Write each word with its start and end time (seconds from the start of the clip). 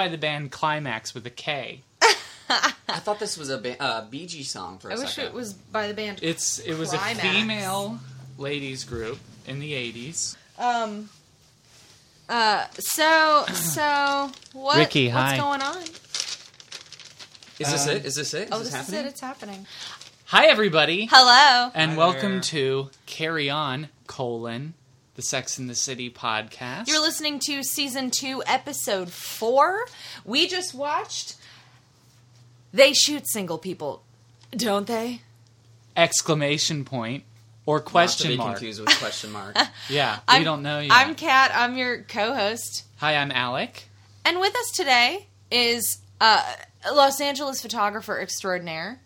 That's 0.00 0.08
by 0.08 0.16
the 0.16 0.18
band 0.18 0.50
Klymaxx 0.50 1.12
with 1.14 1.26
a 1.26 1.30
K. 1.30 1.82
I 2.48 2.98
thought 3.00 3.18
this 3.20 3.36
was 3.36 3.50
a 3.50 3.58
ba- 3.58 3.80
uh, 3.80 4.04
Bee 4.06 4.26
Gees 4.26 4.50
song 4.50 4.78
for 4.78 4.88
a 4.88 4.94
I 4.94 4.98
wish 4.98 5.14
second. 5.14 5.30
it 5.30 5.34
was 5.34 5.52
by 5.52 5.88
the 5.88 5.94
band. 5.94 6.20
It's 6.22 6.58
it 6.58 6.76
was 6.78 6.90
Klymaxx. 6.92 7.12
a 7.12 7.20
female 7.20 7.98
ladies 8.38 8.84
group 8.84 9.18
in 9.46 9.60
the 9.60 9.72
80s. 9.74 10.36
Um. 10.58 11.10
Uh. 12.30 12.64
So 12.78 13.44
so 13.52 14.30
what? 14.54 14.78
Ricky, 14.78 15.08
what's 15.08 15.32
hi. 15.32 15.36
going 15.36 15.60
on? 15.62 15.76
Is 15.82 17.70
this 17.70 17.86
Um, 17.86 17.96
it? 17.96 18.04
Is 18.06 18.14
this 18.14 18.32
it? 18.34 18.48
Is 18.48 18.52
Oh, 18.52 18.58
this, 18.60 18.70
this 18.72 18.74
is 18.74 18.86
happening? 18.88 19.04
it. 19.04 19.08
It's 19.10 19.20
happening. 19.20 19.66
Hi 20.26 20.46
everybody. 20.46 21.08
Hello. 21.10 21.70
And 21.74 21.90
Hi 21.92 21.96
welcome 21.98 22.32
there. 22.32 22.40
to 22.40 22.90
Carry 23.06 23.50
On 23.50 23.88
colon 24.06 24.72
the 25.20 25.26
Sex 25.26 25.58
in 25.58 25.66
the 25.66 25.74
City 25.74 26.08
podcast. 26.08 26.88
You're 26.88 27.02
listening 27.02 27.40
to 27.40 27.62
season 27.62 28.10
two, 28.10 28.42
episode 28.46 29.10
four. 29.12 29.84
We 30.24 30.48
just 30.48 30.74
watched. 30.74 31.36
They 32.72 32.94
shoot 32.94 33.28
single 33.28 33.58
people, 33.58 34.02
don't 34.52 34.86
they? 34.86 35.20
exclamation 35.94 36.86
point 36.86 37.24
or 37.66 37.76
Not 37.76 37.84
to 37.84 37.90
question 37.90 38.28
be 38.30 38.36
mark. 38.38 38.56
confused 38.56 38.80
with 38.80 38.88
question 38.98 39.30
mark. 39.32 39.54
Yeah, 39.90 40.20
we 40.26 40.34
I'm- 40.36 40.44
don't 40.44 40.62
know 40.62 40.78
yet. 40.80 40.90
I'm 40.92 41.14
Kat. 41.14 41.50
I'm 41.54 41.76
your 41.76 41.98
co-host, 42.04 42.84
Hi, 42.96 43.16
I'm 43.16 43.30
Alec. 43.30 43.88
and 44.24 44.40
with 44.40 44.56
us 44.56 44.70
today 44.74 45.26
is 45.50 45.98
uh, 46.18 46.42
Los 46.94 47.20
Angeles 47.20 47.60
photographer 47.60 48.18
extraordinaire. 48.18 49.00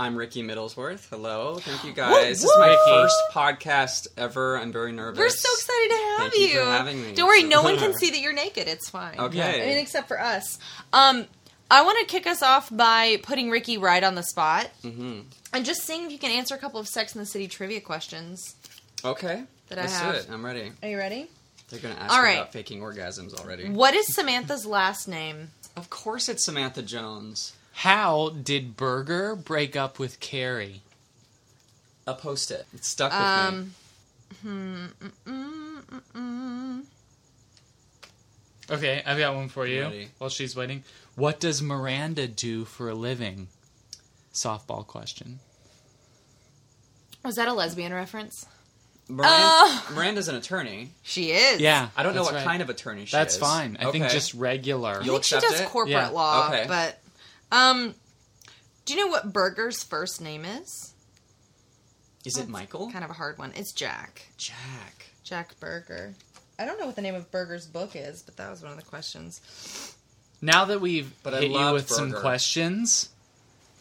I'm 0.00 0.16
Ricky 0.16 0.42
Middlesworth. 0.42 1.10
Hello, 1.10 1.56
thank 1.56 1.84
you 1.84 1.92
guys. 1.94 2.40
This 2.40 2.44
is 2.44 2.56
my 2.58 2.74
first 2.86 3.16
podcast 3.32 4.06
ever. 4.16 4.56
I'm 4.56 4.72
very 4.72 4.92
nervous. 4.92 5.18
We're 5.18 5.28
so 5.28 5.48
excited 5.52 5.88
to 5.90 5.96
have 5.96 6.32
Thank 6.32 6.38
you 6.38 6.58
for 6.58 6.64
having 6.64 7.02
me. 7.02 7.12
Don't 7.12 7.28
worry, 7.28 7.42
no 7.42 7.62
one 7.62 7.76
can 7.76 7.92
see 7.98 8.08
that 8.08 8.18
you're 8.18 8.32
naked. 8.32 8.66
It's 8.66 8.88
fine. 8.88 9.20
Okay. 9.20 9.62
I 9.62 9.66
mean, 9.66 9.76
except 9.76 10.08
for 10.08 10.18
us. 10.18 10.58
Um, 10.94 11.26
I 11.70 11.82
want 11.82 11.98
to 11.98 12.06
kick 12.06 12.26
us 12.26 12.42
off 12.42 12.74
by 12.74 13.18
putting 13.22 13.50
Ricky 13.50 13.76
right 13.76 14.02
on 14.02 14.14
the 14.14 14.22
spot 14.22 14.68
hmm 14.80 15.20
and 15.52 15.66
just 15.66 15.82
seeing 15.82 16.06
if 16.06 16.12
you 16.12 16.18
can 16.18 16.30
answer 16.30 16.54
a 16.54 16.58
couple 16.58 16.80
of 16.80 16.88
Sex 16.88 17.14
in 17.14 17.18
the 17.20 17.26
City 17.26 17.46
trivia 17.46 17.82
questions. 17.82 18.54
Okay. 19.04 19.42
That 19.68 19.78
I 19.78 19.82
Let's 19.82 19.98
have. 19.98 20.14
do 20.14 20.20
it. 20.20 20.28
I'm 20.32 20.46
ready. 20.46 20.72
Are 20.82 20.88
you 20.88 20.96
ready? 20.96 21.28
They're 21.68 21.78
gonna 21.78 21.96
ask 22.00 22.10
All 22.10 22.22
right. 22.22 22.38
about 22.38 22.54
faking 22.54 22.80
orgasms 22.80 23.38
already. 23.38 23.68
What 23.68 23.92
is 23.92 24.14
Samantha's 24.14 24.64
last 24.64 25.08
name? 25.08 25.50
Of 25.76 25.90
course, 25.90 26.30
it's 26.30 26.42
Samantha 26.42 26.80
Jones. 26.80 27.52
How 27.80 28.28
did 28.28 28.76
Berger 28.76 29.34
break 29.34 29.74
up 29.74 29.98
with 29.98 30.20
Carrie? 30.20 30.82
A 32.06 32.12
post-it. 32.12 32.66
It's 32.74 32.88
stuck 32.88 33.10
with 33.10 33.20
me. 33.20 33.26
Um, 33.26 33.74
hmm, 34.42 34.84
mm, 34.86 35.12
mm, 35.26 35.82
mm, 35.82 36.02
mm. 36.14 36.84
Okay, 38.70 39.02
I've 39.06 39.16
got 39.16 39.34
one 39.34 39.48
for 39.48 39.66
you 39.66 39.82
Ready. 39.84 40.08
while 40.18 40.28
she's 40.28 40.54
waiting. 40.54 40.84
What 41.16 41.40
does 41.40 41.62
Miranda 41.62 42.28
do 42.28 42.66
for 42.66 42.90
a 42.90 42.94
living? 42.94 43.48
Softball 44.34 44.86
question. 44.86 45.38
Was 47.24 47.36
that 47.36 47.48
a 47.48 47.54
lesbian 47.54 47.94
reference? 47.94 48.44
Miranda, 49.08 49.34
Oh. 49.34 49.88
Miranda's 49.94 50.28
an 50.28 50.36
attorney. 50.36 50.90
She 51.02 51.30
is. 51.32 51.60
Yeah, 51.62 51.88
I 51.96 52.02
don't 52.02 52.14
know 52.14 52.24
what 52.24 52.34
right. 52.34 52.44
kind 52.44 52.60
of 52.60 52.68
attorney 52.68 53.06
she 53.06 53.12
That's 53.16 53.34
is. 53.36 53.40
fine. 53.40 53.78
I 53.80 53.90
think 53.90 54.10
just 54.10 54.34
regular. 54.34 55.00
I 55.00 55.04
You'll 55.04 55.14
think 55.14 55.24
she 55.24 55.34
accept 55.36 55.50
does 55.50 55.60
it? 55.62 55.68
corporate 55.68 55.92
Yeah. 55.92 56.08
law, 56.10 56.48
Okay. 56.48 56.66
but 56.68 57.00
um, 57.52 57.94
do 58.84 58.94
you 58.94 59.00
know 59.00 59.10
what 59.10 59.32
Berger's 59.32 59.82
first 59.82 60.20
name 60.20 60.44
is? 60.44 60.94
Is 62.24 62.36
it 62.36 62.48
Michael? 62.48 62.90
Kind 62.90 63.04
of 63.04 63.10
a 63.10 63.14
hard 63.14 63.38
one. 63.38 63.52
It's 63.54 63.72
Jack. 63.72 64.26
Jack. 64.36 65.06
Jack 65.24 65.58
Berger. 65.58 66.14
I 66.58 66.66
don't 66.66 66.78
know 66.78 66.86
what 66.86 66.96
the 66.96 67.02
name 67.02 67.14
of 67.14 67.30
Berger's 67.30 67.66
book 67.66 67.92
is, 67.94 68.22
but 68.22 68.36
that 68.36 68.50
was 68.50 68.62
one 68.62 68.72
of 68.72 68.76
the 68.76 68.84
questions. 68.84 69.94
Now 70.42 70.66
that 70.66 70.80
we've 70.80 71.10
But 71.22 71.34
I 71.34 71.40
hit 71.40 71.50
you 71.50 71.56
love 71.56 71.74
with 71.74 71.88
some 71.88 72.12
questions, 72.12 73.08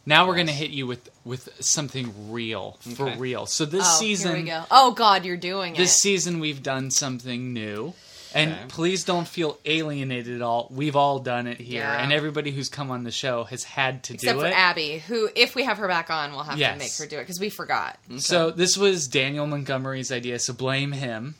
now 0.05 0.25
we're 0.27 0.35
going 0.35 0.47
to 0.47 0.53
hit 0.53 0.71
you 0.71 0.87
with 0.87 1.09
with 1.25 1.49
something 1.59 2.31
real 2.31 2.77
for 2.95 3.09
Okay. 3.09 3.17
real. 3.17 3.45
So 3.45 3.65
this 3.65 3.85
oh, 3.85 3.99
season, 3.99 4.35
here 4.35 4.43
we 4.43 4.49
go. 4.49 4.63
Oh 4.71 4.91
God, 4.91 5.25
you're 5.25 5.37
doing 5.37 5.73
this 5.73 5.95
it. 5.95 5.99
season 5.99 6.39
we've 6.39 6.63
done 6.63 6.91
something 6.91 7.53
new. 7.53 7.93
And 8.33 8.51
Okay. 8.51 8.61
please 8.67 9.03
don't 9.03 9.27
feel 9.27 9.57
alienated 9.65 10.35
at 10.35 10.41
all. 10.41 10.67
We've 10.69 10.95
all 10.95 11.19
done 11.19 11.47
it 11.47 11.57
here, 11.59 11.81
Yeah. 11.83 12.03
and 12.03 12.13
everybody 12.13 12.51
who's 12.51 12.69
come 12.69 12.91
on 12.91 13.03
the 13.03 13.11
show 13.11 13.43
has 13.45 13.63
had 13.63 14.03
to 14.03 14.13
Except 14.13 14.37
do 14.37 14.43
it. 14.45 14.47
Except 14.49 14.55
for. 14.55 14.61
Abby, 14.61 14.99
who, 14.99 15.29
if 15.35 15.55
we 15.55 15.63
have 15.63 15.77
her 15.79 15.87
back 15.87 16.09
on, 16.11 16.31
we'll 16.33 16.43
have 16.43 16.57
Yes. 16.59 16.73
to 16.73 16.79
make 16.79 16.91
her 16.97 17.05
do 17.07 17.17
it 17.17 17.23
because 17.23 17.39
we 17.39 17.49
forgot. 17.49 17.97
So 18.19 18.51
this 18.51 18.77
was 18.77 19.07
Daniel 19.07 19.47
Montgomery's 19.47 20.11
idea, 20.11 20.37
so 20.39 20.53
blame 20.53 20.91
him. 20.91 21.35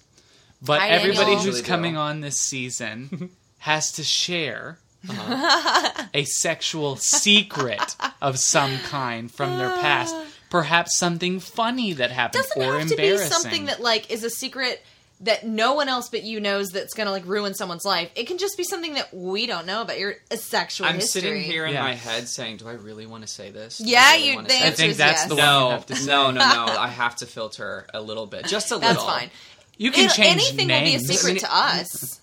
But 0.62 0.80
Hi, 0.82 0.90
everybody 0.90 1.36
Daniel. 1.36 1.42
who's 1.44 1.62
coming 1.62 1.96
on 1.96 2.22
this 2.22 2.40
season 2.42 3.30
has 3.60 3.92
to 3.94 4.04
share 4.04 4.80
Uh-huh. 5.08 6.04
a 6.14 6.26
sexual 6.26 6.96
secret 6.98 7.96
of 8.22 8.38
some 8.40 8.78
kind 8.80 9.32
from 9.32 9.58
their 9.58 9.70
past. 9.70 10.14
Perhaps 10.50 10.98
something 10.98 11.40
funny 11.40 11.94
that 11.94 12.10
happened 12.12 12.44
Doesn't 12.44 12.62
or 12.62 12.80
have 12.80 12.90
to 12.90 12.96
be 12.98 13.04
embarrassing. 13.08 13.32
something 13.32 13.66
that 13.68 13.80
like 13.82 14.10
is 14.12 14.24
a 14.24 14.30
secret 14.32 14.84
that 15.22 15.46
no 15.46 15.74
one 15.74 15.90
else 15.90 16.07
but 16.09 16.24
you 16.24 16.40
knows 16.40 16.69
that's 16.69 16.94
gonna 16.94 17.12
like 17.12 17.25
ruin 17.25 17.53
someone's 17.53 17.84
life. 17.84 18.09
It 18.16 18.25
can 18.28 18.38
just 18.38 18.56
be 18.57 18.63
something 18.63 18.94
that 18.94 19.13
we 19.13 19.46
don't 19.47 19.66
know 19.66 19.81
about 19.81 20.00
your 20.00 20.16
sexual 20.34 20.88
I'm 20.88 20.96
history. 20.96 21.22
sitting 21.22 21.41
here 21.44 21.66
in 21.66 21.74
Yeah. 21.74 21.84
my 21.84 21.94
head 21.94 22.28
saying, 22.30 22.57
"Do 22.57 22.68
I 22.69 22.74
really 22.74 23.06
want 23.06 23.24
to 23.24 23.28
say 23.28 23.52
this? 23.52 23.80
Do 23.80 23.84
I 23.84 23.88
Yeah, 23.88 24.12
really 24.13 24.30
you- 24.30 24.35
wanna 24.35 24.47
the 24.47 24.53
say 24.53 24.59
I 24.62 24.63
answer 24.68 24.78
think 24.78 24.91
is 24.91 24.97
that's 24.97 25.19
yes. 25.22 25.28
the 25.30 25.35
one 25.35 25.44
you 25.44 25.50
No, 25.50 25.69
have 25.72 25.85
to 25.88 25.96
say. 25.96 26.06
no, 26.06 26.31
no, 26.31 26.40
no. 26.40 26.66
I 26.80 26.88
have 26.88 27.16
to 27.18 27.25
filter 27.25 27.85
a 27.94 28.02
little 28.02 28.28
bit, 28.28 28.46
just 28.47 28.72
a 28.72 28.75
little. 28.78 28.94
That's 28.94 29.03
fine. 29.03 29.30
You 29.78 29.91
can 29.91 30.06
It- 30.06 30.13
change 30.13 30.30
anything 30.31 30.68
names. 30.68 31.02
will 31.03 31.07
be 31.09 31.13
a 31.13 31.18
secret 31.18 31.40
to 31.40 31.53
us. 31.56 32.19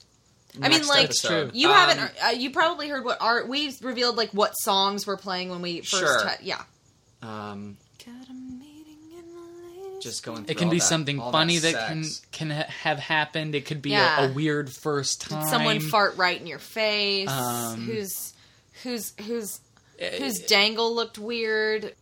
I 0.56 0.68
mean, 0.68 0.78
Next 0.78 0.88
like 0.88 1.04
episode. 1.04 1.50
you 1.54 1.68
Um, 1.68 1.74
haven't. 1.74 2.12
Uh, 2.24 2.28
you 2.30 2.50
probably 2.50 2.88
heard 2.88 3.04
what 3.04 3.18
art 3.20 3.46
we 3.46 3.76
revealed, 3.82 4.16
like 4.16 4.30
what 4.30 4.52
songs 4.58 5.06
we're 5.06 5.18
playing 5.18 5.50
when 5.50 5.60
we 5.60 5.80
first. 5.82 5.90
Sure. 5.98 6.30
ti- 6.38 6.46
yeah. 6.46 6.62
Um, 7.22 7.76
just 10.00 10.22
going. 10.24 10.44
It 10.48 10.56
can 10.56 10.66
all 10.68 10.70
be 10.72 10.78
that- 10.78 10.84
something 10.84 11.18
funny 11.18 11.58
that, 11.58 11.88
can 11.88 12.04
can 12.32 12.50
ha- 12.50 12.66
have 12.82 12.98
happened. 12.98 13.54
It 13.54 13.66
could 13.66 13.82
be 13.82 13.90
Yeah. 13.90 14.26
a, 14.26 14.30
a 14.30 14.32
weird 14.32 14.70
first 14.72 15.22
time. 15.22 15.42
Did 15.42 15.50
someone 15.50 15.80
fart 15.80 16.16
right 16.16 16.40
in 16.40 16.46
your 16.46 16.58
face? 16.58 17.28
Um, 17.30 17.80
whose 17.82 18.34
whose 18.82 19.12
whose 19.26 19.60
Eh, 19.98 20.18
whose 20.18 20.40
dangle 20.40 20.94
looked 20.94 21.18
weird? 21.18 21.94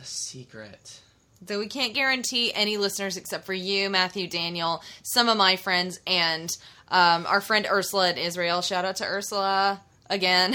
a 0.00 0.04
secret. 0.04 1.00
Though 1.42 1.58
we 1.58 1.68
can't 1.68 1.92
guarantee 1.94 2.52
any 2.54 2.76
listeners 2.78 3.16
except 3.16 3.44
for 3.46 3.52
you, 3.52 3.90
Matthew, 3.90 4.26
Daniel, 4.26 4.82
some 5.02 5.28
of 5.28 5.36
my 5.36 5.56
friends, 5.56 6.00
and 6.06 6.48
um, 6.88 7.26
our 7.26 7.40
friend 7.40 7.66
Ursula 7.70 8.10
in 8.10 8.18
Israel. 8.18 8.62
Shout 8.62 8.84
out 8.84 8.96
to 8.96 9.04
Ursula 9.04 9.80
again. 10.08 10.54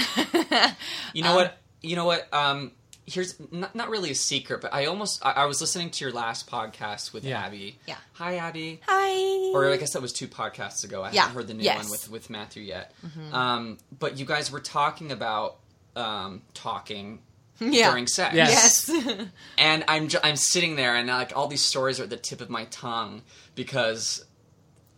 You 1.14 1.22
know 1.22 1.30
Um, 1.30 1.36
what? 1.36 1.58
You 1.82 1.96
know 1.96 2.04
what? 2.06 2.32
Um, 2.34 2.72
here's 3.06 3.34
not, 3.52 3.74
not 3.74 3.90
really 3.90 4.10
a 4.10 4.14
secret, 4.14 4.60
but 4.60 4.72
I 4.72 4.86
almost 4.86 5.24
I, 5.24 5.32
I 5.32 5.44
was 5.46 5.60
listening 5.60 5.90
to 5.90 6.04
your 6.04 6.12
last 6.12 6.48
podcast 6.50 7.12
with 7.12 7.24
Yeah. 7.24 7.40
Abby. 7.44 7.78
Yeah. 7.86 7.96
Hi, 8.14 8.36
Abby. 8.36 8.80
Hi. 8.86 9.52
Or 9.54 9.70
I 9.70 9.76
guess 9.76 9.92
that 9.92 10.02
was 10.02 10.12
two 10.12 10.28
podcasts 10.28 10.84
ago. 10.84 11.02
I 11.02 11.10
Yeah. 11.12 11.22
haven't 11.22 11.36
heard 11.36 11.46
the 11.48 11.54
new 11.54 11.62
Yes. 11.64 11.76
Mm-hmm. 11.76 11.84
one 11.84 11.90
with 11.90 12.10
with 12.10 12.30
Matthew 12.30 12.62
yet. 12.62 12.92
Um, 13.32 13.78
but 13.98 14.18
you 14.18 14.24
guys 14.24 14.50
were 14.50 14.60
talking 14.60 15.12
about 15.12 15.56
um, 15.96 16.42
talking 16.54 17.20
yeah. 17.60 17.90
during 17.90 18.06
sex. 18.06 18.34
Yes. 18.34 18.88
Yes. 18.92 19.26
and 19.58 19.84
I'm 19.86 20.08
ju- 20.08 20.18
I'm 20.24 20.36
sitting 20.36 20.76
there 20.76 20.96
and 20.96 21.06
like 21.08 21.36
all 21.36 21.46
these 21.46 21.62
stories 21.62 22.00
are 22.00 22.04
at 22.04 22.10
the 22.10 22.16
tip 22.16 22.40
of 22.40 22.50
my 22.50 22.64
tongue 22.66 23.22
because 23.54 24.24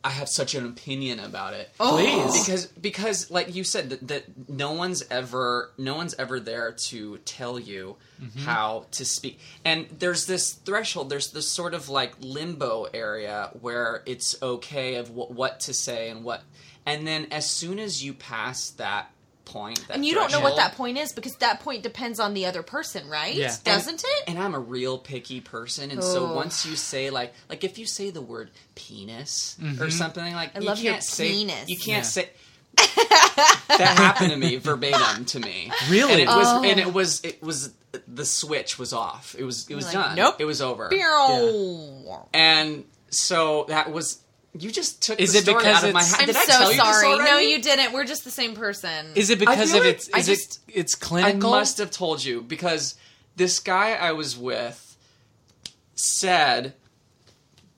I 0.07 0.11
have 0.11 0.29
such 0.29 0.55
an 0.55 0.65
opinion 0.65 1.19
about 1.19 1.53
it. 1.53 1.69
Oh. 1.81 1.97
Please. 1.97 2.47
Because 2.47 2.67
because 2.67 3.29
like 3.29 3.53
you 3.53 3.65
said 3.65 3.91
that, 3.91 4.07
that 4.07 4.49
no 4.49 4.71
one's 4.71 5.03
ever 5.11 5.73
no 5.79 5.97
one's 5.97 6.15
ever 6.15 6.39
there 6.39 6.71
to 6.71 7.19
tell 7.25 7.59
you 7.59 7.97
mm-hmm. 8.23 8.39
how 8.39 8.87
to 8.93 9.05
speak. 9.05 9.41
And 9.65 9.89
there's 9.99 10.27
this 10.27 10.53
threshold, 10.53 11.11
there's 11.11 11.33
this 11.33 11.49
sort 11.49 11.75
of 11.75 11.89
like 11.89 12.15
limbo 12.21 12.85
area 12.95 13.51
where 13.61 14.05
it's 14.07 14.41
okay 14.41 14.95
of 14.95 15.11
what, 15.11 15.33
what 15.33 15.59
to 15.61 15.75
say 15.75 16.09
and 16.09 16.23
what 16.23 16.45
and 16.87 17.05
then 17.05 17.27
as 17.33 17.51
soon 17.51 17.81
as 17.81 18.05
you 18.05 18.15
pass 18.15 18.71
that 18.71 19.11
point 19.47 19.83
that 19.89 19.95
and 19.95 20.05
you 20.05 20.13
don't 20.13 20.31
know 20.31 20.41
what 20.41 20.57
that 20.57 20.75
point 20.77 20.99
is 20.99 21.13
because 21.15 21.35
that 21.37 21.61
point 21.61 21.83
depends 21.83 22.21
on 22.21 22.35
the 22.35 22.45
other 22.45 22.63
person, 22.63 23.09
right? 23.09 23.35
Yeah. 23.35 23.55
Doesn't 23.65 24.03
it? 24.05 24.25
and 24.29 24.39
I'm 24.39 24.55
a 24.55 24.59
real 24.61 24.99
picky 24.99 25.41
person, 25.41 25.91
and 25.91 26.05
so 26.05 26.35
once 26.35 26.67
you 26.67 26.77
say 26.77 27.09
like 27.09 27.33
like 27.49 27.65
if 27.65 27.79
you 27.79 27.87
say 27.87 28.11
the 28.11 28.21
word 28.21 28.51
penis 28.75 29.57
Mm-hmm. 29.63 29.83
or 29.83 29.91
something 29.91 30.35
like 30.35 30.55
I 30.55 30.61
you 30.61 30.67
love 30.67 30.79
your 30.81 30.93
can't 30.95 31.03
say 31.05 31.31
penis. 31.33 31.69
you 31.71 31.77
can't 31.79 31.89
Yeah. 31.99 32.03
say 32.03 32.29
that 32.77 33.95
happened 33.97 34.31
to 34.33 34.37
me 34.37 34.57
verbatim 34.57 35.25
to 35.27 35.41
me. 35.41 35.71
Really? 35.89 36.13
And 36.13 36.21
it 36.23 36.27
was 36.29 36.47
Oh. 36.49 36.63
and 36.65 36.79
it 36.81 36.93
was 36.93 37.21
it 37.25 37.43
was 37.43 37.73
the 38.07 38.27
switch 38.27 38.79
was 38.79 38.93
off. 38.93 39.35
It 39.39 39.45
was 39.45 39.69
it 39.71 39.75
was 39.75 39.87
like, 39.87 39.95
done. 39.95 40.17
nope. 40.17 40.37
It 40.41 40.45
was 40.45 40.61
over. 40.61 40.89
Meow. 40.91 42.29
And 42.35 42.85
so 43.11 43.65
that 43.69 43.91
was 43.93 44.19
you 44.59 44.71
just 44.71 45.03
took 45.03 45.21
Is 45.21 45.33
the 45.33 45.39
it 45.39 45.43
story 45.43 45.59
because 45.65 45.83
out 45.83 45.89
of 45.89 45.95
my 45.95 46.01
it's- 46.01 46.21
I'm 46.21 46.27
Did 46.27 46.37
I 46.37 46.45
so 46.45 46.53
tell 46.53 46.63
you 46.73 46.77
this 46.77 46.77
sorry. 46.79 47.07
already? 47.09 47.31
No, 47.31 47.39
you 47.39 47.63
didn't. 47.63 47.93
We're 47.93 48.05
just 48.05 48.25
the 48.25 48.31
same 48.31 48.55
person. 48.55 49.13
Is 49.15 49.31
it 49.31 49.39
because 49.39 49.71
feel 49.71 49.81
of 49.81 49.85
like 49.87 49.95
its? 49.97 50.11
I 50.13 50.19
Is 50.19 50.27
just- 50.27 50.61
it? 50.69 50.75
It's 50.81 50.95
I 50.95 51.05
clinical. 51.07 51.51
must 51.51 51.79
have 51.79 51.91
told 51.91 52.25
you 52.25 52.43
because 52.43 52.95
this 53.37 53.59
guy 53.59 53.93
I 53.93 54.13
was 54.13 54.37
with 54.37 54.97
said 55.95 56.75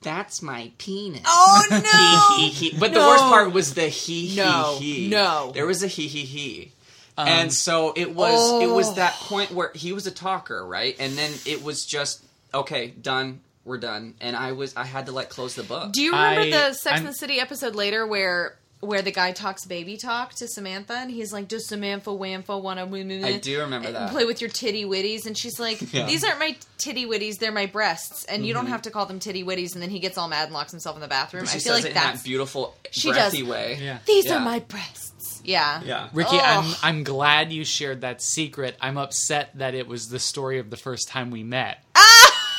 that's 0.00 0.42
my 0.42 0.70
penis. 0.78 1.22
Oh 1.26 2.36
He, 2.38 2.48
he, 2.50 2.70
he. 2.70 2.78
But 2.78 2.92
the 2.92 3.00
No. 3.00 3.08
worst 3.08 3.25
part 3.25 3.52
was 3.52 3.75
the 3.75 3.88
he, 3.88 4.26
he, 4.26 4.36
No. 4.36 4.76
he. 4.78 5.08
No. 5.08 5.50
There 5.54 5.66
was 5.66 5.82
a 5.82 5.86
he, 5.88 6.06
he, 6.06 6.20
he. 6.25 6.72
Um, 7.16 7.26
and 7.26 7.52
so 7.52 7.92
it 7.96 8.14
was 8.14 8.62
it 8.62 8.69
was 8.70 8.90
Oh. 8.90 8.94
that 8.94 9.14
point 9.14 9.50
where 9.50 9.72
he 9.75 9.92
was 9.92 10.06
a 10.06 10.12
talker, 10.12 10.64
right? 10.64 10.94
And 11.00 11.14
then 11.19 11.32
it 11.46 11.64
was 11.64 11.84
just 11.84 12.22
okay, 12.54 12.88
done, 12.88 13.40
we're 13.69 13.79
done. 13.79 14.15
And 14.20 14.35
I 14.35 14.53
was 14.53 14.75
I 14.76 14.85
had 14.85 15.06
to 15.06 15.12
like 15.12 15.29
close 15.29 15.55
the 15.55 15.62
book. 15.62 15.93
Do 15.93 16.03
you 16.03 16.12
remember 16.12 16.41
I- 16.41 16.50
the 16.50 16.73
Sex 16.75 16.87
I'm- 16.87 16.99
and 16.99 17.09
the 17.09 17.15
City 17.15 17.38
episode 17.38 17.75
later 17.76 18.06
where 18.06 18.56
where 18.81 19.03
the 19.03 19.11
guy 19.11 19.32
talks 19.32 19.65
baby 19.67 19.97
talk 19.97 20.32
to 20.35 20.47
Samantha 20.47 20.93
and 20.94 21.11
he's 21.11 21.32
like, 21.32 21.49
"Does 21.49 21.67
Samantha 21.67 22.12
Wampa 22.12 22.56
want 22.56 22.79
to?" 22.79 23.25
I 23.26 23.38
do 23.38 23.59
remember 23.61 23.91
that. 23.91 24.12
Play 24.12 24.25
with 24.25 24.41
your 24.41 24.50
titty 24.50 24.85
witties, 24.85 25.26
and 25.26 25.37
she's 25.37 25.59
like, 25.59 25.93
Yeah. 25.93 26.06
"These 26.06 26.23
aren't 26.23 26.38
my 26.38 26.56
titty 26.79 27.05
witties; 27.05 27.38
they're 27.41 27.50
my 27.50 27.67
breasts, 27.67 28.25
and 28.26 28.47
you 28.47 28.55
don't 28.55 28.67
Mhm. 28.67 28.70
have 28.70 28.82
to 28.82 28.93
call 28.93 29.05
them 29.06 29.19
titty 29.19 29.43
witties." 29.43 29.73
And 29.75 29.82
then 29.82 29.91
he 29.91 29.99
gets 29.99 30.17
all 30.17 30.29
mad 30.29 30.44
and 30.44 30.53
locks 30.55 30.71
himself 30.71 30.94
in 30.97 31.00
the 31.03 31.09
bathroom. 31.09 31.44
She 31.47 31.49
I 31.49 31.53
feel 31.55 31.61
says 31.61 31.73
like 31.73 31.85
it 31.87 31.88
in 31.88 31.94
that's 31.94 32.21
that 32.21 32.25
beautiful 32.25 32.76
She 32.93 33.11
breathy 33.11 33.38
does. 33.41 33.49
way. 33.49 33.79
Yeah. 33.82 33.99
these 34.06 34.26
Yeah. 34.26 34.37
are 34.37 34.41
my 34.41 34.61
breasts. 34.61 35.41
Yeah, 35.43 35.81
Yeah. 35.85 36.09
Ricky, 36.12 36.37
Ugh. 36.38 36.43
I'm 36.44 36.75
I'm 36.82 37.05
glad 37.05 37.53
you 37.53 37.64
shared 37.64 38.03
that 38.03 38.23
secret. 38.23 38.76
I'm 38.81 38.97
upset 38.97 39.50
that 39.59 39.75
it 39.75 39.88
was 39.88 40.09
the 40.09 40.21
story 40.21 40.61
of 40.61 40.71
the 40.71 40.76
first 40.76 41.09
time 41.09 41.32
we 41.32 41.43
met. 41.43 41.82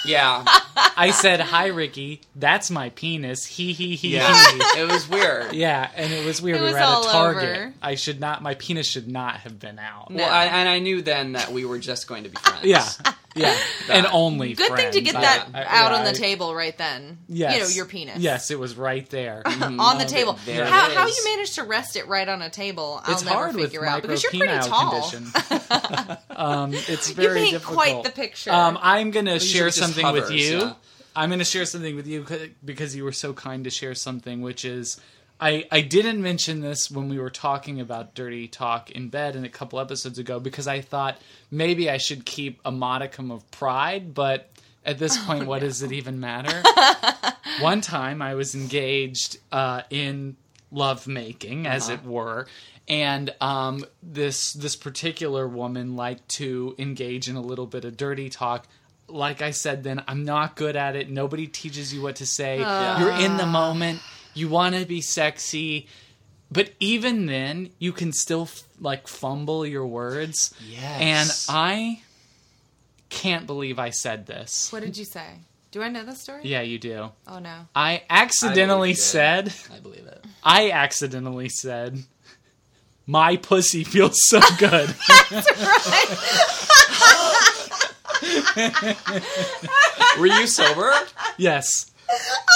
Yeah. 0.05 0.43
I 0.97 1.11
said, 1.11 1.39
"Hi, 1.39 1.67
Ricky. 1.67 2.21
That's 2.35 2.69
my 2.71 2.89
penis." 2.89 3.45
He 3.45 3.73
he 3.73 3.95
he 3.95 4.15
Yeah. 4.15 4.33
he. 4.51 4.81
it 4.81 4.89
was 4.91 5.07
weird. 5.07 5.53
Yeah, 5.53 5.89
and 5.95 6.11
it 6.11 6.25
was 6.25 6.41
weird. 6.41 6.57
It 6.57 6.61
we 6.61 6.65
was 6.65 6.73
were 6.73 6.79
at 6.79 6.85
all 6.85 7.07
a 7.07 7.11
Target. 7.11 7.43
over. 7.57 7.73
I 7.81 7.95
should 7.95 8.19
not. 8.19 8.41
My 8.41 8.55
penis 8.55 8.87
should 8.87 9.07
not 9.07 9.37
have 9.37 9.59
been 9.59 9.79
out. 9.79 10.11
No. 10.11 10.17
Well, 10.23 10.31
I, 10.33 10.45
and 10.45 10.67
I 10.69 10.79
knew 10.79 11.01
then 11.01 11.33
that 11.33 11.51
we 11.51 11.65
were 11.65 11.79
just 11.79 12.07
going 12.07 12.23
to 12.23 12.29
be 12.29 12.37
friends. 12.37 12.65
Yeah, 12.65 12.87
yeah, 13.39 13.57
and 13.89 14.05
only. 14.11 14.53
Good 14.53 14.67
thing 14.67 14.91
to 14.91 14.91
friends. 14.91 15.01
get 15.01 15.13
that 15.13 15.47
I- 15.53 15.63
out 15.63 15.91
yeah, 15.91 15.97
on 15.97 16.03
the 16.03 16.09
I- 16.11 16.13
table 16.13 16.53
right 16.55 16.77
then. 16.77 17.17
Yes, 17.27 17.53
you 17.55 17.59
know 17.61 17.67
your 17.69 17.85
penis. 17.85 18.17
Yes, 18.19 18.51
it 18.51 18.59
was 18.59 18.75
right 18.75 19.09
there. 19.09 19.41
on 19.47 19.77
the 19.97 20.05
Oh, 20.05 20.07
table. 20.07 20.39
there 20.45 20.63
it 20.63 20.69
How, 20.69 20.89
how 20.91 21.07
is. 21.07 21.17
you 21.17 21.23
managed 21.35 21.55
to 21.55 21.63
rest 21.63 21.95
it 21.95 22.07
right 22.07 22.27
on 22.27 22.41
a 22.41 22.49
table, 22.49 23.01
I'll 23.03 23.13
it's 23.13 23.23
never 23.23 23.35
hard 23.35 23.55
with 23.55 23.65
figure 23.71 23.85
out 23.85 24.01
because 24.01 24.23
you're 24.23 24.31
pretty 24.31 24.67
tall. 24.69 24.91
condition. 25.09 25.31
um, 26.35 26.73
it's 26.73 27.09
You 27.09 27.15
very 27.15 27.39
paint 27.39 27.51
difficult. 27.53 27.75
quite 27.77 28.03
the 28.03 28.11
picture. 28.11 28.51
Um, 28.51 28.77
I'm 28.81 29.11
gonna 29.11 29.33
usually 29.33 29.49
share 29.49 29.67
just 29.67 29.79
something 29.79 30.05
with 30.13 30.23
hovers, 30.25 30.49
you. 30.49 30.57
yeah. 30.59 30.73
I'm 31.15 31.29
gonna 31.29 31.43
share 31.45 31.65
something 31.65 31.95
with 31.95 32.07
you 32.07 32.25
c- 32.25 32.51
because 32.63 32.95
you 32.95 33.03
were 33.03 33.11
so 33.11 33.33
kind 33.33 33.63
to 33.65 33.69
share 33.69 33.95
something, 33.95 34.41
which 34.41 34.65
is. 34.65 34.99
I, 35.41 35.65
I 35.71 35.81
didn't 35.81 36.21
mention 36.21 36.59
this 36.59 36.91
when 36.91 37.07
we 37.09 37.17
were 37.17 37.29
talking 37.29 37.79
about 37.79 38.13
dirty 38.13 38.47
talk 38.47 38.91
in 38.91 39.07
bed 39.09 39.35
in 39.35 39.45
a 39.45 39.49
couple 39.49 39.79
episodes 39.79 40.19
ago 40.19 40.39
because 40.39 40.67
I 40.67 40.81
thought 40.81 41.17
maybe 41.49 41.89
I 41.89 41.97
should 41.97 42.25
keep 42.25 42.59
a 42.65 42.71
modicum 42.71 43.31
of 43.31 43.49
pride, 43.51 44.13
but 44.13 44.49
at 44.85 44.97
this 44.99 45.17
Oh, 45.17 45.23
point, 45.25 45.45
what 45.47 45.61
does 45.61 45.81
it 45.81 45.91
even 45.93 46.19
matter? 46.19 46.61
One 47.61 47.79
time 47.81 48.21
I 48.21 48.35
was 48.35 48.53
engaged 48.55 49.37
uh, 49.51 49.83
in 49.89 50.35
lovemaking, 50.71 51.67
as 51.67 51.85
Uh-huh. 51.89 51.93
it 51.93 52.03
were, 52.05 52.47
and 52.87 53.33
um, 53.39 53.85
this 54.01 54.53
this 54.53 54.75
particular 54.75 55.47
woman 55.47 55.95
liked 55.95 56.27
to 56.29 56.75
engage 56.79 57.27
in 57.29 57.35
a 57.35 57.41
little 57.41 57.67
bit 57.67 57.85
of 57.85 57.97
dirty 57.97 58.29
talk. 58.29 58.67
Like 59.07 59.41
I 59.41 59.51
said, 59.51 59.83
then 59.83 60.03
I'm 60.07 60.23
not 60.25 60.55
good 60.55 60.75
at 60.75 60.95
it. 60.95 61.09
Nobody 61.09 61.47
teaches 61.47 61.93
you 61.93 62.01
what 62.01 62.15
to 62.17 62.25
say. 62.25 62.59
You're 62.99 63.11
in 63.11 63.37
the 63.37 63.45
moment. 63.45 63.99
You 64.39 64.47
want 64.49 64.75
to 64.75 64.85
be 64.85 65.01
sexy, 65.01 65.87
but 66.49 66.71
even 66.79 67.25
then, 67.25 67.71
you 67.77 67.91
can 67.91 68.13
still 68.13 68.43
f- 68.43 68.63
like 68.79 69.07
fumble 69.07 69.65
your 69.65 69.85
words. 69.85 70.53
Yes. 70.65 71.47
And 71.49 71.55
I 71.55 72.01
can't 73.09 73.45
believe 73.45 73.79
I 73.79 73.89
said 73.89 74.27
this. 74.27 74.71
what 74.71 74.81
did 74.83 74.97
you 74.97 75.05
say? 75.05 75.27
Do 75.71 75.81
I 75.83 75.89
know 75.89 76.03
this 76.05 76.21
story? 76.21 76.41
Yeah, 76.45 76.61
you 76.61 76.79
do. 76.79 77.09
Oh 77.27 77.39
no. 77.39 77.67
I 77.75 78.03
accidentally 78.09 78.89
you 78.89 78.95
did. 78.95 79.01
said, 79.01 79.53
I 79.75 79.79
believe 79.79 80.05
it. 80.05 80.23
I 80.43 80.71
accidentally 80.71 81.49
said, 81.49 82.03
my 83.05 83.35
pussy 83.37 83.83
feels 83.83 84.19
so 84.27 84.39
good. 84.57 84.95
Were 90.19 90.27
you 90.27 90.47
sober? 90.47 90.91
yes. 91.37 91.88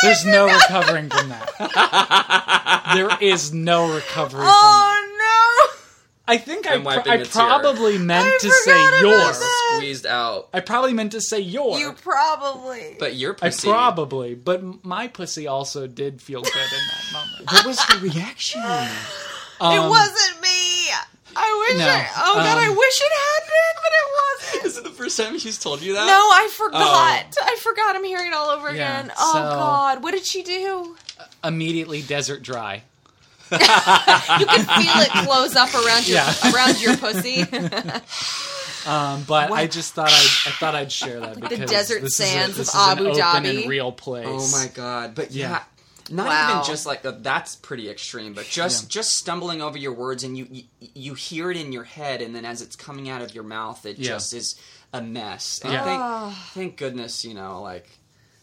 There's 0.04 0.26
no 0.26 0.46
recovering 0.48 1.10
from 1.10 1.30
that. 1.30 2.92
there 2.96 3.18
is 3.22 3.54
no 3.54 3.94
recovery 3.94 4.40
from 4.42 4.46
that. 4.46 4.54
Oh 4.54 5.00
no. 5.20 5.80
I 6.26 6.38
think 6.38 6.66
I, 6.68 6.76
I'm 6.76 6.82
pr- 6.82 6.86
wiping 6.86 7.12
I 7.12 7.16
a 7.16 7.26
tear. 7.26 7.46
probably 7.46 7.98
meant 7.98 8.26
I 8.26 8.38
to 8.40 8.50
say 8.50 9.00
yours. 9.02 9.40
that. 9.40 9.74
Squeezed 9.78 10.06
out. 10.06 10.48
I 10.54 10.62
probably 10.62 10.94
meant 10.94 11.12
to 11.12 11.22
say 11.22 11.40
your. 11.40 11.72
no! 11.72 11.78
You 11.78 11.94
probably. 11.94 12.96
But 12.98 13.16
your 13.16 13.36
I 13.42 13.50
probably, 13.50 14.34
but 14.36 14.86
my 14.86 15.08
pussy 15.10 15.48
also 15.48 15.86
did 15.88 16.22
feel 16.22 16.42
good 16.42 16.54
in 16.56 16.62
that 16.62 17.04
moment. 17.14 17.52
What 17.52 17.66
was 17.66 17.80
her 17.82 18.00
reaction? 18.00 18.62
it 18.64 18.90
Um, 19.60 19.90
wasn't 19.90 20.42
me. 20.42 20.50
I 21.36 21.66
wish. 21.68 21.80
no, 21.80 21.88
I, 21.90 22.08
oh 22.18 22.36
god, 22.36 22.58
I 22.58 22.68
um, 22.68 22.78
wish 22.78 23.02
it 23.02 23.12
had 23.12 23.42
been, 23.42 23.76
but 23.82 23.92
it 23.92 24.08
wasn't. 24.13 24.13
Is 24.66 24.78
it 24.78 24.84
the 24.84 24.90
first 24.90 25.18
time 25.18 25.38
she's 25.40 25.58
told 25.60 25.82
you 25.82 25.94
that? 25.94 26.06
No, 26.06 26.14
I 26.14 26.48
forgot. 26.56 27.36
I 27.42 27.58
forgot. 27.62 27.96
I'm 27.96 28.04
hearing 28.04 28.28
it 28.28 28.34
all 28.34 28.50
over 28.50 28.74
Yeah, 28.74 29.00
again. 29.02 29.12
Oh 29.18 29.34
so- 29.34 29.40
God, 29.40 30.04
what 30.04 30.12
did 30.12 30.26
she 30.26 30.44
do? 30.44 30.96
Immediately 31.44 32.02
desert 32.04 32.42
dry. 32.44 32.84
You 33.52 33.58
can 33.60 34.66
feel 34.66 35.02
it 35.04 35.12
close 35.28 35.56
up 35.56 35.74
around 35.76 36.08
your 36.08 36.18
Yeah. 36.18 36.52
around 36.54 36.82
your 36.82 36.98
pussy. 37.04 37.42
Um, 38.86 39.24
but 39.28 39.50
Wow. 39.50 39.56
I 39.56 39.68
just 39.68 39.94
thought 39.94 40.10
I'd, 40.10 40.48
I 40.48 40.52
thought 40.60 40.76
I'd 40.76 40.92
share 40.92 41.20
that 41.22 41.36
the 41.36 41.42
because 41.48 41.70
desert 41.70 42.02
this 42.02 42.20
is 42.20 42.20
a- 42.20 42.24
sands 42.24 42.58
this 42.58 42.70
of 42.74 42.76
is 42.76 42.82
an 42.88 42.92
Abu 42.92 43.08
open 43.10 43.22
Dhabi. 43.22 43.60
and 43.62 43.70
real 43.70 43.92
place. 43.92 44.26
Oh 44.28 44.52
my 44.60 44.68
god! 44.74 45.16
But 45.16 45.32
yeah, 45.32 45.50
Yeah. 45.50 45.64
Not 46.10 46.28
Wow. 46.28 46.50
even 46.60 46.66
just 46.66 46.86
like 46.86 47.02
that. 47.04 47.24
That's 47.24 47.56
pretty 47.56 47.90
extreme. 47.90 48.34
But 48.34 48.46
just 48.46 48.84
Yeah. 48.84 48.90
just 48.90 49.16
stumbling 49.16 49.62
over 49.62 49.78
your 49.78 49.94
words 49.94 50.24
and 50.24 50.38
you, 50.38 50.48
you 50.52 50.64
you 50.96 51.14
hear 51.14 51.50
it 51.52 51.58
in 51.58 51.72
your 51.72 51.86
head, 51.86 52.22
and 52.22 52.36
then 52.36 52.46
as 52.46 52.62
it's 52.62 52.76
coming 52.76 53.10
out 53.10 53.22
of 53.22 53.34
your 53.34 53.44
mouth, 53.44 53.86
it 53.86 53.98
Yeah. 53.98 54.10
just 54.10 54.34
is 54.34 54.56
a 54.92 55.02
mess. 55.02 55.60
And 55.64 55.74
Yeah. 55.74 55.84
thank, 55.84 56.02
Oh. 56.04 56.38
thank 56.54 56.78
goodness, 56.78 57.24
you 57.26 57.34
know, 57.34 57.62
like 57.62 57.90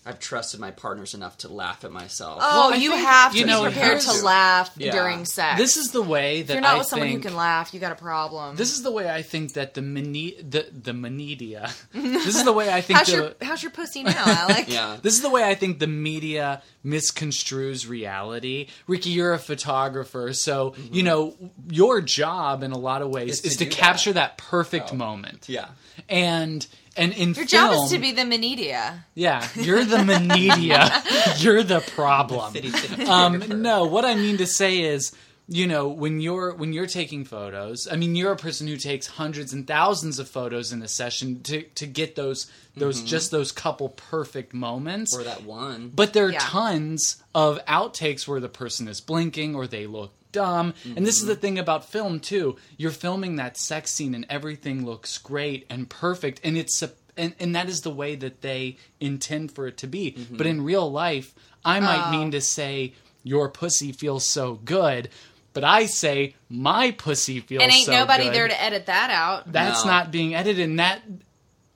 I've 0.07 0.19
trusted 0.19 0.61
my 0.61 0.71
partners 0.71 1.13
enough 1.13 1.37
to 1.39 1.49
laugh 1.53 1.85
at 1.85 1.93
myself. 1.93 2.39
Oh, 2.43 2.71
Well, 2.71 2.79
you 2.81 2.91
think, 2.93 3.07
have 3.07 3.33
to 3.33 3.39
you 3.39 3.45
know, 3.45 3.65
be 3.65 3.73
prepared 3.73 4.01
here's- 4.03 4.19
to 4.19 4.25
laugh 4.25 4.71
Yeah. 4.79 4.93
during 4.93 5.27
sex. 5.27 5.59
This 5.59 5.77
is 5.77 5.91
the 5.91 6.01
way 6.01 6.41
that 6.41 6.53
if 6.53 6.55
you're 6.55 6.63
not 6.63 6.77
I 6.77 6.79
with 6.79 6.87
someone 6.87 7.09
who 7.11 7.19
can 7.19 7.37
laugh, 7.37 7.75
you 7.75 7.81
got 7.81 7.93
a 7.93 7.97
problem. 7.97 8.57
This 8.57 8.73
is 8.73 8.83
the 8.83 8.91
way 8.91 9.11
I 9.11 9.21
think 9.21 9.53
that 9.55 9.75
the 9.75 9.83
mani- 9.83 10.37
the 10.41 10.67
the 10.73 10.95
media. 10.95 11.71
this 11.93 12.35
is 12.35 12.45
the 12.45 12.53
way 12.53 12.73
I 12.73 12.81
think 12.81 12.99
how's 12.99 13.09
the 13.09 13.17
your 13.17 13.35
how's 13.43 13.63
your 13.63 13.73
pussy 13.73 14.03
now, 14.03 14.25
Alec? 14.25 14.65
yeah. 14.69 14.97
This 15.03 15.15
is 15.15 15.21
the 15.21 15.29
way 15.31 15.45
I 15.45 15.55
think 15.55 15.79
the 15.81 15.87
media 15.87 16.63
misconstrues 16.85 17.89
reality. 17.89 18.69
Ricky, 18.87 19.11
you're 19.11 19.35
a 19.35 19.39
photographer, 19.39 20.33
so 20.33 20.71
mm-hmm. 20.71 20.95
you 20.95 21.03
know 21.03 21.37
your 21.69 22.01
job 22.01 22.63
in 22.63 22.73
a 22.73 22.79
lot 22.79 23.03
of 23.03 23.11
ways 23.11 23.33
Is 23.33 23.41
to 23.43 23.47
is 23.49 23.57
to, 23.59 23.65
do 23.65 23.71
that. 23.71 23.77
capture 23.77 24.13
that, 24.15 24.39
perfect 24.39 24.91
Oh. 24.93 24.97
moment. 24.97 25.47
Yeah. 25.49 25.67
And 26.09 26.67
and 27.01 27.13
in 27.13 27.29
Your 27.29 27.35
film, 27.35 27.47
job 27.47 27.73
is 27.85 27.91
to 27.91 27.99
be 27.99 28.13
the 28.13 28.25
media. 28.25 29.05
yeah, 29.15 29.47
you're 29.57 29.85
the 29.85 30.05
media. 30.05 31.03
you're 31.39 31.63
the 31.63 31.81
problem. 31.95 32.53
Fitty, 32.53 32.71
fitty 32.71 33.05
Um, 33.07 33.63
no, 33.63 33.85
what 33.87 34.05
I 34.05 34.15
mean 34.15 34.37
to 34.39 34.47
say 34.47 34.81
is, 34.83 35.13
you 35.49 35.67
know, 35.67 35.89
when 35.89 36.21
you're 36.21 36.55
when 36.55 36.73
you're 36.73 36.87
taking 36.87 37.25
photos, 37.25 37.89
I 37.91 37.97
mean, 37.97 38.15
you're 38.15 38.31
a 38.33 38.37
person 38.37 38.69
who 38.69 38.77
takes 38.77 39.07
hundreds 39.09 39.53
and 39.53 39.67
thousands 39.67 40.19
of 40.21 40.29
photos 40.29 40.71
in 40.73 40.81
a 40.83 40.89
session 40.89 41.43
to 41.45 41.63
to 41.63 41.87
get 41.87 42.15
those 42.15 42.51
those 42.77 43.03
just 43.03 43.31
those 43.33 43.51
couple 43.51 43.89
perfect 43.89 44.55
moments. 44.55 45.13
Or 45.17 45.25
that 45.25 45.43
one. 45.45 45.91
But 45.93 46.13
there 46.13 46.27
are 46.27 46.33
Yeah. 46.33 46.39
tons 46.41 47.17
of 47.35 47.59
outtakes 47.67 48.29
where 48.29 48.39
the 48.41 48.49
person 48.49 48.87
is 48.87 49.01
blinking 49.01 49.57
or 49.57 49.67
they 49.67 49.87
look 49.89 50.13
dumb. 50.33 50.75
And 50.97 51.07
this 51.07 51.17
is 51.21 51.27
the 51.27 51.33
mm-hmm. 51.33 51.41
thing 51.41 51.59
about 51.59 51.85
film 51.85 52.21
too. 52.21 52.57
You're 52.77 52.91
filming 52.91 53.37
that 53.37 53.57
sex 53.57 53.91
scene 53.91 54.15
and 54.15 54.27
everything 54.29 54.85
looks 54.85 55.19
great 55.19 55.67
and 55.71 55.89
perfect 55.89 56.41
and 56.45 56.57
it's 56.57 56.83
a, 56.83 56.91
and, 57.17 57.35
and 57.39 57.55
that 57.55 57.69
is 57.69 57.83
the 57.83 57.91
way 57.91 58.15
that 58.15 58.41
they 58.41 58.77
intend 59.01 59.53
for 59.53 59.67
it 59.67 59.77
to 59.79 59.87
be. 59.87 60.13
Mm-hmm. 60.13 60.37
But 60.37 60.47
in 60.47 60.63
real 60.63 60.91
life, 60.91 61.35
I 61.65 61.81
might 61.81 62.09
Oh. 62.09 62.11
mean 62.13 62.31
to 62.31 62.41
say 62.41 62.95
your 63.23 63.49
pussy 63.51 63.93
feels 63.93 64.29
so 64.29 64.55
good, 64.65 65.11
but 65.53 65.65
I 65.65 65.87
say 65.87 66.35
my 66.49 66.93
pussy 66.93 67.41
feels 67.41 67.63
And 67.63 67.73
ain't 67.73 67.87
so 67.87 67.93
nobody 67.93 68.25
good. 68.25 68.35
there 68.35 68.49
to 68.49 68.63
edit 68.63 68.87
that 68.87 69.11
out. 69.11 69.53
That's 69.53 69.85
No. 69.85 69.91
not 69.91 70.11
being 70.11 70.35
edited 70.35 70.65
and 70.65 70.79
that 70.79 71.03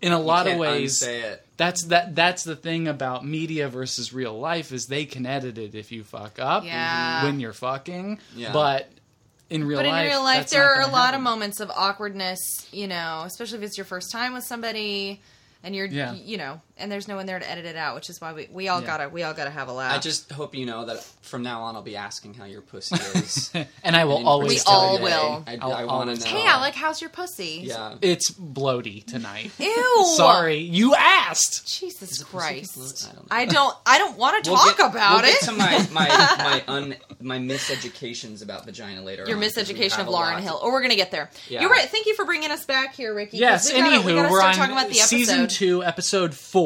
in 0.00 0.12
a 0.12 0.18
lot 0.20 0.46
of 0.46 0.52
Can't 0.52 0.60
ways 0.60 1.02
it. 1.02 1.43
That's 1.56 1.84
that 1.84 2.14
that's 2.14 2.42
the 2.44 2.56
thing 2.56 2.88
about 2.88 3.24
media 3.24 3.68
versus 3.68 4.12
real 4.12 4.38
life 4.38 4.72
is 4.72 4.86
they 4.86 5.04
can 5.04 5.24
edit 5.26 5.56
it 5.58 5.74
if 5.74 5.92
you 5.92 6.02
fuck 6.04 6.38
up 6.38 6.64
Yeah. 6.64 7.24
when 7.24 7.38
you're 7.40 7.52
fucking 7.52 8.18
Yeah. 8.34 8.52
but 8.52 8.88
in 9.50 9.62
real 9.64 9.78
But 9.78 9.86
in 9.86 9.92
life 9.92 10.08
real 10.10 10.22
life, 10.22 10.50
there 10.50 10.64
are 10.64 10.80
a 10.80 10.86
lot 10.86 11.06
happen. 11.06 11.16
of 11.16 11.22
moments 11.22 11.60
of 11.60 11.70
awkwardness, 11.70 12.66
you 12.72 12.88
know, 12.88 13.22
especially 13.26 13.58
if 13.58 13.64
it's 13.64 13.76
your 13.78 13.84
first 13.84 14.10
time 14.10 14.32
with 14.32 14.42
somebody 14.44 15.20
and 15.62 15.76
you're, 15.76 15.86
Yeah. 15.86 16.14
you 16.14 16.36
know, 16.38 16.60
and 16.76 16.90
there's 16.90 17.06
no 17.06 17.16
one 17.16 17.26
there 17.26 17.38
to 17.38 17.48
edit 17.50 17.64
it 17.66 17.76
out, 17.76 17.94
which 17.94 18.10
is 18.10 18.20
why 18.20 18.32
we, 18.32 18.48
we 18.50 18.68
all 18.68 18.80
Yeah. 18.80 18.86
gotta 18.86 19.08
we 19.08 19.22
all 19.22 19.32
gotta 19.34 19.50
have 19.50 19.68
a 19.68 19.72
laugh. 19.72 19.94
I 19.94 19.98
just 19.98 20.30
hope 20.32 20.54
you 20.54 20.66
know 20.66 20.84
that 20.86 21.02
from 21.22 21.42
now 21.42 21.62
on 21.62 21.76
I'll 21.76 21.82
be 21.82 21.96
asking 21.96 22.34
how 22.34 22.44
your 22.46 22.62
pussy 22.62 22.96
is. 23.18 23.52
and 23.84 23.94
I 23.96 24.04
will 24.04 24.18
In 24.18 24.26
always 24.26 24.54
We 24.54 24.60
all 24.66 25.00
will. 25.00 25.44
I, 25.46 25.58
I'll 25.60 25.72
I 25.72 25.84
want 25.84 26.18
to 26.18 26.24
know. 26.24 26.36
hey 26.36 26.46
Alec, 26.46 26.74
how's 26.74 27.00
your 27.00 27.10
pussy? 27.10 27.62
Yeah. 27.64 27.94
It's 28.02 28.30
bloaty 28.30 29.04
tonight. 29.04 29.50
Ew. 29.58 30.04
Sorry, 30.16 30.56
you 30.58 30.94
asked. 30.94 31.66
Jesus 31.80 32.10
Is 32.12 32.20
it 32.20 32.24
pussy 32.24 32.36
Christ. 32.36 33.08
I 33.08 33.14
don't. 33.14 33.28
I 33.30 33.44
don't 33.46 33.76
I 33.86 33.98
don't 33.98 34.18
want 34.18 34.44
to 34.44 34.50
We'll 34.50 34.58
talk 34.58 34.76
get- 34.78 34.90
about 34.90 35.22
we'll 35.22 35.30
it. 35.30 35.40
Get 35.40 35.50
to 35.50 35.52
my 35.52 35.86
my 35.92 36.08
my 36.38 36.64
un 36.66 36.96
my 37.20 37.38
miseducations 37.38 38.42
about 38.42 38.64
vagina 38.64 39.02
later. 39.02 39.24
Your 39.26 39.36
on, 39.36 39.42
'cause 39.42 39.56
we 39.68 39.74
miseducation 39.74 40.00
of 40.00 40.06
Lauryn 40.06 40.32
lot. 40.34 40.40
Hill. 40.42 40.58
Oh, 40.62 40.70
we're 40.70 40.82
gonna 40.82 40.96
get 40.96 41.10
there. 41.10 41.30
Yeah. 41.48 41.60
You're 41.62 41.70
right. 41.70 41.88
Thank 41.88 42.06
you 42.06 42.14
for 42.14 42.24
bringing 42.24 42.50
us 42.50 42.64
back 42.64 42.94
here, 42.94 43.14
Ricky. 43.14 43.38
Yes. 43.38 43.72
we 43.72 43.78
gotta, 43.78 43.96
Anywho, 43.96 44.04
we 44.04 44.14
gotta 44.14 44.28
we're 44.30 44.42
on 44.42 44.54
talking 44.54 44.72
about 44.72 44.88
the 44.88 44.98
episode. 45.00 45.16
season 45.16 45.48
two, 45.48 45.82
episode 45.84 46.34
four, 46.34 46.63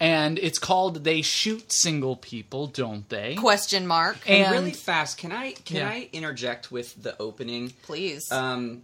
and 0.00 0.38
it's 0.38 0.58
called 0.58 1.04
"They 1.04 1.22
Shoot 1.22 1.72
Single 1.72 2.16
People, 2.16 2.66
Don't 2.66 3.08
They?" 3.08 3.34
Question 3.36 3.86
mark. 3.86 4.18
And, 4.28 4.44
And- 4.44 4.52
really 4.52 4.72
fast, 4.72 5.18
can 5.18 5.32
I 5.32 5.52
can 5.52 5.76
Yeah. 5.78 5.88
I 5.88 6.08
interject 6.12 6.70
with 6.72 7.02
the 7.02 7.16
opening? 7.20 7.72
Please. 7.82 8.30
Um, 8.32 8.82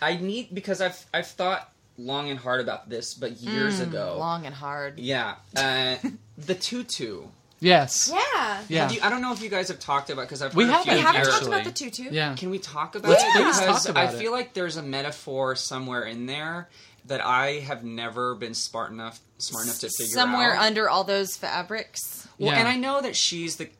I 0.00 0.16
need 0.16 0.54
because 0.54 0.80
I've 0.80 1.04
I've 1.14 1.26
thought 1.28 1.70
long 1.98 2.30
and 2.30 2.38
hard 2.38 2.60
about 2.60 2.88
this, 2.88 3.14
but 3.14 3.32
years 3.40 3.80
ago. 3.80 4.14
Mm, 4.16 4.18
Long 4.18 4.46
and 4.46 4.54
hard. 4.54 4.98
Yeah, 4.98 5.34
uh, 5.56 5.96
the 6.38 6.54
tutu. 6.54 7.24
Yes. 7.60 8.10
Yeah. 8.12 8.60
Yeah. 8.68 8.82
Have 8.82 8.92
you- 8.92 9.00
I 9.04 9.08
don't 9.08 9.22
know 9.22 9.32
if 9.32 9.40
you 9.40 9.48
guys 9.48 9.68
have 9.68 9.78
talked 9.78 10.10
about 10.10 10.22
because 10.22 10.42
I've 10.42 10.52
We 10.56 10.64
heard 10.64 10.74
a 10.74 10.82
few 10.82 10.90
haven't, 10.92 10.96
We 11.12 11.16
haven't 11.18 11.32
talked 11.32 11.46
about 11.46 11.62
the 11.64 11.70
tutu. 11.70 12.08
Yeah. 12.10 12.34
Can 12.34 12.50
we 12.50 12.58
talk 12.58 12.96
about 12.96 13.10
Let's 13.10 13.22
it? 13.22 13.30
please 13.30 13.60
Because 13.60 13.84
talk 13.84 13.90
about 13.90 14.08
I 14.08 14.12
it. 14.12 14.18
feel 14.18 14.32
like 14.32 14.52
there's 14.52 14.76
a 14.76 14.82
metaphor 14.82 15.54
somewhere 15.54 16.02
in 16.02 16.26
there 16.26 16.68
that 17.06 17.24
I 17.24 17.60
have 17.60 17.84
never 17.84 18.34
been 18.34 18.54
smart 18.54 18.90
enough 18.92 19.20
smart 19.38 19.64
enough 19.64 19.80
to 19.80 19.88
figure 19.88 20.06
out. 20.18 20.22
Somewhere 20.22 20.54
out. 20.54 20.62
under 20.66 20.88
all 20.88 21.02
those 21.04 21.36
fabrics. 21.36 22.28
well, 22.38 22.52
Yeah. 22.52 22.58
and 22.60 22.68
I 22.68 22.76
know 22.76 23.00
that 23.02 23.16
she's 23.16 23.56
the 23.56 23.70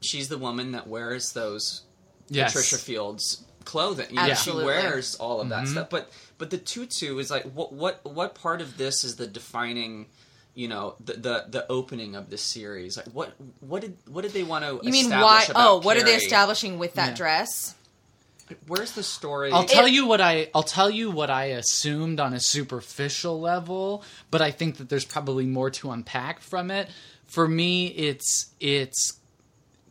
she's 0.00 0.28
the 0.28 0.38
woman 0.38 0.72
that 0.72 0.86
wears 0.88 1.32
those 1.32 1.82
Yes. 2.28 2.52
Patricia 2.52 2.78
Fields 2.78 3.44
clothing. 3.64 4.08
You 4.10 4.16
know, 4.16 4.22
Absolutely. 4.22 4.62
she 4.64 4.66
wears 4.66 5.14
all 5.16 5.40
of 5.40 5.48
that 5.50 5.64
Mhm. 5.64 5.68
stuff. 5.72 5.90
But 5.90 6.10
but 6.38 6.50
the 6.50 6.58
tutu 6.58 7.18
is 7.18 7.30
like 7.30 7.44
what 7.52 7.72
what 7.72 8.04
what 8.04 8.34
part 8.34 8.60
of 8.60 8.76
this 8.78 9.04
is 9.04 9.14
the 9.16 9.26
defining 9.28 10.06
you 10.54 10.66
know 10.68 10.96
the 11.04 11.12
the, 11.14 11.44
the 11.48 11.66
opening 11.70 12.14
of 12.16 12.28
this 12.30 12.42
series 12.42 12.96
like 12.96 13.06
what 13.06 13.32
what 13.60 13.80
did 13.80 13.96
what 14.08 14.22
did 14.22 14.32
they 14.32 14.42
want 14.42 14.64
to 14.64 14.80
You 14.84 14.90
mean 14.92 15.04
establish 15.06 15.24
why? 15.24 15.44
about 15.48 15.70
Oh, 15.70 15.76
what 15.80 15.96
are 15.96 16.02
they 16.02 16.16
establishing 16.16 16.78
with 16.78 16.94
that 16.94 17.10
Yeah. 17.10 17.14
dress? 17.14 17.74
Where's 18.66 18.92
the 18.92 19.02
story 19.02 19.50
I'll 19.52 19.64
tell 19.64 19.88
you 19.88 20.06
what 20.06 20.20
I 20.20 20.48
I'll 20.54 20.62
tell 20.62 20.90
you 20.90 21.10
what 21.10 21.30
I 21.30 21.44
assumed 21.46 22.20
on 22.20 22.32
a 22.34 22.40
superficial 22.40 23.40
level, 23.40 24.02
but 24.30 24.40
I 24.42 24.50
think 24.50 24.76
that 24.78 24.88
there's 24.88 25.04
probably 25.04 25.46
more 25.46 25.70
to 25.70 25.90
unpack 25.90 26.40
from 26.40 26.70
it. 26.70 26.88
For 27.24 27.48
me, 27.48 27.86
it's 27.88 28.52
it's 28.60 29.18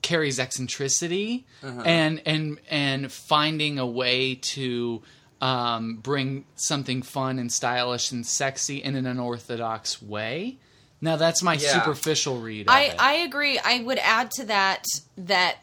Carrie's 0.01 0.39
eccentricity 0.39 1.46
Uh-huh. 1.63 1.81
and 1.86 2.22
and 2.25 2.60
and 2.70 3.12
finding 3.12 3.79
a 3.79 3.86
way 3.86 4.36
to 4.36 5.01
um, 5.41 5.96
bring 5.96 6.46
something 6.55 7.01
fun 7.01 7.39
and 7.39 7.51
stylish 7.51 8.12
and 8.12 8.25
sexy 8.25 8.77
in 8.77 8.96
an 8.96 9.08
unorthodox 9.08 10.01
way. 10.01 10.58
Now 11.01 11.15
that's 11.15 11.41
my 11.41 11.53
Yeah. 11.55 11.81
superficial 11.81 12.39
read. 12.39 12.67
Of 12.67 12.74
I, 12.75 12.81
it. 12.84 12.96
I 13.00 13.13
agree. 13.13 13.58
I 13.58 13.79
would 13.79 13.98
add 13.98 14.29
to 14.31 14.46
that 14.46 14.86
that 15.17 15.58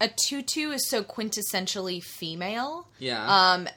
a 0.00 0.08
tutu 0.08 0.70
is 0.70 0.88
so 0.88 1.02
quintessentially 1.02 2.02
female. 2.02 2.86
yeah 2.98 3.52
Um, 3.52 3.68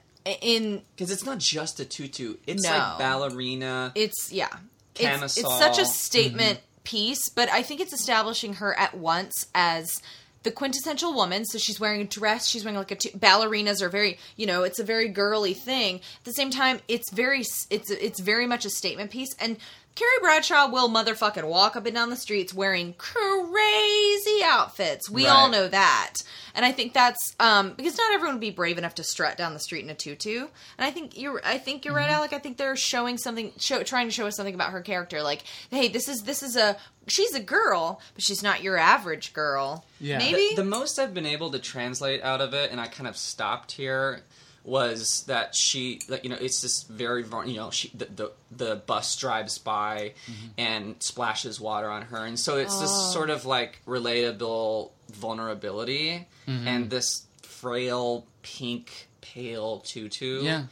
in 0.41 0.81
because 0.95 1.11
it's 1.11 1.25
not 1.25 1.37
just 1.39 1.79
a 1.79 1.85
tutu 1.85 2.35
it's 2.45 2.63
No. 2.63 2.69
like 2.71 2.97
ballerina 2.99 3.91
it's 3.95 4.31
yeah, 4.31 4.49
it's, 4.95 5.37
it's 5.37 5.57
such 5.57 5.79
a 5.79 5.85
statement 5.85 6.59
piece. 6.83 7.29
But 7.29 7.49
I 7.49 7.61
think 7.63 7.79
it's 7.81 7.93
establishing 7.93 8.55
her 8.55 8.77
at 8.77 8.95
once 8.97 9.47
as 9.55 10.01
the 10.43 10.51
quintessential 10.51 11.13
woman. 11.13 11.45
So 11.45 11.57
she's 11.57 11.79
wearing 11.79 12.01
a 12.01 12.05
dress. 12.05 12.47
She's 12.47 12.63
wearing 12.65 12.77
like 12.77 12.91
a 12.91 12.95
tu- 12.95 13.09
ballerinas 13.17 13.81
are 13.81 13.89
very 13.89 14.17
you 14.35 14.45
know 14.45 14.63
it's 14.63 14.79
a 14.79 14.83
very 14.83 15.07
girly 15.07 15.53
thing. 15.53 15.95
At 15.97 16.23
the 16.25 16.33
same 16.33 16.49
time, 16.51 16.79
it's 16.87 17.11
very 17.11 17.41
it's 17.69 17.89
it's 17.91 18.19
very 18.19 18.45
much 18.47 18.65
a 18.65 18.69
statement 18.69 19.11
piece 19.11 19.33
and. 19.39 19.57
Carrie 19.95 20.19
Bradshaw 20.21 20.69
will 20.69 20.87
motherfucking 20.89 21.43
walk 21.43 21.75
up 21.75 21.85
and 21.85 21.93
down 21.93 22.09
the 22.09 22.15
streets 22.15 22.53
wearing 22.53 22.93
crazy 22.97 24.41
outfits. 24.43 25.09
We 25.09 25.27
all 25.27 25.49
know 25.49 25.67
that. 25.67 26.15
And 26.55 26.65
I 26.65 26.71
think 26.71 26.93
that's 26.93 27.35
um, 27.39 27.73
because 27.75 27.97
not 27.97 28.11
everyone 28.13 28.35
would 28.35 28.41
be 28.41 28.49
brave 28.49 28.77
enough 28.77 28.95
to 28.95 29.03
strut 29.03 29.37
down 29.37 29.53
the 29.53 29.59
street 29.59 29.83
in 29.83 29.89
a 29.89 29.95
tutu. 29.95 30.47
And 30.77 30.85
I 30.85 30.91
think 30.91 31.17
you're 31.17 31.41
I 31.43 31.57
think 31.57 31.83
you're 31.85 31.93
Mm-hmm. 31.93 32.03
right, 32.05 32.11
Alec. 32.11 32.33
I 32.33 32.39
think 32.39 32.57
they're 32.57 32.75
showing 32.75 33.17
something 33.17 33.51
show, 33.59 33.83
trying 33.83 34.07
to 34.07 34.11
show 34.13 34.25
us 34.27 34.35
something 34.37 34.55
about 34.55 34.71
her 34.71 34.81
character. 34.81 35.21
Like, 35.21 35.43
hey, 35.69 35.87
this 35.89 36.07
is 36.07 36.21
this 36.23 36.43
is 36.43 36.55
a 36.55 36.77
she's 37.07 37.33
a 37.35 37.39
girl, 37.41 37.99
but 38.13 38.23
she's 38.23 38.41
not 38.43 38.63
your 38.63 38.77
average 38.77 39.33
girl. 39.33 39.85
Yeah. 39.99 40.17
Maybe 40.17 40.49
the, 40.55 40.63
the 40.63 40.69
most 40.69 40.97
I've 40.99 41.13
been 41.13 41.25
able 41.25 41.51
to 41.51 41.59
translate 41.59 42.21
out 42.23 42.41
of 42.41 42.53
it, 42.53 42.71
and 42.71 42.79
I 42.79 42.87
kind 42.87 43.07
of 43.07 43.17
stopped 43.17 43.73
here, 43.73 44.21
was 44.63 45.23
that 45.27 45.55
she, 45.55 45.99
like, 46.09 46.23
you 46.23 46.29
know, 46.29 46.37
it's 46.39 46.61
this 46.61 46.83
very, 46.83 47.23
vul- 47.23 47.47
you 47.47 47.57
know, 47.57 47.71
she 47.71 47.89
the 47.95 48.05
the, 48.05 48.31
the 48.51 48.75
bus 48.75 49.15
drives 49.15 49.57
by 49.57 50.13
and 50.57 50.95
splashes 50.99 51.59
water 51.59 51.89
on 51.89 52.03
her, 52.03 52.25
and 52.25 52.39
so 52.39 52.57
it's 52.57 52.75
Oh. 52.77 52.81
this 52.81 53.13
sort 53.13 53.29
of 53.29 53.45
like 53.45 53.79
relatable 53.87 54.91
vulnerability 55.11 56.27
and 56.47 56.89
this 56.89 57.23
frail 57.43 58.25
pink 58.41 59.07
pale 59.21 59.79
tutu. 59.79 60.41
yeah. 60.43 60.63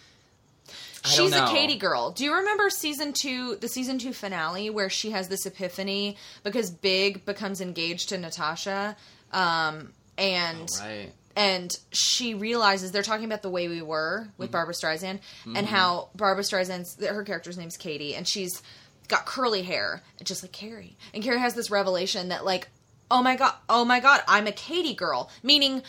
I 1.06 1.10
She's 1.10 1.32
a 1.32 1.39
know. 1.46 1.51
Katie 1.51 1.77
girl. 1.77 2.12
Do 2.12 2.25
you 2.25 2.34
remember 2.34 2.70
season 2.70 3.13
two, 3.13 3.56
the 3.58 3.70
season 3.70 3.98
two 4.00 4.12
finale, 4.12 4.70
where 4.70 4.89
she 4.89 5.12
has 5.12 5.29
this 5.29 5.46
epiphany 5.46 6.17
because 6.44 6.70
Big 6.72 7.24
becomes 7.25 7.62
engaged 7.62 8.10
to 8.10 8.17
Natasha, 8.17 8.98
um, 9.32 9.94
and 10.17 10.70
Right. 10.82 11.12
And 11.38 11.77
she 11.91 12.34
realizes 12.34 12.91
they're 12.91 13.03
talking 13.03 13.25
about 13.25 13.44
the 13.44 13.50
way 13.51 13.67
we 13.67 13.84
were 13.84 14.27
with 14.39 14.48
mm-hmm. 14.48 14.53
Barbra 14.53 14.74
Streisand 14.74 15.20
and 15.46 15.56
mm-hmm. 15.56 15.65
how 15.65 16.10
Barbra 16.15 16.44
Streisand's 16.44 16.98
her 17.06 17.24
character's 17.24 17.60
name's 17.60 17.77
Katie 17.77 18.15
and 18.15 18.27
she's 18.27 18.63
got 19.08 19.27
curly 19.27 19.62
hair 19.62 20.01
just 20.24 20.44
like 20.44 20.51
Carrie. 20.51 20.98
And 21.13 21.24
Carrie 21.24 21.39
has 21.39 21.53
this 21.53 21.70
revelation 21.70 22.29
that 22.29 22.44
like 22.44 22.70
oh 23.12 23.22
my 23.22 23.36
god 23.36 23.53
oh 23.70 23.86
my 23.86 24.00
god 24.00 24.22
I'm 24.27 24.48
a 24.48 24.51
Katie 24.51 24.96
girl. 24.96 25.29
Meaning 25.44 25.84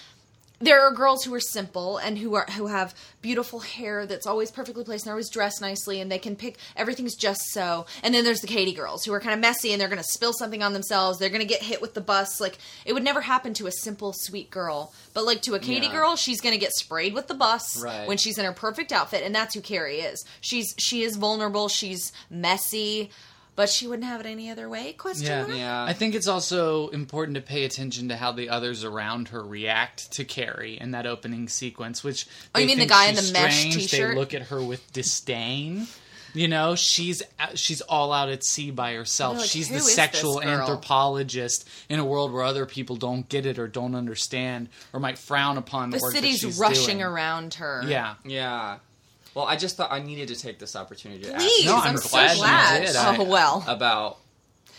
there 0.61 0.81
are 0.85 0.91
girls 0.93 1.23
who 1.25 1.33
are 1.35 1.41
simple 1.41 1.99
and 1.99 2.19
who 2.19 2.35
are 2.35 2.47
who 2.57 2.67
have 2.67 2.95
beautiful 3.23 3.61
hair 3.61 4.07
that's 4.07 4.27
always 4.27 4.51
perfectly 4.51 4.83
placed 4.83 5.07
and 5.07 5.11
always 5.13 5.31
dressed 5.31 5.61
nicely 5.61 6.01
and 6.01 6.11
they 6.11 6.19
can 6.19 6.35
pick 6.35 6.57
everything's 6.77 7.15
just 7.15 7.43
so. 7.53 7.87
And 8.03 8.13
then 8.13 8.25
there's 8.25 8.41
the 8.41 8.49
Katie 8.49 8.73
girls 8.73 9.05
who 9.05 9.13
are 9.13 9.21
kind 9.21 9.35
of 9.35 9.41
messy 9.41 9.71
and 9.73 9.81
they're 9.81 9.89
going 9.89 10.03
to 10.03 10.09
spill 10.09 10.33
something 10.33 10.63
on 10.63 10.73
themselves. 10.73 11.19
They're 11.19 11.29
going 11.29 11.43
to 11.43 11.47
get 11.47 11.63
hit 11.63 11.81
with 11.81 11.95
the 11.95 12.01
bus. 12.01 12.41
Like 12.41 12.59
it 12.85 12.93
would 12.93 13.05
never 13.05 13.21
happen 13.21 13.55
to 13.55 13.67
a 13.69 13.73
simple 13.73 14.13
sweet 14.13 14.51
girl 14.51 14.93
but 15.15 15.25
like 15.25 15.43
to 15.43 15.55
a 15.55 15.59
Katie 15.61 15.87
Yeah. 15.87 15.93
girl 15.93 16.17
she's 16.17 16.41
going 16.41 16.55
to 16.55 16.61
get 16.61 16.73
sprayed 16.73 17.15
with 17.15 17.29
the 17.29 17.35
bus 17.35 17.81
Right. 17.83 18.09
when 18.09 18.17
she's 18.19 18.39
in 18.39 18.45
her 18.45 18.53
perfect 18.53 18.91
outfit 18.93 19.23
and 19.25 19.35
that's 19.35 19.55
who 19.55 19.61
Carrie 19.61 20.01
is. 20.01 20.25
She's 20.41 20.75
she 20.79 21.03
is 21.03 21.17
vulnerable. 21.17 21.69
She's 21.69 22.13
messy 22.31 23.11
but 23.59 23.69
she 23.69 23.89
wouldn't 23.89 24.07
have 24.07 24.21
it 24.21 24.27
any 24.27 24.49
other 24.51 24.69
way 24.69 24.93
question 24.93 25.27
Yeah. 25.27 25.43
mark? 25.43 25.59
Yeah. 25.59 25.83
I 25.85 25.93
think 25.93 26.15
it's 26.15 26.29
also 26.29 26.89
important 26.91 27.35
to 27.35 27.41
pay 27.41 27.65
attention 27.65 28.09
to 28.11 28.17
how 28.17 28.31
the 28.31 28.49
others 28.51 28.85
around 28.85 29.31
her 29.31 29.43
react 29.43 30.13
to 30.13 30.25
Carrie 30.25 30.79
in 30.81 30.93
that 30.93 31.07
opening 31.07 31.49
sequence, 31.49 32.05
which 32.05 32.29
Oh, 32.55 32.61
you 32.61 32.67
mean 32.69 32.79
the 32.79 32.87
guy 32.87 33.07
in 33.07 33.17
she's 33.17 33.33
the 33.33 33.33
mesh 33.33 33.63
t-shirt? 33.65 34.11
They 34.11 34.15
look 34.15 34.33
at 34.33 34.43
her 34.43 34.63
with 34.63 34.93
disdain. 34.93 35.89
You 36.35 36.47
know, 36.47 36.77
she's 36.77 37.21
she's 37.55 37.81
all 37.81 38.13
out 38.13 38.29
at 38.29 38.45
sea 38.45 38.71
by 38.71 38.93
herself. 38.95 39.33
They're 39.35 39.41
like, 39.41 39.51
she's 39.51 39.67
"Who 39.69 39.75
the 39.75 39.79
is 39.81 39.87
this 39.87 39.95
sexual 39.95 40.39
girl?" 40.41 40.49
anthropologist 40.51 41.67
in 41.89 41.99
a 41.99 42.05
world 42.05 42.33
where 42.33 42.45
other 42.45 42.65
people 42.67 42.97
don't 42.97 43.29
get 43.29 43.45
it 43.47 43.59
or 43.59 43.67
don't 43.67 43.95
understand 43.95 44.69
or 44.93 45.01
might 45.01 45.19
frown 45.19 45.57
upon 45.57 45.91
the 45.91 45.99
work 45.99 46.13
that 46.15 46.23
she's 46.23 46.23
doing. 46.23 46.33
The 46.33 46.39
city's 46.39 46.55
she's 46.55 46.61
rushing 46.61 46.99
doing. 46.99 47.03
around 47.03 47.55
her 47.55 47.83
Yeah. 47.89 48.15
Yeah. 48.25 48.77
Well, 49.35 49.45
I 49.47 49.57
just 49.57 49.77
thought 49.77 49.93
I 49.93 50.01
needed 50.01 50.29
to 50.29 50.37
take 50.37 50.59
this 50.59 50.75
opportunity 50.77 51.25
to 51.25 51.35
Please, 51.35 51.61
ask 51.61 51.67
No, 51.67 51.73
you 51.77 51.79
I'm 51.81 51.89
I'm, 51.91 51.95
glad 51.97 52.29
so 52.29 52.35
you 52.35 52.41
glad. 52.41 52.87
did. 52.87 52.97
Oh 52.97 53.01
I- 53.25 53.29
well, 53.29 53.65
about 53.69 54.19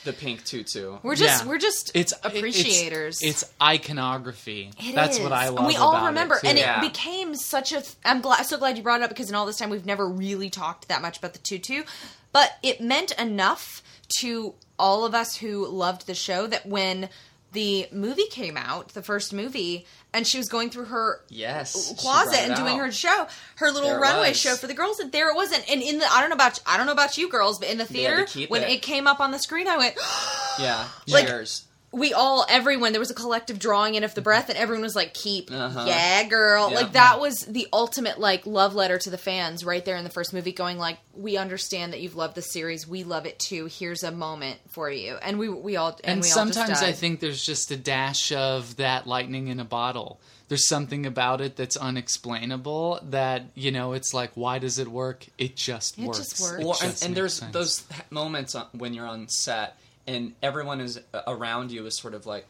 the 0.06 0.14
pink 0.14 0.46
tutu. 0.46 0.98
we're 1.04 1.16
just 1.16 1.44
Yeah. 1.44 1.50
we're 1.50 1.58
just 1.58 1.92
It's 1.94 2.14
appreciators. 2.24 3.22
It's, 3.22 3.44
it's 3.44 3.54
iconography. 3.62 4.72
It 4.80 4.96
That's 4.96 5.18
is. 5.18 5.24
what 5.24 5.32
I 5.34 5.50
love. 5.50 5.60
And 5.60 5.68
we 5.68 5.76
all 5.76 5.92
about 5.92 6.08
remember, 6.08 6.36
it, 6.36 6.42
too. 6.42 6.48
and 6.48 6.58
Yeah. 6.58 6.80
it 6.84 6.88
became 6.94 7.36
such 7.36 7.74
a. 7.74 7.84
I'm 8.06 8.22
glad, 8.22 8.44
so 8.46 8.58
glad 8.58 8.78
you 8.78 8.84
brought 8.84 9.02
it 9.02 9.04
up 9.04 9.10
because 9.10 9.30
in 9.30 9.36
all 9.36 9.46
this 9.46 9.58
time 9.58 9.70
we've 9.70 9.86
never 9.86 10.08
really 10.08 10.50
talked 10.50 10.88
that 10.88 11.02
much 11.02 11.18
about 11.18 11.34
the 11.34 11.40
tutu, 11.40 11.84
but 12.32 12.58
it 12.64 12.80
meant 12.82 13.12
enough 13.20 13.82
to 14.20 14.56
all 14.78 15.06
of 15.06 15.14
us 15.14 15.36
who 15.38 15.68
loved 15.68 16.08
the 16.08 16.16
show 16.16 16.48
that 16.48 16.66
when 16.66 17.10
the 17.52 17.88
movie 17.92 18.28
came 18.30 18.58
out, 18.58 18.90
the 18.90 19.02
first 19.02 19.34
movie, 19.34 19.86
and 20.14 20.26
she 20.28 20.38
was 20.38 20.50
going 20.50 20.70
through 20.70 20.86
her 20.86 21.22
Yes. 21.30 21.94
closet 22.00 22.40
and 22.40 22.56
doing 22.56 22.76
out. 22.76 22.86
her 22.86 22.92
show, 22.92 23.28
her 23.56 23.72
little 23.72 23.90
There 23.90 24.00
runway 24.00 24.34
show 24.34 24.56
for 24.56 24.68
the 24.68 24.74
girls. 24.74 25.00
And 25.00 25.12
there 25.12 25.30
it 25.30 25.36
wasn't. 25.36 25.70
And 25.70 25.82
in 25.82 26.00
the 26.00 26.06
I 26.12 26.20
don't 26.22 26.30
know 26.30 26.36
about 26.36 26.60
I 26.66 26.78
don't 26.78 26.86
know 26.86 26.92
about 26.92 27.18
you 27.18 27.30
girls, 27.30 27.60
but 27.60 27.70
in 27.70 27.78
the 27.78 27.86
They 27.86 28.04
had 28.04 28.28
to 28.28 28.34
theater 28.34 28.50
when 28.52 28.64
it. 28.64 28.70
it 28.70 28.82
came 28.82 29.08
up 29.08 29.20
on 29.20 29.32
the 29.32 29.40
screen, 29.40 29.68
I 29.68 29.78
went, 29.78 29.96
Yeah. 30.60 30.86
Like- 31.08 31.28
Cheers. 31.28 31.64
We 31.92 32.14
all 32.14 32.46
everyone 32.50 32.92
there 32.92 33.00
was 33.00 33.10
a 33.10 33.16
collective 33.16 33.58
drawing 33.58 33.96
in 33.96 34.04
of 34.04 34.14
the 34.14 34.22
breath 34.22 34.50
and 34.50 34.58
everyone 34.60 34.84
was 34.84 34.96
like 34.96 35.14
keep 35.14 35.50
Uh-huh. 35.52 35.86
yeah 35.88 36.24
girl 36.28 36.70
Yeah. 36.70 36.78
like 36.82 36.92
that 36.94 37.20
was 37.20 37.40
the 37.46 37.68
ultimate 37.74 38.20
like 38.20 38.46
love 38.46 38.76
letter 38.76 39.00
to 39.00 39.10
the 39.10 39.18
fans 39.18 39.66
right 39.66 39.84
there 39.84 39.96
in 39.98 40.04
the 40.04 40.10
first 40.12 40.32
movie 40.34 40.52
going 40.52 40.78
like 40.78 41.00
we 41.16 41.36
understand 41.38 41.94
that 41.94 42.00
you've 42.02 42.16
loved 42.16 42.36
the 42.36 42.44
series 42.44 42.88
we 42.88 43.04
love 43.04 43.26
it 43.26 43.40
too 43.40 43.66
here's 43.66 44.04
a 44.04 44.12
moment 44.12 44.60
for 44.70 44.92
you 44.92 45.16
and 45.24 45.40
we 45.40 45.50
we 45.50 45.78
all 45.78 45.90
and, 45.90 46.00
and 46.04 46.22
we 46.22 46.30
all 46.32 46.46
just 46.46 46.54
sometimes 46.54 46.82
I 46.84 46.92
think 46.92 47.22
there's 47.22 47.44
just 47.44 47.72
a 47.72 47.78
dash 47.78 48.32
of 48.34 48.76
that 48.78 49.08
lightning 49.08 49.48
in 49.48 49.60
a 49.60 49.66
bottle. 49.66 50.20
There's 50.48 50.68
something 50.68 51.06
about 51.06 51.42
it 51.42 51.56
that's 51.56 51.78
unexplainable. 51.78 53.00
That 53.10 53.44
you 53.56 53.72
know, 53.72 53.94
it's 53.94 54.14
like, 54.14 54.32
why 54.36 54.60
does 54.60 54.80
it 54.80 54.88
work? 54.88 55.26
It 55.38 55.56
just 55.56 55.98
It 55.98 56.06
works. 56.06 56.18
just 56.20 56.42
works. 56.42 56.64
Well, 56.64 56.78
and, 56.82 56.92
just 56.92 57.04
and 57.04 57.12
makes 57.12 57.16
there's 57.16 57.34
sense. 57.34 57.54
those 57.54 57.84
moments 58.10 58.56
when 58.74 58.94
you're 58.94 59.08
on 59.08 59.28
set 59.28 59.78
and 60.08 60.34
everyone 60.42 60.82
is 60.82 61.00
uh, 61.14 61.22
around 61.28 61.72
you 61.72 61.86
is 61.86 61.98
sort 61.98 62.14
of 62.14 62.26
like 62.26 62.48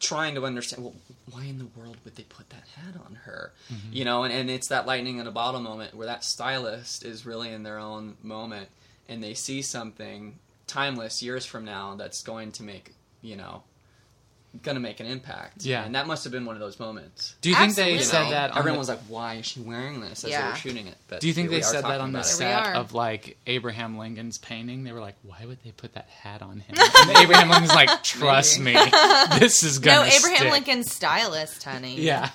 trying 0.00 0.34
to 0.34 0.44
understand. 0.44 0.84
Well, 0.84 0.94
why 1.30 1.44
in 1.44 1.58
the 1.58 1.66
world 1.76 1.96
would 2.04 2.16
they 2.16 2.24
put 2.24 2.50
that 2.50 2.64
hat 2.76 2.94
on 3.06 3.16
her? 3.24 3.52
Mm-hmm. 3.72 3.92
You 3.92 4.04
know, 4.04 4.24
and, 4.24 4.32
and 4.32 4.50
it's 4.50 4.68
that 4.68 4.86
lightning 4.86 5.18
in 5.18 5.26
a 5.26 5.32
bottle 5.32 5.60
moment 5.60 5.94
where 5.94 6.06
that 6.06 6.24
stylist 6.24 7.04
is 7.04 7.26
really 7.26 7.50
in 7.50 7.62
their 7.62 7.78
own 7.78 8.16
moment 8.22 8.68
and 9.08 9.22
they 9.22 9.34
see 9.34 9.62
something 9.62 10.38
timeless 10.66 11.22
years 11.22 11.44
from 11.44 11.64
now 11.64 11.94
that's 11.94 12.22
going 12.22 12.50
to 12.52 12.62
make 12.62 12.94
you 13.20 13.36
know 13.36 13.62
going 14.62 14.76
to 14.76 14.80
make 14.80 15.00
an 15.00 15.06
impact. 15.06 15.64
Yeah. 15.64 15.84
and 15.84 15.94
that 15.94 16.06
must 16.06 16.24
have 16.24 16.32
been 16.32 16.44
one 16.46 16.54
of 16.56 16.60
those 16.60 16.78
moments. 16.78 17.34
Do 17.40 17.48
you 17.50 17.56
think 17.56 17.74
they 17.74 17.94
Absolutely. 17.96 18.04
said 18.04 18.18
You 18.18 18.24
know, 18.26 18.30
that? 18.30 18.50
On 18.52 18.58
Everyone 18.58 18.76
the- 18.76 18.78
was 18.80 18.88
like, 18.88 19.00
"Why 19.08 19.34
is 19.34 19.46
she 19.46 19.60
wearing 19.60 20.00
this?" 20.00 20.24
As 20.24 20.30
they 20.30 20.38
were 20.42 20.54
shooting 20.54 20.86
it. 20.86 20.96
But 21.08 21.20
Do 21.20 21.26
you 21.28 21.34
think 21.34 21.50
they 21.50 21.60
said 21.62 21.84
that 21.84 22.00
on 22.00 22.12
the 22.12 22.20
about 22.20 22.30
it. 22.30 22.38
Here 22.38 22.48
we 22.58 22.64
set 22.64 22.76
of 22.76 22.92
like 22.94 23.36
Abraham 23.46 23.98
Lincoln's 23.98 24.38
painting? 24.38 24.84
They 24.84 24.92
were 24.92 25.00
like, 25.00 25.16
"Why 25.22 25.44
would 25.44 25.58
they 25.64 25.70
put 25.72 25.94
that 25.94 26.08
hat 26.08 26.42
on 26.42 26.60
him?" 26.60 26.76
And 27.08 27.16
Abraham 27.18 27.48
Lincoln's 27.50 27.74
like, 27.74 28.02
"Trust 28.04 28.60
me, 28.60 28.72
this 29.38 29.62
is 29.62 29.78
gonna 29.78 29.98
No, 30.00 30.04
abraham 30.04 30.36
stick." 30.38 30.52
lincoln's 30.52 30.92
stylist 30.92 31.62
honey 31.64 32.00
Yeah, 32.00 32.30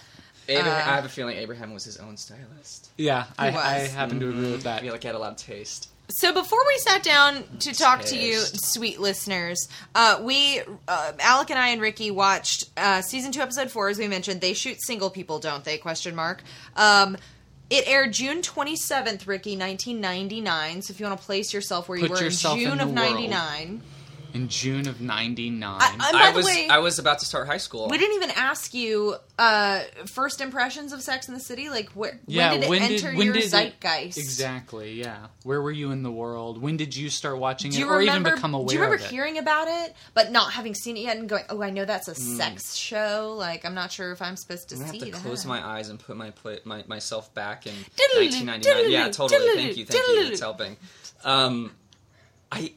Abraham, 0.48 0.74
Uh, 0.74 0.76
I 0.92 0.96
have 0.96 1.06
a 1.06 1.10
feeling 1.10 1.38
Abraham 1.38 1.74
was 1.74 1.84
his 1.84 1.98
own 1.98 2.18
stylist. 2.18 2.90
yeah, 2.98 3.26
I, 3.38 3.48
I 3.50 3.74
happen 3.88 4.20
to 4.20 4.30
agree 4.30 4.52
with 4.52 4.64
that. 4.64 4.70
I 4.70 4.74
that. 4.76 4.82
feel 4.84 4.92
like 4.94 5.02
he 5.04 5.08
had 5.08 5.16
a 5.16 5.20
lot 5.20 5.32
of 5.32 5.38
taste. 5.38 5.90
So 6.12 6.34
before 6.34 6.60
we 6.68 6.78
sat 6.80 7.04
down 7.04 7.44
to 7.60 7.72
talk 7.72 8.02
to 8.06 8.18
you, 8.18 8.40
sweet 8.40 9.00
listeners, 9.00 9.70
uh, 9.94 10.20
we 10.24 10.60
uh, 10.88 11.12
Alec 11.20 11.52
and 11.52 11.60
I 11.60 11.68
and 11.70 11.80
Ricky 11.80 12.10
watched 12.10 12.66
uh, 12.76 13.02
season 13.02 13.32
two, 13.32 13.42
episode 13.42 13.70
four. 13.70 13.90
As 13.90 14.00
we 14.00 14.08
mentioned, 14.08 14.42
they 14.42 14.54
shoot 14.54 14.82
single 14.82 15.12
people, 15.12 15.38
don't 15.38 15.64
they? 15.64 15.78
Question 15.78 16.16
mark. 16.16 16.42
Um, 16.76 17.16
it 17.70 17.88
aired 17.88 18.14
June 18.14 18.42
twenty 18.42 18.76
seventh, 18.76 19.28
Ricky, 19.28 19.56
nineteen 19.56 20.02
ninety 20.02 20.42
nine. 20.42 20.82
So 20.82 20.92
if 20.92 21.00
you 21.00 21.06
want 21.06 21.20
to 21.20 21.26
place 21.26 21.54
yourself 21.54 21.88
where 21.88 22.00
you 22.00 22.08
Put 22.08 22.20
were 22.20 22.26
in 22.26 22.32
June 22.32 22.80
of 22.80 22.92
ninety 22.92 23.28
nine. 23.28 23.82
In 24.34 24.48
June 24.48 24.88
of 24.88 25.02
'99, 25.02 25.64
I- 25.82 25.92
And 25.94 26.02
I 26.18 26.32
was 26.32 26.46
way- 26.46 26.68
I 26.70 26.78
was 26.78 27.00
about 27.00 27.20
to 27.20 27.26
start 27.26 27.48
high 27.48 27.58
school. 27.58 27.88
We 27.90 27.98
didn't 27.98 28.16
even 28.18 28.32
ask 28.32 28.74
you 28.76 29.16
uh, 29.40 29.82
first 30.06 30.40
impressions 30.42 30.94
of 30.94 31.02
Sex 31.02 31.28
in 31.28 31.34
the 31.34 31.40
City. 31.40 31.70
Like, 31.70 31.90
where 31.94 32.20
yeah, 32.28 32.52
when 32.52 32.60
did 32.60 32.66
it 32.66 32.70
when 32.70 32.82
enter 32.84 33.10
did 33.10 33.18
when 33.18 33.26
your 33.26 33.34
did 33.34 33.46
it- 33.46 33.50
zeitgeist? 33.50 34.18
exactly? 34.20 34.94
Yeah, 34.94 35.28
where 35.44 35.62
were 35.62 35.72
you 35.72 35.92
in 35.92 36.04
the 36.04 36.12
world? 36.12 36.62
When 36.62 36.78
did 36.78 36.96
you 36.96 37.10
start 37.10 37.40
watching 37.40 37.72
Do 37.72 37.78
it, 37.78 37.80
you 37.80 37.90
or 37.90 37.98
remember? 37.98 38.30
even 38.30 38.36
become 38.38 38.54
aware 38.54 38.68
do 38.68 38.74
you 38.76 38.80
remember 38.82 39.04
of 39.04 39.10
it? 39.10 39.12
hearing 39.12 39.38
about 39.40 39.68
it, 39.68 39.96
but 40.14 40.32
not 40.32 40.52
having 40.54 40.76
seen 40.76 40.96
it 40.98 41.02
yet, 41.02 41.18
and 41.18 41.28
going, 41.28 41.46
"Oh, 41.50 41.64
I 41.64 41.70
know 41.72 41.86
that's 41.86 42.08
a 42.08 42.14
Hmm. 42.14 42.38
sex 42.38 42.76
show. 42.76 43.34
Like, 43.38 43.66
I'm 43.66 43.74
not 43.74 43.92
sure 43.92 44.12
if 44.12 44.22
I'm 44.22 44.36
supposed 44.36 44.70
to 44.70 44.76
I'm 44.76 44.82
see 44.90 45.00
have 45.00 45.06
to 45.08 45.12
that." 45.14 45.22
close 45.22 45.46
my 45.46 45.66
eyes 45.66 45.90
and 45.90 46.00
put 46.00 46.16
my, 46.18 46.30
pla 46.30 46.56
my 46.66 46.84
myself 46.88 47.34
back 47.34 47.66
in 47.66 47.74
1999. 48.18 48.92
Yeah, 48.92 49.10
totally. 49.10 49.56
Thank 49.56 49.78
you, 49.78 49.86
thank 49.86 50.08
you. 50.08 50.22
It's 50.32 50.40
helping. 50.42 50.78
Um, 51.24 51.72
I 52.52 52.60
n- 52.60 52.70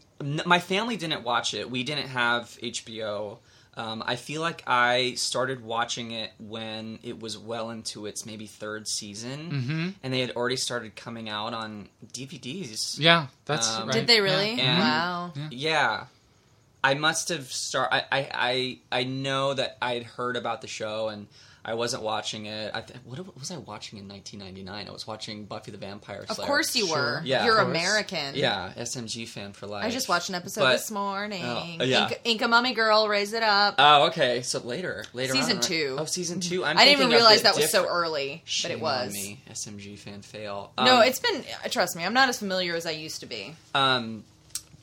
my 0.46 0.58
family 0.58 0.96
didn't 0.96 1.22
watch 1.24 1.54
it. 1.54 1.70
We 1.70 1.82
didn't 1.84 2.08
have 2.08 2.44
HBO. 2.62 3.38
Um, 3.74 4.02
I 4.06 4.16
feel 4.16 4.42
like 4.42 4.62
I 4.66 5.14
started 5.14 5.64
watching 5.64 6.10
it 6.10 6.30
when 6.38 6.98
it 7.02 7.18
was 7.20 7.38
well 7.38 7.70
into 7.70 8.04
its 8.04 8.26
maybe 8.26 8.46
third 8.46 8.86
season, 8.86 9.50
Mm-hmm. 9.50 9.88
and 10.02 10.12
they 10.12 10.20
had 10.20 10.32
already 10.32 10.56
started 10.56 10.94
coming 10.94 11.30
out 11.30 11.54
on 11.54 11.88
DVDs. 12.12 12.98
Yeah, 12.98 13.28
that's 13.46 13.68
Um, 13.74 13.84
right. 13.88 13.92
Did 13.94 14.06
they 14.06 14.20
really? 14.20 14.54
Yeah. 14.56 14.62
And- 14.72 14.78
wow. 14.78 15.32
Yeah. 15.34 15.48
Yeah. 15.50 16.04
I 16.84 16.94
must 16.94 17.28
have 17.28 17.50
start. 17.52 17.90
I, 17.92 18.02
I 18.10 18.28
I 18.34 18.78
I 19.00 19.04
know 19.04 19.54
that 19.54 19.78
I 19.80 19.94
had 19.94 20.02
heard 20.02 20.36
about 20.36 20.60
the 20.62 20.66
show 20.66 21.08
and 21.08 21.28
I 21.64 21.74
wasn't 21.74 22.02
watching 22.02 22.46
it. 22.46 22.72
I 22.74 22.80
th- 22.80 22.98
what 23.04 23.38
was 23.38 23.52
I 23.52 23.56
watching 23.58 23.98
in 24.00 24.08
1999? 24.08 24.88
I 24.88 24.90
was 24.90 25.06
watching 25.06 25.44
Buffy 25.44 25.70
the 25.70 25.78
Vampire 25.78 26.24
Slayer. 26.26 26.40
Of 26.40 26.46
course 26.46 26.74
you 26.74 26.88
Sure. 26.88 26.96
were. 26.96 27.22
Yeah, 27.24 27.44
You're. 27.44 27.58
American. 27.58 28.34
Yeah, 28.34 28.72
SMG 28.76 29.28
fan 29.28 29.52
for 29.52 29.68
life. 29.68 29.84
I 29.84 29.90
just 29.90 30.08
watched 30.08 30.28
an 30.28 30.34
episode 30.34 30.62
But- 30.62 30.72
this 30.72 30.90
morning. 30.90 31.44
Oh, 31.44 31.84
yeah. 31.84 32.02
Inca, 32.08 32.28
Inca 32.28 32.48
Mummy 32.48 32.74
Girl, 32.74 33.06
raise 33.06 33.32
it 33.32 33.44
up. 33.44 33.76
Oh, 33.78 34.06
okay. 34.08 34.42
So 34.42 34.58
later, 34.58 35.04
later, 35.12 35.34
Season 35.34 35.50
on, 35.52 35.56
right? 35.58 35.62
two. 35.62 35.96
Oh, 36.00 36.04
season 36.04 36.40
two. 36.40 36.64
I'm 36.64 36.76
I 36.76 36.84
didn't 36.84 37.00
even 37.00 37.12
realize 37.12 37.38
the 37.42 37.44
that 37.44 37.54
was 37.56 37.70
so 37.70 37.82
different- 37.82 37.96
early, 37.96 38.42
but 38.62 38.70
it 38.72 38.80
was. 38.80 39.08
on 39.08 39.12
me. 39.12 39.40
SMG 39.50 39.96
fan 39.98 40.22
fail. 40.22 40.72
No, 40.78 40.96
Um, 40.96 41.02
it's 41.04 41.20
been. 41.20 41.44
Trust 41.70 41.94
me, 41.94 42.04
I'm 42.04 42.14
not 42.14 42.28
as 42.28 42.38
familiar 42.40 42.74
as 42.74 42.86
I 42.86 42.90
used 42.90 43.20
to 43.20 43.26
be. 43.26 43.54
Um, 43.74 44.24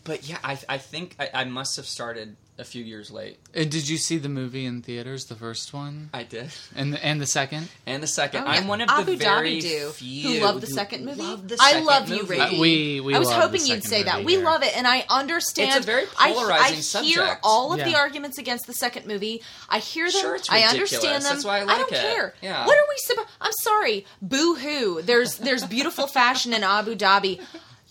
but 0.06 0.28
yeah, 0.30 0.38
I 0.46 0.58
I 0.70 0.78
think 0.78 1.16
I, 1.20 1.30
I 1.34 1.44
must 1.44 1.76
have 1.76 1.86
started 1.86 2.38
a 2.60 2.64
few 2.66 2.84
years 2.84 3.10
late. 3.10 3.40
And 3.54 3.72
did 3.72 3.88
you 3.88 3.98
see 3.98 4.18
the 4.18 4.30
movie 4.30 4.66
in 4.66 4.82
theaters, 4.82 5.26
the 5.26 5.36
first 5.36 5.74
one, 5.74 6.10
I 6.14 6.24
did. 6.24 6.50
and 6.76 6.94
the, 6.94 7.04
and 7.06 7.20
the 7.22 7.26
second? 7.26 7.70
And 7.88 8.04
the 8.04 8.08
second, 8.08 8.44
Oh. 8.44 8.48
I'm 8.48 8.68
one 8.68 8.82
of 8.82 8.90
Abu 8.90 9.12
the 9.12 9.16
very 9.16 9.58
Dhabi 9.58 9.62
do, 9.62 9.90
few 9.92 10.40
who 10.40 10.46
love 10.46 10.62
the 10.62 10.68
second 10.68 11.06
movie. 11.06 11.22
love 11.22 11.48
the 11.48 11.58
I 11.60 11.72
second 11.72 11.86
love 11.86 12.10
you, 12.10 12.16
movie. 12.18 12.30
Ricky. 12.40 12.56
Uh, 12.58 12.60
we- 12.62 13.00
we 13.02 13.16
I 13.16 13.20
was 13.20 13.30
love 13.30 13.42
hoping 13.44 13.62
the 13.62 13.68
you'd 13.70 13.84
say 13.84 14.04
that. 14.04 14.16
movie 14.18 14.26
We 14.26 14.34
here. 14.36 14.44
love 14.46 14.62
it, 14.64 14.76
and 14.78 14.86
I 14.88 15.06
understand. 15.10 15.70
It's 15.78 15.86
a 15.86 15.92
very 15.92 16.06
I- 16.20 16.32
polarizing 16.34 17.02
I, 17.02 17.04
hear 17.06 17.16
subject. 17.18 17.40
all 17.44 17.74
of 17.74 17.80
the 17.84 17.96
arguments 17.96 18.38
against 18.38 18.68
the 18.68 18.74
second 18.74 19.08
movie. 19.08 19.42
I 19.70 19.80
hear 19.80 20.12
them. 20.12 20.22
Sure, 20.22 20.36
it's 20.36 20.50
I 20.50 20.62
understand 20.62 21.24
them. 21.24 21.34
That's 21.34 21.46
why 21.46 21.60
I 21.60 21.64
like 21.64 21.78
don't 21.78 21.94
it. 21.94 22.02
care. 22.02 22.34
Yeah. 22.42 22.66
What 22.66 22.78
are 22.78 22.86
we 22.90 22.96
supposed? 22.98 23.30
I'm 23.40 23.52
sorry. 23.62 24.06
Boo 24.22 24.56
hoo. 24.56 25.02
There's 25.02 25.38
there's 25.38 25.66
beautiful 25.66 26.08
fashion 26.08 26.54
in 26.54 26.64
Abu 26.64 26.96
Dhabi. 26.96 27.40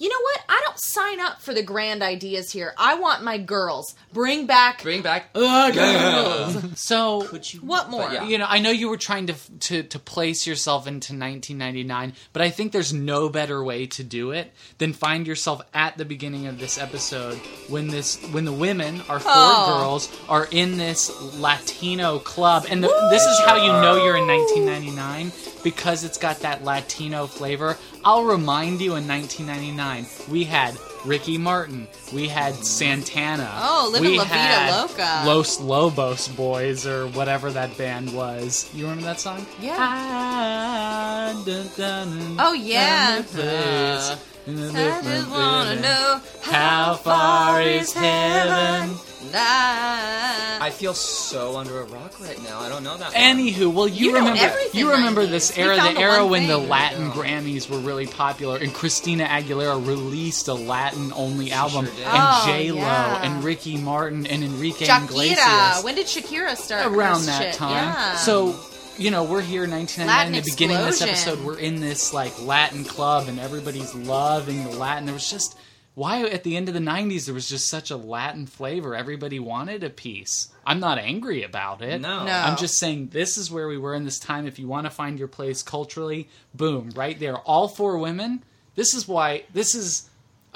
You 0.01 0.09
know 0.09 0.21
what? 0.23 0.41
I 0.49 0.63
don't 0.65 0.79
sign 0.79 1.21
up 1.21 1.43
for 1.43 1.53
the 1.53 1.63
grand 1.63 2.03
ideas 2.05 2.53
here. 2.53 2.73
I 2.79 2.95
want 2.95 3.25
my 3.25 3.37
girls. 3.37 3.95
Bring 4.13 4.47
back. 4.47 4.83
Bring 4.83 5.03
back. 5.03 5.31
uh, 5.35 5.71
girls. 5.73 6.79
So 6.81 7.23
Could 7.23 7.53
you? 7.53 7.61
What 7.61 7.91
more? 7.91 8.09
Yeah. 8.11 8.25
you 8.25 8.39
know, 8.39 8.47
I 8.49 8.61
know 8.61 8.71
you 8.71 8.89
were 8.89 8.97
trying 8.97 9.27
to 9.27 9.35
to 9.61 9.83
to 9.83 9.99
place 9.99 10.47
yourself 10.47 10.87
into 10.87 11.13
1999, 11.15 12.13
but 12.33 12.43
I 12.43 12.51
think 12.51 12.73
there's 12.73 12.93
no 12.93 13.29
better 13.29 13.63
way 13.63 13.87
to 13.89 14.05
do 14.05 14.31
it 14.31 14.53
than 14.79 14.93
find 14.93 15.27
yourself 15.27 15.63
at 15.75 15.99
the 15.99 16.05
beginning 16.05 16.47
of 16.47 16.59
this 16.61 16.79
episode 16.79 17.37
when 17.69 17.89
this 17.89 18.17
when 18.33 18.45
the 18.45 18.53
women, 18.53 19.01
our 19.09 19.19
four 19.21 19.33
Oh. 19.35 19.79
girls, 19.81 20.17
are 20.29 20.47
in 20.51 20.77
this 20.79 21.11
Latino 21.41 22.19
club, 22.21 22.67
and 22.71 22.83
the, 22.85 22.89
this 23.11 23.23
is 23.25 23.39
how 23.41 23.57
you 23.57 23.73
know 23.73 23.97
you're 24.05 24.17
in 24.17 24.27
1999 24.29 25.33
because 25.65 26.05
it's 26.05 26.19
got 26.19 26.41
that 26.41 26.65
Latino 26.65 27.27
flavor. 27.27 27.77
I'll 28.05 28.25
remind 28.25 28.81
you, 28.81 28.97
in 28.97 29.07
1999, 29.09 30.07
we 30.31 30.45
had. 30.45 30.77
Ricky 31.05 31.39
Martin. 31.39 31.87
We 32.13 32.27
had 32.27 32.55
Santana. 32.57 33.49
Oh, 33.55 33.97
we 34.01 34.19
La 34.19 34.25
Vida 34.25 34.35
had 34.35 34.81
Loca. 34.81 35.23
Los 35.25 35.61
Lobos 35.61 36.27
Boys 36.27 36.89
or 36.89 37.07
whatever 37.09 37.53
that 37.53 37.79
band 37.79 38.13
was. 38.13 38.69
You 38.75 38.83
remember 38.85 39.05
that 39.05 39.21
song? 39.21 39.47
Yeah. 39.61 39.77
I 39.79 41.41
dun, 41.47 41.67
dun, 41.77 42.37
Oh, 42.41 42.53
yeah. 42.53 43.17
dun, 43.17 43.25
place 43.27 44.11
in 44.11 44.19
a 44.19 44.19
I 44.49 45.03
just 45.03 45.29
wanna 45.31 45.69
living. 45.71 45.83
know 45.83 46.21
How 46.43 46.95
far 46.95 47.61
is 47.63 47.93
heaven? 47.93 48.97
I, 49.35 50.59
I 50.63 50.71
feel 50.71 50.95
so 50.95 51.57
under 51.59 51.81
a 51.81 51.85
rock 51.85 52.19
right 52.21 52.43
now. 52.45 52.61
I 52.61 52.69
don't 52.71 52.83
know 52.83 52.97
that. 52.97 53.13
one. 53.13 53.23
Anywho, 53.23 53.73
well, 53.75 53.87
you, 53.87 54.11
You 54.11 54.15
remember 54.17 54.57
you 54.73 54.91
remember 54.91 55.27
90s. 55.27 55.31
this 55.31 55.59
era, 55.59 55.77
the, 55.77 55.83
the 55.95 56.01
era 56.01 56.23
one 56.23 56.31
when 56.31 56.47
the. 56.47 56.57
Latin 56.57 57.11
Grammys 57.11 57.69
were 57.69 57.79
really 57.79 58.07
popular, 58.07 58.57
and 58.57 58.73
Christina 58.73 59.25
Aguilera 59.25 59.85
released 59.87 60.49
a 60.49 60.55
Latin 60.55 61.13
only 61.15 61.51
album, 61.53 61.85
sure 61.87 61.95
and 61.97 62.05
Oh, 62.07 62.43
J 62.47 62.71
Lo 62.73 62.79
yeah. 62.79 63.23
and 63.25 63.45
Ricky 63.45 63.77
Martin 63.77 64.27
and 64.27 64.43
Enrique 64.43 64.87
Shakira. 64.87 65.05
Iglesias. 65.05 65.85
When 65.85 65.95
did 65.95 66.07
Shakira 66.07 66.57
start? 66.57 66.87
around 66.87 67.23
that 67.27 67.43
shit? 67.43 67.55
time. 67.55 67.71
Yeah. 67.73 68.17
So, 68.17 68.59
you 68.99 69.11
know, 69.11 69.25
we're 69.25 69.43
here 69.43 69.65
in 69.65 69.71
1999. 69.71 70.07
Latin 70.07 70.33
the 70.33 70.51
beginning 70.51 70.77
of 70.77 70.87
this 70.87 71.03
episode, 71.03 71.45
we're 71.45 71.59
in 71.59 71.81
this 71.81 72.13
like 72.13 72.41
Latin 72.43 72.85
club, 72.85 73.29
and 73.29 73.39
everybody's 73.39 73.95
loving 73.95 74.65
the 74.65 74.71
Latin. 74.71 75.07
There 75.07 75.15
was 75.15 75.31
just 75.31 75.57
why 75.95 76.23
at 76.23 76.45
the 76.45 76.57
end 76.57 76.69
of 76.69 76.75
the 76.75 76.81
90s 76.81 77.25
there 77.27 77.35
was 77.35 77.49
just 77.49 77.69
such 77.69 77.91
a 77.91 77.97
Latin 77.97 78.47
flavor. 78.47 78.95
Everybody 78.95 79.39
wanted 79.39 79.83
a 79.83 79.91
piece. 79.91 80.49
I'm 80.65 80.81
not 80.81 80.99
angry 80.99 81.43
about 81.43 81.83
it. 81.83 82.01
No. 82.01 82.25
No. 82.25 82.33
I'm 82.33 82.57
just 82.57 82.79
saying 82.79 83.09
this 83.09 83.39
is 83.39 83.51
where 83.51 83.69
we 83.69 83.79
were 83.79 83.95
in 83.95 84.05
this 84.05 84.19
time. 84.19 84.47
If 84.47 84.59
you 84.59 84.69
want 84.69 84.87
to 84.87 84.91
find 84.91 85.19
your 85.19 85.29
place 85.29 85.63
culturally, 85.63 86.29
boom, 86.55 86.91
right 86.95 87.19
there. 87.19 87.37
All 87.39 87.69
four 87.69 87.99
women. 87.99 88.45
This 88.75 88.95
is 88.95 89.09
why 89.09 89.45
this 89.53 89.75
is 89.75 90.09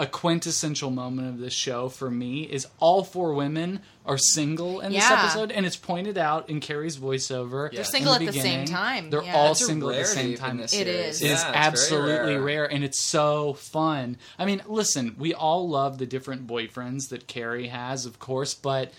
a 0.02 0.06
quintessential 0.08 0.90
moment 0.90 1.28
of 1.28 1.38
this 1.38 1.52
show 1.52 1.88
for 1.88 2.10
me 2.10 2.42
is 2.42 2.66
all 2.80 3.04
four 3.04 3.34
women 3.34 3.78
are 4.04 4.18
single 4.18 4.80
in 4.80 4.90
this 4.92 5.08
episode 5.08 5.52
and 5.52 5.64
it's 5.64 5.76
pointed 5.76 6.18
out 6.18 6.50
in 6.50 6.58
Carrie's 6.58 6.96
voiceover. 6.96 7.70
They're 7.72 7.84
single 7.84 8.18
the 8.18 8.26
at 8.26 8.32
the 8.34 8.40
same 8.40 8.64
time. 8.66 9.10
They're 9.10 9.22
Yeah. 9.22 9.36
all 9.36 9.48
That's 9.54 9.64
single 9.64 9.90
at 9.90 9.98
the 9.98 10.04
same 10.04 10.36
time. 10.36 10.56
this 10.56 10.72
It 10.72 10.86
series. 10.86 10.88
is. 11.16 11.22
It 11.22 11.24
is 11.26 11.30
Yeah, 11.42 11.48
it's 11.48 11.56
absolutely 11.56 12.34
rare. 12.34 12.42
rare. 12.42 12.64
and 12.72 12.82
it's 12.82 13.00
so 13.00 13.52
fun. 13.54 14.16
I 14.40 14.44
mean, 14.44 14.60
listen, 14.66 15.14
we 15.18 15.34
all 15.34 15.68
love 15.68 15.98
the 15.98 16.06
different 16.06 16.48
boyfriends 16.48 17.10
that 17.10 17.28
Carrie 17.28 17.68
has, 17.68 18.04
of 18.04 18.18
course, 18.18 18.54
but 18.54 18.92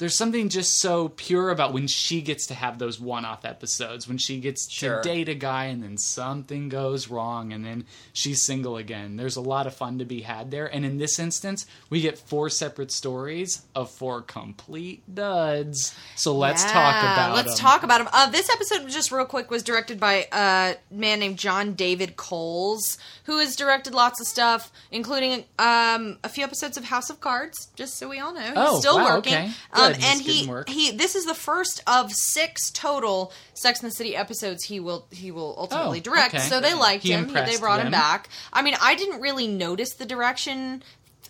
there's 0.00 0.16
something 0.18 0.48
just 0.48 0.80
so 0.80 1.10
pure 1.10 1.50
about 1.50 1.72
when 1.72 1.86
she 1.86 2.20
gets 2.20 2.48
to 2.48 2.54
have 2.54 2.78
those 2.80 2.98
one-off 2.98 3.44
episodes 3.44 4.08
when 4.08 4.18
she 4.18 4.40
gets 4.40 4.68
Sure. 4.70 5.00
to 5.00 5.08
date 5.08 5.28
a 5.28 5.34
guy 5.34 5.66
and 5.66 5.80
then 5.82 5.96
something 5.96 6.68
goes 6.68 7.06
wrong 7.08 7.52
and 7.52 7.64
then 7.64 7.84
she's 8.12 8.44
single 8.44 8.76
again 8.76 9.16
there's 9.16 9.36
a 9.36 9.40
lot 9.40 9.68
of 9.68 9.74
fun 9.74 9.98
to 9.98 10.04
be 10.04 10.22
had 10.22 10.50
there 10.50 10.66
and 10.66 10.84
in 10.84 10.98
this 10.98 11.18
instance 11.20 11.66
we 11.90 12.00
get 12.00 12.18
four 12.18 12.50
separate 12.50 12.90
stories 12.90 13.62
of 13.76 13.88
four 13.90 14.20
complete 14.22 15.02
duds 15.14 15.94
so 16.16 16.34
let's 16.36 16.64
talk 16.64 16.72
Yeah, 16.94 17.12
about 17.12 17.36
Let's 17.36 17.58
talk 17.58 17.82
about 17.84 17.98
them 17.98 18.08
Uh, 18.12 18.28
this 18.30 18.50
episode, 18.50 18.88
just 18.88 19.12
real 19.12 19.24
quick, 19.26 19.50
was 19.50 19.62
directed 19.62 20.00
by 20.00 20.26
a 20.32 20.74
man 20.90 21.20
named 21.20 21.38
John 21.38 21.74
David 21.74 22.16
Coles, 22.16 22.98
who 23.24 23.38
has 23.38 23.54
directed 23.54 23.94
lots 23.94 24.20
of 24.20 24.26
stuff, 24.26 24.72
including 24.90 25.44
um, 25.58 26.18
a 26.24 26.28
few 26.28 26.42
episodes 26.42 26.76
of 26.76 26.84
House 26.84 27.10
of 27.10 27.20
Cards. 27.20 27.68
Just 27.76 27.98
so 27.98 28.08
we 28.08 28.18
all 28.18 28.32
know, 28.32 28.40
he's 28.40 28.52
Oh, 28.56 28.80
still 28.80 28.96
wow, 28.96 29.16
working. 29.16 29.34
okay. 29.34 29.50
Um, 29.72 29.89
Good, 29.96 30.04
and 30.04 30.20
he 30.20 30.50
he 30.68 30.90
this 30.92 31.14
is 31.14 31.24
the 31.26 31.34
first 31.34 31.82
of 31.86 32.12
six 32.12 32.70
total 32.70 33.32
Sex 33.54 33.82
and 33.82 33.90
the 33.90 33.94
City 33.94 34.16
episodes 34.16 34.64
he 34.64 34.80
will 34.80 35.06
he 35.10 35.30
will 35.30 35.54
ultimately 35.58 35.98
Oh, 36.00 36.02
direct. 36.02 36.34
okay. 36.34 36.42
So 36.44 36.60
they 36.60 36.74
liked 36.74 37.02
He 37.02 37.12
him. 37.12 37.32
They 37.32 37.56
brought 37.58 37.80
him 37.84 37.90
back. 37.90 38.28
I 38.52 38.62
mean, 38.62 38.74
I 38.80 38.94
didn't 38.94 39.20
really 39.20 39.46
notice 39.48 39.94
the 39.94 40.06
direction 40.06 40.82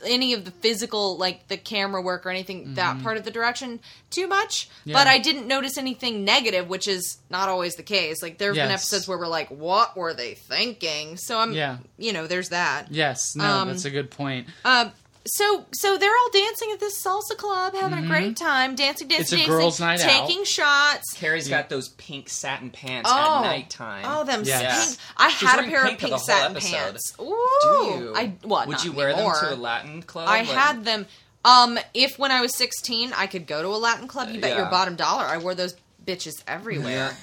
any 0.02 0.32
of 0.32 0.46
the 0.46 0.50
physical 0.50 1.18
like 1.18 1.46
the 1.48 1.58
camera 1.58 2.00
work 2.00 2.24
or 2.24 2.30
anything 2.30 2.72
that 2.76 3.02
part 3.02 3.18
of 3.18 3.24
the 3.26 3.30
direction 3.30 3.78
too 4.08 4.26
much 4.26 4.66
Mm-hmm. 4.70 4.88
Yeah. 4.90 4.94
but 4.96 5.06
i 5.06 5.18
didn't 5.18 5.46
notice 5.46 5.76
anything 5.76 6.24
negative 6.24 6.70
which 6.70 6.88
is 6.88 7.18
not 7.28 7.50
always 7.50 7.74
the 7.76 7.82
case 7.82 8.22
like 8.22 8.38
there 8.38 8.48
have 8.48 8.56
been 8.56 8.70
episodes 8.70 9.06
where 9.06 9.18
we're 9.18 9.26
like 9.26 9.48
what 9.50 9.94
were 9.98 10.14
they 10.14 10.32
thinking 10.32 11.18
so 11.18 11.38
i'm 11.38 11.52
Yeah. 11.52 11.76
you 11.98 12.14
know 12.14 12.26
there's 12.26 12.48
that 12.48 12.90
yes 12.90 13.36
no 13.36 13.44
Um, 13.44 13.68
that's 13.68 13.84
a 13.84 13.90
good 13.90 14.10
point 14.10 14.46
um 14.64 14.90
so 15.32 15.64
so 15.72 15.96
they're 15.98 16.10
all 16.10 16.30
dancing 16.32 16.70
at 16.72 16.80
this 16.80 17.02
salsa 17.02 17.36
club 17.36 17.74
having 17.74 18.04
a 18.04 18.06
great 18.06 18.36
time 18.36 18.74
dancing 18.74 19.08
dancing 19.08 19.10
Mm-hmm. 19.10 19.20
It's 19.22 19.32
a 19.32 19.36
dancing 19.36 19.52
girls' 19.52 19.80
night 19.80 20.00
out. 20.04 20.26
taking 20.26 20.44
shots 20.44 21.12
Carrie's 21.14 21.48
got 21.48 21.68
those 21.68 21.88
pink 21.90 22.28
satin 22.28 22.70
pants 22.70 23.08
Oh. 23.12 23.38
at 23.38 23.42
nighttime. 23.42 24.04
Oh, 24.06 24.24
them 24.24 24.42
Yes. 24.44 24.96
pink! 24.96 24.98
I 25.16 25.30
She's 25.30 25.48
had 25.48 25.60
a 25.60 25.68
pair 25.68 25.82
of 25.82 25.88
pink 25.88 26.00
for 26.00 26.06
pink 26.08 26.18
the 26.18 26.24
satin 26.24 26.56
episode. 26.56 26.76
pants. 26.76 27.14
Ooh, 27.20 27.24
Do 27.62 27.68
you? 27.68 28.12
I 28.16 28.32
well, 28.44 28.66
Would 28.66 28.72
not 28.78 28.84
you 28.84 28.92
wear 28.92 29.08
anymore. 29.10 29.34
them 29.40 29.48
to 29.50 29.54
a 29.54 29.56
Latin 29.56 30.02
club? 30.02 30.28
I 30.28 30.38
Like- 30.42 30.48
had 30.48 30.84
them. 30.84 31.06
Um, 31.44 31.78
if 31.94 32.18
when 32.18 32.30
I 32.32 32.40
was 32.42 32.54
sixteen, 32.56 33.12
I 33.14 33.26
could 33.26 33.46
go 33.46 33.62
to 33.62 33.68
a 33.68 33.76
Latin 33.78 34.08
club. 34.08 34.28
You 34.30 34.40
bet 34.40 34.56
your 34.56 34.66
bottom 34.66 34.94
dollar. 34.96 35.24
I 35.24 35.38
wore 35.38 35.54
those 35.54 35.74
bitches 36.04 36.42
everywhere. 36.46 36.90
Yeah. 37.10 37.14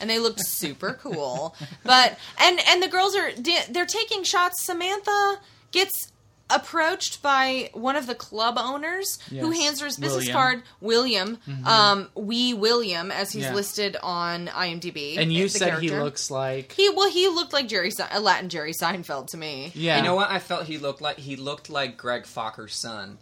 And 0.00 0.08
they 0.10 0.18
looked 0.18 0.40
super 0.46 0.94
cool, 0.94 1.54
but 1.84 2.18
and 2.38 2.58
and 2.68 2.82
the 2.82 2.88
girls 2.88 3.14
are 3.14 3.30
they're 3.68 3.86
taking 3.86 4.24
shots. 4.24 4.64
Samantha 4.64 5.38
gets 5.72 6.10
approached 6.50 7.22
by 7.22 7.70
one 7.72 7.96
of 7.96 8.06
the 8.06 8.14
club 8.14 8.56
owners 8.58 9.18
who 9.28 9.50
hands 9.50 9.80
her 9.80 9.86
his 9.86 9.96
business 9.96 10.26
William. 10.26 10.32
card. 10.32 10.62
William, 10.80 11.38
um, 11.64 12.08
wee 12.14 12.54
William, 12.54 13.10
as 13.10 13.32
he's 13.32 13.44
Yeah. 13.44 13.54
listed 13.54 13.96
on 14.02 14.48
IMDb. 14.48 15.16
and 15.18 15.32
you 15.32 15.44
the 15.44 15.48
said 15.58 15.78
he 15.82 15.90
looks 15.90 16.30
like 16.30 16.72
He 16.72 16.88
well, 16.90 17.10
he 17.10 17.28
looked 17.28 17.52
like 17.52 17.68
Jerry, 17.68 17.90
Se- 17.90 18.18
Latin 18.18 18.48
Jerry 18.48 18.72
Seinfeld 18.72 19.28
to 19.28 19.36
me. 19.36 19.72
yeah 19.74 19.96
You 19.98 20.02
know 20.02 20.14
what? 20.14 20.30
I 20.30 20.38
felt 20.38 20.64
he 20.64 20.78
looked 20.78 21.00
like 21.00 21.18
he 21.18 21.36
looked 21.36 21.70
like 21.70 21.96
Greg 21.96 22.26
Focker's 22.26 22.74
son 22.74 23.18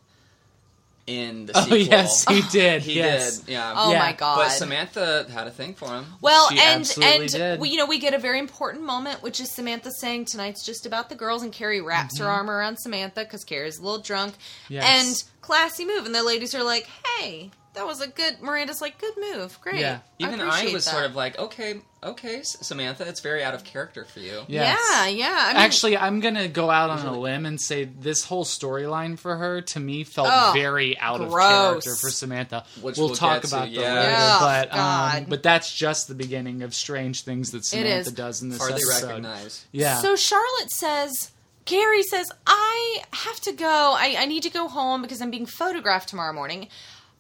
in 1.09 1.47
the 1.47 1.53
oh 1.57 1.75
yes 1.75 2.25
he 2.29 2.43
did 2.53 2.83
he 2.83 2.95
yes 2.97 3.39
did. 3.41 3.53
Yeah. 3.55 3.73
Oh 3.75 3.91
Yeah, 3.91 3.99
my 3.99 4.13
god! 4.13 4.37
But 4.37 4.49
Samantha 4.51 5.27
had 5.33 5.47
a 5.47 5.51
thing 5.51 5.75
for 5.75 5.89
him. 5.89 6.05
well, 6.21 6.49
She 6.51 6.59
and 6.61 6.81
absolutely 6.83 7.23
and 7.23 7.31
did. 7.33 7.61
we, 7.61 7.71
you 7.71 7.77
know 7.79 7.87
we 7.87 7.99
get 7.99 8.13
a 8.15 8.19
very 8.19 8.39
important 8.39 8.85
moment, 8.85 9.23
which 9.23 9.41
is 9.41 9.51
Samantha 9.51 9.91
saying 9.91 10.27
tonight's 10.27 10.65
just 10.65 10.85
about 10.87 11.09
the 11.09 11.15
girls, 11.15 11.43
and 11.43 11.53
Carrie 11.53 11.81
wraps 11.81 12.19
her 12.19 12.27
arm 12.27 12.51
around 12.51 12.77
Samantha 12.79 13.21
because 13.25 13.43
Carrie's 13.45 13.79
a 13.79 13.83
little 13.83 14.01
drunk, 14.03 14.35
Mm-hmm. 14.35 14.75
Yes. 14.75 14.85
and 15.27 15.31
classy 15.41 15.87
move, 15.87 16.05
and 16.05 16.15
the 16.15 16.23
ladies 16.23 16.55
are 16.55 16.63
like, 16.63 16.87
"Hey, 17.19 17.51
that 17.75 17.87
was 17.87 18.01
a 18.01 18.09
good." 18.09 18.41
Miranda's 18.41 18.81
like, 18.81 18.99
"Good 18.99 19.15
move, 19.17 19.59
great." 19.61 19.77
Yeah. 19.81 20.01
Even 20.19 20.41
I, 20.41 20.47
appreciate 20.49 20.73
was 20.75 20.85
that. 20.85 20.91
sort 20.91 21.05
of 21.05 21.15
like, 21.15 21.39
okay, 21.39 21.81
okay, 22.03 22.43
Samantha, 22.43 23.07
it's 23.07 23.21
very 23.21 23.43
out 23.45 23.55
of 23.55 23.65
character 23.65 24.05
for 24.05 24.21
you. 24.21 24.43
Yes. 24.49 24.79
yeah, 24.91 25.07
yeah. 25.07 25.39
I 25.45 25.53
mean, 25.55 25.63
Actually, 25.63 25.97
I'm 25.97 26.21
gonna 26.21 26.49
go 26.49 26.71
out 26.71 26.91
on 26.91 27.07
a 27.07 27.19
limb 27.19 27.47
and 27.47 27.61
say 27.61 27.85
this 27.85 28.25
whole 28.25 28.45
storyline 28.45 29.19
for 29.19 29.37
her 29.37 29.61
to 29.61 29.81
me 29.81 30.05
felt 30.05 30.29
Ugh, 30.31 30.55
very 30.55 30.99
out 30.99 31.21
of 31.21 31.31
character 31.31 31.95
for 31.95 32.11
Samantha. 32.11 32.65
Which 32.81 32.97
we'll, 32.97 33.09
we'll 33.09 33.17
talk 33.17 33.43
get 33.43 33.49
to, 33.51 33.57
about 33.57 33.65
that 33.67 33.71
yeah. 33.71 33.95
later, 33.95 34.11
Yeah, 34.11 34.39
but 34.41 34.77
um, 34.77 35.25
but 35.29 35.43
that's 35.43 35.75
just 35.75 36.09
the 36.09 36.15
beginning 36.15 36.63
of 36.63 36.75
strange 36.75 37.23
things 37.23 37.53
that 37.53 37.65
Samantha 37.65 38.09
is. 38.11 38.13
does 38.13 38.43
in 38.43 38.49
this 38.49 38.59
Hardly 38.59 38.77
episode. 38.83 39.07
recognized. 39.09 39.65
Yeah, 39.73 39.99
So 40.01 40.17
Charlotte 40.17 40.71
says, 40.71 41.31
Carrie 41.65 42.03
says, 42.03 42.31
I 42.47 43.03
have 43.13 43.41
to 43.41 43.53
go. 43.53 43.95
I, 43.97 44.17
I 44.19 44.27
need 44.27 44.43
to 44.45 44.51
go 44.51 44.69
home 44.69 45.03
because 45.03 45.21
I'm 45.21 45.31
being 45.31 45.47
photographed 45.47 46.09
tomorrow 46.09 46.33
morning 46.33 46.69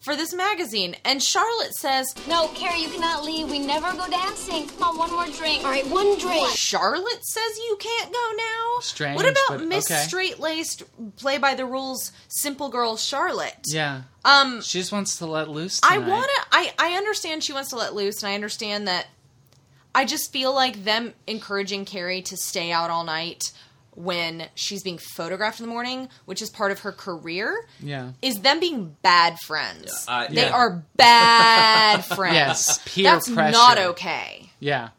for 0.00 0.14
this 0.16 0.32
magazine. 0.34 0.96
And 1.04 1.22
Charlotte 1.22 1.74
says, 1.74 2.14
No, 2.28 2.48
Carrie, 2.48 2.82
you 2.82 2.88
cannot 2.88 3.24
leave. 3.24 3.50
We 3.50 3.58
never 3.58 3.92
go 3.92 4.08
dancing. 4.08 4.68
Come 4.68 4.82
on, 4.82 4.98
one 4.98 5.12
more 5.12 5.26
drink. 5.36 5.64
All 5.64 5.70
right, 5.70 5.86
one 5.88 6.18
drink. 6.18 6.48
Charlotte 6.50 7.24
says 7.24 7.58
you 7.58 7.76
can't 7.80 8.12
go 8.12 8.30
now. 8.36 8.78
Strange, 8.80 9.16
What 9.16 9.26
about 9.28 9.58
but 9.60 9.62
Miss 9.66 9.90
okay. 9.90 10.00
Straight 10.02 10.38
Laced, 10.38 10.82
play 11.16 11.38
by 11.38 11.54
the 11.54 11.66
rules, 11.66 12.12
simple 12.28 12.68
girl 12.68 12.96
Charlotte? 12.96 13.56
yeah. 13.66 14.02
Um, 14.24 14.60
She 14.62 14.78
just 14.78 14.92
wants 14.92 15.18
to 15.18 15.26
let 15.26 15.48
loose. 15.48 15.80
I 15.82 15.98
want 15.98 16.30
to. 16.30 16.46
I 16.52 16.72
I 16.78 16.92
understand 16.96 17.42
she 17.42 17.52
wants 17.52 17.70
to 17.70 17.76
let 17.76 17.94
loose, 17.94 18.22
and 18.22 18.30
I 18.30 18.34
understand 18.34 18.86
that. 18.88 19.06
I 19.94 20.04
just 20.04 20.32
feel 20.32 20.54
like 20.54 20.84
them 20.84 21.14
encouraging 21.26 21.84
Carrie 21.86 22.22
to 22.22 22.36
stay 22.36 22.70
out 22.70 22.90
all 22.90 23.04
night 23.04 23.42
when 23.98 24.46
she's 24.54 24.82
being 24.84 24.96
photographed 24.98 25.58
in 25.60 25.66
the 25.66 25.72
morning, 25.72 26.08
which 26.24 26.40
is 26.40 26.50
part 26.50 26.70
of 26.70 26.80
her 26.80 26.92
career, 26.92 27.66
Yeah. 27.80 28.12
is 28.22 28.40
them 28.40 28.60
being 28.60 28.96
bad 29.02 29.38
friends. 29.40 30.04
Yeah, 30.06 30.14
I- 30.14 30.26
they 30.28 30.46
Yeah. 30.46 30.52
are 30.54 30.82
bad 30.96 32.04
friends. 32.16 32.34
Yes, 32.34 32.80
peer 32.84 33.04
That's 33.12 33.28
pressure. 33.28 33.52
not 33.52 33.78
okay. 33.78 34.50
Yeah. 34.60 34.90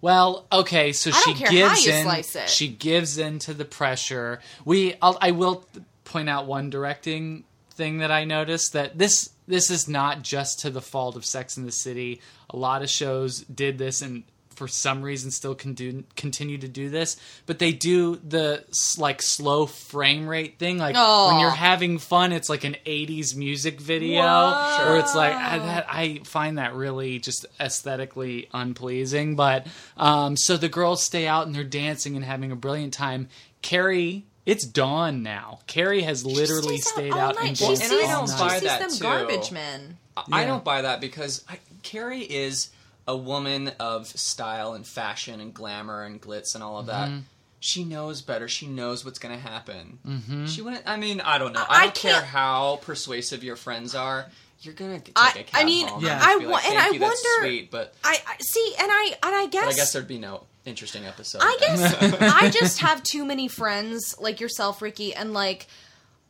Well, 0.00 0.46
okay, 0.52 0.92
so 0.92 1.10
I 1.10 1.12
she 1.20 1.30
don't 1.34 1.38
care 1.50 1.68
how 1.68 1.74
gives 1.74 1.86
you 1.86 1.92
in. 1.92 2.04
slice 2.04 2.36
it. 2.36 2.48
She 2.50 2.68
gives 2.68 3.18
in 3.18 3.38
to 3.40 3.54
the 3.54 3.64
pressure. 3.64 4.40
We, 4.64 4.94
I'll, 5.02 5.18
I 5.20 5.32
will 5.32 5.64
point 6.04 6.28
out 6.28 6.46
one 6.46 6.70
directing 6.70 7.44
thing 7.72 7.98
that 7.98 8.10
I 8.10 8.24
noticed 8.24 8.72
that 8.72 8.98
this 8.98 9.30
this 9.46 9.70
is 9.70 9.88
not 9.88 10.22
just 10.22 10.60
to 10.60 10.70
the 10.70 10.80
fault 10.82 11.16
of 11.16 11.24
Sex 11.24 11.56
in 11.56 11.64
the 11.64 11.72
City. 11.72 12.20
A 12.50 12.56
lot 12.56 12.82
of 12.82 12.90
shows 12.90 13.40
did 13.42 13.78
this 13.78 14.02
and 14.02 14.24
for 14.58 14.68
some 14.68 15.02
reason 15.02 15.30
still 15.30 15.54
can 15.54 15.72
do 15.74 16.04
continue 16.16 16.58
to 16.58 16.68
do 16.68 16.90
this, 16.90 17.16
but 17.46 17.58
they 17.60 17.72
do 17.72 18.16
the 18.16 18.64
like 18.98 19.22
slow 19.22 19.66
frame 19.66 20.28
rate 20.28 20.58
thing. 20.58 20.76
Like 20.78 20.96
Aw. 20.96 21.28
when 21.30 21.40
you're 21.40 21.50
having 21.50 21.98
fun, 21.98 22.32
it's 22.32 22.48
like 22.50 22.64
an 22.64 22.76
'80s 22.84 23.36
music 23.36 23.80
video, 23.80 24.20
Whoa. 24.22 24.86
or 24.88 24.98
it's 24.98 25.14
like 25.14 25.32
I, 25.34 25.58
that, 25.58 25.86
I 25.88 26.20
find 26.24 26.58
that 26.58 26.74
really 26.74 27.20
just 27.20 27.46
aesthetically 27.60 28.48
unpleasing. 28.52 29.36
But 29.36 29.66
um, 29.96 30.36
so 30.36 30.56
the 30.56 30.68
girls 30.68 31.02
stay 31.02 31.26
out 31.26 31.46
and 31.46 31.54
they're 31.54 31.64
dancing 31.64 32.16
and 32.16 32.24
having 32.24 32.50
a 32.52 32.56
brilliant 32.56 32.92
time. 32.92 33.28
Carrie, 33.62 34.24
it's 34.44 34.66
dawn 34.66 35.22
now. 35.22 35.60
Carrie 35.66 36.02
has 36.02 36.26
literally 36.26 36.78
stayed 36.78 37.12
all 37.12 37.18
out 37.20 37.34
night. 37.36 37.48
and 37.48 37.58
She 37.58 37.66
danced 37.66 37.82
and 37.84 37.92
I 37.92 37.96
don't 38.02 38.10
all 38.12 38.26
she 38.26 38.32
night. 38.32 38.38
buy 38.40 38.58
sees 38.58 38.62
that, 38.68 38.80
them 38.80 38.90
too. 38.90 39.02
garbage 39.02 39.52
men. 39.52 39.96
I 40.16 40.40
Yeah. 40.42 40.46
don't 40.48 40.64
buy 40.64 40.82
that 40.82 41.00
because 41.00 41.44
I, 41.48 41.58
Carrie 41.84 42.22
is 42.22 42.70
a 43.08 43.16
woman 43.16 43.72
of 43.80 44.06
style 44.06 44.74
and 44.74 44.86
fashion 44.86 45.40
and 45.40 45.52
glamour 45.52 46.04
and 46.04 46.20
glitz 46.22 46.54
and 46.54 46.62
all 46.62 46.78
of 46.78 46.86
that. 46.86 47.08
Mm-hmm. 47.08 47.20
She 47.58 47.82
knows 47.84 48.22
better. 48.22 48.46
She 48.46 48.68
knows 48.68 49.04
what's 49.04 49.18
going 49.18 49.34
to 49.34 49.40
happen. 49.40 49.98
Mm-hmm. 50.06 50.46
She 50.46 50.62
wouldn't. 50.62 50.84
I 50.86 50.96
mean, 50.96 51.20
I 51.20 51.38
don't 51.38 51.52
know. 51.54 51.64
I 51.68 51.80
I 51.80 51.84
don't 51.86 51.94
care 51.96 52.12
can't- 52.12 52.26
how 52.26 52.76
persuasive 52.82 53.42
your 53.42 53.56
friends 53.56 53.96
are. 53.96 54.26
You're 54.60 54.74
gonna 54.74 54.98
take 55.00 55.12
I- 55.16 55.32
a 55.36 55.40
I 55.40 55.42
cab 55.44 55.66
mean, 55.66 55.86
home 55.88 56.04
Yeah. 56.04 56.14
and 56.14 56.22
I 56.22 56.38
be 56.38 56.46
wa- 56.46 56.52
like, 56.52 56.64
and 56.66 56.74
"Thank 56.74 56.90
I 56.90 56.92
you, 56.94 56.98
that's 56.98 57.24
wonder- 57.24 57.48
sweet, 57.48 57.70
but, 57.70 57.94
I, 58.02 58.18
I 58.26 58.36
see, 58.40 58.74
and 58.80 58.88
I 58.90 59.04
and 59.22 59.34
I 59.34 59.46
guess 59.46 59.64
but 59.66 59.72
I 59.74 59.76
guess 59.76 59.92
there'd 59.92 60.08
be 60.08 60.18
no 60.18 60.44
interesting 60.64 61.06
episode. 61.06 61.40
I 61.42 61.56
then. 61.60 61.78
guess 61.78 62.20
I 62.34 62.50
just 62.50 62.80
have 62.80 63.02
too 63.04 63.24
many 63.24 63.46
friends 63.48 64.16
like 64.20 64.40
yourself, 64.40 64.82
Ricky, 64.82 65.14
and 65.14 65.32
like 65.32 65.68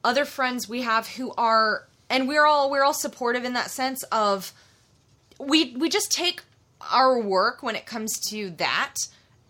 other 0.04 0.26
friends 0.26 0.68
we 0.68 0.82
have 0.82 1.08
who 1.08 1.32
are, 1.38 1.86
and 2.10 2.28
we're 2.28 2.44
all 2.44 2.70
we're 2.70 2.84
all 2.84 2.92
supportive 2.94 3.44
in 3.44 3.54
that 3.54 3.70
sense 3.70 4.02
of 4.12 4.52
we 5.40 5.74
we 5.76 5.88
just 5.88 6.12
take 6.12 6.42
our 6.92 7.20
work 7.20 7.62
when 7.62 7.76
it 7.76 7.86
comes 7.86 8.12
to 8.30 8.50
that, 8.50 8.94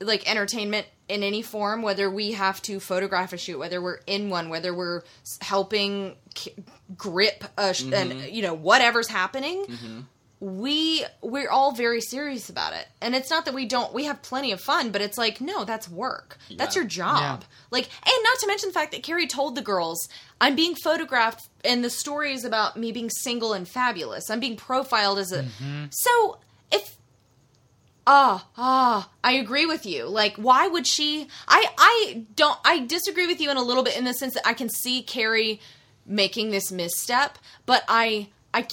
like 0.00 0.30
entertainment 0.30 0.86
in 1.08 1.22
any 1.22 1.42
form, 1.42 1.82
whether 1.82 2.10
we 2.10 2.32
have 2.32 2.60
to 2.62 2.80
photograph 2.80 3.32
a 3.32 3.38
shoot, 3.38 3.58
whether 3.58 3.80
we're 3.80 4.00
in 4.06 4.28
one, 4.30 4.48
whether 4.50 4.74
we're 4.74 5.02
helping 5.40 6.16
k- 6.34 6.54
grip 6.96 7.44
a 7.56 7.74
sh- 7.74 7.82
and 7.84 8.12
mm-hmm. 8.12 8.34
you 8.34 8.42
know 8.42 8.54
whatever's 8.54 9.08
happening 9.08 9.64
mm-hmm. 9.66 10.00
we 10.40 11.04
we're 11.20 11.50
all 11.50 11.72
very 11.72 12.00
serious 12.00 12.48
about 12.48 12.72
it. 12.72 12.86
And 13.00 13.14
it's 13.14 13.30
not 13.30 13.44
that 13.44 13.54
we 13.54 13.66
don't 13.66 13.92
we 13.92 14.04
have 14.04 14.22
plenty 14.22 14.52
of 14.52 14.60
fun 14.60 14.90
but 14.90 15.00
it's 15.00 15.18
like 15.18 15.40
no 15.40 15.64
that's 15.64 15.88
work. 15.88 16.38
That's 16.54 16.76
your 16.76 16.84
job. 16.84 17.40
Yeah. 17.42 17.46
like 17.70 17.88
and 18.06 18.24
not 18.24 18.38
to 18.40 18.46
mention 18.46 18.68
the 18.68 18.72
fact 18.74 18.92
that 18.92 19.02
carrie 19.02 19.26
told 19.26 19.54
the 19.54 19.62
girls 19.62 20.08
i'm 20.40 20.54
being 20.54 20.74
photographed 20.74 21.48
and 21.64 21.82
the 21.82 21.90
story 21.90 22.32
is 22.32 22.44
about 22.44 22.76
me 22.76 22.92
being 22.92 23.10
single 23.10 23.52
and 23.52 23.66
fabulous. 23.66 24.30
I'm 24.30 24.40
being 24.40 24.56
profiled 24.56 25.18
as 25.18 25.32
a 25.32 25.42
mm-hmm. 25.42 25.86
so 25.90 26.38
if 26.70 26.97
ah 28.08 28.48
ah 28.56 29.10
i 29.22 29.32
agree 29.32 29.66
with 29.66 29.84
you 29.84 30.06
like 30.06 30.34
why 30.36 30.66
would 30.66 30.86
she 30.86 31.28
i 31.46 31.66
i 31.78 32.24
don't 32.34 32.58
i 32.64 32.80
disagree 32.86 33.26
with 33.26 33.40
you 33.40 33.50
in 33.50 33.56
a 33.58 33.62
little 33.62 33.82
bit 33.82 33.96
in 33.96 34.04
the 34.04 34.14
sense 34.14 34.34
that 34.34 34.46
i 34.46 34.54
can 34.54 34.68
see 34.68 35.02
carrie 35.02 35.60
making 36.06 36.50
this 36.50 36.72
misstep 36.72 37.38
but 37.66 37.84
i 37.86 38.26
i 38.54 38.66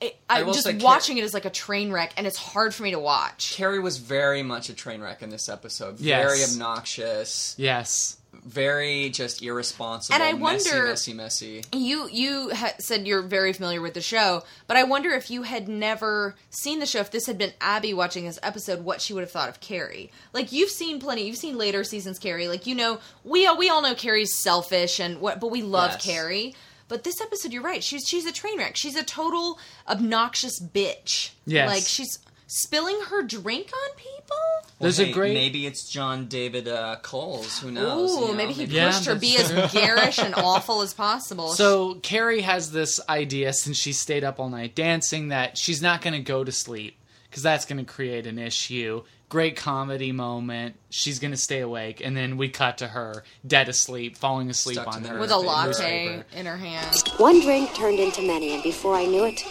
it, 0.00 0.16
I, 0.28 0.42
I 0.42 0.44
just 0.44 0.64
say 0.64 0.72
Car- 0.72 0.84
watching 0.84 1.18
it 1.18 1.24
is 1.24 1.32
like 1.32 1.46
a 1.46 1.50
train 1.50 1.90
wreck, 1.90 2.12
and 2.18 2.26
it's 2.26 2.36
hard 2.36 2.74
for 2.74 2.82
me 2.82 2.90
to 2.90 2.98
watch. 2.98 3.54
Carrie 3.56 3.78
was 3.78 3.96
very 3.96 4.42
much 4.42 4.68
a 4.68 4.74
train 4.74 5.00
wreck 5.00 5.22
in 5.22 5.30
this 5.30 5.48
episode. 5.48 5.98
Yes. 6.00 6.22
Very 6.22 6.44
obnoxious, 6.44 7.54
Yes. 7.56 8.18
Very 8.44 9.10
just 9.10 9.42
irresponsible, 9.42 10.14
And 10.14 10.22
I 10.22 10.32
messy, 10.32 10.70
wonder- 10.70 10.88
messy, 10.88 11.12
messy. 11.14 11.64
You 11.72 12.08
you 12.10 12.50
ha- 12.54 12.74
said 12.78 13.06
you're 13.06 13.22
very 13.22 13.52
familiar 13.52 13.80
with 13.80 13.94
the 13.94 14.00
show, 14.00 14.42
but 14.66 14.76
I 14.76 14.82
wonder 14.84 15.10
if 15.10 15.30
you 15.30 15.42
had 15.42 15.68
never 15.68 16.34
seen 16.50 16.78
the 16.80 16.86
show, 16.86 17.00
if 17.00 17.10
this 17.10 17.26
had 17.26 17.38
been 17.38 17.52
Abby 17.60 17.94
watching 17.94 18.24
this 18.24 18.38
episode, 18.42 18.84
what 18.84 19.00
she 19.00 19.12
would 19.12 19.22
have 19.22 19.30
thought 19.30 19.48
of 19.48 19.60
Carrie. 19.60 20.10
Like 20.32 20.52
you've 20.52 20.70
seen 20.70 21.00
plenty, 21.00 21.26
you've 21.26 21.36
seen 21.36 21.56
later 21.58 21.84
seasons 21.84 22.18
Carrie. 22.18 22.48
Like 22.48 22.66
you 22.66 22.74
know, 22.74 23.00
we 23.24 23.46
all 23.46 23.56
we 23.56 23.68
all 23.70 23.82
know 23.82 23.94
Carrie's 23.94 24.36
selfish 24.38 25.00
and 25.00 25.20
what, 25.20 25.40
but 25.40 25.50
we 25.50 25.62
love 25.62 25.92
Yes. 25.92 26.04
Carrie. 26.04 26.54
But 26.88 27.02
this 27.02 27.20
episode, 27.20 27.52
you're 27.52 27.62
right. 27.62 27.82
She's 27.82 28.06
she's 28.06 28.26
a 28.26 28.32
train 28.32 28.58
wreck. 28.58 28.76
She's 28.76 28.94
a 28.94 29.02
total 29.02 29.58
obnoxious 29.88 30.60
bitch. 30.60 31.30
Yes. 31.44 31.68
like 31.68 31.82
she's 31.82 32.18
spilling 32.46 32.98
her 33.08 33.22
drink 33.22 33.70
on 33.72 33.96
people. 33.96 34.36
There's 34.78 34.98
Well, 34.98 35.08
a 35.08 35.12
great 35.12 35.34
Maybe 35.34 35.66
it's 35.66 35.88
John 35.88 36.26
David 36.26 36.68
uh, 36.68 36.96
Coles. 37.02 37.58
Who 37.60 37.70
knows? 37.70 38.12
Ooh, 38.12 38.20
you 38.20 38.26
know, 38.28 38.34
maybe 38.34 38.52
he 38.52 38.64
Yeah, 38.64 38.88
pushed 38.88 39.06
her 39.06 39.14
that's 39.14 39.20
be 39.20 39.36
as 39.38 39.72
garish 39.72 40.18
and 40.18 40.34
awful 40.36 40.82
as 40.82 40.92
possible. 40.94 41.48
So 41.50 41.94
Carrie 41.96 42.42
has 42.42 42.72
this 42.72 43.00
idea 43.08 43.52
since 43.52 43.76
she 43.76 43.92
stayed 43.92 44.22
up 44.24 44.38
all 44.38 44.50
night 44.50 44.74
dancing 44.74 45.28
that 45.28 45.56
she's 45.58 45.80
not 45.80 46.02
going 46.02 46.14
to 46.14 46.20
go 46.20 46.44
to 46.44 46.52
sleep 46.52 46.98
because 47.30 47.42
that's 47.42 47.64
going 47.64 47.84
to 47.84 47.90
create 47.90 48.26
an 48.26 48.38
issue. 48.38 49.02
Great 49.28 49.56
comedy 49.56 50.12
moment. 50.12 50.76
She's 50.88 51.18
going 51.18 51.32
to 51.32 51.36
stay 51.36 51.58
awake, 51.60 52.00
and 52.04 52.16
then 52.16 52.36
we 52.36 52.48
cut 52.48 52.78
to 52.78 52.86
her 52.86 53.24
dead 53.44 53.68
asleep, 53.68 54.16
falling 54.16 54.48
asleep 54.50 54.76
Stuck 54.76 54.94
on 54.94 55.02
her 55.02 55.18
with 55.18 55.32
a 55.32 55.34
newspaper. 55.34 55.46
latte 55.52 56.06
newspaper. 56.16 56.24
in 56.38 56.46
her 56.46 56.56
hand. 56.56 57.02
One 57.16 57.40
drink 57.40 57.74
turned 57.74 57.98
into 57.98 58.22
many, 58.22 58.54
and 58.54 58.62
before 58.62 58.94
I 58.94 59.04
knew 59.04 59.24
it, 59.24 59.42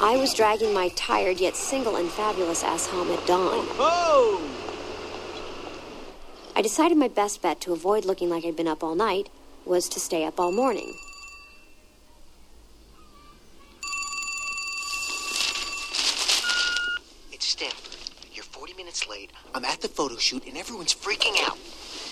I 0.00 0.16
was 0.16 0.32
dragging 0.32 0.72
my 0.72 0.90
tired 0.90 1.40
yet 1.40 1.56
single 1.56 1.96
and 1.96 2.08
fabulous 2.08 2.62
ass 2.62 2.86
home 2.86 3.10
at 3.10 3.26
dawn. 3.26 3.66
I 6.54 6.62
decided 6.62 6.96
my 6.96 7.08
best 7.08 7.42
bet 7.42 7.60
to 7.62 7.72
avoid 7.72 8.04
looking 8.04 8.30
like 8.30 8.44
I'd 8.44 8.54
been 8.54 8.68
up 8.68 8.84
all 8.84 8.94
night 8.94 9.28
was 9.64 9.88
to 9.88 9.98
stay 9.98 10.24
up 10.24 10.38
all 10.38 10.52
morning. 10.52 10.94
It's 17.32 17.46
Stanford. 17.46 17.96
You're 18.32 18.44
40 18.44 18.74
minutes 18.74 19.08
late. 19.08 19.32
I'm 19.52 19.64
at 19.64 19.80
the 19.80 19.88
photo 19.88 20.16
shoot 20.16 20.46
and 20.46 20.56
everyone's 20.56 20.94
freaking 20.94 21.34
out. 21.44 21.58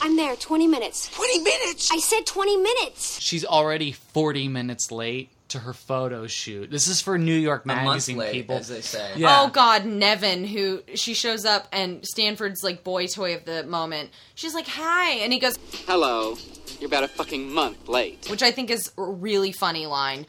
I'm 0.03 0.17
there 0.17 0.35
20 0.35 0.67
minutes. 0.67 1.09
20 1.15 1.39
minutes! 1.39 1.91
I 1.93 1.99
said 1.99 2.27
20 2.27 2.57
minutes! 2.57 3.21
She's 3.21 3.45
already 3.45 3.93
40 3.93 4.49
minutes 4.49 4.91
late 4.91 5.31
to 5.57 5.65
her 5.65 5.73
photo 5.73 6.27
shoot. 6.27 6.71
This 6.71 6.89
is 6.89 7.01
for 7.01 7.19
New 7.19 7.35
York 7.35 7.67
Magazine 7.67 8.17
late, 8.17 8.33
people. 8.33 8.57
as 8.57 8.69
they 8.69 8.81
say. 8.81 9.13
Yeah. 9.17 9.43
Oh 9.43 9.49
God, 9.49 9.85
Nevin, 9.85 10.45
who 10.45 10.83
she 10.95 11.15
shows 11.15 11.45
up 11.45 11.67
and 11.73 12.07
Stanford's 12.07 12.63
like 12.63 12.85
boy 12.85 13.07
toy 13.07 13.35
of 13.35 13.45
the 13.45 13.65
moment. 13.65 14.11
She's 14.35 14.55
like, 14.55 14.69
"Hi," 14.69 15.11
and 15.13 15.33
he 15.33 15.39
goes, 15.39 15.59
Hello. 15.87 16.37
You're 16.79 16.89
about 16.89 17.05
a 17.05 17.09
fucking 17.09 17.53
month 17.53 17.89
late. 17.89 18.27
which 18.29 18.43
I 18.43 18.51
think 18.51 18.71
is 18.71 18.93
a 18.99 19.03
really 19.03 19.51
funny 19.53 19.87
line. 19.87 20.27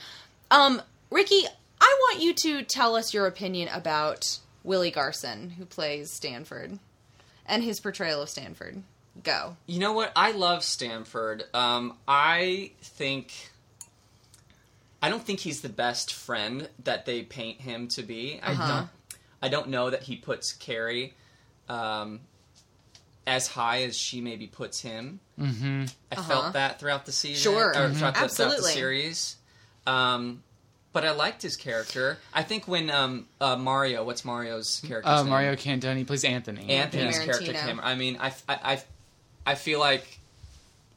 Um, 0.50 0.82
Ricky, 1.12 1.44
I 1.82 1.98
want 2.10 2.22
you 2.24 2.34
to 2.34 2.64
tell 2.64 2.96
us 2.96 3.14
your 3.14 3.28
opinion 3.28 3.70
about 3.74 4.40
Willie 4.64 4.92
Garson, 4.92 5.52
who 5.52 5.66
plays 5.66 6.10
Stanford, 6.12 6.80
and 7.46 7.64
his 7.64 7.80
portrayal 7.80 8.22
of 8.22 8.30
Stanford. 8.30 8.82
Go. 9.24 9.58
You 9.66 9.80
know 9.80 9.94
what? 9.94 10.12
I 10.16 10.32
love 10.32 10.64
Stanford. 10.64 11.44
Um, 11.54 11.98
I 12.08 12.72
think. 12.82 13.52
I 15.02 15.10
don't 15.10 15.22
think 15.24 15.40
he's 15.42 15.62
the 15.62 15.70
best 15.70 16.14
friend 16.14 16.70
that 16.84 17.06
they 17.06 17.22
paint 17.24 17.62
him 17.62 17.88
to 17.90 18.04
be. 18.04 18.40
I 18.42 18.52
Uh-huh. 18.54 18.68
don't. 18.68 18.90
I 19.42 19.50
don't 19.50 19.70
know 19.70 19.92
that 19.92 20.04
he 20.04 20.16
puts 20.16 20.54
Carrie 20.54 21.14
um, 21.70 22.22
as 23.28 23.48
high 23.48 23.84
as 23.84 23.96
she 23.96 24.20
maybe 24.22 24.48
puts 24.48 24.82
him. 24.82 25.20
Mm-hmm. 25.40 25.86
I 26.12 26.16
felt 26.16 26.54
that 26.54 26.80
throughout 26.80 27.06
the 27.06 27.12
season, 27.12 27.52
Uh-huh. 27.54 27.74
Sure. 27.74 27.84
or 27.84 27.94
throughout, 27.94 28.16
the, 28.16 28.30
throughout 28.30 28.58
the 28.58 28.64
series. 28.64 29.36
Um, 29.86 30.42
but 30.94 31.06
I 31.06 31.12
liked 31.12 31.44
his 31.44 31.56
character. 31.58 32.18
I 32.34 32.42
think 32.42 32.68
when 32.68 32.90
um, 32.90 33.28
uh, 33.40 33.56
Mario, 33.58 34.04
what's 34.04 34.26
Mario's 34.26 34.82
character? 34.88 35.08
Uh, 35.12 35.24
Mario 35.24 35.56
Cantone 35.56 36.08
plays 36.08 36.24
Anthony. 36.24 36.70
Anthony's 36.72 37.20
Yeah. 37.20 37.26
character 37.26 37.54
came. 37.54 37.80
I 37.80 37.94
mean, 37.94 38.18
I, 38.20 38.30
I, 38.50 38.56
I, 38.74 38.84
I 39.46 39.56
feel 39.56 39.80
like 39.80 40.18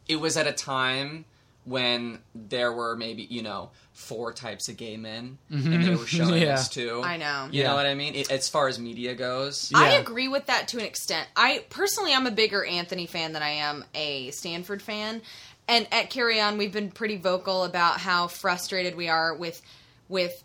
it 0.08 0.16
was 0.16 0.38
at 0.38 0.46
a 0.46 0.52
time 0.52 1.26
when 1.66 2.20
there 2.34 2.72
were 2.72 2.96
maybe 2.96 3.22
you 3.24 3.42
know 3.42 3.70
four 4.00 4.32
types 4.32 4.68
of 4.68 4.76
gay 4.76 4.96
men, 4.96 5.38
and 5.50 5.84
they 5.84 5.94
were 5.94 6.06
showing 6.06 6.30
Mm-hmm. 6.30 6.42
Yeah. 6.42 6.54
us 6.54 6.68
too. 6.68 7.02
I 7.04 7.16
know. 7.16 7.48
You 7.52 7.62
Yeah. 7.62 7.68
know 7.68 7.74
what 7.76 7.86
I 7.86 7.94
mean? 7.94 8.14
It, 8.14 8.30
as 8.30 8.48
far 8.48 8.66
as 8.68 8.78
media 8.78 9.14
goes, 9.14 9.70
I 9.74 9.92
agree 9.92 10.26
with 10.28 10.46
that 10.46 10.68
to 10.68 10.78
an 10.78 10.84
extent. 10.84 11.28
I 11.36 11.64
personally, 11.70 12.12
I'm 12.14 12.26
a 12.26 12.30
bigger 12.30 12.64
Anthony 12.64 13.06
fan 13.06 13.32
than 13.32 13.42
I 13.42 13.50
am 13.50 13.84
a 13.94 14.30
Stanford 14.32 14.82
fan. 14.82 15.22
And 15.68 15.86
at 15.92 16.10
Carry 16.10 16.40
On, 16.40 16.58
we've 16.58 16.72
been 16.72 16.90
pretty 16.90 17.16
vocal 17.16 17.62
about 17.64 17.98
how 18.00 18.26
frustrated 18.26 18.96
we 18.96 19.08
are 19.08 19.34
with 19.34 19.62
with 20.08 20.42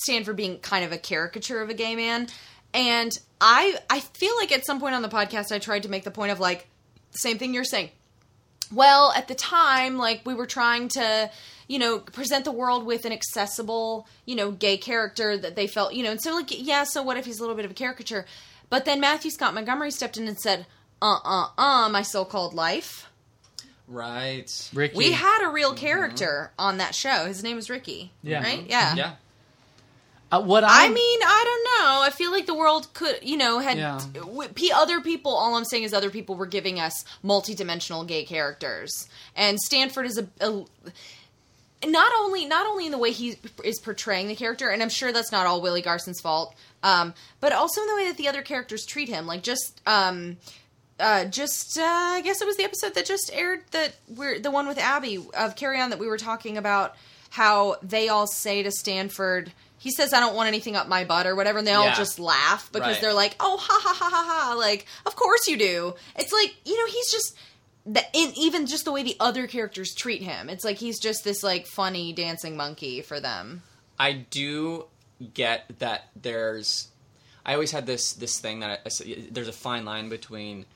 Stanford 0.00 0.36
being 0.36 0.58
kind 0.58 0.84
of 0.84 0.92
a 0.92 0.98
caricature 0.98 1.60
of 1.62 1.70
a 1.70 1.74
gay 1.74 1.94
man. 1.96 2.28
And 2.74 3.12
I 3.40 3.78
I 3.88 4.00
feel 4.00 4.34
like 4.36 4.52
at 4.52 4.66
some 4.66 4.80
point 4.80 4.94
on 4.94 5.02
the 5.02 5.08
podcast, 5.08 5.52
I 5.52 5.58
tried 5.58 5.84
to 5.84 5.88
make 5.88 6.04
the 6.04 6.10
point 6.10 6.32
of 6.32 6.40
like 6.40 6.66
same 7.12 7.38
thing 7.38 7.54
you're 7.54 7.64
saying. 7.64 7.90
Well, 8.72 9.12
at 9.12 9.28
the 9.28 9.34
time, 9.34 9.96
like 9.96 10.22
we 10.26 10.34
were 10.34 10.46
trying 10.46 10.88
to, 10.88 11.30
you 11.68 11.78
know, 11.78 11.98
present 12.00 12.44
the 12.44 12.52
world 12.52 12.84
with 12.84 13.04
an 13.06 13.12
accessible, 13.12 14.06
you 14.26 14.36
know, 14.36 14.50
gay 14.50 14.76
character 14.76 15.36
that 15.38 15.56
they 15.56 15.66
felt, 15.66 15.94
you 15.94 16.02
know, 16.02 16.10
and 16.10 16.20
so 16.20 16.34
like, 16.34 16.48
yeah, 16.50 16.84
so 16.84 17.02
what 17.02 17.16
if 17.16 17.24
he's 17.24 17.38
a 17.38 17.42
little 17.42 17.56
bit 17.56 17.64
of 17.64 17.70
a 17.70 17.74
caricature? 17.74 18.26
But 18.70 18.84
then 18.84 19.00
Matthew 19.00 19.30
Scott 19.30 19.54
Montgomery 19.54 19.90
stepped 19.90 20.18
in 20.18 20.28
and 20.28 20.38
said, 20.38 20.66
uh 21.00 21.18
uh 21.24 21.48
uh, 21.56 21.88
my 21.88 22.02
so 22.02 22.24
called 22.24 22.52
life. 22.54 23.08
right? 23.86 24.70
Ricky. 24.74 24.98
We 24.98 25.12
had 25.12 25.46
a 25.46 25.50
real 25.50 25.72
character 25.74 26.50
on 26.58 26.78
that 26.78 26.94
show. 26.94 27.24
His 27.26 27.42
name 27.42 27.56
was 27.56 27.70
Ricky. 27.70 28.12
Yeah. 28.22 28.42
Right? 28.42 28.64
Yeah. 28.68 28.94
Yeah, 28.96 29.12
Uh, 30.30 30.42
what 30.42 30.62
I 30.62 30.82
I'm- 30.82 30.92
mean, 30.94 31.20
I 31.24 31.42
don't 31.44 31.64
know. 31.86 32.02
I 32.02 32.10
feel 32.10 32.30
like 32.30 32.44
the 32.46 32.54
world 32.54 32.92
could, 32.92 33.18
you 33.22 33.36
know, 33.36 33.60
had 33.60 33.78
Yeah. 33.78 33.98
other 34.74 35.00
people. 35.00 35.34
All 35.34 35.54
I'm 35.54 35.64
saying 35.64 35.84
is 35.84 35.94
other 35.94 36.10
people 36.10 36.34
were 36.34 36.46
giving 36.46 36.78
us 36.78 37.04
multi-dimensional 37.22 38.04
gay 38.04 38.24
characters, 38.24 39.08
and 39.34 39.58
Stanford 39.58 40.04
is 40.06 40.18
a, 40.18 40.26
a 40.40 40.64
not 41.86 42.12
only 42.18 42.44
not 42.44 42.66
only 42.66 42.86
in 42.86 42.92
the 42.92 42.98
way 42.98 43.12
he 43.12 43.38
is 43.64 43.78
portraying 43.80 44.28
the 44.28 44.34
character, 44.34 44.68
and 44.68 44.82
I'm 44.82 44.88
sure 44.88 45.12
that's 45.12 45.32
not 45.32 45.46
all 45.46 45.60
Willie 45.62 45.80
Garson's 45.82 46.20
fault, 46.20 46.54
um, 46.82 47.14
but 47.40 47.52
also 47.52 47.80
in 47.82 47.86
the 47.86 47.94
way 47.94 48.06
that 48.08 48.16
the 48.16 48.28
other 48.28 48.42
characters 48.42 48.84
treat 48.84 49.08
him. 49.08 49.26
Like 49.26 49.42
just. 49.42 49.80
Um, 49.86 50.36
uh, 51.00 51.24
just 51.26 51.78
uh, 51.78 51.84
I 51.84 52.20
guess 52.22 52.42
it 52.42 52.44
was 52.44 52.56
the 52.56 52.64
episode 52.64 52.94
that 52.94 53.06
just 53.06 53.30
aired 53.32 53.62
that 53.70 53.94
we're 54.08 54.40
the 54.40 54.50
one 54.50 54.66
with 54.66 54.78
Abby 54.78 55.24
of 55.32 55.54
Carry 55.54 55.80
On 55.80 55.90
that 55.90 56.00
we 56.00 56.08
were 56.08 56.18
talking 56.18 56.58
about 56.58 56.96
how 57.30 57.76
they 57.84 58.08
all 58.08 58.26
say 58.26 58.64
to 58.64 58.72
Stanford, 58.72 59.52
he 59.78 59.90
says, 59.90 60.12
"I 60.12 60.20
don't 60.20 60.34
want 60.34 60.48
anything 60.48 60.76
up 60.76 60.88
my 60.88 61.04
butt" 61.04 61.26
or 61.26 61.34
whatever, 61.36 61.58
and 61.58 61.66
they 61.66 61.72
all 61.72 61.84
Yeah. 61.86 61.94
just 61.94 62.18
laugh 62.18 62.70
because 62.72 62.94
Right. 62.94 63.00
they're 63.00 63.12
like, 63.14 63.36
"Oh, 63.40 63.56
ha 63.56 63.80
ha 63.82 63.94
ha 63.94 64.10
ha 64.10 64.24
ha!" 64.50 64.54
Like, 64.54 64.86
of 65.06 65.14
course 65.16 65.46
you 65.48 65.56
do. 65.56 65.94
It's 66.16 66.32
like 66.32 66.54
you 66.64 66.76
know 66.76 66.86
he's 66.92 67.10
just 67.10 67.34
that 67.86 68.10
in 68.12 68.32
even 68.36 68.66
just 68.66 68.84
the 68.84 68.92
way 68.92 69.02
the 69.02 69.16
other 69.20 69.46
characters 69.46 69.94
treat 69.94 70.22
him. 70.22 70.50
It's 70.50 70.64
like 70.64 70.76
he's 70.78 70.98
just 71.00 71.24
this 71.24 71.42
like 71.42 71.66
funny 71.66 72.12
dancing 72.12 72.56
monkey 72.56 73.00
for 73.02 73.18
them. 73.20 73.62
I 73.98 74.12
do 74.12 74.86
get 75.34 75.64
that. 75.78 76.08
There's, 76.14 76.88
I 77.46 77.54
always 77.54 77.70
had 77.70 77.86
this 77.86 78.12
this 78.12 78.38
thing 78.38 78.60
that 78.60 78.80
I, 78.86 78.90
there's 79.30 79.48
a 79.48 79.52
fine 79.52 79.84
line 79.84 80.08
between 80.08 80.66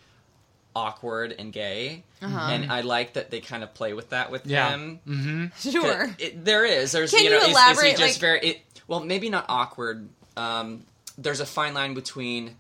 awkward 0.75 1.35
and 1.39 1.53
gay, 1.53 2.03
Uh-huh. 2.23 2.49
and 2.51 2.73
I 2.73 2.81
like 2.81 3.13
that 3.15 3.31
they 3.31 3.41
kind 3.41 3.63
of 3.63 3.75
play 3.75 3.93
with 3.93 4.11
that 4.11 4.31
with 4.31 4.47
Yeah. 4.47 4.71
him. 4.71 5.53
Sure. 5.61 6.05
It, 6.19 6.21
it- 6.21 6.45
there 6.45 6.65
is. 6.65 6.93
There's. 6.93 7.11
Can 7.11 7.25
you 7.25 7.31
know, 7.31 7.37
you 7.37 7.43
is- 7.43 7.49
is, 7.49 7.53
elaborate, 7.53 7.85
he 7.85 7.91
just 7.93 8.01
like- 8.15 8.21
very? 8.21 8.41
It, 8.41 8.63
well, 8.93 9.01
maybe 9.01 9.31
not 9.31 9.47
awkward. 9.49 10.07
Um, 10.37 10.83
there's 11.17 11.41
a 11.41 11.47
fine 11.47 11.73
line 11.73 11.95
between 11.95 12.57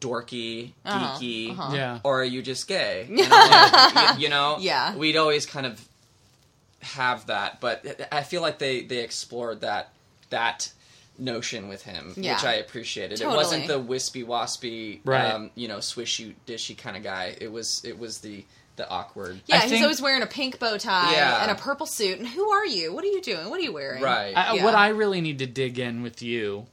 dorky, 0.00 0.70
Uh-huh, 0.84 1.18
geeky, 1.18 1.50
uh-huh. 1.50 1.74
Yeah. 1.74 1.98
or 2.04 2.20
are 2.20 2.24
you 2.24 2.40
just 2.40 2.68
gay? 2.68 3.06
You 3.10 3.26
know, 3.28 4.12
you, 4.16 4.22
you 4.22 4.28
know? 4.28 4.58
Yeah. 4.60 4.94
We'd 4.94 5.16
always 5.16 5.44
kind 5.44 5.66
of 5.66 5.84
have 6.82 7.26
that, 7.26 7.60
but 7.60 8.06
I 8.12 8.22
feel 8.22 8.42
like 8.42 8.58
they 8.60 8.82
they 8.82 8.98
explored 9.02 9.62
that 9.62 9.90
that 10.30 10.70
notion 11.18 11.66
with 11.68 11.82
him, 11.82 12.12
Yeah. 12.16 12.34
which 12.34 12.44
I 12.44 12.54
appreciated. 12.54 13.18
Totally. 13.18 13.34
It 13.34 13.36
wasn't 13.36 13.66
the 13.66 13.78
wispy 13.80 14.22
waspy, 14.22 15.00
Right. 15.04 15.32
um, 15.32 15.50
you 15.56 15.66
know, 15.66 15.78
swishy 15.78 16.34
dishy 16.46 16.78
kind 16.78 16.96
of 16.96 17.02
guy. 17.02 17.36
It 17.40 17.50
was 17.50 17.84
it 17.84 17.98
was 17.98 18.18
the 18.18 18.44
the 18.76 18.88
awkward. 18.88 19.40
Yeah, 19.46 19.56
I 19.56 19.60
he's 19.60 19.70
think- 19.70 19.82
always 19.82 20.00
wearing 20.02 20.22
a 20.22 20.26
pink 20.26 20.58
bow 20.58 20.76
tie 20.78 21.12
Yeah. 21.12 21.42
and 21.42 21.50
a 21.50 21.54
purple 21.54 21.86
suit. 21.86 22.18
And 22.18 22.28
who 22.28 22.48
are 22.50 22.66
you? 22.66 22.92
What 22.92 23.04
are 23.04 23.08
you 23.08 23.22
doing? 23.22 23.48
What 23.50 23.58
are 23.58 23.62
you 23.62 23.72
wearing? 23.72 24.02
Right. 24.02 24.36
I, 24.36 24.54
Yeah. 24.56 24.64
What 24.64 24.74
I 24.74 24.88
really 24.88 25.20
need 25.20 25.38
to 25.40 25.46
dig 25.46 25.78
in 25.78 26.02
with 26.02 26.22
you 26.22 26.66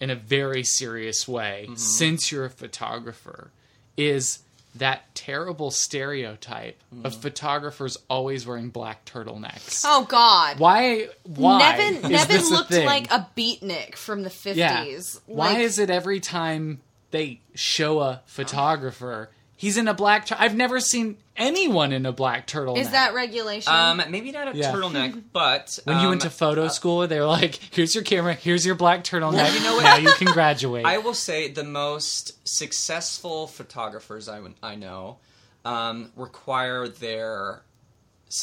in 0.00 0.10
a 0.10 0.14
very 0.16 0.62
serious 0.62 1.26
way, 1.26 1.64
Mm-hmm. 1.64 1.76
since 1.76 2.30
you're 2.30 2.44
a 2.44 2.50
photographer, 2.50 3.50
is 3.96 4.40
that 4.74 5.14
terrible 5.14 5.70
stereotype 5.70 6.78
of 7.02 7.14
photographers 7.14 7.96
always 8.10 8.46
wearing 8.46 8.68
black 8.68 9.06
turtlenecks. 9.06 9.82
Oh 9.86 10.04
God. 10.04 10.58
Why? 10.58 11.08
Why? 11.24 11.58
Nevin 11.58 11.94
is 12.04 12.10
Nevin 12.10 12.36
this 12.36 12.50
a 12.50 12.52
looked 12.52 12.68
thing? 12.70 12.84
like 12.84 13.10
a 13.10 13.26
beatnik 13.34 13.96
from 13.96 14.22
the 14.22 14.32
Yeah. 14.54 14.76
fifties. 14.84 15.18
Why 15.24 15.60
is 15.60 15.78
it 15.78 15.88
every 15.88 16.20
time 16.20 16.82
they 17.10 17.40
show 17.54 18.00
a 18.00 18.20
photographer, 18.26 19.30
he's 19.56 19.76
in 19.76 19.88
a 19.88 19.94
black? 19.94 20.26
Tur- 20.26 20.36
I've 20.38 20.54
never 20.54 20.80
seen 20.80 21.16
anyone 21.36 21.92
in 21.92 22.06
a 22.06 22.12
black 22.12 22.46
turtleneck. 22.46 22.78
is 22.78 22.90
that 22.90 23.14
regulation? 23.14 23.72
Um, 23.72 24.02
maybe 24.08 24.30
not 24.32 24.54
a 24.54 24.56
Yeah. 24.56 24.72
turtleneck, 24.72 25.22
but 25.32 25.78
when 25.84 25.96
you 25.98 26.04
um, 26.04 26.08
went 26.10 26.22
to 26.22 26.30
photo 26.30 26.68
school? 26.68 27.06
They 27.06 27.18
were 27.20 27.26
like, 27.26 27.56
"Here's 27.72 27.94
your 27.94 28.04
camera. 28.04 28.34
Here's 28.34 28.64
your 28.64 28.74
black 28.74 29.04
turtleneck. 29.04 29.52
you 29.54 29.60
know 29.62 29.74
what? 29.76 29.82
Now 29.84 29.96
you 29.96 30.12
can 30.12 30.28
graduate." 30.28 30.84
I 30.86 30.98
will 30.98 31.14
say 31.14 31.50
the 31.50 31.64
most 31.64 32.46
successful 32.48 33.46
photographers 33.46 34.28
I, 34.28 34.40
I 34.62 34.74
know 34.76 35.18
um, 35.64 36.12
require 36.16 36.88
their 36.88 37.62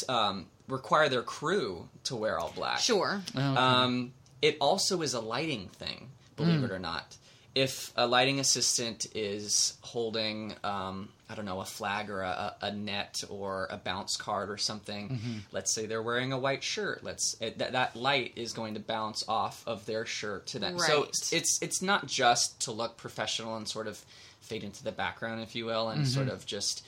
um, 0.08 0.46
require 0.68 1.08
their 1.08 1.22
crew 1.22 1.88
to 2.04 2.16
wear 2.16 2.38
all 2.38 2.52
black. 2.54 2.78
sure. 2.78 3.22
Um, 3.36 4.12
it 4.42 4.56
also 4.60 5.02
is 5.02 5.14
a 5.14 5.20
lighting 5.20 5.68
thing, 5.68 6.10
believe 6.36 6.62
it 6.64 6.70
or 6.70 6.78
not. 6.78 7.16
If 7.54 7.92
a 7.96 8.06
lighting 8.06 8.40
assistant 8.40 9.06
is 9.14 9.78
holding, 9.80 10.54
um, 10.64 11.08
I 11.30 11.36
don't 11.36 11.44
know, 11.44 11.60
a 11.60 11.64
flag 11.64 12.10
or 12.10 12.22
a, 12.22 12.54
a 12.60 12.72
net 12.72 13.22
or 13.28 13.68
a 13.70 13.76
bounce 13.76 14.16
card 14.16 14.50
or 14.50 14.56
something, 14.58 15.20
let's 15.52 15.72
say 15.72 15.86
they're 15.86 16.02
wearing 16.02 16.32
a 16.32 16.38
white 16.38 16.64
shirt. 16.64 17.04
Let's 17.04 17.36
it, 17.40 17.58
that 17.58 17.72
that 17.72 17.94
light 17.94 18.32
is 18.34 18.52
going 18.52 18.74
to 18.74 18.80
bounce 18.80 19.24
off 19.28 19.62
of 19.66 19.86
their 19.86 20.04
shirt 20.04 20.46
to 20.48 20.58
them. 20.58 20.78
So 20.80 21.02
Right. 21.02 21.10
it's 21.32 21.62
it's 21.62 21.80
not 21.80 22.06
just 22.06 22.60
to 22.62 22.72
look 22.72 22.96
professional 22.96 23.56
and 23.56 23.68
sort 23.68 23.86
of 23.86 24.04
fade 24.40 24.64
into 24.64 24.82
the 24.82 24.92
background, 24.92 25.40
if 25.42 25.54
you 25.54 25.64
will, 25.64 25.88
and 25.90 26.06
sort 26.06 26.28
of 26.28 26.44
just 26.44 26.84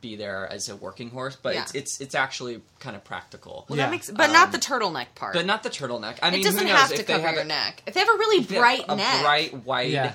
be 0.00 0.16
there 0.16 0.46
as 0.50 0.68
a 0.68 0.76
working 0.76 1.10
horse. 1.10 1.36
But 1.40 1.54
Yeah. 1.54 1.62
it's 1.62 1.74
it's 1.74 2.00
it's 2.00 2.14
actually 2.14 2.60
kind 2.80 2.94
of 2.96 3.04
practical. 3.04 3.64
Well, 3.68 3.78
Yeah. 3.78 3.86
that 3.86 3.90
makes, 3.90 4.10
but 4.10 4.30
not 4.30 4.46
um, 4.46 4.52
the 4.52 4.58
turtleneck 4.58 5.06
part. 5.14 5.32
But 5.34 5.46
not 5.46 5.62
the 5.62 5.70
turtleneck. 5.70 6.18
I 6.22 6.30
mean, 6.30 6.40
it 6.40 6.44
who 6.46 6.52
doesn't 6.52 6.66
knows 6.66 6.78
have 6.78 6.92
if 6.92 6.98
to 7.00 7.06
they 7.06 7.12
cover 7.14 7.26
have 7.26 7.34
your 7.34 7.44
a- 7.44 7.48
neck. 7.48 7.82
If 7.86 7.94
they 7.94 8.00
have 8.00 8.08
a 8.08 8.12
really 8.12 8.42
if 8.42 8.48
they 8.48 8.54
have 8.56 8.62
bright 8.62 8.84
a 8.88 8.96
neck, 8.96 9.22
bright 9.22 9.64
white 9.64 9.90
Yeah. 9.90 10.12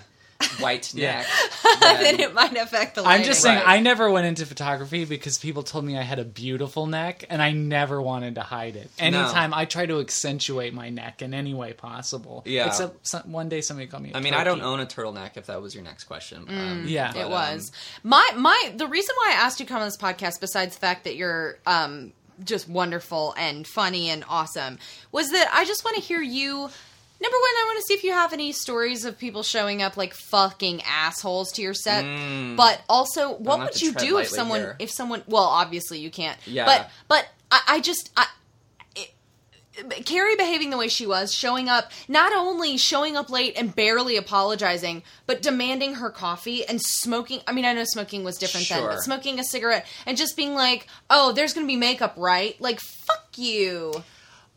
White 0.59 0.93
neck. 0.95 1.25
then 1.79 2.03
then- 2.03 2.19
it 2.19 2.33
might 2.33 2.55
affect 2.57 2.95
the. 2.95 3.03
I'm 3.03 3.23
just 3.23 3.41
saying, 3.41 3.57
Right. 3.59 3.67
I 3.67 3.79
never 3.79 4.09
went 4.11 4.25
into 4.27 4.45
photography 4.45 5.05
because 5.05 5.37
people 5.37 5.63
told 5.63 5.85
me 5.85 5.97
I 5.97 6.01
had 6.01 6.19
a 6.19 6.23
beautiful 6.25 6.87
neck, 6.87 7.25
and 7.29 7.41
I 7.41 7.51
never 7.51 8.01
wanted 8.01 8.35
to 8.35 8.41
hide 8.41 8.75
it. 8.75 8.89
Anytime 8.99 9.53
I 9.53 9.65
try 9.65 9.85
to 9.85 9.99
accentuate 9.99 10.73
my 10.73 10.89
neck 10.89 11.21
in 11.21 11.33
any 11.33 11.53
way 11.53 11.73
possible. 11.73 12.43
Yeah. 12.45 12.67
Except 12.67 13.07
some, 13.07 13.31
one 13.31 13.49
day 13.49 13.61
somebody 13.61 13.87
called 13.87 14.03
me. 14.03 14.11
I 14.13 14.17
I 14.17 14.21
mean, 14.21 14.33
I 14.33 14.43
don't 14.43 14.61
own 14.61 14.79
a 14.79 14.85
turtleneck. 14.85 15.37
If 15.37 15.47
that 15.47 15.61
was 15.61 15.73
your 15.75 15.83
next 15.83 16.03
question, 16.05 16.45
um, 16.47 16.85
Yeah. 16.87 17.11
but, 17.13 17.19
It 17.19 17.25
um, 17.25 17.31
was 17.31 17.71
my 18.03 18.29
my 18.35 18.73
the 18.75 18.87
reason 18.87 19.15
why 19.17 19.31
I 19.31 19.41
asked 19.43 19.59
you 19.59 19.65
to 19.65 19.69
come 19.71 19.81
on 19.81 19.87
this 19.87 19.97
podcast, 19.97 20.39
besides 20.39 20.75
the 20.75 20.79
fact 20.79 21.03
that 21.05 21.15
you're 21.15 21.57
um 21.65 22.13
just 22.43 22.67
wonderful 22.67 23.35
and 23.37 23.67
funny 23.67 24.09
and 24.09 24.23
awesome, 24.27 24.79
was 25.11 25.29
that 25.31 25.49
I 25.53 25.65
just 25.65 25.83
want 25.85 25.95
to 25.97 26.01
hear 26.01 26.21
you. 26.21 26.69
Number 27.21 27.35
one, 27.35 27.43
I 27.43 27.63
want 27.67 27.77
to 27.77 27.83
see 27.83 27.93
if 27.93 28.03
you 28.03 28.13
have 28.13 28.33
any 28.33 28.51
stories 28.51 29.05
of 29.05 29.17
people 29.17 29.43
showing 29.43 29.83
up 29.83 29.95
like 29.95 30.15
fucking 30.15 30.81
assholes 30.83 31.51
to 31.53 31.61
your 31.61 31.75
set. 31.75 32.03
But 32.57 32.81
also, 32.89 33.35
what 33.35 33.59
would 33.59 33.81
you 33.81 33.93
do 33.93 34.17
if 34.17 34.27
someone 34.27 34.61
here. 34.61 34.75
if 34.79 34.89
someone 34.89 35.21
well, 35.27 35.43
obviously 35.43 35.99
you 35.99 36.09
can't. 36.09 36.37
Yeah. 36.47 36.65
But 36.65 36.89
but 37.07 37.27
I, 37.51 37.61
I 37.67 37.79
just 37.79 38.09
I, 38.17 38.25
Carrie 40.05 40.35
behaving 40.35 40.69
the 40.69 40.77
way 40.77 40.87
she 40.87 41.07
was, 41.07 41.33
showing 41.33 41.69
up, 41.69 41.91
not 42.07 42.33
only 42.33 42.77
showing 42.77 43.15
up 43.15 43.29
late 43.29 43.53
and 43.55 43.73
barely 43.73 44.17
apologizing, 44.17 45.03
but 45.27 45.41
demanding 45.41 45.95
her 45.95 46.09
coffee 46.09 46.65
and 46.65 46.81
smoking. 46.81 47.41
I 47.47 47.53
mean, 47.53 47.65
I 47.65 47.73
know 47.73 47.83
smoking 47.85 48.23
was 48.23 48.37
different 48.37 48.67
then, 48.67 48.83
but 48.83 49.01
smoking 49.01 49.39
a 49.39 49.43
cigarette 49.43 49.85
and 50.05 50.17
just 50.17 50.35
being 50.35 50.53
like, 50.53 50.87
oh, 51.09 51.31
there's 51.31 51.53
going 51.53 51.65
to 51.65 51.71
be 51.71 51.77
makeup, 51.77 52.15
right? 52.17 52.59
Like, 52.59 52.79
fuck 52.79 53.29
you. 53.37 54.03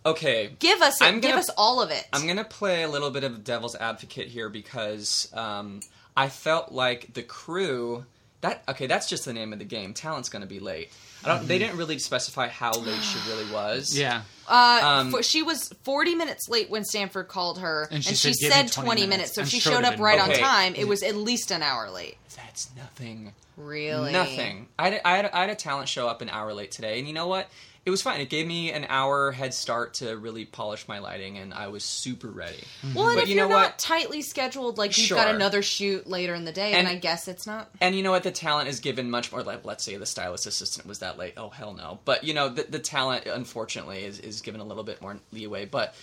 Okay, 0.06 0.54
Give 0.58 0.80
us 0.82 1.00
it. 1.00 1.04
I'm 1.04 1.20
Give 1.20 1.30
gonna- 1.30 1.40
us 1.40 1.48
all 1.56 1.80
of 1.80 1.90
it. 1.90 2.06
I'm 2.12 2.26
gonna 2.26 2.44
play 2.44 2.82
a 2.82 2.88
little 2.88 3.10
bit 3.10 3.24
of 3.24 3.42
devil's 3.44 3.74
advocate 3.74 4.28
here 4.28 4.48
because 4.48 5.28
um, 5.34 5.80
I 6.16 6.28
felt 6.28 6.72
like 6.72 7.14
the 7.14 7.22
crew. 7.22 8.04
That 8.42 8.62
okay, 8.68 8.86
that's 8.86 9.08
just 9.08 9.24
the 9.24 9.32
name 9.32 9.54
of 9.54 9.58
the 9.58 9.64
game. 9.64 9.94
Talent's 9.94 10.28
gonna 10.28 10.44
be 10.44 10.60
late. 10.60 10.90
I 11.24 11.28
don't. 11.28 11.48
They 11.48 11.58
didn't 11.58 11.78
really 11.78 11.98
specify 11.98 12.48
how 12.48 12.72
late 12.74 13.00
she 13.02 13.18
really 13.30 13.50
was. 13.50 13.96
Yeah. 13.98 14.22
Uh, 14.46 14.80
Um, 14.82 15.10
for, 15.10 15.22
she 15.22 15.42
was 15.42 15.70
40 15.84 16.14
minutes 16.14 16.50
late 16.50 16.68
when 16.68 16.84
Stanford 16.84 17.28
called 17.28 17.60
her, 17.60 17.88
And 17.90 18.04
she 18.04 18.14
said, 18.14 18.34
"Give 18.38 18.50
me 18.50 18.54
said 18.56 18.72
20 18.72 18.86
20 18.86 19.00
minutes." 19.00 19.10
minutes. 19.10 19.34
So 19.36 19.40
if 19.40 19.48
she 19.48 19.58
sure 19.60 19.72
showed 19.72 19.84
up 19.84 19.98
right 19.98 20.18
more. 20.18 20.28
on 20.28 20.34
time, 20.38 20.74
it 20.74 20.86
was 20.86 21.02
at 21.02 21.16
least 21.16 21.50
an 21.50 21.62
hour 21.62 21.88
late. 21.88 22.18
That's 22.36 22.68
nothing. 22.76 23.32
Really? 23.56 24.12
Nothing. 24.12 24.68
I 24.78 24.90
had, 24.90 25.00
I, 25.02 25.16
had, 25.16 25.26
I 25.32 25.40
had 25.42 25.50
a 25.50 25.54
talent 25.54 25.88
show 25.88 26.08
up 26.08 26.20
an 26.20 26.28
hour 26.28 26.52
late 26.52 26.72
today, 26.72 26.98
and 26.98 27.08
you 27.08 27.14
know 27.14 27.26
what? 27.28 27.48
It 27.87 27.90
was 27.90 28.01
fine. 28.01 28.20
It 28.23 28.31
gave 28.31 28.47
me 28.47 28.73
an 28.73 28.87
hour 28.88 29.31
head 29.31 29.53
start 29.53 29.94
to 29.94 30.16
really 30.16 30.47
polish 30.47 30.88
my 30.88 31.01
lighting, 31.01 31.37
and 31.37 31.53
I 31.53 31.66
was 31.68 31.85
super 31.85 32.29
ready. 32.29 32.57
Mm-hmm. 32.83 32.94
Well, 32.94 33.09
and 33.09 33.16
But 33.16 33.23
if 33.25 33.29
you 33.29 33.35
you're 33.37 33.44
know 33.49 33.55
not 33.55 33.70
what? 33.73 33.79
tightly 33.79 34.23
scheduled, 34.23 34.79
like 34.79 34.97
you've 34.97 35.11
got 35.11 35.35
another 35.35 35.61
shoot 35.61 36.07
later 36.07 36.35
in 36.35 36.44
the 36.47 36.53
day, 36.53 36.73
And- 36.73 36.87
and 36.87 36.88
I 36.88 36.99
guess 36.99 37.29
it's 37.29 37.47
not. 37.47 37.68
And 37.83 37.94
you 37.94 38.03
know 38.03 38.11
what? 38.11 38.23
The 38.23 38.31
talent 38.31 38.68
is 38.70 38.81
given 38.81 39.11
much 39.11 39.31
more. 39.33 39.42
Like, 39.42 39.64
let's 39.66 39.85
say 39.85 39.97
the 39.99 40.07
stylist 40.07 40.47
assistant 40.47 40.87
was 40.87 41.01
that 41.01 41.18
late. 41.18 41.35
Oh 41.37 41.51
hell 41.51 41.75
no! 41.75 41.99
But 42.07 42.25
you 42.25 42.33
know, 42.33 42.49
the, 42.49 42.62
the 42.62 42.79
talent, 42.79 43.27
unfortunately, 43.27 44.05
is 44.05 44.18
is 44.18 44.40
given 44.40 44.61
a 44.62 44.64
little 44.64 44.85
bit 44.85 45.03
more 45.03 45.18
leeway. 45.31 45.66
But 45.66 45.94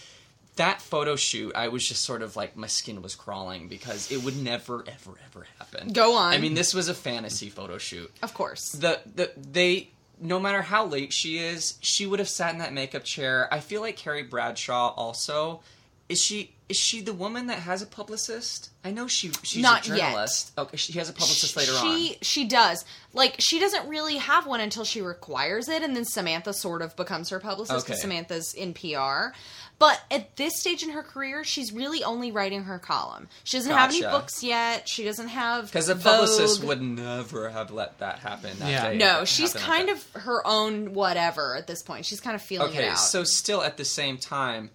that 0.57 0.81
photo 0.81 1.15
shoot, 1.15 1.55
I 1.55 1.69
was 1.69 1.87
just 1.87 2.03
sort 2.03 2.21
of 2.21 2.35
like 2.35 2.55
my 2.55 2.67
skin 2.67 3.01
was 3.01 3.15
crawling 3.15 3.69
because 3.69 4.11
it 4.11 4.21
would 4.23 4.37
never, 4.37 4.83
ever, 4.87 5.17
ever 5.31 5.47
happen. 5.57 5.93
Go 5.93 6.15
on. 6.17 6.33
I 6.33 6.37
mean, 6.37 6.53
this 6.53 6.73
was 6.73 6.89
a 6.89 6.93
fantasy 6.93 7.49
photo 7.49 7.77
shoot. 7.79 8.11
Of 8.21 8.33
course. 8.35 8.73
the 8.73 8.99
the 9.15 9.31
they 9.35 9.89
no 10.21 10.39
matter 10.39 10.61
how 10.61 10.85
late 10.85 11.11
she 11.11 11.39
is, 11.39 11.77
she 11.81 12.05
would 12.05 12.19
have 12.19 12.29
sat 12.29 12.53
in 12.53 12.59
that 12.59 12.73
makeup 12.73 13.03
chair. 13.03 13.47
I 13.51 13.59
feel 13.59 13.81
like 13.81 13.97
Carrie 13.97 14.23
Bradshaw 14.23 14.93
also 14.95 15.61
is 16.09 16.21
she 16.21 16.53
is 16.69 16.77
she 16.77 17.01
the 17.01 17.13
woman 17.13 17.47
that 17.47 17.59
has 17.59 17.81
a 17.81 17.85
publicist? 17.85 18.69
I 18.83 18.91
know 18.91 19.07
she 19.07 19.31
she's 19.43 19.61
Not 19.63 19.85
a 19.87 19.95
yet. 19.95 19.97
journalist. 20.11 20.51
Okay, 20.57 20.77
she 20.77 20.93
has 20.99 21.09
a 21.09 21.13
publicist 21.13 21.55
later 21.57 21.71
on. 21.73 21.81
she 21.97 22.17
she 22.21 22.45
does 22.45 22.85
like 23.13 23.35
she 23.39 23.59
doesn't 23.59 23.87
really 23.89 24.17
have 24.17 24.45
one 24.45 24.59
until 24.61 24.83
she 24.83 25.01
requires 25.01 25.67
it, 25.69 25.81
and 25.83 25.95
then 25.95 26.05
Samantha 26.05 26.53
sort 26.53 26.81
of 26.81 26.95
becomes 26.95 27.29
her 27.29 27.39
publicist 27.39 27.85
because 27.85 27.97
Okay. 27.99 28.01
Samantha's 28.01 28.53
in 28.53 28.73
PR. 28.73 29.33
But 29.81 29.99
at 30.11 30.37
this 30.37 30.59
stage 30.59 30.83
in 30.83 30.91
her 30.91 31.01
career, 31.01 31.43
she's 31.43 31.73
really 31.73 32.03
only 32.03 32.31
writing 32.31 32.65
her 32.65 32.77
column. 32.77 33.27
She 33.43 33.57
doesn't 33.57 33.71
have 33.71 33.89
any 33.89 34.01
books 34.01 34.43
yet. 34.43 34.87
She 34.87 35.03
doesn't 35.03 35.29
have 35.29 35.65
Because 35.65 35.89
a 35.89 35.95
publicist 35.95 36.63
would 36.63 36.81
never 36.83 37.49
have 37.49 37.71
let 37.71 37.97
that 37.97 38.19
happen. 38.19 38.57
That 38.59 38.69
Yeah. 38.69 38.89
day. 38.91 38.97
No, 38.97 39.25
she's 39.25 39.53
kind 39.55 39.87
like 39.87 39.97
of 39.97 40.21
her 40.21 40.45
own 40.45 40.93
whatever 40.93 41.55
at 41.57 41.65
this 41.65 41.81
point. 41.81 42.05
She's 42.05 42.21
kind 42.21 42.35
of 42.35 42.41
that. 42.41 42.47
feeling 42.47 42.73
it 42.75 42.77
okay. 42.77 42.87
out. 42.89 42.95
So 42.99 43.23
still 43.23 43.63
at 43.63 43.77
the 43.77 43.83
same 43.83 44.19
time, 44.19 44.69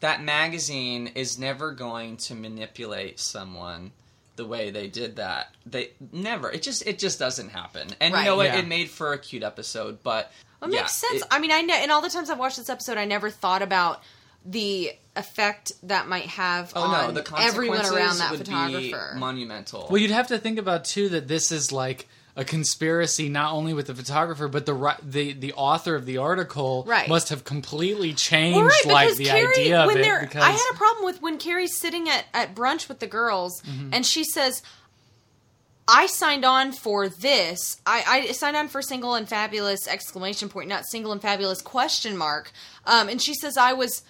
that 0.00 0.22
magazine 0.22 1.08
is 1.16 1.36
never 1.36 1.72
going 1.72 2.16
to 2.18 2.34
manipulate 2.36 3.18
someone 3.18 3.90
the 4.36 4.46
way 4.46 4.70
they 4.70 4.86
did 4.86 5.16
that. 5.16 5.52
They 5.66 5.90
never. 6.12 6.48
It 6.48 6.62
just 6.62 6.86
it 6.86 7.00
just 7.00 7.18
doesn't 7.18 7.48
happen. 7.48 7.88
And 8.00 8.14
Right. 8.14 8.20
you 8.20 8.26
know 8.26 8.36
what? 8.36 8.46
Yeah. 8.46 8.58
It 8.58 8.68
made 8.68 8.88
for 8.88 9.12
a 9.12 9.18
cute 9.18 9.42
episode, 9.42 10.04
but 10.04 10.30
It 10.62 10.70
yeah, 10.70 10.82
makes 10.82 10.94
sense. 10.94 11.22
it- 11.22 11.28
I 11.28 11.40
mean, 11.40 11.50
I 11.50 11.62
know, 11.62 11.74
and 11.74 11.90
all 11.90 12.02
the 12.02 12.08
times 12.08 12.30
I've 12.30 12.38
watched 12.38 12.56
this 12.56 12.68
episode, 12.70 12.96
I 12.98 13.04
never 13.04 13.30
thought 13.30 13.62
about 13.62 14.00
the 14.44 14.92
effect 15.16 15.72
that 15.82 16.06
might 16.08 16.26
have 16.26 16.72
Oh 16.76 16.82
on 16.82 17.14
no, 17.14 17.20
the 17.20 17.34
everyone 17.38 17.80
around 17.80 18.18
that 18.18 18.30
would 18.30 18.40
photographer. 18.40 19.10
be 19.14 19.18
monumental. 19.20 19.88
Well, 19.90 20.00
you'd 20.00 20.10
have 20.12 20.28
to 20.28 20.38
think 20.38 20.58
about 20.58 20.84
too 20.84 21.08
that 21.10 21.26
this 21.28 21.50
is 21.52 21.72
like 21.72 22.08
a 22.36 22.44
conspiracy, 22.44 23.28
not 23.28 23.52
only 23.52 23.74
with 23.74 23.88
the 23.88 23.94
photographer, 23.96 24.46
but 24.46 24.64
the 24.64 24.96
the 25.02 25.32
the 25.32 25.52
author 25.54 25.96
of 25.96 26.06
the 26.06 26.18
article 26.18 26.84
Right. 26.86 27.08
must 27.08 27.30
have 27.30 27.42
completely 27.42 28.14
changed 28.14 28.56
Well, 28.58 28.66
right, 28.66 28.86
like 28.86 29.06
because 29.08 29.18
the 29.18 29.24
Carrie, 29.24 29.48
idea 29.54 29.80
of 29.80 29.86
when 29.88 29.98
it. 29.98 30.02
they're, 30.02 30.20
Because 30.20 30.44
I 30.44 30.50
had 30.50 30.70
a 30.72 30.76
problem 30.76 31.04
with 31.04 31.20
when 31.20 31.38
Carrie's 31.38 31.76
sitting 31.76 32.08
at, 32.08 32.26
at 32.32 32.54
brunch 32.54 32.88
with 32.88 33.00
the 33.00 33.08
girls, 33.08 33.60
Mm-hmm. 33.62 33.90
and 33.92 34.06
she 34.06 34.22
says, 34.22 34.62
"I 35.88 36.06
signed 36.06 36.44
on 36.44 36.70
for 36.72 37.08
this. 37.08 37.80
I, 37.86 38.04
I 38.06 38.32
signed 38.32 38.56
on 38.56 38.68
for 38.68 38.82
single 38.82 39.14
and 39.14 39.28
fabulous 39.28 39.88
exclamation 39.88 40.48
point, 40.48 40.68
not 40.68 40.84
single 40.86 41.10
and 41.10 41.20
fabulous 41.20 41.60
question 41.60 42.16
mark." 42.16 42.52
Um, 42.86 43.08
and 43.08 43.20
she 43.20 43.34
says, 43.34 43.56
"I 43.56 43.72
was." 43.72 44.02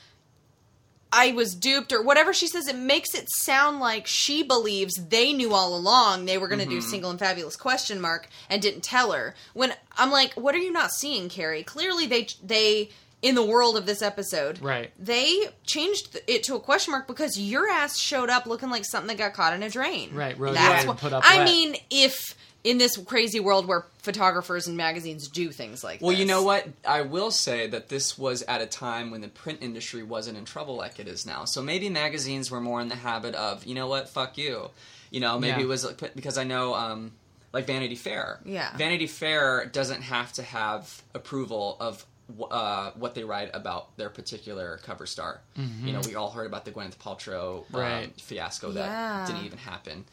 I 1.13 1.33
was 1.33 1.55
duped 1.55 1.93
or 1.93 2.03
whatever 2.03 2.33
she 2.35 2.47
says, 2.49 2.69
it 2.69 2.77
makes 2.77 3.15
it 3.15 3.29
sound 3.31 3.81
like 3.81 4.07
she 4.07 4.43
believes 4.43 4.95
they 4.95 5.33
knew 5.33 5.55
all 5.55 5.75
along 5.77 6.25
they 6.27 6.37
were 6.39 6.49
going 6.49 6.59
to 6.61 6.67
do 6.67 6.79
Mm-hmm. 6.79 6.91
single 6.91 7.11
and 7.11 7.19
fabulous 7.19 7.57
question 7.57 8.01
mark 8.01 8.29
and 8.51 8.61
didn't 8.61 8.83
tell 8.83 9.13
her. 9.13 9.35
When 9.55 9.73
I'm 9.97 10.11
like, 10.11 10.35
what 10.35 10.55
are 10.55 10.59
you 10.59 10.73
not 10.73 10.91
seeing, 10.93 11.29
Carrie? 11.29 11.63
Clearly 11.63 12.07
they 12.07 12.29
they 12.43 12.91
in 13.21 13.35
the 13.35 13.45
world 13.45 13.77
of 13.77 13.85
this 13.85 14.01
episode, 14.01 14.61
Right. 14.63 14.93
They 14.97 15.49
changed 15.67 16.21
it 16.29 16.45
to 16.45 16.55
a 16.55 16.61
question 16.61 16.93
mark 16.93 17.09
because 17.09 17.37
your 17.37 17.69
ass 17.69 17.99
showed 17.99 18.31
up 18.31 18.47
looking 18.47 18.71
like 18.71 18.85
something 18.85 19.09
that 19.09 19.19
got 19.19 19.35
caught 19.35 19.55
in 19.55 19.63
a 19.65 19.69
drain. 19.71 20.15
Right, 20.15 20.39
rode 20.39 20.55
That's 20.55 20.87
what 20.87 20.99
put 20.99 21.13
up 21.13 21.25
I 21.27 21.39
wet. 21.39 21.45
mean, 21.45 21.75
if 21.91 22.37
in 22.69 22.79
this 22.79 22.97
crazy 22.97 23.41
world 23.41 23.67
where 23.67 23.85
photographers 23.99 24.67
and 24.67 24.77
magazines 24.77 25.29
do 25.29 25.51
things 25.51 25.83
like 25.83 26.01
well, 26.01 26.11
this. 26.11 26.19
you 26.21 26.27
know 26.27 26.43
what? 26.43 26.67
I 26.87 27.03
will 27.03 27.31
say 27.31 27.67
that 27.69 27.89
this 27.89 28.19
was 28.19 28.43
at 28.43 28.61
a 28.61 28.67
time 28.67 29.11
when 29.11 29.21
the 29.23 29.29
print 29.29 29.59
industry 29.63 30.03
wasn't 30.03 30.37
in 30.37 30.45
trouble 30.45 30.77
like 30.77 30.99
it 31.01 31.09
is 31.09 31.25
now. 31.25 31.45
So 31.47 31.63
maybe 31.63 31.89
magazines 31.89 32.51
were 32.51 32.61
more 32.61 32.81
in 32.81 32.89
the 32.89 32.97
habit 32.97 33.35
of, 33.35 33.65
you 33.65 33.75
know 33.75 33.87
what, 33.87 34.09
fuck 34.09 34.37
you. 34.37 34.71
You 35.11 35.21
know, 35.21 35.39
maybe 35.39 35.59
Yeah. 35.61 35.65
it 35.65 35.69
was 35.69 35.85
like, 35.85 36.15
because 36.15 36.37
I 36.37 36.45
know 36.45 36.75
um, 36.75 37.13
like 37.53 37.67
Vanity 37.67 37.95
Fair. 37.97 38.41
Yeah. 38.45 38.77
Vanity 38.77 39.07
Fair 39.07 39.65
doesn't 39.67 40.03
have 40.03 40.33
to 40.35 40.43
have 40.43 41.03
approval 41.15 41.77
of 41.81 42.05
uh, 42.51 42.91
what 42.97 43.15
they 43.15 43.25
write 43.25 43.51
about 43.55 43.97
their 43.97 44.11
particular 44.11 44.79
cover 44.83 45.07
star. 45.07 45.41
You 45.83 45.93
know, 45.95 46.01
we 46.07 46.15
all 46.15 46.31
heard 46.31 46.47
about 46.47 46.67
the 46.67 46.71
Gwyneth 46.73 46.99
Paltrow 46.99 47.65
um, 47.73 47.81
Right. 47.81 48.21
fiasco 48.21 48.73
that 48.73 48.85
Yeah. 48.91 49.27
didn't 49.27 49.47
even 49.47 49.59
happen. 49.59 50.05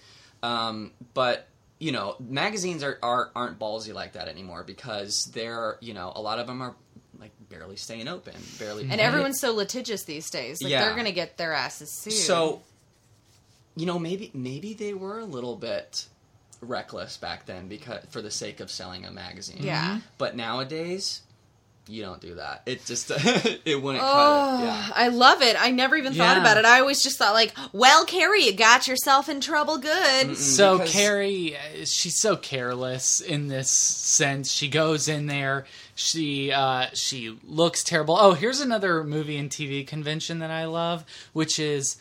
Um, 0.41 0.91
but 1.13 1.49
you 1.79 1.91
know, 1.91 2.15
magazines 2.19 2.83
are, 2.83 2.97
are 3.03 3.31
aren't 3.35 3.59
ballsy 3.59 3.93
like 3.93 4.13
that 4.13 4.27
anymore 4.27 4.63
because 4.63 5.25
they're 5.33 5.77
you 5.81 5.93
know 5.93 6.11
a 6.15 6.21
lot 6.21 6.39
of 6.39 6.47
them 6.47 6.61
are 6.61 6.75
like 7.19 7.31
barely 7.49 7.75
staying 7.75 8.07
open, 8.07 8.33
barely. 8.59 8.87
And 8.89 8.99
everyone's 9.01 9.39
so 9.39 9.53
litigious 9.53 10.03
these 10.03 10.29
days. 10.29 10.61
Like 10.61 10.71
Yeah. 10.71 10.85
they're 10.85 10.95
gonna 10.95 11.11
get 11.11 11.37
their 11.37 11.53
asses 11.53 11.91
sued. 11.91 12.13
So, 12.13 12.61
you 13.75 13.85
know, 13.85 13.99
maybe 13.99 14.31
maybe 14.33 14.73
they 14.73 14.93
were 14.93 15.19
a 15.19 15.25
little 15.25 15.55
bit 15.55 16.07
reckless 16.61 17.17
back 17.17 17.45
then 17.45 17.67
because 17.67 18.03
for 18.09 18.21
the 18.21 18.31
sake 18.31 18.59
of 18.59 18.71
selling 18.71 19.05
a 19.05 19.11
magazine. 19.11 19.59
Yeah. 19.61 19.99
But 20.17 20.35
nowadays, 20.35 21.21
you 21.87 22.01
don't 22.01 22.19
do 22.21 22.35
that. 22.35 22.63
It 22.65 22.83
just 22.85 23.11
it 23.65 23.81
wouldn't 23.81 24.03
Oh, 24.03 24.07
cut 24.07 24.61
it. 24.61 24.65
Yeah. 24.65 24.89
I 24.95 25.07
love 25.09 25.41
it. 25.41 25.55
I 25.59 25.71
never 25.71 25.95
even 25.95 26.13
thought 26.13 26.37
about 26.37 26.57
it. 26.57 26.65
I 26.65 26.79
always 26.79 27.03
just 27.03 27.17
thought 27.17 27.33
like, 27.33 27.53
well, 27.73 28.05
Carrie, 28.05 28.45
you 28.45 28.53
got 28.53 28.87
yourself 28.87 29.29
in 29.29 29.39
trouble 29.41 29.77
good. 29.77 30.35
So 30.37 30.77
because- 30.79 30.91
Carrie, 30.93 31.55
uh, 31.55 31.85
she's 31.85 32.19
so 32.19 32.35
careless 32.37 33.21
in 33.21 33.47
this 33.47 33.69
sense. 33.69 34.51
She 34.51 34.67
goes 34.67 35.07
in 35.07 35.27
there, 35.27 35.65
she 35.95 36.51
uh, 36.51 36.87
she 36.93 37.37
looks 37.45 37.83
terrible. 37.83 38.17
Oh, 38.19 38.33
here's 38.33 38.59
another 38.61 39.03
movie 39.03 39.37
and 39.37 39.49
TV 39.49 39.85
convention 39.85 40.39
that 40.39 40.51
I 40.51 40.65
love, 40.65 41.05
which 41.33 41.59
is 41.59 41.97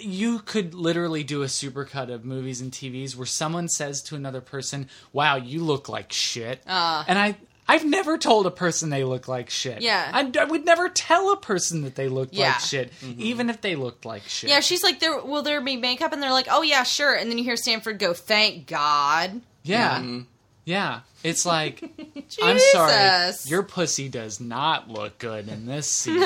you 0.00 0.38
could 0.40 0.74
literally 0.74 1.24
do 1.24 1.42
a 1.42 1.46
supercut 1.46 2.12
of 2.12 2.24
movies 2.24 2.60
and 2.60 2.70
TVs 2.70 3.16
where 3.16 3.26
someone 3.26 3.68
says 3.68 4.02
to 4.02 4.14
another 4.16 4.40
person, 4.40 4.88
"Wow, 5.12 5.36
you 5.36 5.64
look 5.64 5.88
like 5.88 6.12
shit," 6.12 6.60
Uh. 6.66 7.04
and 7.08 7.18
I. 7.18 7.36
I've 7.68 7.84
never 7.84 8.16
told 8.16 8.46
a 8.46 8.50
person 8.50 8.88
they 8.90 9.04
look 9.04 9.28
like 9.28 9.50
shit. 9.50 9.82
Yeah. 9.82 10.10
I, 10.12 10.32
I 10.40 10.44
would 10.44 10.64
never 10.64 10.88
tell 10.88 11.32
a 11.32 11.36
person 11.36 11.82
that 11.82 11.94
they 11.96 12.08
looked 12.08 12.32
Yeah. 12.32 12.48
like 12.52 12.60
shit, 12.60 12.92
even 13.18 13.50
if 13.50 13.60
they 13.60 13.76
looked 13.76 14.04
like 14.06 14.22
shit. 14.22 14.48
Yeah, 14.48 14.60
she's 14.60 14.82
like, 14.82 15.00
there 15.00 15.20
will 15.20 15.42
there 15.42 15.60
be 15.60 15.76
makeup? 15.76 16.12
And 16.12 16.22
they're 16.22 16.32
like, 16.32 16.46
oh 16.50 16.62
yeah, 16.62 16.82
sure. 16.84 17.14
And 17.14 17.30
then 17.30 17.36
you 17.38 17.44
hear 17.44 17.56
Stanford 17.56 17.98
go, 17.98 18.14
thank 18.14 18.66
God. 18.66 19.42
Yeah. 19.64 19.98
Mm-hmm. 19.98 20.20
Yeah. 20.64 21.00
It's 21.22 21.44
like, 21.44 21.82
I'm 22.42 22.58
sorry. 22.58 22.92
Jesus. 22.92 23.50
Your 23.50 23.62
pussy 23.62 24.08
does 24.08 24.40
not 24.40 24.88
look 24.88 25.18
good 25.18 25.48
in 25.48 25.66
this 25.66 25.88
scene. 25.90 26.22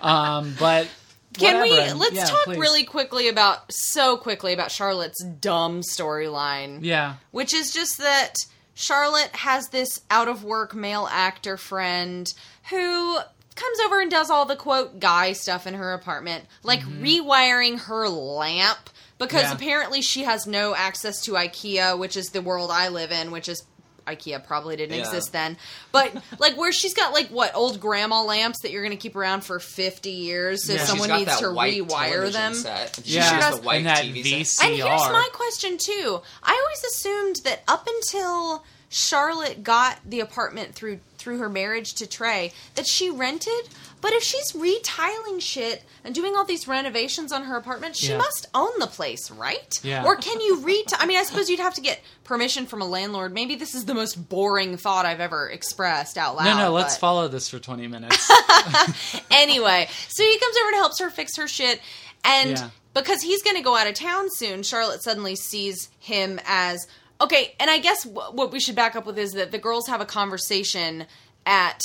um, 0.00 0.54
but. 0.58 0.88
Can 1.34 1.60
we 1.62 1.70
let's 1.92 2.14
Yeah, 2.16 2.24
talk 2.24 2.44
please. 2.44 2.58
really 2.58 2.84
quickly 2.84 3.28
about 3.28 3.70
so 3.70 4.16
quickly 4.16 4.54
about 4.54 4.72
Charlotte's 4.72 5.22
dumb 5.22 5.82
storyline. 5.82 6.78
Yeah. 6.82 7.16
which 7.30 7.52
is 7.54 7.70
just 7.72 7.98
that 7.98 8.32
Charlotte 8.80 9.34
has 9.34 9.70
this 9.70 10.00
out 10.08 10.28
of 10.28 10.44
work 10.44 10.72
male 10.72 11.08
actor 11.10 11.56
friend 11.56 12.32
who 12.70 13.16
comes 13.56 13.80
over 13.84 14.00
and 14.00 14.08
does 14.08 14.30
all 14.30 14.44
the 14.44 14.54
quote 14.54 15.00
guy 15.00 15.32
stuff 15.32 15.66
in 15.66 15.74
her 15.74 15.92
apartment, 15.94 16.44
like 16.62 16.80
rewiring 16.82 17.80
her 17.80 18.08
lamp 18.08 18.78
because 19.18 19.42
Mm-hmm. 19.42 19.50
Yeah. 19.50 19.54
apparently 19.56 20.00
she 20.00 20.22
has 20.22 20.46
no 20.46 20.76
access 20.76 21.22
to 21.24 21.32
IKEA, 21.32 21.98
which 21.98 22.16
is 22.16 22.28
the 22.28 22.40
world 22.40 22.70
I 22.72 22.86
live 22.86 23.10
in, 23.10 23.32
which 23.32 23.48
is 23.48 23.64
IKEA 24.08 24.44
probably 24.46 24.76
didn't 24.76 24.96
Yeah. 24.96 25.04
exist 25.04 25.32
then. 25.32 25.56
But 25.92 26.12
like 26.38 26.56
where 26.56 26.72
she's 26.72 26.94
got 26.94 27.12
like 27.12 27.28
what 27.28 27.54
old 27.54 27.80
grandma 27.80 28.22
lamps 28.22 28.60
that 28.62 28.70
you're 28.72 28.82
going 28.82 28.96
to 28.96 29.00
keep 29.02 29.16
around 29.16 29.42
for 29.42 29.60
50 29.60 30.10
years 30.10 30.68
if 30.68 30.78
Yeah. 30.80 30.84
Someone 30.86 31.10
needs 31.10 31.36
to 31.38 31.50
white 31.52 31.74
rewire 31.80 32.32
them. 32.32 32.54
Set. 32.54 32.98
She 33.04 33.14
Yeah. 33.16 33.22
has 33.22 33.30
sure 33.30 33.38
does. 33.50 33.60
the 33.60 33.66
white 33.66 33.76
and 33.76 33.86
that 33.86 34.04
TV 34.04 34.44
set. 34.44 34.66
And 34.66 34.74
here's 34.76 34.88
my 34.88 35.28
question 35.32 35.78
too. 35.78 36.20
I 36.42 36.60
always 36.64 36.84
assumed 36.94 37.36
that 37.44 37.62
up 37.68 37.86
until 37.86 38.64
Charlotte 38.90 39.62
got 39.62 39.98
the 40.04 40.20
apartment 40.20 40.74
through 40.74 41.00
through 41.18 41.38
her 41.38 41.48
marriage 41.48 41.94
to 41.94 42.06
Trey, 42.06 42.52
that 42.76 42.86
she 42.86 43.10
rented. 43.10 43.68
But 44.00 44.12
if 44.12 44.22
she's 44.22 44.54
retiling 44.54 45.40
shit 45.40 45.82
and 46.04 46.14
doing 46.14 46.36
all 46.36 46.44
these 46.44 46.68
renovations 46.68 47.32
on 47.32 47.44
her 47.44 47.56
apartment, 47.56 47.96
she 47.96 48.08
Yeah. 48.10 48.18
must 48.18 48.46
own 48.54 48.70
the 48.78 48.86
place, 48.86 49.30
right? 49.30 49.78
Yeah. 49.82 50.04
Or 50.04 50.16
can 50.16 50.40
you 50.40 50.60
reti 50.60 50.94
I 50.98 51.06
mean, 51.06 51.18
I 51.18 51.24
suppose 51.24 51.50
you'd 51.50 51.58
have 51.60 51.74
to 51.74 51.80
get 51.80 52.00
permission 52.24 52.66
from 52.66 52.80
a 52.82 52.86
landlord. 52.86 53.32
Maybe 53.34 53.56
this 53.56 53.74
is 53.74 53.86
the 53.86 53.94
most 53.94 54.28
boring 54.28 54.76
thought 54.76 55.04
I've 55.06 55.20
ever 55.20 55.48
expressed 55.50 56.16
out 56.16 56.36
loud. 56.36 56.44
No, 56.44 56.56
no, 56.56 56.72
let's 56.72 56.96
follow 56.96 57.26
this 57.28 57.48
for 57.48 57.58
20 57.58 57.88
minutes. 57.88 58.30
anyway, 59.30 59.88
so 60.08 60.22
he 60.22 60.38
comes 60.38 60.56
over 60.56 60.68
and 60.68 60.76
helps 60.76 60.98
her 61.00 61.10
fix 61.10 61.36
her 61.36 61.48
shit, 61.48 61.80
and 62.24 62.50
Yeah. 62.58 62.70
because 62.94 63.22
he's 63.22 63.42
going 63.42 63.56
to 63.56 63.62
go 63.62 63.76
out 63.76 63.86
of 63.86 63.94
town 63.94 64.28
soon, 64.34 64.62
Charlotte 64.62 65.02
suddenly 65.02 65.36
sees 65.36 65.88
him 65.98 66.40
as 66.46 66.86
okay. 67.20 67.54
And 67.58 67.70
I 67.70 67.78
guess 67.78 68.04
w- 68.04 68.32
what 68.36 68.52
we 68.52 68.60
should 68.60 68.76
back 68.76 68.94
up 68.96 69.06
with 69.06 69.18
is 69.18 69.32
that 69.32 69.50
the 69.50 69.58
girls 69.58 69.86
have 69.88 70.00
a 70.00 70.06
conversation 70.06 71.06
at 71.46 71.80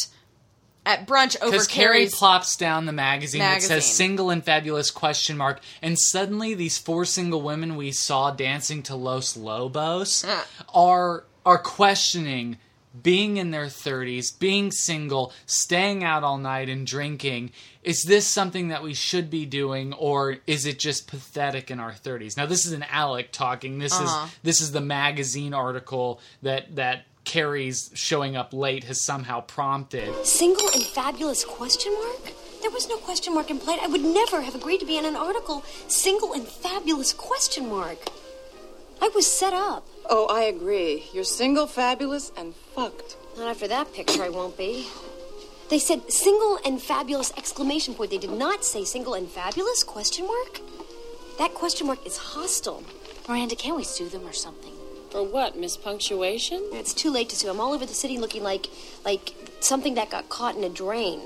at 0.85 1.07
brunch 1.07 1.35
over 1.41 1.51
Because 1.51 1.67
Carrie 1.67 2.07
plops 2.11 2.55
down 2.55 2.85
the 2.85 2.91
magazine, 2.91 3.39
that 3.39 3.61
says 3.61 3.85
"single 3.85 4.29
and 4.29 4.43
fabulous?" 4.43 4.91
question 4.91 5.37
mark, 5.37 5.59
and 5.81 5.97
suddenly 5.99 6.53
these 6.53 6.77
four 6.77 7.05
single 7.05 7.41
women 7.41 7.75
we 7.75 7.91
saw 7.91 8.31
dancing 8.31 8.83
to 8.83 8.95
Los 8.95 9.37
Lobos 9.37 10.23
Uh. 10.23 10.43
are 10.73 11.23
are 11.45 11.57
questioning 11.57 12.57
being 13.01 13.37
in 13.37 13.49
their 13.49 13.65
30s, 13.65 14.31
being 14.37 14.71
single, 14.71 15.33
staying 15.47 16.03
out 16.03 16.23
all 16.23 16.37
night 16.37 16.69
and 16.69 16.85
drinking. 16.85 17.51
Is 17.81 18.03
this 18.03 18.27
something 18.27 18.67
that 18.67 18.83
we 18.83 18.93
should 18.93 19.31
be 19.31 19.47
doing, 19.47 19.93
or 19.93 20.37
is 20.45 20.67
it 20.67 20.77
just 20.77 21.07
pathetic 21.07 21.71
in 21.71 21.79
our 21.79 21.91
30s? 21.91 22.37
Now, 22.37 22.45
this 22.45 22.67
is 22.67 22.71
an 22.71 22.83
Alec 22.83 23.31
talking. 23.31 23.79
This 23.79 23.93
Uh-huh. 23.93 24.25
is 24.27 24.31
this 24.43 24.61
is 24.61 24.73
the 24.73 24.79
magazine 24.81 25.55
article 25.55 26.21
that 26.43 26.75
that 26.75 27.05
Carrie's 27.25 27.91
showing 27.93 28.35
up 28.35 28.53
late 28.53 28.83
has 28.85 28.99
somehow 28.99 29.41
prompted. 29.41 30.25
Single 30.25 30.69
and 30.73 30.83
fabulous 30.83 31.43
question 31.45 31.93
mark? 31.93 32.33
There 32.61 32.71
was 32.71 32.87
no 32.87 32.97
question 32.97 33.33
mark 33.33 33.49
implied. 33.49 33.79
I 33.81 33.87
would 33.87 34.03
never 34.03 34.41
have 34.41 34.55
agreed 34.55 34.79
to 34.79 34.85
be 34.85 34.97
in 34.97 35.05
an 35.05 35.15
article. 35.15 35.63
Single 35.87 36.33
and 36.33 36.47
fabulous 36.47 37.13
question 37.13 37.69
mark. 37.69 37.97
I 39.01 39.09
was 39.09 39.27
set 39.27 39.53
up. 39.53 39.85
Oh, 40.09 40.27
I 40.27 40.43
agree. 40.43 41.03
You're 41.13 41.23
single, 41.23 41.67
fabulous, 41.67 42.31
and 42.37 42.55
fucked. 42.55 43.17
Not 43.37 43.49
after 43.49 43.67
that 43.67 43.93
picture, 43.93 44.23
I 44.23 44.29
won't 44.29 44.57
be. 44.57 44.87
They 45.69 45.79
said 45.79 46.11
single 46.11 46.59
and 46.65 46.81
fabulous 46.81 47.33
exclamation 47.35 47.95
point. 47.95 48.11
They 48.11 48.17
did 48.17 48.31
not 48.31 48.63
say 48.63 48.85
single 48.85 49.13
and 49.13 49.27
fabulous 49.27 49.83
question 49.83 50.27
mark. 50.27 50.59
That 51.39 51.53
question 51.53 51.87
mark 51.87 52.05
is 52.05 52.17
hostile. 52.17 52.83
Miranda, 53.27 53.55
can't 53.55 53.75
we 53.75 53.83
sue 53.83 54.07
them 54.07 54.27
or 54.27 54.33
something? 54.33 54.72
For 55.13 55.21
what, 55.23 55.55
Miss 55.55 55.77
Punctuation? 55.77 56.59
It's 56.71 56.91
too 56.91 57.11
late 57.11 57.29
to 57.29 57.35
sue. 57.35 57.47
I'm 57.47 57.59
all 57.59 57.73
over 57.73 57.85
the 57.85 57.93
city 57.93 58.17
looking 58.17 58.41
like 58.41 58.65
like 59.05 59.35
something 59.59 59.93
that 59.93 60.09
got 60.09 60.27
caught 60.27 60.55
in 60.55 60.63
a 60.63 60.69
drain. 60.69 61.21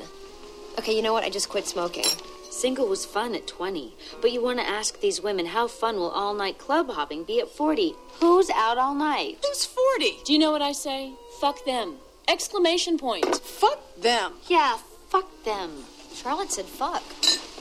Okay, 0.78 0.94
you 0.94 1.02
know 1.02 1.14
what? 1.14 1.24
I 1.24 1.30
just 1.30 1.48
quit 1.48 1.66
smoking. 1.68 2.04
Single 2.52 2.90
was 2.90 3.06
fun 3.06 3.34
at 3.34 3.48
20, 3.48 3.94
but 4.20 4.34
you 4.34 4.44
want 4.44 4.60
to 4.60 4.68
ask 4.68 5.00
these 5.00 5.22
women 5.22 5.46
how 5.46 5.70
fun 5.70 5.96
will 5.96 6.10
all 6.10 6.34
night 6.34 6.58
club 6.58 6.90
hopping 6.90 7.24
be 7.24 7.40
at 7.40 7.48
40? 7.48 7.94
Who's 8.20 8.50
out 8.50 8.78
all 8.78 8.94
night? 8.94 9.38
Who's 9.48 9.64
40? 9.64 10.18
Do 10.26 10.34
you 10.34 10.40
know 10.40 10.52
what 10.52 10.62
I 10.62 10.74
say? 10.74 11.14
Fuck 11.40 11.64
them. 11.64 11.96
Exclamation 12.28 12.98
point. 12.98 13.38
Fuck 13.38 13.80
them. 13.96 14.34
Yeah, 14.50 14.80
fuck 15.08 15.30
them. 15.46 15.86
Charlotte 16.14 16.52
said 16.52 16.66
fuck. 16.66 17.04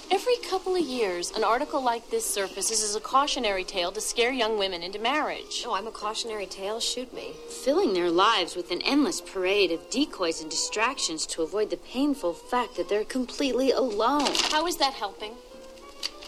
Every 0.09 0.37
couple 0.37 0.77
of 0.77 0.87
years, 0.87 1.33
an 1.33 1.43
article 1.43 1.83
like 1.83 2.11
this 2.11 2.25
surfaces 2.25 2.83
as 2.83 2.95
a 2.95 3.01
cautionary 3.01 3.65
tale 3.65 3.91
to 3.91 4.01
scare 4.01 4.31
young 4.31 4.57
women 4.57 4.83
into 4.83 5.01
marriage. 5.01 5.65
Oh, 5.67 5.75
I'm 5.75 5.89
a 5.89 5.91
cautionary 5.91 6.47
tale. 6.47 6.79
Shoot 6.79 7.13
me. 7.13 7.33
Filling 7.65 7.93
their 7.93 8.11
lives 8.11 8.55
with 8.55 8.71
an 8.71 8.83
endless 8.83 9.21
parade 9.21 9.73
of 9.73 9.91
decoys 9.91 10.41
and 10.41 10.49
distractions 10.49 11.27
to 11.27 11.43
avoid 11.43 11.71
the 11.71 11.77
painful 11.77 12.35
fact 12.35 12.77
that 12.77 12.89
they're 12.89 13.05
completely 13.05 13.73
alone. 13.73 14.31
How 14.51 14.67
is 14.69 14.77
that 14.77 14.95
helping? 14.95 15.33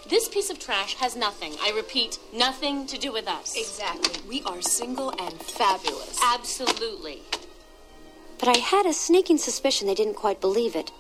This 0.09 0.29
piece 0.29 0.51
of 0.51 0.59
trash 0.59 0.95
has 0.97 1.15
nothing, 1.15 1.55
I 1.61 1.71
repeat, 1.71 2.19
nothing 2.35 2.87
to 2.89 2.99
do 2.99 3.13
with 3.13 3.29
us. 3.29 3.55
Exactly. 3.57 4.21
We 4.29 4.43
are 4.43 4.61
single 4.61 5.11
and 5.11 5.41
fabulous. 5.41 6.19
Absolutely. 6.25 7.23
But 8.41 8.49
I 8.49 8.59
had 8.59 8.87
a 8.87 8.93
sneaking 8.93 9.39
suspicion 9.39 9.87
they 9.87 9.95
didn't 9.95 10.15
quite 10.15 10.41
believe 10.41 10.75
it. 10.75 10.91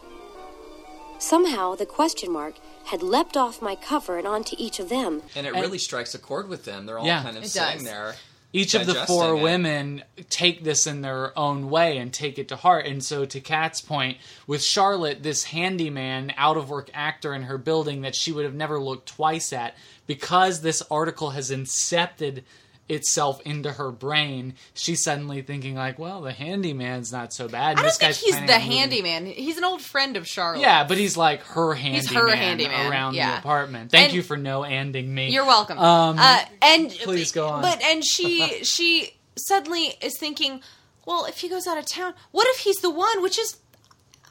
Somehow, 1.18 1.74
the 1.74 1.86
question 1.86 2.30
mark 2.32 2.54
had 2.86 3.02
leapt 3.02 3.36
off 3.36 3.60
my 3.60 3.74
cover 3.74 4.18
and 4.18 4.26
onto 4.26 4.54
each 4.58 4.78
of 4.78 4.88
them. 4.88 5.22
and 5.34 5.46
it 5.46 5.52
really 5.52 5.78
strikes 5.78 6.14
a 6.14 6.18
chord 6.18 6.48
with 6.48 6.64
them. 6.64 6.86
They're 6.86 6.98
all 6.98 7.06
Yeah. 7.06 7.22
kind 7.22 7.36
of 7.36 7.42
It 7.44 7.48
sitting 7.50 7.78
does. 7.78 7.84
there. 7.84 8.16
each 8.52 8.74
of 8.74 8.86
the 8.86 8.94
four 9.06 9.34
it. 9.36 9.42
women 9.42 10.02
take 10.30 10.64
this 10.64 10.86
in 10.86 11.02
their 11.02 11.36
own 11.38 11.68
way 11.68 11.98
and 11.98 12.12
take 12.14 12.38
it 12.38 12.48
to 12.48 12.56
heart. 12.56 12.86
And 12.86 13.04
so, 13.04 13.24
to 13.26 13.40
Kat's 13.40 13.80
point, 13.82 14.16
with 14.46 14.64
Charlotte, 14.64 15.22
this 15.22 15.44
handyman, 15.44 16.32
out 16.36 16.56
of 16.56 16.70
work 16.70 16.88
actor 16.94 17.34
in 17.34 17.42
her 17.42 17.58
building 17.58 18.00
that 18.02 18.14
she 18.14 18.32
would 18.32 18.44
have 18.46 18.54
never 18.54 18.80
looked 18.80 19.06
twice 19.08 19.52
at, 19.52 19.74
because 20.06 20.62
this 20.62 20.82
article 20.90 21.30
has 21.30 21.50
incepted 21.50 22.42
itself 22.88 23.40
into 23.42 23.72
her 23.72 23.90
brain, 23.90 24.54
she's 24.74 25.02
suddenly 25.02 25.42
thinking 25.42 25.74
like, 25.74 25.98
"Well, 25.98 26.20
the 26.22 26.32
handyman's 26.32 27.12
not 27.12 27.32
so 27.32 27.48
bad." 27.48 27.72
And 27.72 27.80
I 27.80 27.82
don't 27.82 27.94
think 27.94 28.14
he's 28.16 28.36
the 28.46 28.58
handyman. 28.58 29.26
He's 29.26 29.58
an 29.58 29.64
old 29.64 29.82
friend 29.82 30.16
of 30.16 30.26
Charlotte. 30.26 30.60
Yeah, 30.60 30.84
but 30.84 30.98
he's 30.98 31.16
like 31.16 31.42
her 31.42 31.74
handyman, 31.74 32.00
He's 32.00 32.12
her 32.12 32.28
handyman, 32.34 32.90
around 32.90 33.14
yeah. 33.14 33.32
the 33.32 33.38
apartment. 33.38 33.90
Thank 33.90 34.06
And- 34.06 34.14
you 34.14 34.22
for 34.22 34.36
no 34.36 34.62
ending 34.62 35.14
me. 35.14 35.30
You're 35.30 35.44
welcome. 35.46 35.78
Um, 35.78 36.16
uh, 36.18 36.44
and 36.62 36.90
please 36.90 37.32
go 37.32 37.48
on. 37.48 37.62
But 37.62 37.82
and 37.82 38.04
she 38.04 38.48
she 38.64 39.14
suddenly 39.36 39.94
is 40.00 40.18
thinking, 40.18 40.62
well, 41.06 41.24
if 41.26 41.38
he 41.38 41.48
goes 41.48 41.66
out 41.66 41.78
of 41.78 41.86
town, 41.86 42.14
what 42.32 42.46
if 42.48 42.58
he's 42.58 42.76
the 42.78 42.90
one? 42.90 43.22
Which 43.22 43.38
is 43.38 43.56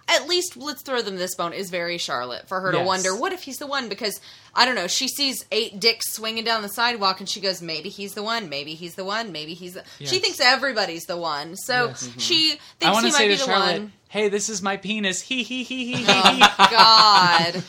at 0.09 0.27
least 0.27 0.55
let's 0.57 0.81
throw 0.81 1.01
them 1.01 1.15
this 1.17 1.35
bone 1.35 1.53
is 1.53 1.69
very 1.69 1.97
Charlotte 1.97 2.47
for 2.47 2.61
her 2.61 2.71
to 2.71 2.81
wonder 2.83 3.15
what 3.15 3.33
if 3.33 3.43
he's 3.43 3.57
the 3.57 3.67
one 3.67 3.89
because 3.89 4.19
I 4.55 4.65
don't 4.65 4.75
know 4.75 4.87
she 4.87 5.07
sees 5.07 5.45
eight 5.51 5.79
dicks 5.79 6.13
swinging 6.13 6.43
down 6.43 6.61
the 6.61 6.69
sidewalk 6.69 7.19
and 7.19 7.27
she 7.29 7.41
goes 7.41 7.61
maybe 7.61 7.89
he's 7.89 8.13
the 8.13 8.23
one 8.23 8.47
maybe 8.49 8.73
he's 8.73 8.95
the 8.95 9.03
one 9.03 9.31
maybe 9.31 9.53
he's 9.53 9.73
the 9.73 9.83
she 9.99 10.19
thinks 10.19 10.39
everybody's 10.39 11.03
the 11.05 11.17
one 11.17 11.55
so 11.57 11.87
Yes. 11.87 12.07
Mhm. 12.07 12.19
she 12.21 12.49
thinks 12.79 12.93
want 12.93 13.05
he 13.05 13.11
might 13.11 13.17
say 13.17 13.27
be 13.27 13.33
to 13.35 13.39
the 13.39 13.45
Charlotte, 13.45 13.79
one 13.81 13.91
"Hey, 14.09 14.29
this 14.29 14.47
is 14.49 14.61
my 14.61 14.77
penis." 14.77 15.21
He 15.21 15.43
he 15.43 15.63
he 15.63 15.85
he 15.85 15.95
he. 15.95 16.03
oh 16.05 16.55
God 16.71 17.63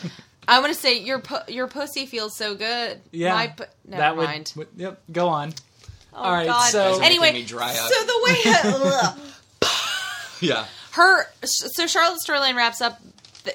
I 0.46 0.60
want 0.60 0.72
to 0.72 0.78
say 0.78 0.98
your 0.98 1.18
pu- 1.18 1.52
your 1.52 1.66
pussy 1.66 2.06
feels 2.06 2.36
so 2.36 2.54
good 2.54 3.00
Yeah, 3.10 3.34
My 3.34 3.48
pu- 3.48 3.64
never 3.84 4.00
that 4.00 4.16
would, 4.16 4.24
mind 4.24 4.52
would- 4.56 4.68
Yep, 4.76 5.02
go 5.12 5.28
on. 5.28 5.52
oh 6.14 6.16
All 6.22 6.32
right, 6.32 6.46
God 6.46 6.70
so 6.70 6.92
Guys 6.98 7.06
anyway 7.06 7.32
me 7.32 7.44
dry 7.44 7.70
up. 7.76 7.90
so 7.92 8.04
the 8.06 8.20
way 8.24 8.36
ugh. 8.64 9.18
Yeah. 10.40 10.66
Her 10.98 11.26
so 11.44 11.86
charlotte's 11.86 12.26
storyline 12.28 12.54
wraps 12.56 12.80
up 12.80 13.00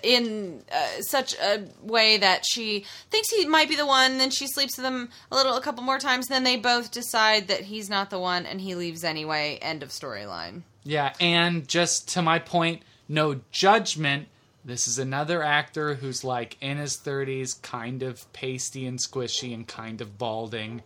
in 0.02 0.62
uh, 0.74 1.02
such 1.02 1.36
a 1.36 1.64
way 1.84 2.18
that 2.18 2.44
she 2.46 2.84
thinks 3.12 3.30
he 3.30 3.46
might 3.46 3.70
be 3.70 3.76
the 3.76 3.86
one 3.86 4.18
then 4.18 4.32
she 4.32 4.48
sleeps 4.48 4.76
with 4.78 4.86
him 4.86 5.10
a 5.32 5.36
little 5.36 5.56
a 5.56 5.62
couple 5.62 5.84
more 5.84 6.00
times 6.00 6.28
then 6.28 6.44
they 6.44 6.58
both 6.58 6.90
decide 6.92 7.48
that 7.48 7.62
he's 7.62 7.90
not 7.90 8.10
the 8.10 8.18
one 8.18 8.46
and 8.46 8.62
he 8.62 8.74
leaves 8.74 9.04
anyway 9.04 9.60
end 9.62 9.84
of 9.84 9.90
storyline 9.90 10.64
Yeah, 10.84 11.14
and 11.20 11.68
just 11.68 12.10
to 12.14 12.22
my 12.22 12.40
point, 12.40 12.82
no 13.08 13.40
judgment. 13.52 14.28
This 14.66 14.88
is 14.88 14.98
another 15.00 15.44
actor 15.44 15.96
who's 15.96 16.24
like 16.24 16.58
in 16.62 16.78
his 16.78 16.98
30s, 16.98 17.62
kind 17.62 18.02
of 18.04 18.32
pasty 18.34 18.86
and 18.86 18.98
squishy 19.00 19.54
and 19.54 19.68
kind 19.68 20.02
of 20.02 20.18
balding. 20.18 20.82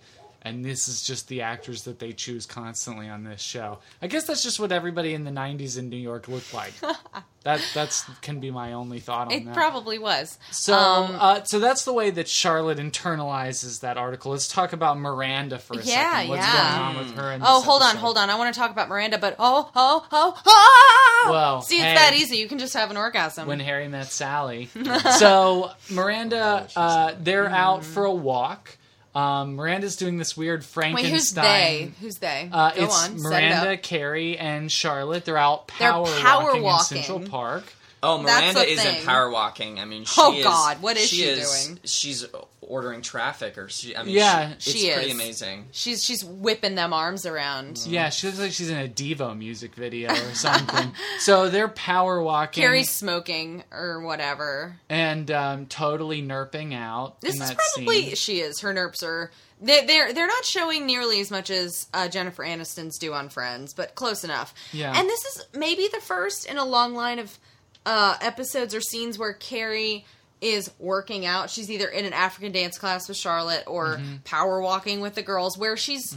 And 0.48 0.64
this 0.66 0.88
is 0.88 1.04
just 1.04 1.28
the 1.28 1.42
actors 1.42 1.84
that 1.84 2.00
they 2.00 2.14
choose 2.14 2.46
constantly 2.46 3.10
on 3.10 3.24
this 3.24 3.42
show. 3.42 3.80
I 4.02 4.08
guess 4.08 4.26
that's 4.26 4.44
just 4.44 4.60
what 4.60 4.72
everybody 4.72 5.14
in 5.14 5.24
the 5.24 5.32
90s 5.32 5.78
in 5.78 5.90
New 5.90 5.98
York 5.98 6.28
looked 6.28 6.54
like. 6.54 6.74
that 7.44 7.62
that's 7.74 8.04
can 8.22 8.40
be 8.40 8.52
my 8.52 8.74
only 8.74 9.00
thought 9.00 9.28
on 9.28 9.34
it 9.34 9.46
that. 9.46 9.52
It 9.52 9.54
probably 9.54 9.98
was 10.00 10.38
So, 10.52 10.74
Um, 10.74 11.16
uh, 11.20 11.44
so 11.44 11.60
that's 11.60 11.86
the 11.86 11.94
way 11.94 12.10
that 12.12 12.28
Charlotte 12.28 12.78
internalizes 12.78 13.82
that 13.82 13.98
article. 13.98 14.32
Let's 14.32 14.48
talk 14.48 14.74
about 14.74 14.98
Miranda 15.00 15.58
for 15.60 15.74
a 15.80 15.84
Yeah, 15.84 16.12
second. 16.12 16.30
What's 16.30 16.46
yeah. 16.46 16.54
going 16.80 16.82
on 16.98 17.06
with 17.06 17.16
her? 17.16 17.32
In 17.32 17.42
Oh, 17.44 17.60
this 17.60 17.66
hold 17.66 17.82
on, 17.84 17.96
hold 17.96 18.18
on. 18.18 18.30
I 18.30 18.36
want 18.36 18.54
to 18.54 18.60
talk 18.60 18.72
about 18.72 18.90
Miranda, 18.90 19.18
but 19.18 19.36
oh, 19.40 19.70
oh, 19.76 20.08
oh, 20.12 20.42
oh! 20.46 21.28
Well, 21.30 21.62
see, 21.62 21.76
it's 21.76 21.84
hey. 21.84 21.96
that 21.96 22.14
easy. 22.16 22.38
You 22.38 22.48
can 22.48 22.60
just 22.60 22.74
have 22.74 22.92
an 22.92 22.98
orgasm. 22.98 23.48
when 23.48 23.60
Harry 23.60 23.88
met 23.88 24.12
Sally. 24.12 24.70
so 25.18 25.72
Miranda, 25.90 26.68
uh, 26.76 27.14
they're 27.20 27.50
out 27.50 27.84
for 27.84 28.04
a 28.06 28.14
walk. 28.14 28.78
Um, 29.18 29.56
Miranda's 29.56 29.96
doing 29.96 30.18
this 30.18 30.38
weird 30.38 30.60
Wait, 30.60 30.66
Frankenstein. 30.66 31.12
who's 31.12 31.32
they? 31.34 31.92
Who's 32.02 32.18
they? 32.20 32.50
Uh, 32.52 32.72
Go 32.72 32.84
it's 32.84 33.04
on. 33.04 33.18
set 33.20 33.44
it 33.44 33.50
Miranda, 33.50 33.74
up. 33.74 33.82
Carrie, 33.82 34.38
and 34.38 34.72
Charlotte. 34.72 35.26
They're 35.26 35.38
out 35.38 35.68
They're 35.80 35.92
power, 35.92 36.06
power 36.06 36.44
walking, 36.46 36.64
walking. 36.64 36.98
in 37.00 37.04
Central 37.04 37.30
Park. 37.30 37.74
Oh, 38.04 38.20
Miranda 38.22 38.62
isn't 38.62 38.94
thing. 38.94 39.06
power 39.06 39.30
walking. 39.30 39.80
I 39.80 39.86
mean, 39.86 40.06
she 40.06 40.22
Oh, 40.22 40.34
is, 40.34 40.44
God, 40.44 40.82
what 40.84 40.98
is 40.98 41.08
she 41.10 41.24
is- 41.24 41.66
doing? 41.66 41.80
She's 41.84 42.26
ordering 42.68 43.02
traffic, 43.02 43.58
or 43.58 43.70
she. 43.70 43.96
I 43.96 44.04
mean, 44.04 44.14
Yeah. 44.16 44.54
she, 44.60 44.72
She 44.72 44.78
it's 44.88 44.96
pretty 44.98 45.12
amazing. 45.12 45.68
She's 45.72 46.04
she's 46.04 46.24
whipping 46.24 46.76
them 46.76 46.94
arms 46.94 47.26
around. 47.26 47.84
Yeah, 47.88 48.10
she 48.10 48.28
looks 48.28 48.40
like 48.40 48.52
she's 48.52 48.70
in 48.70 48.78
a 48.78 48.88
Devo 48.88 49.38
music 49.38 49.74
video 49.76 50.12
or 50.12 50.34
something. 50.34 50.92
so 51.20 51.50
they're 51.50 51.68
power 51.70 52.22
walking 52.22 52.62
Carrie's 52.62 52.90
smoking 52.92 53.64
or 53.72 54.02
whatever. 54.02 54.76
and 54.90 55.32
um, 55.32 55.66
totally 55.68 56.22
nerping 56.22 56.74
out. 56.76 57.22
This 57.22 57.36
in 57.38 57.42
is 57.44 57.50
that 57.50 57.58
probably 57.76 58.04
scene. 58.08 58.16
she 58.16 58.40
is. 58.42 58.60
Her 58.60 58.74
nerps 58.74 59.02
are 59.04 59.32
they, 59.62 59.86
they're 59.86 60.14
they're 60.14 60.28
not 60.28 60.46
showing 60.46 60.86
nearly 60.86 61.20
as 61.22 61.32
much 61.32 61.50
as 61.50 61.88
uh, 61.94 62.08
Jennifer 62.10 62.44
Aniston's 62.44 62.98
do 63.00 63.14
on 63.14 63.30
Friends, 63.30 63.74
but 63.74 63.96
close 63.96 64.24
enough. 64.24 64.54
Yeah. 64.72 64.94
And 64.96 65.08
this 65.10 65.24
is 65.26 65.46
maybe 65.56 65.88
the 65.92 66.02
first 66.02 66.46
in 66.46 66.58
a 66.58 66.66
long 66.66 66.94
line 66.94 67.18
of 67.20 67.40
uh, 67.86 68.18
episodes 68.22 68.76
or 68.76 68.82
scenes 68.82 69.18
where 69.18 69.32
Carrie 69.34 70.06
is 70.40 70.70
working 70.80 71.26
out. 71.26 71.50
She's 71.50 71.72
either 71.72 71.88
in 71.88 72.06
an 72.06 72.14
African 72.14 72.52
dance 72.52 72.78
class 72.78 73.08
with 73.08 73.18
Charlotte 73.18 73.64
or 73.66 73.98
Mm-hmm. 73.98 74.16
power 74.24 74.62
walking 74.62 75.00
with 75.02 75.16
the 75.16 75.22
girls, 75.24 75.58
where 75.58 75.76
she's 75.76 76.16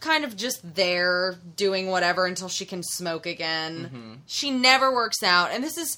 kind 0.00 0.24
of 0.24 0.36
just 0.36 0.74
there 0.74 1.36
doing 1.56 1.88
whatever 1.88 2.26
until 2.26 2.48
she 2.48 2.64
can 2.66 2.82
smoke 2.82 3.24
again. 3.26 3.84
Mm-hmm. 3.86 4.12
She 4.26 4.50
never 4.50 4.92
works 4.92 5.22
out, 5.22 5.50
and 5.52 5.64
this 5.64 5.78
is 5.78 5.96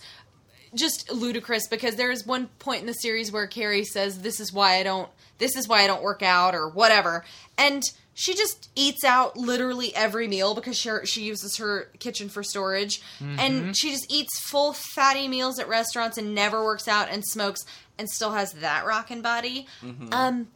just 0.75 1.11
ludicrous 1.13 1.67
because 1.69 1.97
there 1.97 2.11
is 2.11 2.27
one 2.27 2.47
point 2.59 2.81
in 2.81 2.87
the 2.87 2.95
series 2.95 3.31
where 3.33 3.47
Carrie 3.47 3.85
says, 3.85 4.21
"This 4.23 4.39
is 4.41 4.53
why 4.53 4.77
I 4.77 4.83
don't. 4.83 5.09
This 5.39 5.57
is 5.57 5.67
why 5.67 5.83
I 5.83 5.87
don't 5.87 6.03
work 6.03 6.23
out 6.23 6.55
or 6.55 6.69
whatever," 6.69 7.25
and 7.59 7.83
she 8.15 8.35
just 8.35 8.71
eats 8.77 9.05
out 9.05 9.37
literally 9.37 9.95
every 9.95 10.29
meal 10.29 10.55
because 10.55 10.77
she 10.77 10.91
she 11.05 11.23
uses 11.25 11.57
her 11.57 11.89
kitchen 11.99 12.29
for 12.29 12.43
storage, 12.43 13.01
Mm-hmm. 13.21 13.39
and 13.41 13.77
she 13.77 13.91
just 13.91 14.07
eats 14.11 14.39
full 14.49 14.73
fatty 14.73 15.29
meals 15.29 15.59
at 15.59 15.69
restaurants 15.69 16.17
and 16.19 16.35
never 16.35 16.65
works 16.65 16.87
out 16.89 17.09
and 17.11 17.25
smokes 17.25 17.61
and 17.99 18.09
still 18.09 18.33
has 18.33 18.53
that 18.55 18.87
rockin' 18.87 19.21
body. 19.23 19.67
Mm-hmm. 19.83 20.13
Um, 20.13 20.49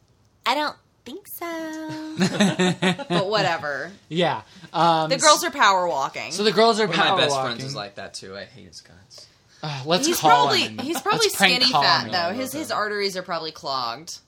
I 0.45 0.55
don't 0.55 0.75
think 1.05 1.25
so, 1.37 2.15
but 3.09 3.27
whatever. 3.27 3.91
yeah. 4.09 4.41
Um, 4.73 5.09
The 5.09 5.17
girls 5.17 5.43
are 5.43 5.51
power 5.51 5.87
walking. 5.87 6.31
So 6.31 6.43
the 6.43 6.51
girls 6.51 6.79
are 6.79 6.87
One 6.87 6.99
of 6.99 7.05
my 7.05 7.17
best 7.17 7.31
walking. 7.31 7.45
friends 7.57 7.63
is 7.65 7.75
like 7.75 7.95
that 7.95 8.13
too. 8.13 8.35
I 8.37 8.45
hate 8.45 8.67
his 8.67 8.81
guts. 8.81 9.27
Uh, 9.61 9.81
let's 9.85 10.07
he's 10.07 10.19
call 10.19 10.29
probably 10.29 10.61
him. 10.61 10.77
he's 10.79 11.01
probably 11.01 11.25
Let's 11.27 11.37
skinny 11.37 11.71
fat 11.71 12.05
him. 12.05 12.11
though. 12.11 12.31
His 12.33 12.53
his 12.53 12.71
arteries 12.71 13.17
are 13.17 13.21
probably 13.23 13.51
clogged. 13.51 14.19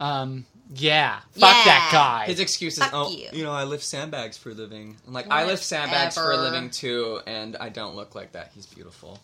Um, 0.00 0.44
yeah. 0.74 1.20
Fuck 1.32 1.40
Yeah. 1.56 1.64
that 1.64 1.88
guy. 1.92 2.26
His 2.26 2.40
excuse 2.40 2.74
is, 2.74 2.84
Fuck 2.84 2.90
oh, 2.94 3.10
you. 3.10 3.28
you. 3.32 3.44
know, 3.44 3.52
I 3.52 3.64
lift 3.64 3.84
sandbags 3.84 4.36
for 4.38 4.50
a 4.50 4.54
living. 4.54 4.96
I'm 5.06 5.12
like, 5.12 5.30
I 5.30 5.44
lift 5.46 5.62
sandbags 5.64 6.14
for 6.14 6.32
a 6.32 6.36
living 6.36 6.70
too, 6.70 7.20
and 7.26 7.56
I 7.56 7.68
don't 7.68 7.96
look 7.96 8.14
like 8.14 8.32
that. 8.32 8.50
He's 8.54 8.66
beautiful. 8.66 9.20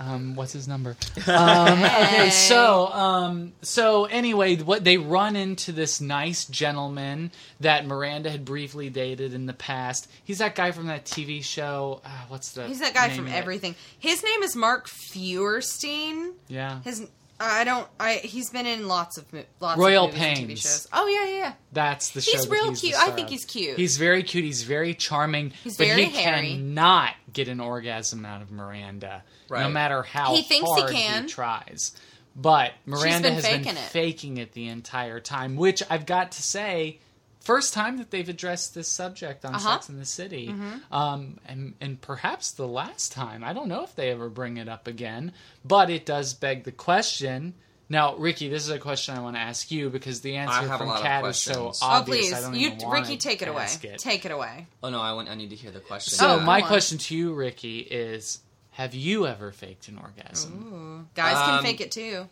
Um, 0.00 0.34
what's 0.34 0.52
his 0.52 0.66
number? 0.66 0.96
Um, 1.28 1.84
okay, 1.84 2.30
so 2.30 2.88
um, 2.88 3.52
so 3.62 4.06
anyway, 4.06 4.56
what 4.56 4.82
they 4.82 4.96
run 4.98 5.36
into 5.36 5.70
this 5.70 6.00
nice 6.00 6.44
gentleman 6.46 7.30
that 7.60 7.86
Miranda 7.86 8.28
had 8.28 8.44
briefly 8.44 8.90
dated 8.90 9.32
in 9.32 9.46
the 9.46 9.52
past. 9.52 10.10
He's 10.24 10.38
that 10.38 10.56
guy 10.56 10.72
from 10.72 10.86
that 10.88 11.04
TV 11.04 11.44
show. 11.44 12.00
Uh, 12.04 12.08
what's 12.28 12.52
the? 12.52 12.66
He's 12.66 12.80
that 12.80 12.94
guy 12.94 13.08
name 13.08 13.16
from 13.16 13.26
of 13.26 13.32
it? 13.32 13.36
everything. 13.36 13.76
His 13.98 14.24
name 14.24 14.42
is 14.42 14.56
Mark 14.56 14.88
Feuerstein. 14.88 16.32
Yeah, 16.48 16.80
His 16.82 17.06
I 17.44 17.64
don't 17.64 17.86
I 18.00 18.14
he's 18.16 18.50
been 18.50 18.66
in 18.66 18.88
lots 18.88 19.18
of 19.18 19.24
lots 19.60 19.78
Royal 19.78 20.04
of 20.06 20.12
movies 20.12 20.22
and 20.26 20.38
TV 20.38 20.46
Pains. 20.48 20.60
shows. 20.62 20.88
Oh 20.92 21.06
yeah, 21.08 21.24
yeah, 21.26 21.36
yeah. 21.38 21.52
that's 21.72 22.10
the 22.10 22.20
show. 22.20 22.30
He's 22.32 22.46
that 22.46 22.50
real 22.52 22.68
he's 22.70 22.80
the 22.80 22.86
cute. 22.88 22.98
I 22.98 23.02
star 23.04 23.14
think 23.16 23.26
of. 23.26 23.32
he's 23.32 23.44
cute. 23.44 23.76
He's 23.78 23.96
very 23.96 24.22
cute. 24.22 24.44
He's 24.44 24.62
very 24.62 24.94
charming. 24.94 25.50
He's 25.64 25.76
but 25.76 25.86
very 25.88 26.04
he 26.04 26.10
hairy. 26.22 26.48
cannot 26.54 27.14
get 27.32 27.48
an 27.48 27.60
orgasm 27.60 28.24
out 28.24 28.42
of 28.42 28.50
Miranda, 28.50 29.22
no 29.50 29.56
Right. 29.56 29.70
matter 29.70 30.02
how 30.02 30.34
He 30.34 30.42
thinks 30.42 30.68
he 30.74 30.80
hard 30.80 30.92
can. 30.92 31.26
tries. 31.28 31.92
But 32.34 32.72
Miranda 32.86 33.28
been 33.28 33.32
has 33.34 33.44
been 33.46 33.58
faking 33.64 33.72
it. 33.76 33.88
faking 33.90 34.36
it 34.38 34.52
the 34.52 34.68
entire 34.68 35.20
time, 35.20 35.56
which 35.56 35.82
I've 35.90 36.06
got 36.06 36.32
to 36.32 36.42
say, 36.42 36.98
first 37.42 37.74
time 37.74 37.98
that 37.98 38.10
they've 38.10 38.28
addressed 38.28 38.74
this 38.74 38.88
subject 38.88 39.44
on 39.44 39.54
Uh-huh. 39.54 39.72
Sex 39.74 39.88
in 39.88 39.98
the 39.98 40.04
City, 40.04 40.54
um, 40.90 41.38
and 41.46 41.74
and 41.80 42.00
perhaps 42.00 42.52
the 42.52 42.66
last 42.68 43.12
time. 43.12 43.42
I 43.44 43.52
don't 43.52 43.68
know 43.68 43.82
if 43.82 43.94
they 43.94 44.10
ever 44.10 44.28
bring 44.28 44.56
it 44.56 44.68
up 44.68 44.86
again, 44.86 45.32
but 45.64 45.90
it 45.90 46.06
does 46.06 46.34
beg 46.34 46.64
the 46.64 46.72
question. 46.72 47.54
Now, 47.88 48.16
Ricky, 48.16 48.48
this 48.48 48.62
is 48.62 48.70
a 48.70 48.78
question 48.78 49.14
I 49.16 49.20
want 49.20 49.36
to 49.36 49.40
ask 49.40 49.70
you 49.70 49.90
because 49.90 50.22
the 50.22 50.36
answer 50.36 50.66
from 50.78 50.88
lot 50.88 51.02
Kat 51.02 51.24
is 51.26 51.36
so 51.36 51.52
questions. 51.64 51.80
Oh 51.82 51.86
obvious. 51.86 52.32
I 52.32 52.36
please, 52.36 52.42
don't 52.44 52.54
you 52.54 52.68
even 52.70 52.88
Ricky, 52.88 53.16
take 53.18 53.42
it 53.42 53.48
away. 53.48 53.66
it. 53.82 53.98
Take 53.98 54.24
it 54.24 54.30
away. 54.32 54.66
Oh 54.82 54.88
no, 54.88 55.00
I 55.00 55.12
want. 55.12 55.28
I 55.28 55.34
need 55.34 55.50
to 55.50 55.56
hear 55.56 55.70
the 55.70 55.80
question. 55.80 56.14
So 56.16 56.36
Oh, 56.36 56.40
my 56.40 56.62
on. 56.62 56.66
question 56.68 56.96
to 56.98 57.14
you, 57.16 57.34
Ricky, 57.34 57.80
is: 57.80 58.38
Have 58.72 58.94
you 58.94 59.26
ever 59.26 59.52
faked 59.52 59.88
an 59.88 59.98
orgasm? 59.98 61.08
Guys 61.14 61.34
can 61.34 61.58
Um, 61.58 61.62
fake 61.64 61.82
it 61.82 61.92
too. 61.92 62.28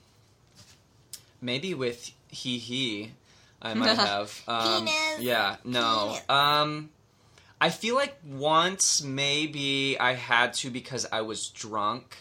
Maybe 1.43 1.75
with 1.75 2.11
he 2.29 2.59
he, 2.59 3.13
I 3.63 3.75
might 3.75 3.97
have. 3.97 4.43
Um, 4.49 4.87
Penis. 4.87 5.21
Yeah, 5.21 5.57
no. 5.65 6.17
Um, 6.29 6.91
I 7.61 7.69
feel 7.71 7.95
like 7.95 8.17
once 8.27 9.03
maybe 9.03 9.99
I 10.01 10.15
had 10.15 10.55
to 10.55 10.71
because 10.71 11.07
I 11.13 11.21
was 11.23 11.49
drunk, 11.49 12.17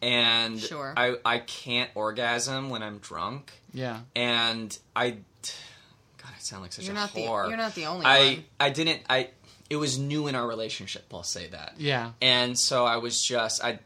and 0.00 0.58
Sure. 0.60 0.92
I 0.96 1.16
I 1.24 1.38
can't 1.38 1.90
orgasm 1.94 2.70
when 2.70 2.82
I'm 2.82 2.98
drunk, 2.98 3.52
Yeah. 3.72 4.00
and 4.16 4.76
I. 4.96 5.10
God, 5.10 6.30
I 6.36 6.38
sound 6.40 6.62
like 6.62 6.72
such 6.72 6.84
You're 6.84 6.92
a 6.92 6.96
not 6.96 7.12
the- 7.14 7.20
whore. 7.26 7.48
you're 7.48 7.56
not 7.56 7.74
the 7.74 7.86
only 7.86 8.04
I 8.06 8.18
one. 8.34 8.44
I 8.60 8.70
didn't 8.70 9.02
I. 9.10 9.28
It 9.70 9.76
was 9.76 9.98
new 9.98 10.26
in 10.26 10.34
our 10.34 10.46
relationship. 10.46 11.04
I'll 11.12 11.22
say 11.22 11.48
that. 11.48 11.74
Yeah. 11.78 12.12
And 12.20 12.58
so 12.58 12.84
I 12.84 12.96
was 12.98 13.22
just 13.22 13.62
I. 13.64 13.78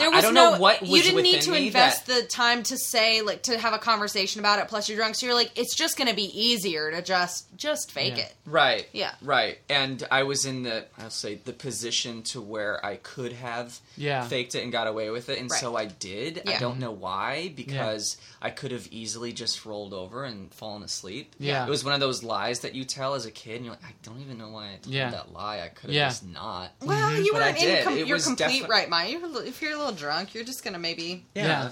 There 0.00 0.08
I 0.10 0.16
was 0.16 0.24
don't 0.24 0.34
no 0.34 0.52
know 0.54 0.58
what 0.58 0.80
was 0.80 0.90
you 0.90 1.02
didn't 1.02 1.22
need 1.22 1.42
to 1.42 1.54
invest 1.54 2.06
that- 2.06 2.22
the 2.22 2.26
time 2.28 2.62
to 2.64 2.76
say 2.76 3.22
like 3.22 3.42
to 3.44 3.58
have 3.58 3.72
a 3.72 3.78
conversation 3.78 4.40
about 4.40 4.58
it. 4.58 4.68
Plus, 4.68 4.88
you're 4.88 4.98
drunk, 4.98 5.14
so 5.14 5.26
you're 5.26 5.34
like, 5.34 5.50
it's 5.56 5.74
just 5.76 5.96
going 5.96 6.08
to 6.08 6.14
be 6.16 6.24
easier 6.38 6.90
to 6.90 7.02
just 7.02 7.46
just 7.56 7.92
fake 7.92 8.14
Yeah. 8.16 8.24
it. 8.24 8.34
Right. 8.46 8.88
Yeah. 8.92 9.12
Right. 9.22 9.58
And 9.68 10.06
I 10.10 10.22
was 10.24 10.44
in 10.46 10.62
the 10.62 10.86
I'll 10.98 11.10
say 11.10 11.40
the 11.44 11.52
position 11.52 12.22
to 12.24 12.40
where 12.40 12.84
I 12.84 12.96
could 12.96 13.32
have 13.34 13.78
Yeah. 13.96 14.26
faked 14.26 14.54
it 14.54 14.62
and 14.62 14.72
got 14.72 14.86
away 14.86 15.10
with 15.10 15.28
it, 15.28 15.38
and 15.38 15.50
so 15.52 15.76
I 15.76 15.84
did. 15.86 16.42
I 16.48 16.58
don't 16.58 16.78
know 16.78 16.90
why 16.92 17.52
because 17.54 18.16
I 18.42 18.50
could 18.50 18.70
have 18.72 18.88
easily 18.90 19.32
just 19.32 19.64
rolled 19.66 19.92
over 19.92 20.24
and 20.24 20.52
fallen 20.54 20.82
asleep. 20.82 21.34
Yeah. 21.38 21.66
It 21.66 21.70
was 21.70 21.84
one 21.84 21.92
of 21.94 22.00
those 22.00 22.22
lies 22.22 22.60
that 22.60 22.74
you 22.74 22.84
tell 22.84 23.14
as 23.14 23.26
a 23.26 23.30
kid, 23.30 23.56
and 23.56 23.64
you're 23.66 23.74
like, 23.74 23.84
I 23.84 23.92
don't 24.02 24.20
even 24.20 24.38
know 24.38 24.48
why 24.48 24.68
I 24.72 24.76
told 24.82 24.94
Yeah. 24.94 25.10
that 25.10 25.32
lie. 25.32 25.60
I 25.60 25.68
could 25.68 25.90
have 25.90 25.94
Yeah. 25.94 26.08
just 26.08 26.24
not. 26.26 26.72
Well, 26.80 27.10
mm-hmm. 27.10 27.22
you 27.24 27.32
But 27.32 27.42
I 27.42 27.46
weren't 27.48 27.58
in 27.58 27.64
did. 27.64 27.84
com- 27.84 27.98
your 27.98 28.18
complete 28.18 28.60
defi- 28.60 28.66
right 28.70 28.88
mind. 28.88 29.10
You're, 29.12 29.44
if 29.44 29.60
you're 29.60 29.72
a 29.72 29.76
little 29.76 29.89
drunk, 29.92 30.34
you're 30.34 30.44
just 30.44 30.62
going 30.64 30.74
to 30.74 30.80
maybe 30.80 31.24
Yeah. 31.34 31.70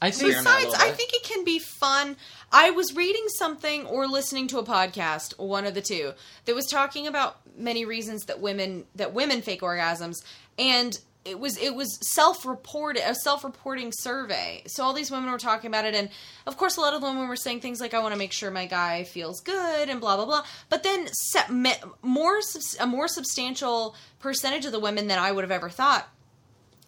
I 0.00 0.10
think 0.10 0.34
Besides, 0.34 0.74
I 0.74 0.90
think 0.90 1.14
it 1.14 1.22
can 1.22 1.44
be 1.44 1.60
fun. 1.60 2.16
I 2.50 2.70
was 2.70 2.96
reading 2.96 3.24
something 3.38 3.86
or 3.86 4.08
listening 4.08 4.48
to 4.48 4.58
a 4.58 4.64
podcast, 4.64 5.38
one 5.38 5.64
of 5.64 5.74
the 5.74 5.80
two, 5.80 6.12
that 6.44 6.56
was 6.56 6.66
talking 6.66 7.06
about 7.06 7.36
many 7.56 7.84
reasons 7.84 8.24
that 8.24 8.40
women 8.40 8.84
that 8.96 9.14
women 9.14 9.42
fake 9.42 9.60
orgasms, 9.60 10.24
and 10.58 10.98
it 11.24 11.38
was 11.38 11.56
it 11.56 11.76
was 11.76 11.98
self 12.02 12.44
reported 12.44 13.08
a 13.08 13.14
self 13.14 13.44
reporting 13.44 13.92
survey. 13.92 14.64
So 14.66 14.82
all 14.82 14.92
these 14.92 15.12
women 15.12 15.30
were 15.30 15.38
talking 15.38 15.68
about 15.68 15.84
it, 15.84 15.94
and 15.94 16.08
of 16.48 16.56
course, 16.56 16.76
a 16.76 16.80
lot 16.80 16.94
of 16.94 17.00
the 17.00 17.06
women 17.06 17.28
were 17.28 17.36
saying 17.36 17.60
things 17.60 17.80
like, 17.80 17.94
"I 17.94 18.00
want 18.00 18.12
to 18.12 18.18
make 18.18 18.32
sure 18.32 18.50
my 18.50 18.66
guy 18.66 19.04
feels 19.04 19.40
good," 19.40 19.88
and 19.88 20.00
blah 20.00 20.16
blah 20.16 20.24
blah. 20.26 20.44
But 20.68 20.82
then 20.82 21.06
se- 21.12 21.48
me- 21.52 21.76
more 22.02 22.40
a 22.80 22.86
more 22.88 23.06
substantial 23.06 23.94
percentage 24.18 24.64
of 24.66 24.72
the 24.72 24.80
women 24.80 25.06
than 25.06 25.20
I 25.20 25.30
would 25.30 25.44
have 25.44 25.52
ever 25.52 25.70
thought 25.70 26.08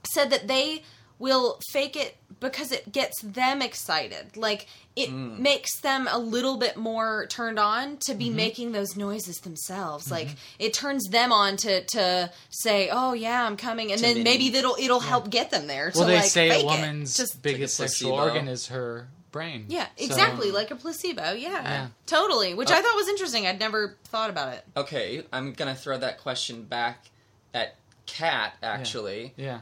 said 0.07 0.30
that 0.30 0.48
they 0.48 0.82
will 1.18 1.61
fake 1.70 1.96
it 1.96 2.16
because 2.40 2.72
it 2.72 2.90
gets 2.92 3.22
them 3.22 3.62
excited. 3.62 4.36
Like 4.36 4.66
it 4.96 5.09
Mm. 5.11 5.38
makes 5.38 5.78
them 5.80 6.09
a 6.11 6.18
little 6.18 6.57
bit 6.57 6.76
more 6.76 7.26
turned 7.28 7.59
on 7.59 7.96
to 8.07 8.14
be 8.14 8.26
Mm-hmm. 8.26 8.36
making 8.36 8.72
those 8.72 8.96
noises 8.96 9.38
themselves. 9.38 10.11
Like 10.11 10.28
it 10.59 10.74
turns 10.74 11.09
them 11.09 11.32
on 11.32 11.57
to 11.59 11.84
to 11.84 12.30
say, 12.50 12.88
"Oh 12.92 13.12
yeah, 13.12 13.44
I'm 13.46 13.57
coming," 13.57 13.90
and 13.92 14.00
To 14.00 14.07
then 14.07 14.14
mini- 14.18 14.24
maybe 14.24 14.50
that'll 14.50 14.76
it'll 14.78 15.00
help 15.00 15.30
get 15.30 15.50
them 15.50 15.66
there. 15.68 15.92
well, 15.94 16.05
to, 16.05 16.11
they 16.11 16.16
like, 16.18 16.24
say 16.30 16.62
a 16.62 16.64
woman's 16.64 17.16
Just 17.16 17.40
biggest 17.42 17.78
Like 17.80 17.86
a 17.86 17.92
sexual 17.92 18.12
organ 18.12 18.48
is 18.48 18.66
her 18.68 19.09
brain. 19.30 19.66
yeah, 19.68 19.86
So- 19.96 20.05
exactly 20.05 20.50
like 20.50 20.70
a 20.70 20.76
placebo. 20.76 21.32
Yeah, 21.32 21.50
Yeah. 21.62 21.86
totally. 22.07 22.55
Which 22.55 22.70
I 22.70 22.82
thought 22.82 22.94
was 22.96 23.09
interesting. 23.09 23.46
I'd 23.46 23.59
never 23.61 23.96
thought 24.05 24.30
about 24.30 24.52
it. 24.55 24.64
Okay, 24.76 25.24
I'm 25.32 25.52
gonna 25.52 25.74
throw 25.76 25.96
that 25.98 26.20
question 26.20 26.64
back 26.64 27.07
at 27.55 27.76
Kat 28.07 28.55
actually, 28.62 29.32
Yeah. 29.36 29.61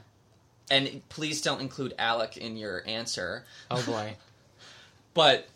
And 0.72 1.06
please 1.10 1.42
don't 1.42 1.60
include 1.60 1.94
Alec 1.98 2.38
in 2.38 2.56
your 2.56 2.82
answer. 2.86 3.44
Oh 3.70 3.82
boy. 3.84 4.16
But 5.14 5.46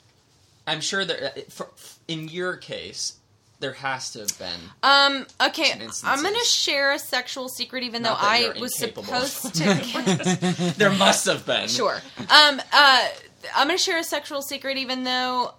I'm 0.67 0.83
sure 0.83 1.03
that 1.03 1.51
for, 1.51 1.71
in 2.09 2.29
your 2.29 2.57
case, 2.59 3.17
there 3.59 3.73
has 3.73 4.11
to 4.11 4.19
have 4.19 4.39
been. 4.39 4.61
Um. 4.83 5.27
Okay. 5.43 5.89
Some. 5.93 6.11
I'm 6.11 6.23
gonna 6.23 6.45
share 6.45 6.93
a 6.93 6.99
sexual 6.99 7.49
secret, 7.49 7.83
even 7.83 8.03
Not 8.03 8.21
though 8.21 8.27
I 8.27 8.61
was 8.61 8.77
supposed 8.79 9.55
to. 9.55 10.75
there 10.77 10.91
must 10.91 11.25
have 11.25 11.47
been. 11.47 11.69
Sure. 11.69 11.95
Um. 12.19 12.61
Uh. 12.71 13.09
I'm 13.55 13.67
gonna 13.67 13.79
share 13.79 13.99
a 13.99 14.05
sexual 14.05 14.43
secret, 14.43 14.77
even 14.77 15.05
though. 15.05 15.55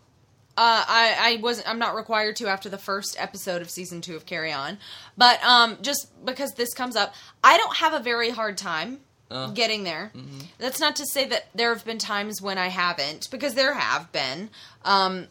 Uh, 0.55 0.85
I, 0.87 1.15
I 1.19 1.41
wasn't. 1.41 1.67
I'm 1.67 1.79
not 1.79 1.95
required 1.95 2.35
to 2.35 2.47
after 2.47 2.69
the 2.69 2.77
first 2.77 3.15
episode 3.19 3.63
of 3.63 3.69
season 3.71 4.01
two 4.01 4.15
of 4.15 4.27
Carry 4.27 4.51
On, 4.51 4.77
but 5.15 5.43
um, 5.43 5.77
just 5.81 6.23
because 6.23 6.53
this 6.53 6.75
comes 6.75 6.95
up, 6.95 7.15
I 7.43 7.57
don't 7.57 7.77
have 7.77 7.93
a 7.93 7.99
very 7.99 8.29
hard 8.29 8.59
time 8.59 8.99
Uh. 9.29 9.47
getting 9.51 9.83
there. 9.83 10.11
Mm-hmm. 10.15 10.39
That's 10.57 10.79
not 10.79 10.95
to 10.97 11.05
say 11.05 11.25
that 11.27 11.47
there 11.53 11.73
have 11.73 11.83
been 11.85 11.97
times 11.99 12.41
when 12.41 12.57
I 12.57 12.67
haven't, 12.67 13.29
because 13.29 13.55
there 13.55 13.73
have 13.73 14.11
been. 14.11 14.49
Um, 14.85 15.27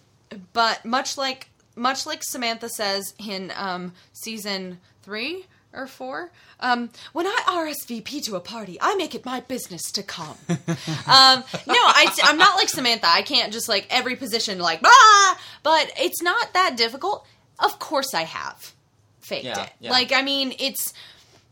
but 0.53 0.85
much 0.85 1.17
like 1.17 1.49
much 1.77 2.07
like 2.07 2.23
Samantha 2.25 2.69
says 2.69 3.15
in 3.19 3.53
um, 3.57 3.93
season 4.13 4.79
three 5.03 5.47
or 5.73 5.87
four, 5.87 6.31
um, 6.61 6.89
when 7.13 7.27
I 7.27 7.37
RSVP 7.49 8.23
to 8.25 8.37
a 8.37 8.41
party, 8.41 8.79
I 8.81 8.95
make 8.97 9.15
it 9.15 9.25
my 9.27 9.41
business 9.41 9.91
to 9.93 10.03
come. 10.03 10.37
um, 10.49 10.57
no, 11.67 11.75
I, 11.75 12.15
I'm 12.25 12.39
not 12.39 12.57
like 12.57 12.69
Samantha. 12.71 13.07
I 13.09 13.23
can't 13.23 13.53
just 13.53 13.69
like 13.69 13.87
every 13.91 14.17
position 14.17 14.59
like 14.59 14.81
ah, 14.85 15.39
but 15.63 15.91
it's 15.99 16.23
not 16.23 16.53
that 16.55 16.77
difficult. 16.77 17.27
Of 17.59 17.79
course, 17.79 18.13
I 18.15 18.23
have 18.25 18.75
faked 19.21 19.45
Yeah, 19.45 19.65
it. 19.65 19.71
yeah. 19.81 19.91
Like 19.91 20.13
I 20.13 20.23
mean, 20.23 20.55
it's 20.59 20.93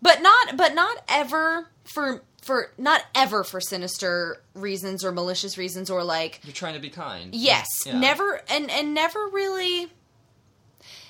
but 0.02 0.20
not 0.22 0.56
but 0.56 0.74
not 0.74 1.02
ever 1.08 1.68
for 1.84 2.22
for 2.46 2.72
not 2.78 3.02
ever 3.14 3.44
for 3.44 3.60
sinister 3.60 4.42
reasons 4.54 5.04
or 5.04 5.12
malicious 5.12 5.56
reasons 5.58 5.90
or 5.90 6.04
like 6.04 6.40
You're 6.44 6.52
trying 6.52 6.74
to 6.74 6.80
be 6.80 6.90
kind. 6.90 7.34
Yes, 7.34 7.66
Yeah. 7.86 7.98
never 7.98 8.40
and 8.48 8.70
and 8.70 8.94
never 8.94 9.18
really 9.32 9.90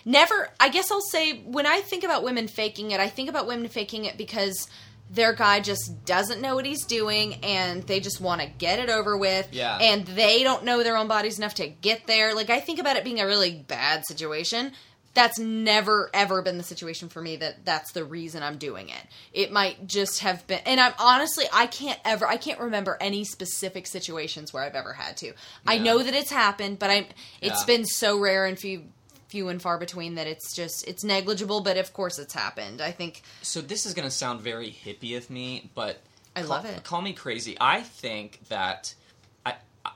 never 0.05 0.51
I 0.61 0.69
guess 0.69 0.91
I'll 0.91 1.01
say 1.01 1.41
when 1.41 1.67
I 1.67 1.81
think 1.81 2.05
about 2.05 2.23
women 2.23 2.49
faking 2.49 2.91
it, 2.91 3.01
I 3.01 3.09
think 3.09 3.29
about 3.29 3.47
women 3.47 3.69
faking 3.69 4.05
it 4.05 4.17
because 4.17 4.69
their 5.11 5.35
guy 5.35 5.61
just 5.61 6.05
doesn't 6.07 6.41
know 6.41 6.55
what 6.55 6.65
he's 6.65 6.85
doing 6.87 7.35
and 7.45 7.83
they 7.85 8.01
just 8.01 8.21
want 8.21 8.41
to 8.41 8.47
get 8.47 8.79
it 8.79 8.89
over 8.89 9.17
with 9.17 9.49
Yeah. 9.53 9.77
and 9.81 10.07
they 10.07 10.43
don't 10.43 10.65
know 10.65 10.83
their 10.83 10.97
own 10.97 11.09
bodies 11.09 11.39
enough 11.39 11.55
to 11.57 11.69
get 11.69 12.07
there. 12.07 12.35
Like 12.35 12.51
I 12.51 12.61
think 12.61 12.79
about 12.79 12.97
it 12.97 13.05
being 13.05 13.21
a 13.21 13.27
really 13.27 13.65
bad 13.69 14.05
situation. 14.07 14.73
That's 15.15 15.39
never 15.39 16.11
ever 16.13 16.43
been 16.43 16.59
the 16.59 16.65
situation 16.65 17.09
for 17.09 17.23
me 17.23 17.37
that 17.37 17.65
that's 17.65 17.93
the 17.93 18.05
reason 18.05 18.43
I'm 18.43 18.59
doing 18.59 18.89
it. 18.89 19.01
It 19.33 19.53
might 19.53 19.87
just 19.87 20.21
have 20.21 20.47
been 20.47 20.61
and 20.67 20.81
I'm 20.81 20.93
honestly 20.99 21.45
I 21.53 21.67
can't 21.67 22.01
ever 22.05 22.27
I 22.27 22.37
can't 22.37 22.59
remember 22.61 22.97
any 23.01 23.25
specific 23.25 23.87
situations 23.87 24.53
where 24.53 24.65
I've 24.65 24.75
ever 24.75 24.93
had 24.93 25.17
to. 25.19 25.33
I 25.67 25.79
know 25.79 26.03
that 26.03 26.15
it's 26.15 26.31
happened, 26.31 26.79
but 26.81 26.91
I'm 26.91 27.07
it's 27.41 27.61
Yeah. 27.61 27.67
been 27.67 27.85
so 27.87 28.19
rare 28.19 28.45
and 28.47 28.59
few 28.59 28.85
few 29.29 29.49
and 29.49 29.61
far 29.63 29.79
between 29.79 30.15
that 30.17 30.27
it's 30.27 30.55
just 30.55 30.87
it's 30.89 31.03
negligible, 31.05 31.61
but 31.61 31.77
of 31.77 31.93
course 31.93 32.19
it's 32.19 32.35
happened. 32.35 32.81
I 32.81 32.91
think 32.91 33.23
So 33.43 33.61
this 33.61 33.87
is 33.87 33.95
going 33.95 34.07
to 34.09 34.15
sound 34.15 34.41
very 34.41 34.71
hippie 34.71 35.17
of 35.17 35.31
me, 35.31 35.71
but 35.75 36.01
I 36.37 36.41
call, 36.41 36.51
love 36.51 36.65
it. 36.65 36.83
Call 36.85 37.03
me 37.03 37.13
crazy. 37.13 37.57
I 37.61 37.83
think 37.83 38.41
that 38.49 38.95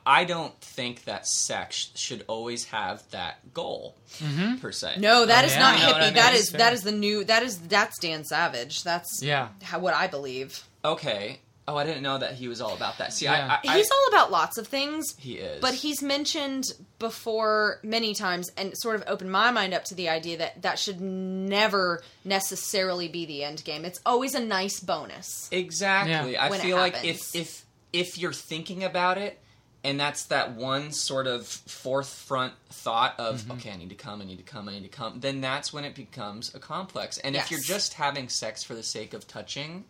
I 0.08 0.20
I 0.20 0.24
don't 0.24 0.58
think 0.60 1.04
that 1.04 1.26
sex 1.26 1.90
should 1.94 2.24
always 2.28 2.64
have 2.66 3.08
that 3.10 3.54
goal 3.54 3.94
mm-hmm. 4.18 4.56
per 4.56 4.72
se. 4.72 4.94
No, 4.98 5.26
that 5.26 5.44
is 5.44 5.52
yeah. 5.52 5.60
not 5.60 5.78
You 5.78 5.86
know 5.86 5.92
what 5.92 6.02
hippie. 6.02 6.06
I 6.06 6.10
That 6.10 6.32
mean? 6.32 6.40
is 6.42 6.50
that 6.50 6.72
is 6.72 6.82
the 6.82 6.92
new 6.92 7.24
that 7.24 7.42
is 7.42 7.58
that's 7.58 7.98
Dan 7.98 8.24
Savage. 8.24 8.82
That's 8.82 9.22
Yeah. 9.22 9.48
how, 9.62 9.78
what 9.78 9.94
I 9.94 10.06
believe. 10.06 10.64
Okay. 10.84 11.40
Oh, 11.68 11.76
I 11.76 11.84
didn't 11.84 12.02
know 12.02 12.16
that 12.16 12.32
he 12.32 12.48
was 12.48 12.62
all 12.62 12.74
about 12.74 12.96
that. 12.96 13.12
See, 13.12 13.26
Yeah. 13.26 13.58
I, 13.62 13.68
I, 13.68 13.76
He's 13.76 13.90
I 13.90 13.94
all 13.94 14.08
about 14.08 14.30
lots 14.30 14.56
of 14.56 14.66
things. 14.66 15.14
he 15.18 15.34
is, 15.34 15.60
But 15.60 15.74
he's 15.74 16.02
mentioned 16.02 16.64
before 16.98 17.78
many 17.82 18.14
times 18.14 18.50
and 18.56 18.72
sort 18.76 18.96
of 18.96 19.04
opened 19.06 19.30
my 19.30 19.50
mind 19.50 19.74
up 19.74 19.84
to 19.84 19.94
the 19.94 20.08
idea 20.08 20.38
that 20.38 20.62
that 20.62 20.78
should 20.78 21.00
never 21.00 22.02
necessarily 22.24 23.08
be 23.08 23.26
the 23.26 23.44
end 23.44 23.62
game. 23.64 23.84
It's 23.84 24.00
always 24.06 24.34
a 24.34 24.40
nice 24.40 24.80
bonus. 24.80 25.48
Exactly. 25.52 26.32
Yeah. 26.32 26.42
I 26.44 26.48
When 26.50 26.60
it 26.60 26.62
feel 26.62 26.78
like 26.78 27.04
if 27.04 27.34
if 27.36 27.64
if 27.92 28.16
you're 28.18 28.32
thinking 28.32 28.82
about 28.84 29.18
it 29.18 29.38
and 29.84 29.98
that's 29.98 30.24
that 30.26 30.54
one 30.54 30.92
sort 30.92 31.26
of 31.26 31.46
fourth 31.46 32.08
front 32.08 32.54
thought 32.70 33.14
of 33.18 33.42
Mm-hmm. 33.42 33.52
okay, 33.52 33.70
I 33.72 33.76
need 33.76 33.90
to 33.90 33.94
come, 33.94 34.20
I 34.20 34.24
need 34.24 34.38
to 34.38 34.42
come, 34.42 34.68
I 34.68 34.72
need 34.72 34.82
to 34.82 34.88
come, 34.88 35.20
then 35.20 35.40
that's 35.40 35.72
when 35.72 35.84
it 35.84 35.94
becomes 35.94 36.54
a 36.54 36.58
complex. 36.58 37.18
And 37.18 37.36
if 37.36 37.50
you're 37.50 37.60
just 37.60 37.94
having 37.94 38.28
sex 38.28 38.62
for 38.64 38.74
the 38.74 38.82
sake 38.82 39.14
of 39.14 39.26
touching 39.28 39.84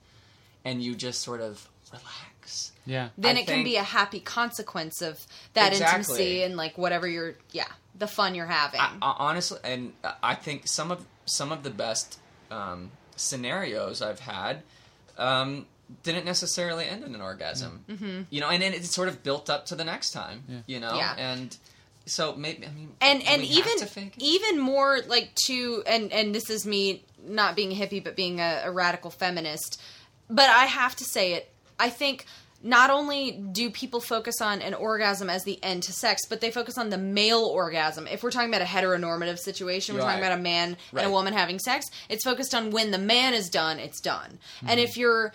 and 0.65 0.83
you 0.83 0.95
just 0.95 1.23
sort 1.23 1.41
of 1.41 1.67
relax. 1.91 2.73
Yeah. 2.85 3.09
Then 3.17 3.37
I 3.37 3.41
it 3.41 3.47
can 3.47 3.65
be 3.65 3.77
a 3.77 3.83
happy 3.83 4.21
consequence 4.21 5.01
of 5.03 5.27
that 5.55 5.73
Exactly. 5.73 5.99
intimacy 5.99 6.43
and 6.43 6.57
like 6.57 6.77
whatever 6.79 7.07
you're 7.09 7.35
yeah, 7.53 7.67
the 7.95 8.07
fun 8.07 8.35
you're 8.35 8.47
having. 8.47 8.81
I, 8.81 8.93
I, 9.01 9.15
honestly, 9.19 9.59
and 9.65 9.93
I 10.23 10.35
think 10.35 10.67
some 10.69 10.91
of 10.91 11.05
some 11.25 11.51
of 11.53 11.63
the 11.63 11.71
best 11.71 12.19
um, 12.51 12.91
scenarios 13.17 14.01
I've 14.03 14.21
had 14.21 14.63
um, 15.19 15.67
didn't 16.03 16.25
necessarily 16.25 16.87
end 16.87 17.05
in 17.05 17.15
an 17.15 17.21
orgasm. 17.21 17.85
Mm-hmm. 17.89 18.21
You 18.31 18.41
know, 18.41 18.49
and 18.49 18.63
then 18.63 18.73
it's 18.75 18.91
sort 18.95 19.09
of 19.09 19.23
built 19.23 19.49
up 19.51 19.67
to 19.67 19.75
the 19.75 19.85
next 19.85 20.11
time. 20.13 20.65
You 20.67 20.81
know, 20.81 20.95
Yeah. 20.97 21.15
and 21.17 21.57
so 22.07 22.35
maybe 22.35 22.67
I 22.67 22.71
mean, 22.71 22.91
and 23.01 23.23
and 23.27 23.43
we 23.43 23.49
even 23.49 23.79
to 23.79 23.87
fake 23.87 24.15
it? 24.17 24.23
even 24.23 24.59
more 24.59 25.01
like 25.09 25.35
to 25.47 25.83
and 25.87 26.11
and 26.13 26.35
this 26.35 26.49
is 26.49 26.65
me 26.67 27.05
not 27.27 27.55
being 27.55 27.71
a 27.73 27.75
hippie 27.75 28.03
but 28.03 28.17
being 28.17 28.41
a, 28.41 28.63
a 28.65 28.71
radical 28.71 29.11
feminist 29.11 29.79
but 30.31 30.49
i 30.49 30.65
have 30.65 30.97
to 30.97 31.05
say 31.05 31.35
it 31.35 31.53
i 31.79 31.91
think 31.91 32.25
not 32.63 32.89
only 32.89 33.33
do 33.33 33.69
people 33.69 34.01
focus 34.01 34.41
on 34.41 34.63
an 34.63 34.73
orgasm 34.73 35.29
as 35.29 35.45
the 35.45 35.63
end 35.63 35.83
to 35.83 35.93
sex 35.93 36.23
but 36.31 36.41
they 36.41 36.51
focus 36.51 36.79
on 36.79 36.89
the 36.89 36.97
male 36.97 37.45
orgasm 37.45 38.07
if 38.07 38.23
we're 38.23 38.31
talking 38.31 38.49
about 38.49 38.63
a 38.63 38.65
heteronormative 38.65 39.39
situation 39.39 39.95
we're 39.95 40.01
talking 40.01 40.19
about 40.21 40.33
a 40.39 40.41
man 40.41 40.79
and 40.95 41.07
a 41.07 41.11
woman 41.11 41.35
having 41.35 41.59
sex 41.59 41.85
it's 42.09 42.25
focused 42.25 42.55
on 42.55 42.71
when 42.71 42.91
the 42.91 42.97
man 42.99 43.35
is 43.35 43.51
done 43.51 43.79
it's 43.79 44.01
done 44.01 44.39
Mm-hmm. 44.59 44.69
and 44.71 44.81
if 44.81 44.97
you're 44.97 45.35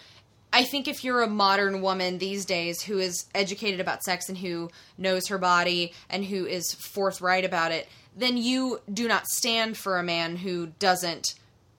I 0.53 0.63
think 0.63 0.87
if 0.87 1.03
you're 1.03 1.23
a 1.23 1.27
modern 1.27 1.81
woman 1.81 2.19
these 2.19 2.45
days 2.45 2.83
who 2.83 2.99
is 2.99 3.25
educated 3.33 3.79
about 3.79 4.03
sex 4.03 4.29
and 4.29 4.37
who 4.37 4.69
knows 4.97 5.27
her 5.27 5.39
body 5.39 5.93
and 6.09 6.23
who 6.23 6.45
is 6.45 6.73
forthright 6.73 7.43
about 7.43 7.71
it, 7.71 7.89
then 8.15 8.37
you 8.37 8.79
do 8.93 9.07
not 9.07 9.25
stand 9.27 9.75
for 9.75 9.97
a 9.97 10.03
man 10.03 10.37
who 10.37 10.67
doesn't 10.79 11.33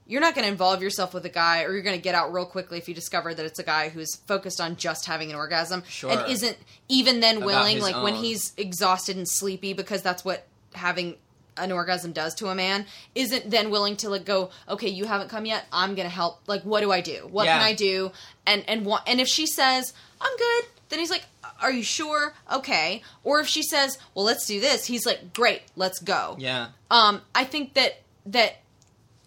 you're 0.06 0.20
not 0.20 0.34
going 0.34 0.44
to 0.44 0.50
involve 0.52 0.82
yourself 0.82 1.14
with 1.14 1.24
a 1.24 1.30
guy 1.30 1.62
or 1.62 1.72
you're 1.72 1.82
going 1.82 1.96
to 1.96 2.02
get 2.02 2.14
out 2.14 2.30
real 2.30 2.44
quickly 2.44 2.76
if 2.76 2.86
you 2.88 2.94
discover 2.94 3.32
that 3.32 3.46
it's 3.46 3.58
a 3.58 3.62
guy 3.64 3.88
who's 3.88 4.16
focused 4.26 4.60
on 4.60 4.76
just 4.76 5.06
having 5.06 5.30
an 5.30 5.36
orgasm 5.36 5.82
Sure. 5.88 6.10
and 6.10 6.30
isn't 6.30 6.58
even 6.90 7.20
then 7.20 7.42
willing 7.42 7.80
like 7.80 8.02
when 8.02 8.14
he's 8.14 8.52
exhausted 8.58 9.16
and 9.16 9.26
sleepy 9.26 9.72
because 9.72 10.02
that's 10.02 10.22
what 10.22 10.46
having 10.74 11.16
an 11.56 11.70
orgasm 11.72 12.12
does 12.12 12.34
to 12.36 12.48
a 12.48 12.54
man 12.54 12.86
isn't 13.14 13.50
then 13.50 13.70
willing 13.70 13.96
to 13.96 14.08
like 14.08 14.24
go 14.24 14.50
okay 14.68 14.88
you 14.88 15.04
haven't 15.04 15.28
come 15.28 15.46
yet. 15.46 15.66
I'm 15.72 15.94
gonna 15.94 16.08
help. 16.08 16.40
Like 16.46 16.62
what 16.62 16.80
do 16.80 16.90
i 16.92 17.00
do? 17.00 17.28
What 17.30 17.44
Yeah. 17.46 17.58
can 17.58 17.62
i 17.66 17.72
do? 17.74 18.12
And 18.46 18.64
and 18.68 18.84
what 18.86 19.02
and 19.08 19.20
if 19.20 19.28
she 19.28 19.46
says 19.46 19.92
i'm 20.20 20.36
good 20.36 20.64
then 20.88 20.98
he's 20.98 21.10
like 21.10 21.26
are 21.62 21.70
you 21.70 21.84
sure? 21.84 22.34
Okay. 22.52 23.00
Or 23.22 23.40
if 23.40 23.46
she 23.46 23.62
says 23.62 23.98
well 24.14 24.24
let's 24.24 24.46
do 24.46 24.60
this 24.60 24.86
he's 24.86 25.06
like 25.06 25.32
great 25.32 25.62
let's 25.76 25.98
go. 26.00 26.36
Yeah. 26.38 26.68
um 26.90 27.22
i 27.34 27.44
think 27.44 27.74
that 27.74 28.00
that 28.26 28.56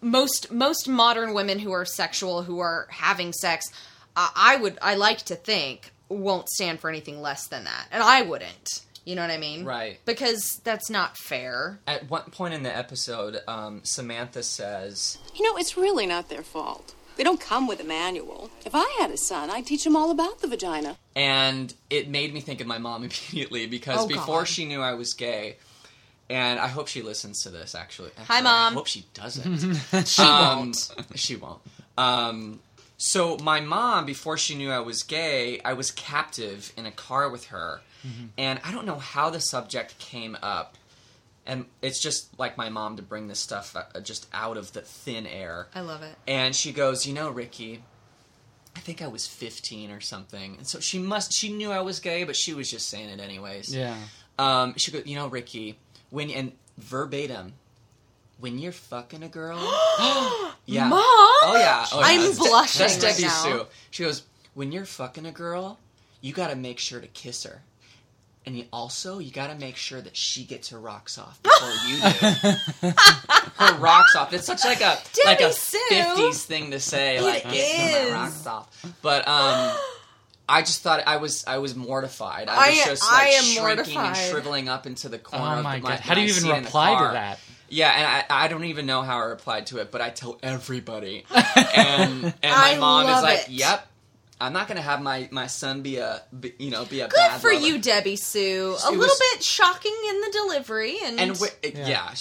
most 0.00 0.52
most 0.52 0.88
modern 0.88 1.34
women 1.34 1.58
who 1.58 1.72
are 1.72 1.84
sexual 1.84 2.42
who 2.42 2.60
are 2.60 2.86
having 2.90 3.32
sex 3.32 3.66
uh, 4.16 4.28
i 4.36 4.56
would 4.56 4.78
i 4.80 4.94
like 4.94 5.18
to 5.18 5.34
think 5.34 5.90
won't 6.08 6.48
stand 6.48 6.80
for 6.80 6.88
anything 6.88 7.20
less 7.20 7.48
than 7.48 7.64
that. 7.64 7.86
And 7.90 8.02
i 8.02 8.22
wouldn't 8.22 8.82
you 9.08 9.14
know 9.16 9.22
what 9.22 9.30
i 9.30 9.38
mean 9.38 9.64
Right. 9.64 9.98
because 10.04 10.60
that's 10.64 10.88
not 10.90 11.16
fair 11.16 11.78
At 11.86 12.10
one 12.10 12.30
point 12.30 12.52
in 12.54 12.62
the 12.62 12.76
episode, 12.84 13.40
um, 13.48 13.80
Samantha 13.84 14.42
says, 14.42 15.18
You 15.34 15.42
know, 15.44 15.56
it's 15.56 15.76
really 15.76 16.06
not 16.06 16.28
their 16.28 16.42
fault. 16.42 16.94
They 17.16 17.24
don't 17.24 17.40
come 17.40 17.66
with 17.66 17.80
a 17.80 17.84
manual. 17.84 18.50
If 18.64 18.74
I 18.74 18.86
had 19.00 19.10
a 19.10 19.16
son, 19.16 19.50
I'd 19.50 19.66
teach 19.66 19.84
him 19.84 19.96
all 19.96 20.10
about 20.10 20.40
the 20.40 20.46
vagina. 20.46 20.96
and 21.16 21.74
it 21.90 22.08
made 22.08 22.32
me 22.34 22.40
think 22.40 22.60
of 22.60 22.66
my 22.66 22.78
mom 22.78 23.02
immediately 23.08 23.66
because 23.66 24.00
Oh, 24.00 24.06
before 24.06 24.40
God. 24.40 24.48
she 24.48 24.64
knew 24.66 24.80
I 24.82 24.94
was 24.94 25.14
gay, 25.14 25.56
and 26.30 26.60
I 26.60 26.68
hope 26.68 26.86
she 26.88 27.02
listens 27.02 27.42
to 27.44 27.50
this. 27.50 27.74
Actually, 27.74 28.10
Hi, 28.26 28.40
Mom. 28.40 28.72
I 28.72 28.76
hope 28.76 28.86
she 28.86 29.06
doesn't. 29.14 29.74
she 30.06 30.22
Um, 30.22 30.58
won't 30.58 30.94
She 31.16 31.34
won't. 31.36 31.60
Um, 31.96 32.60
so 32.98 33.36
my 33.38 33.60
mom, 33.60 34.04
before 34.06 34.36
she 34.36 34.54
knew 34.54 34.70
I 34.70 34.80
was 34.80 35.02
gay, 35.02 35.60
I 35.64 35.72
was 35.72 35.90
captive 35.90 36.72
in 36.76 36.84
a 36.86 36.90
car 36.92 37.28
with 37.30 37.46
her, 37.46 37.80
and 38.36 38.60
I 38.64 38.72
don't 38.72 38.86
know 38.86 38.98
how 38.98 39.30
the 39.30 39.40
subject 39.40 39.98
came 39.98 40.36
up. 40.42 40.76
And 41.46 41.64
it's 41.80 41.98
just 41.98 42.38
like 42.38 42.58
my 42.58 42.68
mom 42.68 42.96
to 42.96 43.02
bring 43.02 43.28
this 43.28 43.40
stuff 43.40 43.74
uh, 43.74 44.00
just 44.00 44.26
out 44.34 44.58
of 44.58 44.72
the 44.74 44.82
thin 44.82 45.26
air. 45.26 45.68
i 45.74 45.80
love 45.80 46.02
it 46.02 46.14
And 46.26 46.54
she 46.54 46.72
goes, 46.72 47.06
"You 47.06 47.14
know, 47.14 47.30
Ricky, 47.30 47.82
I 48.76 48.80
think 48.80 49.00
I 49.00 49.06
was 49.06 49.26
15 49.26 49.90
or 49.90 50.00
something." 50.00 50.56
And 50.58 50.66
so 50.66 50.78
she 50.78 50.98
must 50.98 51.32
she 51.32 51.50
knew 51.50 51.70
I 51.72 51.80
was 51.80 52.00
gay, 52.00 52.24
but 52.24 52.36
she 52.36 52.52
was 52.52 52.70
just 52.70 52.88
saying 52.90 53.08
it 53.08 53.18
anyways. 53.20 53.74
Yeah. 53.74 53.96
Um 54.38 54.74
she 54.76 54.90
goes, 54.92 55.06
"You 55.06 55.16
know, 55.16 55.28
Ricky, 55.28 55.78
when 56.10 56.30
and 56.30 56.52
verbatim, 56.76 57.54
when 58.38 58.58
you're 58.58 58.70
fucking 58.72 59.22
a 59.22 59.28
girl, 59.28 59.56
yeah. 60.66 60.86
Mom? 60.88 61.00
Oh 61.00 61.56
yeah. 61.58 61.86
Oh, 61.92 62.00
yeah. 62.00 62.06
I'm 62.06 62.20
That's 62.20 62.36
De- 62.38 62.44
blushing 62.44 62.78
That's 62.80 63.02
right 63.02 63.12
Debbie 63.12 63.22
now. 63.22 63.42
Sue. 63.42 63.66
She 63.90 64.04
goes, 64.04 64.22
"When 64.52 64.70
you're 64.70 64.84
fucking 64.84 65.24
a 65.24 65.32
girl, 65.32 65.78
you 66.20 66.34
got 66.34 66.50
to 66.50 66.56
make 66.56 66.78
sure 66.78 67.00
to 67.00 67.06
kiss 67.08 67.44
her." 67.44 67.62
And 68.48 68.56
you 68.56 68.64
also, 68.72 69.18
you 69.18 69.30
got 69.30 69.48
to 69.48 69.56
make 69.56 69.76
sure 69.76 70.00
that 70.00 70.16
she 70.16 70.42
gets 70.44 70.70
her 70.70 70.78
rocks 70.80 71.18
off 71.18 71.38
before 71.42 71.68
you 71.86 71.96
do. 71.98 72.88
her 73.56 73.78
rocks 73.78 74.16
off. 74.16 74.32
It's 74.32 74.46
such 74.46 74.64
like 74.64 74.80
a 74.80 74.96
like 75.26 75.42
a 75.42 75.50
fifties 75.50 76.44
thing 76.46 76.70
to 76.70 76.80
say, 76.80 77.20
like 77.20 77.44
It 77.44 77.52
get 77.52 78.04
is. 78.06 78.10
my 78.10 78.16
rocks 78.16 78.46
off. 78.46 78.86
But 79.02 79.28
um, 79.28 79.76
I 80.48 80.62
just 80.62 80.80
thought 80.82 81.02
I 81.06 81.18
was 81.18 81.44
I 81.46 81.58
was 81.58 81.76
mortified. 81.76 82.48
I 82.48 82.54
I- 82.54 82.68
was 82.70 82.84
just 82.86 83.04
I 83.12 83.24
like 83.26 83.34
am 83.34 83.42
shrinking 83.44 83.98
and 83.98 84.16
shriveling 84.16 84.70
up 84.70 84.86
into 84.86 85.10
the 85.10 85.18
corner. 85.18 85.44
Oh 85.56 85.58
of 85.58 85.64
my 85.64 85.78
the, 85.78 85.86
god! 85.86 86.00
How 86.00 86.14
do 86.14 86.22
you 86.22 86.28
even 86.28 86.40
seat 86.42 86.48
in 86.48 86.56
the 86.56 86.62
reply 86.62 87.06
to 87.06 87.12
that? 87.12 87.38
Yeah, 87.68 87.90
and 87.94 88.06
I, 88.30 88.44
I 88.44 88.48
don't 88.48 88.64
even 88.64 88.86
know 88.86 89.02
how 89.02 89.18
I 89.18 89.24
replied 89.26 89.66
to 89.66 89.76
it, 89.76 89.90
but 89.92 90.00
I 90.00 90.08
tell 90.08 90.38
everybody, 90.42 91.26
and 91.34 91.44
and 91.76 92.34
my 92.42 92.76
I 92.76 92.78
mom 92.78 93.10
is 93.10 93.22
like, 93.22 93.40
it. 93.40 93.48
"Yep, 93.50 93.87
I'm 94.40 94.52
not 94.52 94.68
gonna 94.68 94.80
have 94.82 95.02
my 95.02 95.28
my 95.32 95.46
son 95.48 95.82
be 95.82 95.96
a 95.96 96.22
be, 96.38 96.54
you 96.58 96.70
know 96.70 96.84
be 96.84 97.00
a 97.00 97.08
good 97.08 97.16
bad 97.16 97.40
for 97.40 97.52
lover." 97.52 97.66
you 97.66 97.78
debbie 97.78 98.16
sue 98.16 98.76
a 98.84 98.90
little 98.90 98.98
was- 98.98 99.22
bit 99.34 99.42
shocking 99.42 99.96
in 100.08 100.20
the 100.20 100.30
delivery 100.30 100.96
and, 101.04 101.18
And 101.20 101.36
wh- 101.36 101.46
yeah. 101.64 102.14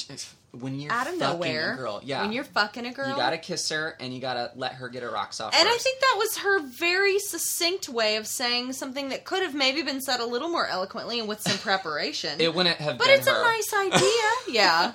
when 0.52 0.80
you're 0.80 0.92
out 0.92 1.06
of 1.08 1.14
fucking 1.16 1.20
nowhere 1.20 1.74
a 1.74 1.78
girl, 1.78 2.02
yeah, 2.04 2.22
when 2.24 2.32
you're 2.32 2.44
fucking 2.44 2.86
a 2.88 2.92
girl 2.92 3.10
you 3.10 3.16
gotta 3.16 3.38
kiss 3.38 3.70
her 3.70 3.96
and 4.00 4.14
you 4.14 4.20
gotta 4.20 4.52
let 4.56 4.74
her 4.74 4.90
get 4.90 5.04
her 5.04 5.12
rocks 5.12 5.40
off. 5.40 5.54
And 5.56 5.68
I 5.70 5.78
think 5.78 6.00
that 6.00 6.16
was 6.18 6.38
her 6.38 6.60
very 6.68 7.20
succinct 7.20 7.88
way 7.90 8.16
of 8.16 8.26
saying 8.26 8.74
something 8.74 9.10
that 9.10 9.24
could 9.24 9.44
have 9.44 9.54
maybe 9.54 9.84
been 9.84 10.02
said 10.02 10.20
a 10.20 10.26
little 10.26 10.50
more 10.50 10.66
eloquently 10.66 11.20
and 11.20 11.28
with 11.28 11.42
some 11.42 11.58
preparation. 11.70 12.42
it 12.42 12.56
wouldn't 12.56 12.78
have 12.78 12.98
but 12.98 13.08
been 13.08 13.20
it's 13.20 13.28
her. 13.28 13.40
a 13.40 13.44
nice 13.44 13.74
idea. 13.74 14.30
yeah. 14.50 14.94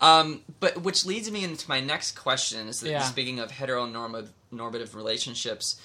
Um, 0.00 0.42
but 0.58 0.82
which 0.82 1.06
leads 1.06 1.30
me 1.30 1.44
into 1.44 1.68
my 1.68 1.78
next 1.80 2.12
question: 2.18 2.66
is 2.66 2.80
that 2.80 2.90
Yeah. 2.90 3.02
speaking 3.02 3.38
of 3.38 3.52
heteronormative 3.52 4.28
normative 4.50 4.94
relationships, 4.96 5.76
i- 5.76 5.82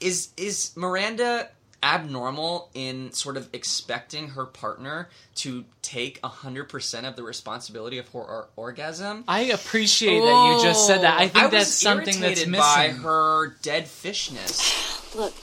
is 0.00 0.30
is 0.36 0.72
Miranda 0.76 1.48
abnormal 1.82 2.70
in 2.74 3.12
sort 3.12 3.36
of 3.36 3.48
expecting 3.52 4.30
her 4.30 4.44
partner 4.44 5.08
to 5.36 5.64
take 5.82 6.24
hundred 6.24 6.68
percent 6.68 7.06
of 7.06 7.16
the 7.16 7.22
responsibility 7.22 7.98
of 7.98 8.08
her 8.08 8.18
or- 8.18 8.48
orgasm? 8.56 9.24
I 9.28 9.42
appreciate 9.42 10.20
that 10.20 10.56
you 10.56 10.62
just 10.62 10.86
said 10.86 11.02
that. 11.02 11.20
I 11.20 11.24
oh, 11.24 11.28
think 11.28 11.44
I 11.44 11.48
that's 11.48 11.80
something 11.80 12.20
that's 12.20 12.46
missing. 12.46 12.52
by 12.52 12.88
her 12.88 13.56
dead 13.62 13.84
fishness. 13.84 15.14
Look, 15.14 15.34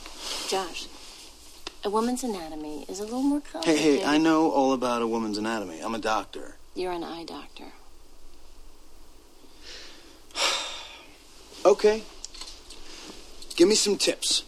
Josh, 0.48 0.86
a 1.82 1.90
woman's 1.90 2.22
anatomy 2.24 2.84
is 2.88 3.00
a 3.00 3.04
little 3.04 3.22
more 3.22 3.40
complicated. 3.40 3.82
Hey, 3.82 3.96
hey, 3.98 4.04
I 4.04 4.18
know 4.18 4.50
all 4.50 4.72
about 4.72 5.02
a 5.02 5.06
woman's 5.06 5.38
anatomy. 5.38 5.80
I'm 5.80 5.94
a 5.94 5.98
doctor. 5.98 6.56
You're 6.74 6.92
an 6.92 7.04
eye 7.04 7.24
doctor. 7.24 7.66
Okay. 11.66 12.02
Give 13.56 13.68
me 13.68 13.74
some 13.74 13.96
tips. 13.96 14.42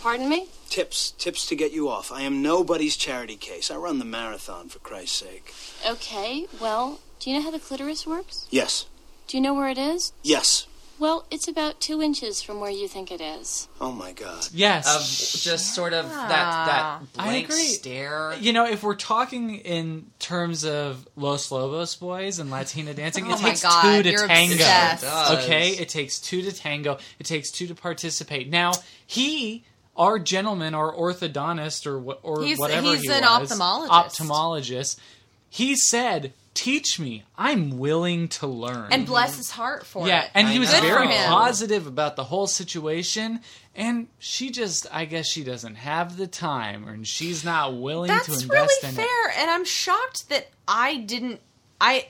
Pardon 0.00 0.28
me? 0.28 0.46
Tips. 0.70 1.12
Tips 1.18 1.46
to 1.46 1.56
get 1.56 1.72
you 1.72 1.88
off. 1.88 2.12
I 2.12 2.22
am 2.22 2.42
nobody's 2.42 2.96
charity 2.96 3.36
case. 3.36 3.70
I 3.70 3.76
run 3.76 3.98
the 3.98 4.04
marathon, 4.04 4.68
for 4.68 4.78
Christ's 4.78 5.18
sake. 5.18 5.52
Okay, 5.86 6.46
well, 6.60 7.00
do 7.18 7.30
you 7.30 7.36
know 7.36 7.42
how 7.42 7.50
the 7.50 7.58
clitoris 7.58 8.06
works? 8.06 8.46
Yes. 8.50 8.86
Do 9.26 9.36
you 9.36 9.42
know 9.42 9.54
where 9.54 9.68
it 9.68 9.78
is? 9.78 10.12
Yes. 10.22 10.66
Well, 10.98 11.26
it's 11.30 11.46
about 11.46 11.80
two 11.80 12.02
inches 12.02 12.42
from 12.42 12.60
where 12.60 12.70
you 12.70 12.88
think 12.88 13.12
it 13.12 13.20
is. 13.20 13.68
Oh, 13.80 13.92
my 13.92 14.12
God. 14.12 14.48
Yes. 14.52 14.86
Of 14.86 15.40
just 15.42 15.74
sort 15.74 15.92
of 15.92 16.08
that 16.08 16.30
ah. 16.30 17.00
that 17.14 17.20
I 17.22 17.26
blank 17.28 17.44
agree. 17.48 17.62
stare. 17.68 18.34
You 18.40 18.52
know, 18.52 18.66
if 18.66 18.82
we're 18.82 18.96
talking 18.96 19.56
in 19.56 20.06
terms 20.18 20.64
of 20.64 21.06
Los 21.16 21.52
Lobos 21.52 21.94
boys 21.96 22.38
and 22.40 22.50
Latina 22.50 22.94
dancing, 22.94 23.26
Oh 23.26 23.34
it 23.34 23.40
my 23.42 23.48
takes 23.50 23.62
God, 23.62 23.82
two 23.98 24.02
to 24.02 24.10
you're 24.10 24.26
tango. 24.26 24.54
obsessed. 24.54 25.02
It 25.04 25.06
does. 25.06 25.44
Okay, 25.44 25.68
it 25.70 25.88
takes 25.88 26.18
two 26.18 26.42
to 26.42 26.52
tango. 26.52 26.98
It 27.18 27.24
takes 27.26 27.50
two 27.50 27.66
to 27.68 27.74
participate. 27.74 28.50
Now 28.50 28.72
he, 29.06 29.64
our 29.96 30.18
gentleman, 30.18 30.74
our 30.74 30.92
orthodontist, 30.92 31.86
or 31.86 31.98
wha- 32.00 32.18
or 32.22 32.42
He's- 32.42 32.58
whatever 32.58 32.88
he's 32.92 33.02
he 33.02 33.08
an 33.12 33.22
was, 33.22 33.50
ophthalmologist. 33.52 33.88
ophthalmologist. 33.88 34.96
He 35.50 35.76
said, 35.76 36.32
"Teach 36.58 36.98
me. 36.98 37.22
I'm 37.36 37.78
willing 37.78 38.26
to 38.28 38.48
learn." 38.48 38.90
And 38.90 39.06
bless 39.06 39.36
his 39.36 39.52
heart 39.52 39.86
for 39.86 40.08
yeah, 40.08 40.24
it. 40.24 40.30
and 40.34 40.48
I 40.48 40.50
he 40.50 40.58
was 40.58 40.72
know. 40.72 40.80
Very 40.80 41.06
positive 41.06 41.86
about 41.86 42.16
the 42.16 42.24
whole 42.24 42.48
situation. 42.48 43.40
And 43.76 44.08
she 44.18 44.50
just, 44.50 44.88
I 44.92 45.04
guess, 45.04 45.28
she 45.28 45.44
doesn't 45.44 45.76
have 45.76 46.16
the 46.16 46.26
time, 46.26 46.88
or 46.88 46.92
and 46.94 47.06
she's 47.06 47.44
not 47.44 47.76
willing 47.76 48.08
to 48.08 48.14
That's 48.14 48.42
invest 48.42 48.50
really 48.82 48.88
in 48.90 48.94
fair, 48.96 49.28
it. 49.28 49.38
and 49.38 49.48
I'm 49.48 49.64
shocked 49.64 50.28
that 50.30 50.48
I 50.66 50.96
didn't. 50.96 51.40
I. 51.80 52.08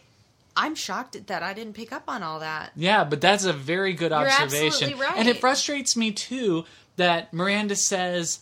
I'm 0.56 0.74
shocked 0.74 1.26
that 1.28 1.42
I 1.42 1.52
didn't 1.52 1.74
pick 1.74 1.92
up 1.92 2.04
on 2.08 2.22
all 2.22 2.40
that. 2.40 2.72
Yeah, 2.74 3.04
but 3.04 3.20
that's 3.20 3.44
a 3.44 3.52
very 3.52 3.92
good 3.92 4.10
You're 4.10 4.28
observation. 4.28 4.98
right. 4.98 5.16
And 5.16 5.28
it 5.28 5.36
frustrates 5.36 5.94
me 5.94 6.10
too 6.10 6.64
that 6.96 7.32
Miranda 7.32 7.76
says 7.76 8.40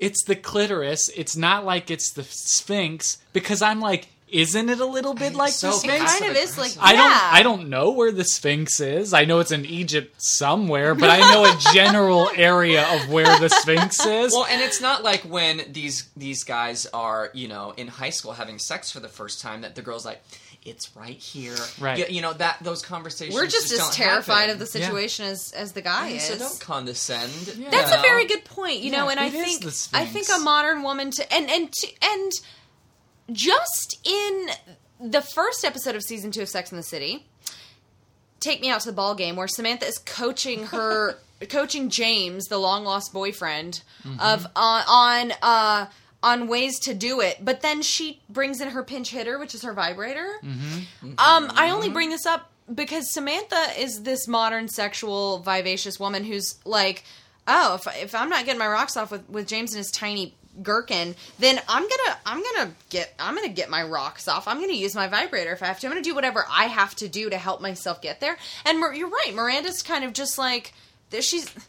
it's 0.00 0.24
the 0.24 0.34
clitoris. 0.34 1.08
It's 1.14 1.36
not 1.36 1.64
like 1.64 1.88
it's 1.88 2.10
the 2.10 2.24
Sphinx 2.24 3.18
because 3.32 3.62
I'm 3.62 3.80
like, 3.80 4.08
isn't 4.32 4.68
it 4.70 4.80
a 4.80 4.86
little 4.86 5.14
bit 5.14 5.34
like 5.34 5.52
so 5.52 5.68
the 5.70 5.74
It 5.74 5.78
Sphinx? 5.80 6.18
kind 6.18 6.30
of 6.30 6.36
is 6.36 6.58
like 6.58 6.72
I 6.80 6.92
don't 6.94 7.34
I 7.34 7.42
don't 7.42 7.68
know 7.68 7.90
where 7.90 8.10
the 8.12 8.24
Sphinx 8.24 8.80
is. 8.80 9.12
I 9.12 9.24
know 9.24 9.40
it's 9.40 9.52
in 9.52 9.64
Egypt 9.66 10.14
somewhere, 10.18 10.94
but 10.94 11.10
I 11.10 11.18
know 11.32 11.44
a 11.44 11.56
general 11.74 12.30
area 12.34 12.84
of 12.94 13.10
where 13.10 13.38
the 13.38 13.48
Sphinx 13.48 13.98
is. 14.06 14.32
Well, 14.32 14.46
and 14.50 14.60
it's 14.62 14.80
not 14.80 15.02
like 15.02 15.20
when 15.22 15.62
these 15.70 16.08
these 16.16 16.44
guys 16.44 16.86
are, 16.94 17.30
you 17.34 17.48
know, 17.48 17.74
in 17.76 17.88
high 17.88 18.10
school 18.10 18.32
having 18.32 18.58
sex 18.58 18.90
for 18.90 19.00
the 19.00 19.08
first 19.08 19.40
time 19.40 19.60
that 19.62 19.74
the 19.74 19.82
girl's 19.82 20.04
like, 20.06 20.22
"It's 20.64 20.94
right 20.96 21.16
here." 21.16 21.54
Right. 21.78 21.98
You, 21.98 22.06
you 22.16 22.22
know 22.22 22.32
that 22.32 22.56
those 22.62 22.82
conversations. 22.82 23.34
We're 23.34 23.46
just, 23.46 23.70
as 23.72 23.78
don't 23.78 23.92
terrified 23.92 24.34
happen. 24.48 24.50
of 24.52 24.58
the 24.60 24.66
situation 24.66 25.26
as 25.26 25.52
as 25.52 25.72
the 25.72 25.82
guy 25.82 26.16
So 26.18 26.34
is. 26.34 26.38
don't 26.40 26.60
condescend. 26.60 27.30
That's 27.70 27.92
you 27.92 27.98
a 27.98 28.02
very 28.02 28.26
good 28.26 28.44
point, 28.44 28.80
you 28.80 28.90
know, 28.90 29.04
Yeah, 29.06 29.10
and 29.12 29.20
I 29.20 29.26
it 29.26 29.34
is 29.34 29.44
think 29.58 29.62
the 29.62 29.98
I 29.98 30.06
think 30.06 30.28
a 30.34 30.38
modern 30.38 30.82
woman 30.82 31.10
to 31.12 31.32
and 31.34 31.50
and 31.50 31.72
to, 31.72 31.86
and 32.02 32.32
just 33.32 33.98
in 34.04 34.48
the 35.00 35.20
first 35.20 35.64
episode 35.64 35.96
of 35.96 36.02
season 36.02 36.30
2 36.30 36.42
of 36.42 36.48
Sex 36.48 36.70
in 36.70 36.76
the 36.76 36.82
City, 36.82 37.26
Take 38.40 38.60
Me 38.60 38.70
Out 38.70 38.80
to 38.80 38.86
the 38.88 38.94
Ball 38.94 39.14
Game 39.14 39.36
where 39.36 39.48
Samantha 39.48 39.86
is 39.86 39.98
coaching 39.98 40.66
her 40.66 41.16
coaching 41.48 41.90
James, 41.90 42.46
the 42.46 42.58
long 42.58 42.84
lost 42.84 43.12
boyfriend 43.12 43.82
of 44.20 44.46
on 44.54 44.84
on 44.88 45.32
uh 45.42 45.86
on 46.24 46.46
ways 46.46 46.78
to 46.80 46.94
do 46.94 47.20
it, 47.20 47.38
but 47.44 47.62
then 47.62 47.82
she 47.82 48.20
brings 48.28 48.60
in 48.60 48.68
her 48.68 48.84
pinch 48.84 49.10
hitter, 49.10 49.40
which 49.40 49.56
is 49.56 49.62
her 49.62 49.72
vibrator. 49.72 50.28
Um, 51.18 51.50
I 51.56 51.70
only 51.70 51.88
bring 51.88 52.10
this 52.10 52.26
up 52.26 52.48
because 52.72 53.12
Samantha 53.12 53.60
is 53.76 54.02
this 54.02 54.28
modern 54.28 54.68
sexual 54.68 55.40
vivacious 55.40 55.98
woman 55.98 56.22
who's 56.22 56.60
like, 56.64 57.02
oh, 57.48 57.74
if 57.74 58.02
if 58.02 58.14
I'm 58.14 58.28
not 58.28 58.44
getting 58.44 58.60
my 58.60 58.68
rocks 58.68 58.96
off 58.96 59.10
with 59.10 59.28
with 59.28 59.48
James 59.48 59.72
and 59.72 59.78
his 59.78 59.90
tiny 59.90 60.36
gherkin, 60.62 61.14
then 61.38 61.60
I'm 61.68 61.82
gonna 61.82 62.18
I'm 62.26 62.42
gonna 62.42 62.72
get 62.90 63.14
I'm 63.18 63.34
gonna 63.34 63.48
get 63.48 63.70
my 63.70 63.82
rocks 63.82 64.28
off. 64.28 64.46
I'm 64.48 64.60
gonna 64.60 64.72
use 64.72 64.94
my 64.94 65.08
vibrator 65.08 65.52
if 65.52 65.62
I 65.62 65.66
have 65.66 65.80
to. 65.80 65.86
I'm 65.86 65.92
gonna 65.92 66.02
do 66.02 66.14
whatever 66.14 66.44
I 66.50 66.64
have 66.64 66.94
to 66.96 67.08
do 67.08 67.30
to 67.30 67.38
help 67.38 67.60
myself 67.60 68.02
get 68.02 68.20
there. 68.20 68.36
And 68.66 68.78
Mir- 68.80 68.92
you're 68.92 69.08
right, 69.08 69.32
Miranda's 69.34 69.82
kind 69.82 70.04
of 70.04 70.12
just 70.12 70.36
like 70.38 70.72
there- 71.10 71.22
she's. 71.22 71.50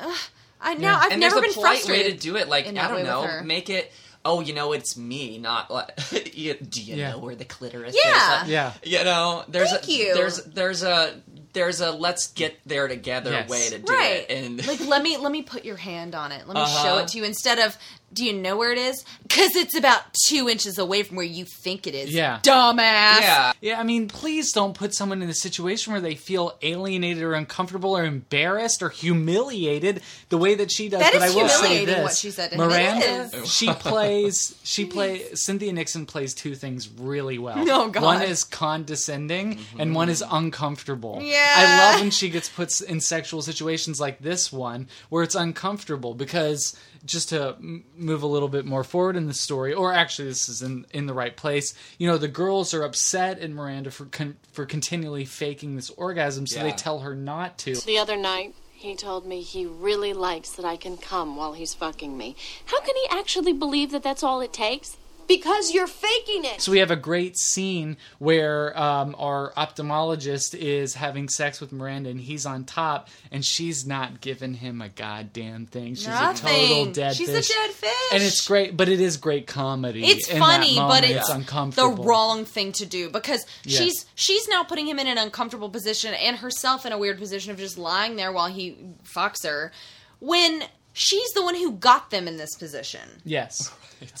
Uh, 0.00 0.14
I 0.60 0.74
know 0.74 0.94
I've 0.94 1.10
and 1.12 1.20
never 1.20 1.40
been 1.40 1.50
a 1.50 1.52
polite 1.54 1.78
frustrated 1.80 2.06
way 2.06 2.12
to 2.12 2.18
do 2.18 2.36
it. 2.36 2.48
Like 2.48 2.66
I 2.68 2.72
don't 2.72 3.02
know, 3.04 3.40
make 3.44 3.68
it. 3.68 3.90
Oh, 4.24 4.40
you 4.40 4.52
know, 4.52 4.72
it's 4.72 4.96
me, 4.96 5.38
not 5.38 5.70
like. 5.72 5.90
you, 6.36 6.54
do 6.54 6.80
you 6.82 6.94
Yeah. 6.96 7.10
know 7.12 7.18
where 7.18 7.34
the 7.34 7.44
clitoris 7.44 7.96
Yeah. 8.04 8.10
is? 8.12 8.42
Like, 8.42 8.48
Yeah. 8.50 8.72
You 8.84 9.02
know, 9.04 9.44
there's 9.48 9.70
Thank 9.72 9.88
a 9.88 9.92
you. 9.92 10.14
there's 10.14 10.44
there's 10.44 10.82
a 10.84 11.20
there's 11.52 11.80
a 11.80 11.90
let's 11.90 12.28
get 12.32 12.58
there 12.66 12.86
together 12.86 13.30
Yes. 13.30 13.48
way 13.48 13.68
to 13.70 13.78
do 13.78 13.92
right 13.92 14.26
it. 14.28 14.30
And 14.30 14.64
like 14.68 14.80
let 14.86 15.02
me 15.02 15.16
let 15.16 15.32
me 15.32 15.42
put 15.42 15.64
your 15.64 15.76
hand 15.76 16.14
on 16.14 16.30
it 16.30 16.46
let 16.46 16.54
me 16.54 16.60
Uh-huh. 16.62 16.82
show 16.84 16.98
it 16.98 17.08
to 17.08 17.18
you 17.18 17.24
instead 17.24 17.58
of 17.58 17.76
do 18.12 18.24
you 18.24 18.32
know 18.32 18.56
where 18.56 18.72
it 18.72 18.78
is 18.78 19.04
because 19.22 19.54
it's 19.54 19.76
about 19.76 20.00
two 20.26 20.48
inches 20.48 20.78
away 20.78 21.02
from 21.02 21.16
where 21.16 21.26
you 21.26 21.44
think 21.44 21.86
it 21.86 21.94
is 21.94 22.10
Yeah. 22.12 22.40
dumbass 22.42 23.20
yeah, 23.20 23.52
Yeah, 23.60 23.78
I 23.80 23.82
mean, 23.82 24.08
please 24.08 24.52
don't 24.52 24.74
put 24.74 24.94
someone 24.94 25.20
in 25.22 25.28
a 25.28 25.34
situation 25.34 25.92
where 25.92 26.00
they 26.00 26.14
feel 26.14 26.56
alienated 26.62 27.22
or 27.22 27.34
uncomfortable 27.34 27.96
or 27.96 28.04
embarrassed 28.04 28.82
or 28.82 28.88
humiliated 28.88 30.02
the 30.30 30.38
way 30.38 30.54
that 30.54 30.70
she 30.72 30.88
does. 30.88 31.00
That 31.00 31.12
but 31.12 31.22
is 31.22 31.36
I 31.36 31.36
will 31.36 31.48
say 31.48 31.56
humiliating 31.68 31.94
this: 31.94 32.02
what 32.04 32.16
she 32.16 32.30
said 32.30 32.48
to 32.50 32.54
him. 32.56 32.60
Miranda, 32.68 33.30
is. 33.36 33.52
she 33.52 33.68
plays, 33.72 34.58
she 34.64 34.84
play. 34.84 35.22
Cynthia 35.34 35.72
Nixon 35.72 36.06
plays 36.06 36.34
two 36.34 36.54
things 36.54 36.88
really 36.88 37.38
well. 37.38 37.56
Oh, 37.58 37.88
God. 37.90 38.02
One 38.02 38.22
is 38.22 38.44
condescending, 38.44 39.58
and 39.78 39.94
one 39.94 40.08
is 40.08 40.22
uncomfortable. 40.28 41.20
Yeah. 41.22 41.54
I 41.56 41.78
love 41.92 42.00
when 42.00 42.10
she 42.10 42.30
gets 42.30 42.48
put 42.48 42.80
in 42.80 43.00
sexual 43.00 43.42
situations 43.42 44.00
like 44.00 44.18
this 44.20 44.52
one 44.52 44.88
where 45.08 45.22
it's 45.22 45.34
uncomfortable 45.34 46.14
because 46.14 46.76
just 47.04 47.28
to 47.30 47.54
m- 47.58 47.84
move 47.98 48.22
a 48.22 48.26
little 48.26 48.48
bit 48.48 48.64
more 48.64 48.84
forward 48.84 49.16
in 49.16 49.26
the 49.26 49.34
story, 49.34 49.74
or 49.74 49.92
actually 49.92 50.28
this 50.28 50.48
is 50.48 50.62
in 50.62 50.86
in 50.92 51.06
the 51.06 51.14
right 51.14 51.36
place. 51.36 51.74
You 51.98 52.08
know, 52.08 52.18
the 52.18 52.28
girls 52.28 52.72
are 52.74 52.82
upset 52.82 53.38
at 53.38 53.50
Miranda 53.50 53.90
for 53.90 54.06
con- 54.06 54.36
for 54.52 54.64
continually 54.66 55.24
faking 55.24 55.76
this 55.76 55.90
orgasm, 55.90 56.46
so 56.46 56.62
they 56.62 56.72
tell 56.72 57.00
her 57.00 57.14
not 57.14 57.58
to. 57.58 57.74
The 57.74 57.98
other 57.98 58.16
night, 58.16 58.54
he 58.72 58.94
told 58.94 59.26
me 59.26 59.42
he 59.42 59.66
really 59.66 60.12
likes 60.12 60.50
that 60.52 60.64
I 60.64 60.76
can 60.76 60.96
come 60.96 61.36
while 61.36 61.52
he's 61.52 61.74
fucking 61.74 62.16
me. 62.16 62.36
How 62.66 62.80
can 62.80 62.94
he 62.94 63.08
actually 63.10 63.52
believe 63.52 63.90
that 63.90 64.02
that's 64.02 64.22
all 64.22 64.40
it 64.40 64.52
takes? 64.52 64.96
Because 65.28 65.72
you're 65.72 65.86
faking 65.86 66.44
it. 66.46 66.60
So 66.62 66.72
we 66.72 66.78
have 66.78 66.90
a 66.90 66.96
great 66.96 67.36
scene 67.36 67.96
where 68.18 68.76
um, 68.78 69.14
our 69.18 69.52
ophthalmologist 69.56 70.54
is 70.54 70.94
having 70.94 71.28
sex 71.28 71.60
with 71.60 71.70
Miranda, 71.70 72.10
and 72.10 72.18
he's 72.20 72.46
on 72.46 72.64
top, 72.64 73.08
and 73.30 73.44
she's 73.44 73.86
not 73.86 74.20
giving 74.20 74.54
him 74.54 74.80
a 74.80 74.88
goddamn 74.88 75.66
thing. 75.66 75.94
She's 75.94 76.06
a 76.06 76.10
total 76.10 76.32
Nothing. 76.32 76.92
dead 76.92 77.14
She's 77.16 77.28
fish. 77.30 77.50
a 77.50 77.52
dead 77.52 77.70
fish. 77.70 77.92
and 78.12 78.22
it's 78.22 78.46
great, 78.46 78.76
but 78.76 78.88
it 78.88 79.00
is 79.00 79.16
great 79.18 79.46
comedy. 79.46 80.04
It's 80.04 80.30
funny, 80.32 80.76
but 80.76 81.04
it's 81.04 81.28
it's 81.30 81.76
the 81.76 81.88
wrong 81.88 82.44
thing 82.44 82.72
to 82.72 82.86
do 82.86 83.10
because 83.10 83.44
she's 83.66 84.06
she's 84.14 84.48
now 84.48 84.64
putting 84.64 84.88
him 84.88 84.98
in 84.98 85.06
an 85.06 85.18
uncomfortable 85.18 85.68
position 85.68 86.14
and 86.14 86.38
herself 86.38 86.86
in 86.86 86.92
a 86.92 86.98
weird 86.98 87.18
position 87.18 87.50
of 87.50 87.58
just 87.58 87.76
lying 87.76 88.16
there 88.16 88.32
while 88.32 88.48
he 88.48 88.76
fucks 89.04 89.44
her 89.46 89.72
when 90.20 90.62
she's 90.98 91.30
the 91.32 91.42
one 91.42 91.54
who 91.54 91.72
got 91.72 92.10
them 92.10 92.26
in 92.26 92.36
this 92.36 92.54
position. 92.56 93.08
Yes. 93.24 93.72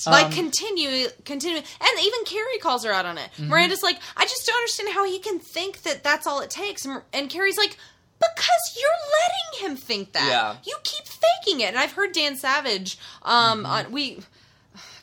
like 0.06 0.26
Um, 0.26 0.32
continue 0.32 1.08
continue. 1.24 1.58
And 1.58 2.00
even 2.00 2.24
carrie 2.24 2.58
calls 2.58 2.84
her 2.84 2.92
out 2.92 3.04
on 3.06 3.18
it. 3.18 3.30
Miranda's 3.38 3.82
like 3.82 3.98
i 4.16 4.24
just 4.24 4.46
don't 4.46 4.56
understand 4.56 4.88
how 4.92 5.04
he 5.04 5.18
can 5.18 5.38
think 5.38 5.82
that 5.82 6.02
that's 6.02 6.26
all 6.26 6.40
it 6.40 6.50
takes. 6.50 6.84
And, 6.84 7.02
and 7.12 7.28
carrie's 7.28 7.56
like 7.58 7.76
because 8.18 8.76
you're 8.76 9.60
letting 9.60 9.70
him 9.70 9.76
think 9.76 10.12
that. 10.12 10.28
Yeah. 10.28 10.56
you 10.64 10.76
keep 10.82 11.04
faking 11.06 11.60
it. 11.60 11.68
And 11.68 11.78
i've 11.78 11.92
heard 11.92 12.12
dan 12.12 12.36
savage 12.36 12.98
um 13.22 13.66
on 13.66 13.90
we 13.92 14.20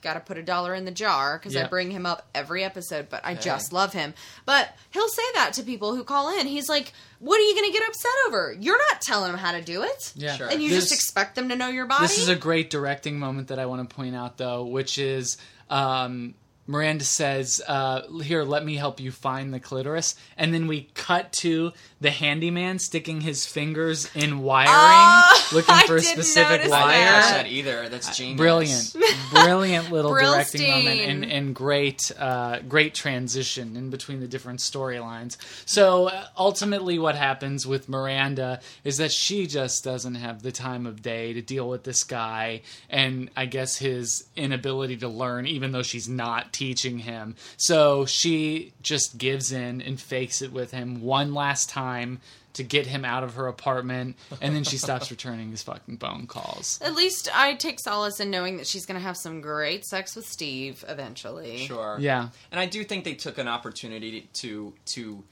gotta 0.05 0.21
put 0.21 0.37
a 0.37 0.41
dollar 0.43 0.73
in 0.73 0.85
the 0.85 0.91
jar 0.91 1.37
because 1.37 1.57
i 1.57 1.67
bring 1.67 1.91
him 1.91 2.05
up 2.05 2.27
every 2.33 2.63
episode 2.63 3.09
but 3.09 3.19
i 3.25 3.33
just 3.33 3.73
love 3.73 3.91
him. 3.91 4.13
But 4.45 4.73
he'll 4.91 5.09
say 5.09 5.23
that 5.33 5.51
to 5.55 5.63
people 5.63 5.95
who 5.95 6.03
call 6.05 6.39
in. 6.39 6.47
He's 6.47 6.69
like 6.69 6.93
what 7.19 7.39
are 7.39 7.43
you 7.43 7.55
gonna 7.55 7.73
get 7.73 7.87
upset 7.87 8.11
over? 8.27 8.55
You're 8.59 8.77
not 8.77 9.01
telling 9.01 9.31
them 9.31 9.39
how 9.39 9.51
to 9.51 9.61
do 9.61 9.83
it. 9.83 10.13
Yeah. 10.15 10.35
Sure. 10.37 10.47
and 10.47 10.61
you 10.61 10.69
This- 10.69 10.83
just 10.89 10.93
expect 10.93 11.35
them 11.35 11.49
to 11.49 11.55
know 11.55 11.67
your 11.69 11.85
body 11.87 12.03
This 12.03 12.19
is 12.19 12.29
a 12.29 12.35
great 12.35 12.69
directing 12.69 13.19
moment 13.19 13.47
that 13.49 13.59
I 13.59 13.65
want 13.65 13.89
to 13.89 13.93
point 13.95 14.15
out, 14.15 14.37
though, 14.37 14.65
which 14.65 14.97
is 14.97 15.37
um, 15.69 16.35
Miranda 16.67 17.03
says, 17.03 17.61
uh, 17.67 18.01
"Here, 18.21 18.43
let 18.43 18.65
me 18.65 18.75
help 18.75 18.99
you 18.99 19.11
find 19.11 19.53
the 19.53 19.59
clitoris," 19.59 20.15
and 20.37 20.53
then 20.53 20.67
we 20.67 20.89
cut 20.95 21.31
to 21.33 21.73
the 22.01 22.11
handyman 22.11 22.79
sticking 22.79 23.21
his 23.21 23.45
fingers 23.45 24.09
in 24.15 24.39
wiring, 24.39 24.69
Oh, 24.71 25.47
looking 25.53 25.75
for 25.87 25.95
a 25.97 26.01
didn't 26.01 26.11
specific 26.13 26.61
notice 26.61 26.71
I 26.71 26.91
didn't 26.93 27.03
wire. 27.13 27.21
that 27.21 27.47
either. 27.47 27.89
That's 27.89 28.15
genius. 28.17 28.37
Brilliant, 28.37 28.95
brilliant 29.31 29.91
little 29.91 30.13
directing 30.13 30.69
moment, 30.69 31.01
and, 31.01 31.25
and 31.25 31.55
great, 31.55 32.11
uh, 32.19 32.59
great 32.67 32.93
transition 32.95 33.75
in 33.75 33.89
between 33.89 34.19
the 34.19 34.27
different 34.27 34.59
storylines. 34.59 35.37
So 35.65 36.07
uh, 36.09 36.27
ultimately, 36.37 36.99
what 36.99 37.15
happens 37.15 37.65
with 37.67 37.87
Miranda 37.89 38.59
is 38.83 38.97
that 38.97 39.11
she 39.11 39.45
just 39.47 39.83
doesn't 39.83 40.15
have 40.15 40.41
the 40.41 40.51
time 40.51 40.85
of 40.85 41.01
day 41.01 41.33
to 41.33 41.41
deal 41.41 41.69
with 41.69 41.83
this 41.83 42.03
guy, 42.03 42.61
and 42.89 43.29
I 43.35 43.45
guess 43.45 43.77
his 43.77 44.25
inability 44.35 44.97
to 44.97 45.07
learn, 45.07 45.47
even 45.47 45.71
though 45.71 45.83
she's 45.83 46.09
not 46.09 46.53
teaching 46.55 46.99
him. 46.99 47.35
So 47.57 48.05
she 48.05 48.73
just 48.81 49.17
gives 49.17 49.51
in 49.51 49.81
and 49.81 49.99
fakes 49.99 50.41
it 50.41 50.51
with 50.51 50.71
him 50.71 51.01
one 51.01 51.33
last 51.33 51.69
time. 51.69 52.21
To 52.53 52.63
get 52.63 52.87
him 52.87 53.03
out 53.03 53.25
of 53.25 53.33
her 53.33 53.47
apartment, 53.47 54.15
and 54.39 54.55
then 54.55 54.63
she 54.63 54.77
stops 54.77 55.11
returning 55.11 55.51
his 55.51 55.61
fucking 55.61 55.97
phone 55.97 56.25
calls. 56.25 56.79
At 56.81 56.95
least 56.95 57.27
I 57.35 57.55
take 57.55 57.81
solace 57.81 58.21
in 58.21 58.31
knowing 58.31 58.55
that 58.55 58.65
she's 58.65 58.85
going 58.85 58.97
to 58.97 59.05
have 59.05 59.17
some 59.17 59.41
great 59.41 59.83
sex 59.83 60.15
with 60.15 60.25
Steve 60.25 60.85
eventually. 60.87 61.65
Sure. 61.67 61.97
Yeah. 61.99 62.29
And 62.51 62.59
I 62.61 62.65
do 62.65 62.85
think 62.85 63.03
they 63.03 63.13
took 63.13 63.39
an 63.39 63.49
opportunity 63.49 64.29
to 64.35 64.73
to 64.85 65.25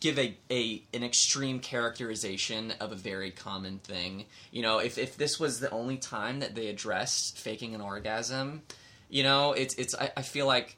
give 0.00 0.18
a, 0.18 0.36
a 0.50 0.82
an 0.94 1.02
extreme 1.02 1.60
characterization 1.60 2.72
of 2.80 2.92
a 2.92 2.94
very 2.94 3.30
common 3.30 3.78
thing. 3.78 4.26
You 4.50 4.62
know, 4.62 4.78
if 4.78 4.98
if 4.98 5.16
this 5.16 5.38
was 5.38 5.60
the 5.60 5.70
only 5.70 5.96
time 5.96 6.40
that 6.40 6.54
they 6.54 6.68
addressed 6.68 7.38
faking 7.38 7.74
an 7.74 7.80
orgasm, 7.80 8.62
you 9.08 9.22
know, 9.22 9.52
it's 9.52 9.74
it's 9.74 9.94
I, 9.94 10.10
I 10.16 10.22
feel 10.22 10.46
like 10.46 10.76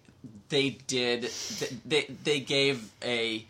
they 0.48 0.70
did 0.86 1.30
they 1.86 2.06
they 2.24 2.40
gave 2.40 2.90
a 3.02 3.44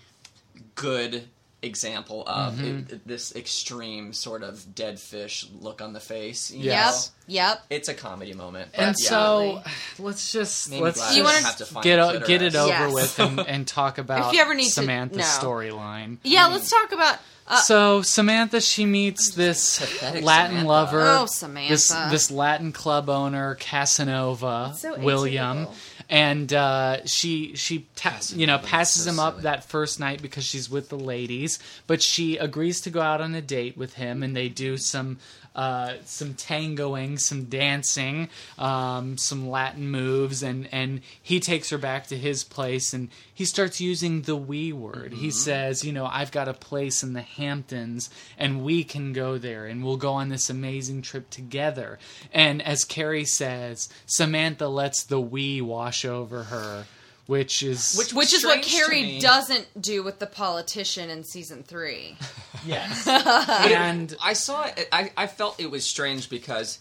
good 0.75 1.25
example 1.61 2.23
of 2.25 2.55
Mm-hmm. 2.55 2.95
it, 2.95 3.07
this 3.09 3.35
extreme 3.35 4.13
sort 4.13 4.45
of 4.45 4.77
dead 4.77 5.01
fish 5.01 5.45
look 5.61 5.83
on 5.83 5.93
the 5.93 5.99
face. 6.01 6.53
You 6.53 6.67
Yes. 6.67 7.09
know? 7.09 7.35
Yep. 7.35 7.63
It's 7.71 7.89
a 7.89 7.95
comedy 7.95 8.33
moment. 8.33 8.71
And 8.75 8.95
yeah. 9.01 9.09
so 9.09 9.63
let's 9.99 10.31
just 10.31 10.71
Made 10.71 10.77
me 10.77 10.83
let's 10.85 11.01
glad 11.01 11.15
just 11.17 11.25
wanna- 11.25 11.47
have 11.47 11.57
to 11.57 11.67
find 11.67 11.83
get 11.85 11.97
the 11.97 12.03
o- 12.23 12.27
get 12.27 12.43
it 12.43 12.55
over 12.55 12.69
Yes. 12.69 12.95
with 12.95 13.19
and, 13.19 13.41
and 13.41 13.67
talk 13.67 13.99
about 13.99 14.27
if 14.29 14.35
you 14.35 14.41
ever 14.41 14.55
need 14.55 14.67
to- 14.67 14.71
Samantha's 14.71 15.19
no. 15.19 15.25
storyline. 15.49 16.19
Yeah, 16.23 16.47
let's 16.47 16.71
talk 16.71 16.93
about. 16.93 17.19
Uh, 17.49 17.57
so 17.61 18.03
Samantha, 18.03 18.61
she 18.61 18.85
meets 18.87 19.31
this 19.31 19.81
Latin 20.03 20.23
Samantha. 20.23 20.67
lover, 20.69 21.01
Oh, 21.03 21.27
Samantha. 21.27 21.73
this 21.73 21.89
this 22.11 22.31
Latin 22.31 22.73
club 22.73 23.09
owner, 23.09 23.55
Casanova 23.57 24.75
so 24.77 24.99
William, 24.99 25.67
atypical. 25.67 25.75
and 26.11 26.53
uh, 26.53 27.07
she 27.07 27.55
she 27.57 27.87
ta- 27.97 28.21
you 28.35 28.47
know 28.47 28.59
passes 28.59 29.05
so 29.05 29.11
him 29.11 29.19
up 29.19 29.35
silly. 29.35 29.43
that 29.45 29.65
first 29.65 29.99
night 29.99 30.21
because 30.23 30.45
she's 30.45 30.69
with 30.71 30.89
the 30.91 30.99
ladies, 30.99 31.59
but 31.87 32.03
she 32.03 32.37
agrees 32.37 32.81
to 32.83 32.91
go 32.91 33.01
out 33.01 33.21
on 33.21 33.35
a 33.35 33.43
date 33.43 33.77
with 33.77 33.95
him, 33.95 34.23
and 34.23 34.37
they 34.37 34.49
do 34.49 34.77
some. 34.77 35.19
Uh, 35.59 35.95
some 36.05 36.35
tangoing, 36.35 37.19
some 37.19 37.47
dancing, 37.47 38.29
um, 38.59 39.19
some 39.19 39.51
Latin 39.51 39.91
moves, 39.91 40.41
and, 40.41 40.69
and 40.71 41.01
he 41.21 41.41
takes 41.41 41.71
her 41.71 41.79
back 41.79 42.07
to 42.07 42.17
his 42.17 42.45
place 42.45 42.93
and 42.93 43.09
he 43.35 43.45
starts 43.45 43.81
using 43.81 44.23
the 44.23 44.37
we 44.37 44.73
word. 44.73 45.15
He 45.15 45.33
says, 45.33 45.85
You 45.85 45.93
know, 45.93 46.07
I've 46.07 46.31
got 46.31 46.47
a 46.47 46.55
place 46.55 47.03
in 47.03 47.13
the 47.13 47.23
Hamptons 47.23 48.09
and 48.39 48.63
we 48.63 48.85
can 48.85 49.13
go 49.13 49.37
there 49.37 49.67
and 49.67 49.83
we'll 49.83 49.97
go 49.97 50.13
on 50.13 50.29
this 50.29 50.49
amazing 50.49 51.03
trip 51.03 51.29
together. 51.29 51.99
And 52.33 52.63
as 52.63 52.85
Carrie 52.85 53.25
says, 53.25 53.89
Samantha 54.07 54.69
lets 54.69 55.03
the 55.03 55.21
we 55.21 55.61
wash 55.61 56.05
over 56.05 56.45
her, 56.45 56.87
which 57.29 57.63
is. 57.63 57.95
Which 57.97 58.13
which 58.13 58.33
is 58.35 58.43
what 58.45 58.63
Carrie 58.63 59.21
doesn't 59.21 59.69
do 59.81 60.03
with 60.03 60.19
the 60.19 60.27
politician 60.27 61.11
in 61.11 61.23
season 61.23 61.63
three. 61.63 62.17
yes. 62.67 63.07
and 63.09 64.17
I 64.21 64.33
saw 64.33 64.65
it. 64.65 64.89
I, 64.91 65.13
I 65.17 65.27
felt 65.29 65.61
it 65.61 65.71
was 65.71 65.85
strange 65.87 66.29
because 66.29 66.81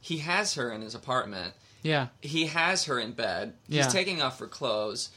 he 0.00 0.18
has 0.18 0.54
her 0.54 0.70
in 0.72 0.82
his 0.82 0.94
apartment. 0.94 1.54
yeah. 1.82 2.08
He 2.20 2.46
has 2.46 2.84
her 2.84 2.98
in 2.98 3.12
bed. 3.12 3.54
He's 3.68 3.76
Yeah. 3.78 3.88
taking 3.88 4.20
off 4.20 4.38
her 4.40 4.46
clothes. 4.48 5.10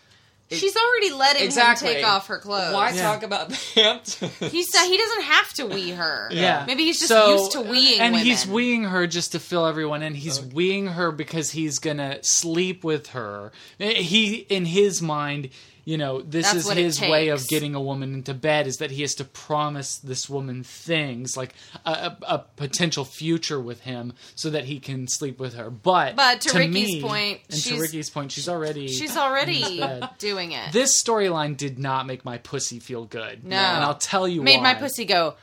It- 0.52 0.58
She's 0.60 0.76
already 0.76 1.12
letting 1.14 1.44
exactly. 1.44 1.88
him 1.90 1.96
take 1.96 2.06
off 2.08 2.28
her 2.28 2.38
clothes. 2.40 2.74
Why 2.74 2.92
Yeah. 2.92 3.02
talk 3.04 3.24
about 3.24 3.50
the 3.50 3.56
Hamptons? 3.76 4.52
He 4.52 4.64
said 4.64 4.86
he 4.86 4.98
doesn't 4.98 5.22
have 5.24 5.54
to 5.54 5.66
wee 5.66 5.92
her. 5.92 6.30
Yeah. 6.32 6.66
Maybe 6.68 6.84
he's 6.84 6.98
just 7.00 7.08
So- 7.10 7.38
used 7.40 7.52
to 7.54 7.60
weeing 7.60 8.00
And 8.00 8.14
women. 8.14 8.26
he's 8.26 8.46
weeing 8.46 8.90
her 8.90 9.08
just 9.08 9.32
to 9.32 9.40
fill 9.40 9.66
everyone 9.66 10.04
in. 10.04 10.14
He's 10.14 10.40
weeing 10.40 10.94
her 10.94 11.12
because 11.12 11.52
he's 11.52 11.80
gonna 11.80 12.20
sleep 12.22 12.84
with 12.84 13.08
her. 13.08 13.52
He, 13.80 14.36
in 14.50 14.66
his 14.66 15.02
mind, 15.02 15.50
you 15.86 15.98
know 15.98 16.22
this 16.22 16.52
That's 16.52 16.68
is 16.68 17.00
his 17.00 17.02
way 17.02 17.30
of 17.30 17.48
getting 17.48 17.76
a 17.76 17.82
woman 17.82 18.14
into 18.14 18.34
bed 18.34 18.68
is 18.68 18.78
that 18.78 18.92
he 18.92 19.02
has 19.02 19.16
to 19.16 19.24
promise 19.26 19.98
this 19.98 20.30
woman 20.30 20.64
things 20.64 21.36
like 21.36 21.54
a, 21.86 21.92
a, 21.92 22.18
a 22.28 22.40
potential 22.56 23.06
future 23.06 23.60
with 23.60 23.82
him 23.82 24.14
so 24.36 24.50
that 24.50 24.66
he 24.66 24.80
can 24.80 25.08
sleep 25.08 25.40
with 25.40 25.56
her. 25.56 25.70
But 25.70 26.16
But 26.16 26.42
to 26.42 26.58
Ricky's 26.58 26.74
me, 26.74 27.02
point, 27.02 27.42
and 27.50 27.62
to 27.64 27.80
Ricky's 27.80 28.10
point, 28.10 28.32
she's 28.32 28.48
already 28.50 28.88
She's 28.88 29.18
already 29.18 29.84
doing 30.20 30.52
it. 30.52 30.72
This 30.72 31.02
storyline 31.02 31.58
did 31.58 31.80
not 31.80 32.06
make 32.06 32.24
my 32.26 32.38
pussy 32.38 32.80
feel 32.80 33.06
good. 33.06 33.44
No. 33.44 33.56
and 33.56 33.84
I'll 33.84 33.98
tell 33.98 34.28
you 34.28 34.42
Made 34.42 34.58
why. 34.58 34.74
my 34.74 34.76
pussy 34.76 35.06
go. 35.06 35.36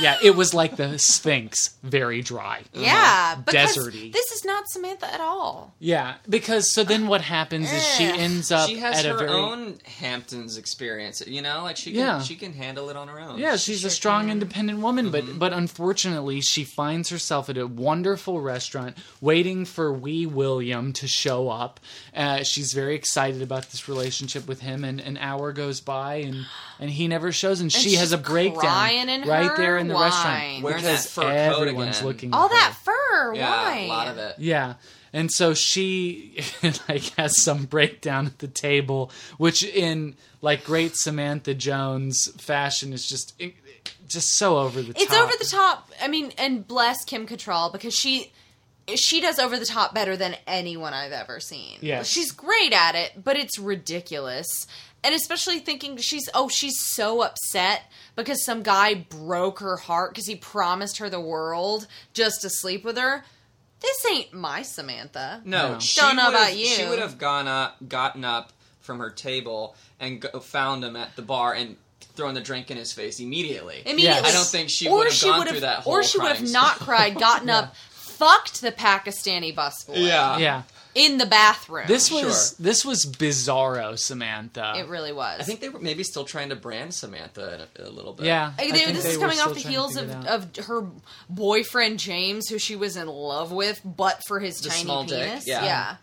Yeah, 0.00 0.16
it 0.22 0.36
was 0.36 0.54
like 0.54 0.76
the 0.76 0.98
Sphinx, 0.98 1.76
very 1.82 2.22
dry. 2.22 2.62
Yeah, 2.72 3.36
because 3.44 3.76
deserty. 3.76 4.12
this 4.12 4.30
is 4.32 4.44
not 4.44 4.68
Samantha 4.68 5.12
at 5.12 5.20
all. 5.20 5.74
Yeah, 5.78 6.14
because 6.28 6.72
so 6.72 6.84
then 6.84 7.06
what 7.08 7.20
happens 7.20 7.72
is 7.72 7.84
she 7.84 8.04
ends 8.04 8.52
up 8.52 8.68
she 8.68 8.76
has 8.78 8.98
at 8.98 9.04
her 9.06 9.14
a 9.14 9.18
very 9.18 9.30
own 9.30 9.78
Hamptons 10.00 10.56
experience. 10.56 11.22
You 11.26 11.42
know, 11.42 11.62
like 11.62 11.76
she 11.76 11.90
can 11.92 12.00
Yeah. 12.00 12.20
she 12.22 12.36
can 12.36 12.52
handle 12.52 12.90
it 12.90 12.96
on 12.96 13.08
her 13.08 13.18
own. 13.18 13.38
Yeah, 13.38 13.56
she's 13.56 13.84
a 13.84 13.90
strong, 13.90 14.30
independent 14.30 14.80
woman, 14.80 15.10
but 15.10 15.24
Mm-hmm. 15.24 15.38
but 15.38 15.52
unfortunately, 15.52 16.40
she 16.40 16.64
finds 16.64 17.10
herself 17.10 17.48
at 17.48 17.56
a 17.58 17.66
wonderful 17.66 18.40
restaurant 18.40 18.96
waiting 19.20 19.64
for 19.64 19.92
wee 19.92 20.26
William 20.26 20.92
to 20.94 21.08
show 21.08 21.48
up. 21.48 21.80
Uh, 22.14 22.42
she's 22.44 22.72
very 22.72 22.94
excited 22.94 23.42
about 23.42 23.70
this 23.70 23.88
relationship 23.88 24.46
with 24.46 24.60
him, 24.60 24.84
and 24.84 25.00
an 25.00 25.16
hour 25.16 25.52
goes 25.52 25.80
by, 25.80 26.16
and 26.16 26.46
and 26.80 26.90
he 26.90 27.08
never 27.08 27.32
shows, 27.32 27.60
and, 27.60 27.72
And 27.74 27.82
she 27.82 27.94
has 27.96 28.12
a 28.12 28.18
breakdown 28.18 28.60
crying 28.60 29.08
in 29.08 29.22
right 29.28 29.56
there 29.56 29.76
in 29.78 29.88
the 29.88 29.94
wine. 29.94 30.04
restaurant 30.04 30.62
Wearing 30.62 30.82
because 30.82 31.14
that 31.14 31.22
fur 31.22 31.30
everyone's 31.30 31.98
again. 31.98 32.06
looking. 32.06 32.32
All 32.34 32.46
at 32.46 32.50
her. 32.50 32.56
that 32.56 32.74
fur. 32.84 33.34
yeah, 33.34 33.50
why? 33.50 33.76
a 33.78 33.88
lot 33.88 34.08
of 34.08 34.18
it. 34.18 34.34
Yeah. 34.38 34.74
And 35.12 35.32
so 35.32 35.54
she 35.54 36.38
like 36.88 37.02
has 37.16 37.42
some 37.42 37.64
breakdown 37.64 38.26
at 38.26 38.38
the 38.40 38.48
table, 38.48 39.10
which 39.38 39.64
in 39.64 40.14
like 40.42 40.64
great 40.64 40.96
Samantha 40.96 41.54
Jones 41.54 42.30
fashion 42.40 42.92
is 42.92 43.08
just 43.08 43.40
just 44.06 44.36
so 44.36 44.58
over 44.58 44.82
the 44.82 44.92
top. 44.92 45.02
It's 45.02 45.14
over 45.14 45.32
the 45.38 45.44
top. 45.46 45.90
I 46.00 46.08
mean, 46.08 46.32
and 46.38 46.66
bless 46.66 47.04
Kim 47.04 47.26
Cattrall 47.26 47.72
because 47.72 47.94
she 47.94 48.32
she 48.94 49.20
does 49.20 49.38
over 49.38 49.58
the 49.58 49.66
top 49.66 49.94
better 49.94 50.16
than 50.16 50.36
anyone 50.46 50.94
I've 50.94 51.12
ever 51.12 51.40
seen. 51.40 51.78
Yes. 51.80 52.08
she's 52.08 52.32
great 52.32 52.72
at 52.72 52.94
it, 52.94 53.22
but 53.22 53.36
it's 53.36 53.58
ridiculous. 53.58 54.66
And 55.08 55.14
especially 55.14 55.58
thinking 55.60 55.96
she's 55.96 56.28
oh 56.34 56.50
she's 56.50 56.78
so 56.84 57.22
upset 57.22 57.90
because 58.14 58.44
some 58.44 58.62
guy 58.62 58.92
broke 58.92 59.60
her 59.60 59.78
heart 59.78 60.10
because 60.12 60.26
he 60.26 60.36
promised 60.36 60.98
her 60.98 61.08
the 61.08 61.18
world 61.18 61.86
just 62.12 62.42
to 62.42 62.50
sleep 62.50 62.84
with 62.84 62.98
her. 62.98 63.24
This 63.80 64.04
ain't 64.10 64.34
my 64.34 64.60
Samantha. 64.60 65.40
No, 65.46 65.72
No. 65.72 65.78
she 65.78 65.98
Don't 65.98 66.16
know 66.16 66.28
about 66.28 66.58
you. 66.58 66.66
She 66.66 66.84
would 66.84 66.98
have 66.98 67.16
gone 67.16 67.48
up, 67.48 67.76
gotten 67.88 68.22
up 68.22 68.52
from 68.80 68.98
her 68.98 69.08
table 69.08 69.74
and 69.98 70.20
go, 70.20 70.40
found 70.40 70.84
him 70.84 70.94
at 70.94 71.16
the 71.16 71.22
bar 71.22 71.54
and 71.54 71.76
thrown 72.14 72.34
the 72.34 72.42
drink 72.42 72.70
in 72.70 72.76
his 72.76 72.92
face 72.92 73.18
immediately. 73.18 73.80
Immediately. 73.86 74.28
I 74.28 74.32
don't 74.32 74.44
think 74.46 74.68
she 74.68 74.88
Or 74.88 74.98
would 74.98 75.06
have 75.06 75.14
she 75.14 75.26
gone 75.26 75.38
would've- 75.38 75.52
through 75.52 75.60
that 75.60 75.78
whole. 75.84 75.94
Or 75.94 76.02
she 76.02 76.18
would 76.18 76.32
have 76.36 76.50
not 76.52 76.76
cried, 76.80 77.18
gotten 77.18 77.48
up, 77.48 77.74
fucked 77.92 78.60
the 78.60 78.72
Pakistani 78.72 79.54
busboy 79.54 80.06
Yeah, 80.06 80.36
Yeah. 80.36 80.62
In 80.98 81.18
the 81.18 81.26
bathroom. 81.26 81.86
This 81.86 82.10
was 82.10 82.54
Sure. 82.56 82.64
this 82.64 82.84
was 82.84 83.06
bizarro, 83.06 83.98
Samantha. 83.98 84.74
it 84.76 84.88
really 84.88 85.12
was. 85.12 85.40
I 85.40 85.44
think 85.44 85.60
they 85.60 85.68
were 85.68 85.78
maybe 85.78 86.02
still 86.02 86.24
trying 86.24 86.48
to 86.48 86.56
brand 86.56 86.92
Samantha 86.92 87.68
a, 87.78 87.82
a 87.84 87.90
little 87.90 88.12
bit. 88.12 88.26
yeah. 88.26 88.52
Like, 88.58 88.68
I 88.68 88.70
they- 88.72 88.78
think 88.84 88.92
this 88.94 89.04
they 89.04 89.10
is 89.10 89.16
were 89.18 89.22
coming 89.22 89.36
still 89.36 89.48
off 89.50 89.54
the 89.54 89.60
trying 89.62 89.72
to 89.74 89.78
heels 89.80 89.96
figure 89.98 90.14
of, 90.16 90.24
it 90.24 90.28
out. 90.28 90.58
of 90.58 90.64
her 90.66 90.86
boyfriend 91.30 91.98
James, 91.98 92.48
who 92.48 92.58
she 92.58 92.76
was 92.76 92.96
in 92.96 93.06
love 93.08 93.52
with, 93.52 93.80
but 93.84 94.20
for 94.26 94.40
his 94.40 94.60
The 94.60 94.70
tiny 94.70 94.82
small 94.82 95.04
dick, 95.04 95.24
penis. 95.28 95.46
yeah. 95.46 95.96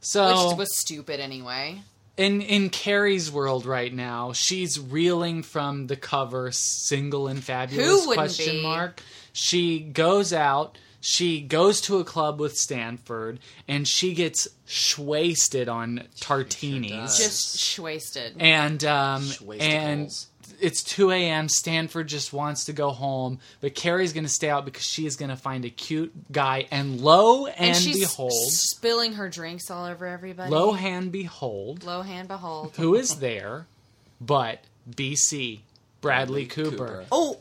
so 0.00 0.48
which 0.48 0.58
was 0.58 0.78
stupid 0.78 1.20
anyway. 1.20 1.82
in 2.16 2.40
in 2.42 2.70
Carrie's 2.70 3.30
world 3.30 3.66
right 3.66 3.92
now, 3.92 4.32
she's 4.32 4.78
reeling 4.78 5.42
from 5.42 5.86
the 5.86 5.96
cover 5.96 6.50
"Single 6.52 7.28
and 7.28 7.42
Fabulous?" 7.42 7.86
Who 7.86 8.08
wouldn't 8.08 8.14
question 8.16 8.56
be? 8.56 8.62
mark. 8.62 9.02
She 9.32 9.80
goes 9.80 10.32
out. 10.32 10.76
She 11.04 11.40
goes 11.40 11.80
to 11.82 11.98
a 11.98 12.04
club 12.04 12.38
with 12.38 12.56
Stanford, 12.56 13.40
and 13.66 13.88
she 13.88 14.14
gets 14.14 14.46
wasted 14.96 15.68
on 15.68 16.04
tartinis. 16.20 16.90
does. 16.90 17.18
Just 17.18 17.78
wasted. 17.80 18.36
and 18.38 18.84
um, 18.84 19.28
and 19.58 20.08
it's 20.60 20.84
2 20.84 21.10
a.m. 21.10 21.48
Stanford 21.48 22.06
just 22.06 22.32
wants 22.32 22.66
to 22.66 22.72
go 22.72 22.90
home, 22.90 23.40
but 23.60 23.74
Carrie's 23.74 24.12
going 24.12 24.22
to 24.24 24.30
stay 24.30 24.48
out 24.48 24.64
because 24.64 24.84
she 24.84 25.04
is 25.04 25.16
going 25.16 25.30
to 25.30 25.36
find 25.36 25.64
a 25.64 25.70
cute 25.70 26.12
guy. 26.30 26.68
And 26.70 27.00
lo 27.00 27.46
and, 27.46 27.56
And 27.58 27.76
she's 27.76 27.98
behold, 27.98 28.32
spilling 28.32 29.14
her 29.14 29.28
drinks 29.28 29.72
all 29.72 29.86
over 29.86 30.06
everybody. 30.06 30.52
lo 30.52 30.74
and 30.76 31.10
behold, 31.10 31.82
Lo 31.82 32.02
and 32.02 32.28
behold. 32.28 32.74
who 32.76 32.94
is 32.94 33.16
there 33.16 33.66
but 34.20 34.60
BC 34.88 35.60
Bradley, 36.00 36.44
Bradley 36.44 36.46
Cooper. 36.46 36.76
Cooper. 36.76 37.04
Oh, 37.10 37.38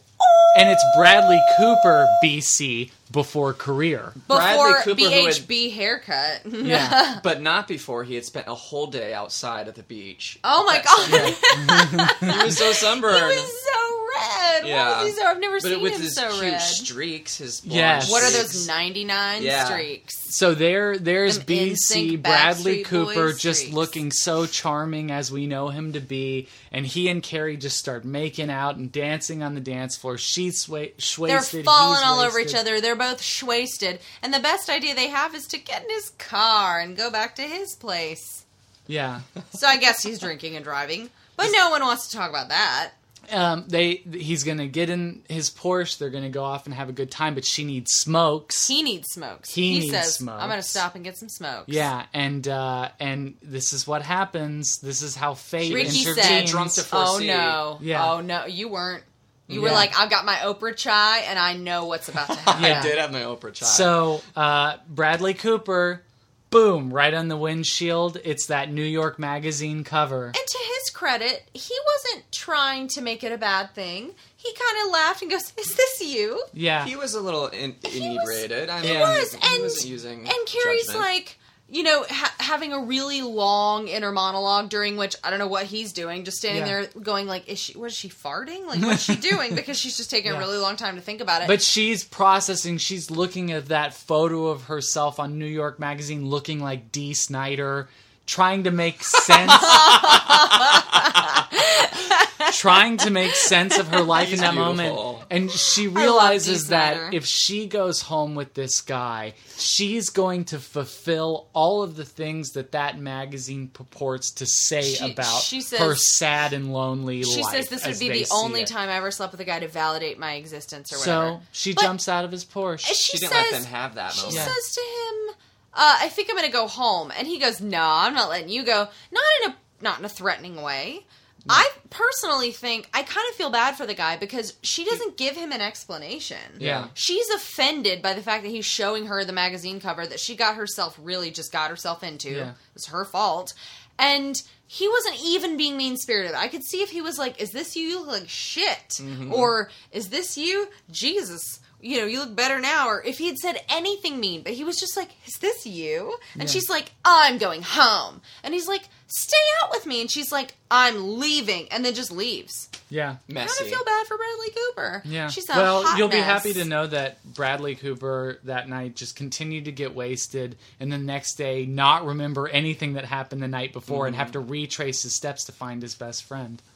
And 0.57 0.67
it's 0.69 0.83
Bradley 0.97 1.39
Cooper 1.57 2.07
BC 2.23 2.91
before 3.09 3.53
career. 3.53 4.11
Bradley 4.27 4.65
before 4.73 4.81
Cooper, 4.83 5.01
who 5.01 5.25
had- 5.25 5.33
BHB 5.35 5.73
haircut. 5.73 6.41
Yeah. 6.45 7.19
But 7.23 7.41
not 7.41 7.67
before 7.69 8.03
he 8.03 8.15
had 8.15 8.25
spent 8.25 8.47
a 8.49 8.55
whole 8.55 8.87
day 8.87 9.13
outside 9.13 9.67
at 9.69 9.75
the 9.75 9.83
beach. 9.83 10.39
oh 10.43 10.63
my 10.65 10.81
god. 10.83 12.11
He 12.19 12.43
was 12.45 12.57
so 12.57 12.71
sunburned. 12.73 13.15
he 13.31 13.37
was 13.39 13.63
so 13.63 13.80
red. 14.21 14.67
Yeah. 14.67 14.91
Why 14.91 15.03
was 15.03 15.13
he 15.13 15.19
so? 15.19 15.25
I've 15.25 15.39
never 15.39 15.55
but 15.55 15.63
seen 15.63 15.81
with 15.81 15.93
him 15.95 16.01
his 16.01 16.15
so 16.15 16.29
huge 16.31 16.41
red. 16.53 16.57
streaks, 16.61 17.37
his 17.37 17.61
blonde 17.61 17.75
Yes. 17.75 18.11
What 18.11 18.23
are 18.23 18.27
streaks. 18.27 18.53
those 18.53 18.67
99 18.67 19.43
Yeah. 19.43 19.65
streaks? 19.65 20.15
So 20.35 20.53
there, 20.53 20.97
there's 20.97 21.37
Them 21.39 21.45
BC 21.47 22.15
Bradley 22.21 22.83
Backstreet 22.83 22.85
Cooper 22.85 23.13
Boys 23.31 23.39
just 23.39 23.59
streaks. 23.61 23.75
looking 23.75 24.11
so 24.11 24.45
charming 24.45 25.11
as 25.11 25.31
we 25.31 25.45
know 25.47 25.69
him 25.69 25.93
to 25.93 25.99
be, 25.99 26.47
and 26.71 26.85
he 26.85 27.09
and 27.09 27.21
Carrie 27.21 27.57
just 27.57 27.77
start 27.77 28.05
making 28.05 28.49
out 28.49 28.77
and 28.77 28.91
dancing 28.91 29.43
on 29.43 29.55
the 29.55 29.61
dance 29.61 29.97
floor. 29.97 30.17
She's 30.17 30.65
swa- 30.65 30.91
They're 31.17 31.37
wasted. 31.37 31.65
falling 31.65 31.97
he's 31.99 32.07
all 32.07 32.19
over 32.19 32.39
each 32.39 32.45
wasted. 32.45 32.59
other. 32.61 32.79
They're 32.81 32.95
both 32.95 33.43
wasted. 33.43 33.99
And 34.23 34.33
the 34.33 34.39
best 34.39 34.69
idea 34.69 34.95
they 34.95 35.07
have 35.09 35.35
is 35.35 35.45
to 35.47 35.57
get 35.57 35.83
in 35.83 35.89
his 35.89 36.11
car 36.17 36.79
and 36.79 36.95
go 36.95 37.09
back 37.11 37.35
to 37.35 37.41
his 37.43 37.75
place. 37.75 38.45
Yeah, 38.87 39.21
So 39.57 39.67
I 39.67 39.77
guess 39.77 40.01
he's 40.03 40.19
drinking 40.19 40.55
and 40.55 40.65
driving. 40.65 41.09
But 41.37 41.49
no 41.53 41.69
one 41.69 41.81
wants 41.81 42.07
to 42.07 42.17
talk 42.17 42.29
about 42.29 42.49
that. 42.49 42.91
Um, 43.31 43.65
they 43.67 43.95
he's 43.95 44.43
gonna 44.43 44.67
get 44.67 44.89
in 44.89 45.23
his 45.29 45.49
Porsche. 45.49 45.97
They're 45.97 46.09
gonna 46.09 46.29
go 46.29 46.43
off 46.43 46.65
and 46.65 46.73
have 46.73 46.89
a 46.89 46.93
good 46.93 47.09
time, 47.11 47.33
but 47.35 47.45
she 47.45 47.63
needs 47.63 47.91
smokes. 47.93 48.67
He 48.67 48.83
needs 48.83 49.07
smokes. 49.09 49.53
He 49.53 49.73
He, 49.73 49.79
needs 49.81 49.91
says, 49.91 50.15
smokes. 50.15 50.41
I'm 50.41 50.49
going 50.49 50.61
to 50.61 50.67
stop 50.67 50.95
and 50.95 51.03
get 51.03 51.17
some 51.17 51.29
smokes. 51.29 51.67
Yeah, 51.67 52.05
and 52.13 52.47
uh, 52.47 52.89
and 52.99 53.35
this 53.41 53.73
is 53.73 53.87
what 53.87 54.01
happens. 54.01 54.79
This 54.79 55.01
is 55.01 55.15
how 55.15 55.33
fate 55.33 55.73
Ricky 55.73 55.99
intervenes. 55.99 56.27
said, 56.27 56.45
drunk 56.47 56.73
to 56.73 56.85
Oh 56.91 57.19
no. 57.23 57.77
Yeah. 57.81 58.11
Oh 58.11 58.21
no. 58.21 58.45
You 58.45 58.69
weren't. 58.69 59.03
You 59.47 59.61
were 59.61 59.71
like, 59.71 59.99
I've 59.99 60.09
got 60.09 60.23
my 60.23 60.35
Oprah 60.35 60.75
chai 60.75 61.19
and 61.27 61.37
I 61.37 61.57
know 61.57 61.85
what's 61.85 62.07
about 62.07 62.27
to 62.27 62.35
happen. 62.35 62.63
Yeah. 62.69 62.79
I 62.79 62.83
did 62.83 62.97
have 62.97 63.11
my 63.11 63.21
Oprah 63.21 63.53
child. 63.53 63.71
So 63.71 64.21
uh, 64.35 64.77
Bradley 64.87 65.33
Cooper, 65.33 66.03
boom, 66.51 66.93
right 66.93 67.13
on 67.13 67.27
the 67.29 67.37
windshield. 67.37 68.17
It's 68.23 68.45
that 68.47 68.71
New 68.71 68.83
York 68.83 69.17
Magazine 69.17 69.83
cover. 69.83 70.25
And 70.27 70.35
to 70.35 70.57
his 70.75 70.89
credit, 70.91 71.43
he 71.53 71.73
wasn't 71.95 72.31
trying 72.31 72.87
to 72.89 73.01
make 73.01 73.23
it 73.23 73.31
a 73.31 73.37
bad 73.37 73.73
thing. 73.73 74.11
He 74.37 74.53
kind 74.53 74.85
of 74.85 74.91
laughed 74.93 75.21
and 75.23 75.31
goes, 75.31 75.53
"Is 75.57 75.73
this 75.75 76.01
you?" 76.01 76.43
Yeah, 76.53 76.85
he 76.85 76.95
was 76.95 77.13
a 77.15 77.21
little 77.21 77.47
in, 77.47 77.75
inebriated. 77.83 78.69
I 78.69 78.81
mean, 78.81 78.91
He 78.95 78.97
was, 78.99 79.33
he 79.33 79.55
and 79.55 79.63
wasn't 79.63 79.85
using 79.89 80.19
and 80.21 80.47
Carrie's 80.47 80.87
judgment. 80.87 80.99
like, 80.99 81.37
you 81.73 81.83
know, 81.83 82.03
ha- 82.09 82.35
having 82.39 82.73
a 82.73 82.79
really 82.79 83.21
long 83.21 83.87
inner 83.87 84.11
monologue 84.11 84.69
during 84.69 84.97
which 84.97 85.15
I 85.23 85.29
don't 85.29 85.39
know 85.39 85.47
what 85.47 85.65
he's 85.65 85.93
doing, 85.93 86.25
just 86.25 86.37
standing 86.37 86.65
Yeah. 86.67 86.81
there 86.81 86.89
going 87.01 87.27
like, 87.27 87.47
"Is 87.47 87.59
she? 87.59 87.77
Was 87.77 87.95
she 87.95 88.09
farting? 88.09 88.65
Like, 88.67 88.81
what's 88.81 89.03
she 89.03 89.15
doing?" 89.29 89.55
Because 89.55 89.79
she's 89.79 89.95
just 89.95 90.09
taking 90.09 90.31
Yeah. 90.31 90.37
a 90.37 90.41
really 90.41 90.57
long 90.57 90.75
time 90.75 90.95
to 90.95 91.01
think 91.01 91.21
about 91.21 91.43
it. 91.43 91.47
But 91.47 91.61
she's 91.61 92.03
processing. 92.03 92.77
She's 92.77 93.09
looking 93.09 93.51
at 93.53 93.67
that 93.67 93.93
photo 93.93 94.47
of 94.47 94.65
herself 94.65 95.17
on 95.19 95.39
New 95.39 95.45
York 95.45 95.79
Magazine, 95.79 96.27
looking 96.29 96.59
like 96.59 96.91
Dee 96.91 97.13
Snider, 97.13 97.87
trying 98.25 98.63
to 98.65 98.71
make 98.71 99.01
sense. 99.03 99.51
trying 102.51 102.97
to 102.97 103.09
make 103.09 103.33
sense 103.33 103.77
of 103.79 103.87
her 103.89 104.01
life 104.01 104.31
in 104.33 104.39
that 104.39 104.51
beautiful. 104.53 104.73
moment, 105.13 105.25
and 105.31 105.51
she 105.51 105.87
realizes 105.87 106.67
that 106.67 106.95
Snider. 106.95 107.09
if 107.15 107.25
she 107.25 107.67
goes 107.67 108.01
home 108.01 108.35
with 108.35 108.53
this 108.53 108.81
guy, 108.81 109.33
she's 109.57 110.09
going 110.09 110.45
to 110.45 110.59
fulfill 110.59 111.47
all 111.53 111.83
of 111.83 111.95
the 111.95 112.05
things 112.05 112.51
that 112.51 112.71
that 112.73 112.99
magazine 112.99 113.67
purports 113.67 114.31
to 114.33 114.45
say 114.45 114.81
She- 114.95 115.11
about 115.11 115.41
she 115.43 115.61
says- 115.61 115.79
her 115.79 115.95
sad 115.95 116.53
and 116.53 116.73
lonely 116.73 117.23
she 117.23 117.41
life. 117.41 117.51
says 117.53 117.67
this 117.69 117.83
would 117.83 117.91
as 117.91 117.99
be 117.99 118.09
they 118.09 118.19
the 118.19 118.25
see 118.25 118.33
only 118.35 118.61
it. 118.61 118.67
time 118.67 118.89
I 118.89 118.93
ever 118.95 119.11
slept 119.11 119.31
with 119.31 119.41
a 119.41 119.45
guy 119.45 119.59
to 119.59 119.67
validate 119.67 120.19
my 120.19 120.33
existence 120.33 120.91
or 120.93 120.99
whatever. 120.99 121.25
So 121.39 121.41
she 121.51 121.73
But- 121.73 121.81
jumps 121.83 122.07
out 122.07 122.25
of 122.25 122.31
his 122.31 122.45
Porsche. 122.45 122.87
And 122.87 122.97
she, 122.97 123.13
she 123.13 123.17
didn't 123.19 123.33
says, 123.33 123.51
let 123.51 123.61
them 123.61 123.71
have 123.71 123.95
that 123.95 124.13
She 124.13 124.21
moment. 124.21 124.35
Yeah. 124.35 124.45
says 124.45 124.73
to 124.75 124.81
him, 124.81 125.35
uh, 125.73 125.97
"I 126.01 126.09
think 126.09 126.29
I'm 126.29 126.35
going 126.35 126.45
to 126.47 126.51
go 126.51 126.67
home," 126.67 127.11
and 127.17 127.27
he 127.27 127.39
goes, 127.39 127.61
"No, 127.61 127.81
I'm 127.81 128.13
not 128.13 128.29
letting 128.29 128.49
you 128.49 128.63
go. 128.63 128.87
Not 129.11 129.23
in 129.43 129.51
a 129.51 129.55
not 129.81 129.99
in 129.99 130.05
a 130.05 130.09
threatening 130.09 130.61
way." 130.61 131.05
I 131.49 131.69
personally 131.89 132.51
think 132.51 132.89
I 132.93 133.03
kind 133.03 133.27
of 133.29 133.35
feel 133.35 133.49
bad 133.49 133.75
for 133.75 133.85
the 133.85 133.93
guy 133.93 134.17
because 134.17 134.55
she 134.61 134.85
doesn't 134.85 135.17
give 135.17 135.35
him 135.35 135.51
an 135.51 135.61
explanation. 135.61 136.37
Yeah. 136.59 136.87
She's 136.93 137.29
offended 137.29 138.01
by 138.01 138.13
the 138.13 138.21
fact 138.21 138.43
that 138.43 138.49
he's 138.49 138.65
showing 138.65 139.07
her 139.07 139.23
the 139.23 139.33
magazine 139.33 139.79
cover 139.79 140.05
that 140.05 140.19
she 140.19 140.35
got 140.35 140.55
herself 140.55 140.97
really 141.01 141.31
just 141.31 141.51
got 141.51 141.69
herself 141.69 142.03
into. 142.03 142.29
Yeah. 142.29 142.49
It 142.51 142.73
was 142.73 142.85
her 142.87 143.05
fault. 143.05 143.53
and 143.97 144.41
he 144.67 144.87
wasn't 144.87 145.17
even 145.23 145.57
being 145.57 145.75
mean 145.75 145.97
spirited. 145.97 146.33
I 146.33 146.47
could 146.47 146.63
see 146.63 146.81
if 146.81 146.91
he 146.91 147.01
was 147.01 147.17
like, 147.17 147.41
"Is 147.41 147.51
this 147.51 147.75
you? 147.75 147.83
You 147.83 147.99
look 147.99 148.07
like 148.21 148.29
shit," 148.29 148.89
mm-hmm. 148.93 149.33
or 149.33 149.69
"Is 149.91 150.09
this 150.09 150.37
you? 150.37 150.69
Jesus." 150.89 151.59
You 151.81 151.99
know, 151.99 152.05
you 152.05 152.19
look 152.19 152.35
better 152.35 152.59
now. 152.59 152.87
Or 152.87 153.03
if 153.03 153.17
he 153.17 153.27
had 153.27 153.37
said 153.37 153.57
anything 153.69 154.19
mean, 154.19 154.43
but 154.43 154.53
he 154.53 154.63
was 154.63 154.77
just 154.79 154.95
like, 154.95 155.09
"Is 155.27 155.35
this 155.41 155.65
you?" 155.65 156.17
And 156.33 156.43
Yeah. 156.43 156.49
she's 156.49 156.69
like, 156.69 156.91
"I'm 157.03 157.37
going 157.37 157.63
home," 157.63 158.21
and 158.43 158.53
he's 158.53 158.67
like, 158.67 158.83
"Stay 159.07 159.37
out 159.63 159.71
with 159.71 159.85
me," 159.85 160.01
and 160.01 160.11
she's 160.11 160.31
like, 160.31 160.53
"I'm 160.69 161.19
leaving," 161.19 161.67
and 161.69 161.83
then 161.83 161.93
just 161.93 162.11
leaves. 162.11 162.69
Yeah. 162.89 163.15
I 163.29 163.33
kind 163.33 163.47
of 163.49 163.55
feel 163.67 163.85
bad 163.85 164.05
for 164.07 164.17
Bradley 164.17 164.49
Cooper. 164.49 165.01
Yeah. 165.05 165.29
she's 165.29 165.49
a 165.49 165.53
well, 165.53 165.83
hot 165.83 165.97
you'll 165.97 166.09
be 166.09 166.17
mess. 166.17 166.25
happy 166.25 166.53
to 166.53 166.65
know 166.65 166.87
that 166.87 167.23
Bradley 167.23 167.75
Cooper 167.75 168.39
that 168.43 168.67
night 168.67 168.95
just 168.95 169.15
continued 169.15 169.65
to 169.65 169.71
get 169.71 169.95
wasted, 169.95 170.57
and 170.79 170.91
the 170.91 170.97
next 170.97 171.35
day 171.35 171.65
not 171.65 172.05
remember 172.05 172.47
anything 172.49 172.93
that 172.93 173.05
happened 173.05 173.41
the 173.41 173.47
night 173.47 173.71
before, 173.73 174.07
and 174.07 174.13
Mm-hmm. 174.15 174.21
have 174.23 174.31
to 174.33 174.39
retrace 174.41 175.03
his 175.03 175.15
steps 175.15 175.45
to 175.45 175.51
find 175.51 175.81
his 175.81 175.95
best 175.95 176.23
friend. 176.23 176.61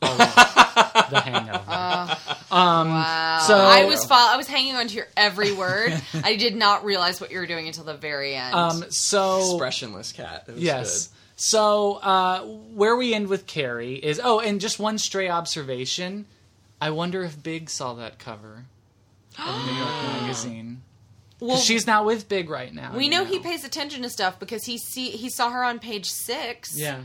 Oh, 0.00 0.16
yeah. 0.16 0.67
The 1.10 1.20
Hangover. 1.20 2.16
um, 2.50 2.88
Wow. 2.90 3.38
So 3.46 3.56
I 3.56 3.84
was 3.84 4.04
fo- 4.04 4.14
I 4.14 4.36
was 4.36 4.46
hanging 4.46 4.74
on 4.76 4.88
to 4.88 4.94
your 4.94 5.06
every 5.16 5.52
word. 5.52 6.00
I 6.24 6.36
did 6.36 6.56
not 6.56 6.84
realize 6.84 7.20
what 7.20 7.30
you 7.30 7.38
were 7.38 7.46
doing 7.46 7.66
until 7.66 7.84
the 7.84 7.94
very 7.96 8.34
end. 8.34 8.54
Um, 8.54 8.84
so 8.90 9.40
Expressionless 9.52 10.12
cat. 10.12 10.44
It 10.48 10.54
was 10.54 10.62
yes. 10.62 11.08
So 11.36 11.94
uh, 11.94 12.40
where 12.40 12.96
we 12.96 13.14
end 13.14 13.28
with 13.28 13.46
Carrie 13.46 13.94
is 13.94 14.20
oh, 14.22 14.40
and 14.40 14.60
just 14.60 14.78
one 14.78 14.98
stray 14.98 15.28
observation. 15.28 16.26
I 16.80 16.90
wonder 16.90 17.22
if 17.22 17.40
Big 17.42 17.70
saw 17.70 17.94
that 17.94 18.18
cover 18.18 18.64
of 19.38 19.66
New 19.66 19.72
York 19.72 19.88
Magazine. 20.20 20.82
Well, 21.40 21.56
she's 21.58 21.86
not 21.86 22.04
with 22.04 22.28
Big 22.28 22.50
right 22.50 22.74
now. 22.74 22.96
we 22.96 23.04
you 23.04 23.10
know 23.10 23.24
he 23.24 23.38
pays 23.38 23.64
attention 23.64 24.02
to 24.02 24.10
stuff 24.10 24.40
because 24.40 24.64
he 24.64 24.78
see 24.78 25.10
he 25.10 25.30
saw 25.30 25.50
her 25.50 25.62
on 25.62 25.78
page 25.78 26.06
six. 26.06 26.76
Yeah. 26.76 27.02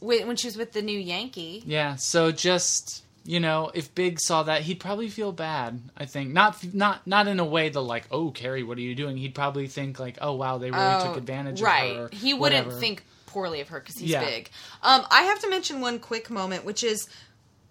when, 0.00 0.28
when 0.28 0.36
she 0.36 0.46
was 0.46 0.56
with 0.56 0.72
the 0.72 0.82
new 0.82 0.96
Yankee. 0.98 1.64
Yeah, 1.66 1.96
so 1.96 2.30
just 2.30 3.02
you 3.24 3.38
know, 3.40 3.70
if 3.74 3.94
Big 3.94 4.18
saw 4.20 4.42
that, 4.44 4.62
he'd 4.62 4.80
probably 4.80 5.08
feel 5.08 5.32
bad. 5.32 5.80
I 5.96 6.06
think 6.06 6.30
not 6.32 6.56
not 6.74 7.06
not 7.06 7.28
in 7.28 7.38
a 7.40 7.44
way 7.44 7.68
the 7.68 7.82
like, 7.82 8.04
oh 8.10 8.30
Carrie, 8.30 8.62
what 8.62 8.78
are 8.78 8.82
you 8.82 8.94
doing? 8.94 9.16
He'd 9.16 9.34
probably 9.34 9.66
think 9.68 9.98
like, 10.00 10.18
oh 10.20 10.32
wow, 10.34 10.58
they 10.58 10.70
really 10.70 10.82
Oh, 10.84 11.04
took 11.06 11.16
advantage 11.16 11.60
right. 11.62 11.90
of 11.90 11.96
her. 11.96 12.02
Right? 12.04 12.14
He 12.14 12.34
wouldn't 12.34 12.66
whatever. 12.66 12.80
think 12.80 13.04
poorly 13.26 13.60
of 13.60 13.68
her 13.68 13.80
because 13.80 13.96
he's 13.96 14.10
Yeah. 14.10 14.24
big. 14.24 14.50
Um, 14.82 15.06
I 15.10 15.22
have 15.22 15.40
to 15.40 15.48
mention 15.48 15.80
one 15.80 15.98
quick 16.00 16.30
moment, 16.30 16.64
which 16.64 16.82
is 16.84 17.08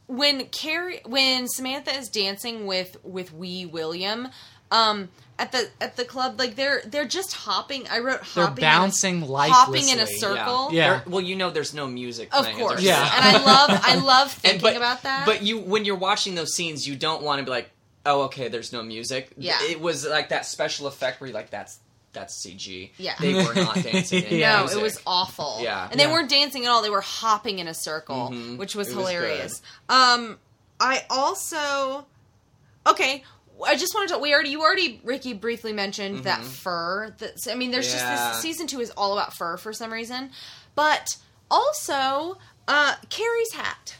when 0.07 0.45
Carrie, 0.47 1.01
when 1.05 1.47
Samantha 1.47 1.95
is 1.97 2.09
dancing 2.09 2.65
with 2.65 2.97
with 3.03 3.33
Wee 3.33 3.65
William. 3.65 4.29
Um, 4.71 5.09
at 5.39 5.51
the 5.51 5.69
at 5.81 5.95
the 5.97 6.05
club, 6.05 6.37
like 6.39 6.55
they're 6.55 6.81
they're 6.85 7.07
just 7.07 7.33
hopping. 7.33 7.87
I 7.89 7.99
wrote 7.99 8.21
They're 8.35 8.45
hopping, 8.45 8.63
in 8.63 8.69
a- 8.69 8.71
bouncing 8.73 9.21
hopping 9.21 9.89
in 9.89 9.99
a 9.99 10.05
circle. 10.07 10.69
Yeah. 10.71 10.89
There- 10.99 11.03
well, 11.07 11.21
you 11.21 11.35
know, 11.35 11.49
there's 11.49 11.73
no 11.73 11.87
music. 11.87 12.29
Of 12.31 12.43
playing 12.45 12.57
course, 12.59 12.81
yeah. 12.81 13.01
And 13.15 13.37
I 13.37 13.43
love 13.43 13.69
I 13.83 13.95
love 14.05 14.27
And- 14.33 14.41
thinking 14.41 14.61
but- 14.61 14.75
about 14.77 15.01
that. 15.03 15.25
But 15.25 15.41
you, 15.41 15.59
when 15.59 15.83
you're 15.83 15.95
watching 15.97 16.35
those 16.35 16.53
scenes, 16.53 16.87
you 16.87 16.95
don't 16.95 17.23
want 17.23 17.39
to 17.39 17.43
be 17.43 17.49
like, 17.49 17.71
"Oh, 18.05 18.23
okay, 18.23 18.49
there's 18.49 18.71
no 18.71 18.83
music." 18.83 19.31
Yeah. 19.37 19.57
it 19.63 19.81
was 19.81 20.05
like 20.05 20.29
that 20.29 20.45
special 20.45 20.85
effect 20.87 21.19
where 21.21 21.27
you're 21.29 21.33
like, 21.35 21.49
"That's 21.49 21.79
that's 22.13 22.45
CG." 22.45 22.91
Yeah. 22.97 23.15
they 23.19 23.33
were 23.33 23.55
not 23.55 23.75
dancing. 23.83 24.23
In 24.23 24.41
no, 24.41 24.67
it 24.71 24.79
was 24.81 25.01
awful. 25.07 25.57
Yeah. 25.61 25.87
and 25.89 25.99
they 25.99 26.03
Yeah. 26.05 26.11
weren't 26.13 26.29
dancing 26.29 26.65
at 26.65 26.69
all. 26.71 26.83
They 26.83 26.89
were 26.91 27.01
hopping 27.01 27.57
in 27.59 27.67
a 27.67 27.73
circle, 27.73 28.29
Mhm. 28.31 28.57
which 28.57 28.75
was 28.75 28.89
It 28.89 28.95
was 28.95 29.09
hilarious. 29.09 29.61
um, 29.89 30.37
I 30.79 31.03
also 31.09 32.05
okay. 32.85 33.23
I 33.65 33.75
just 33.75 33.93
wanted 33.93 34.09
to. 34.13 34.19
We 34.19 34.33
already, 34.33 34.49
you 34.49 34.61
already, 34.61 34.99
Ricky, 35.03 35.33
briefly 35.33 35.71
mentioned 35.73 36.23
that 36.23 36.41
Mhm. 36.41 36.45
fur. 36.45 37.15
That 37.19 37.33
I 37.49 37.55
mean, 37.55 37.71
there's 37.71 37.91
just 37.91 38.05
this 38.05 38.41
season 38.41 38.67
two 38.67 38.79
is 38.81 38.89
all 38.97 39.13
about 39.13 39.33
fur 39.35 39.57
for 39.57 39.71
some 39.73 39.91
reason, 39.93 40.31
but 40.75 41.15
also 41.49 42.37
uh 42.67 42.95
Carrie's 43.09 43.53
hat. 43.53 43.95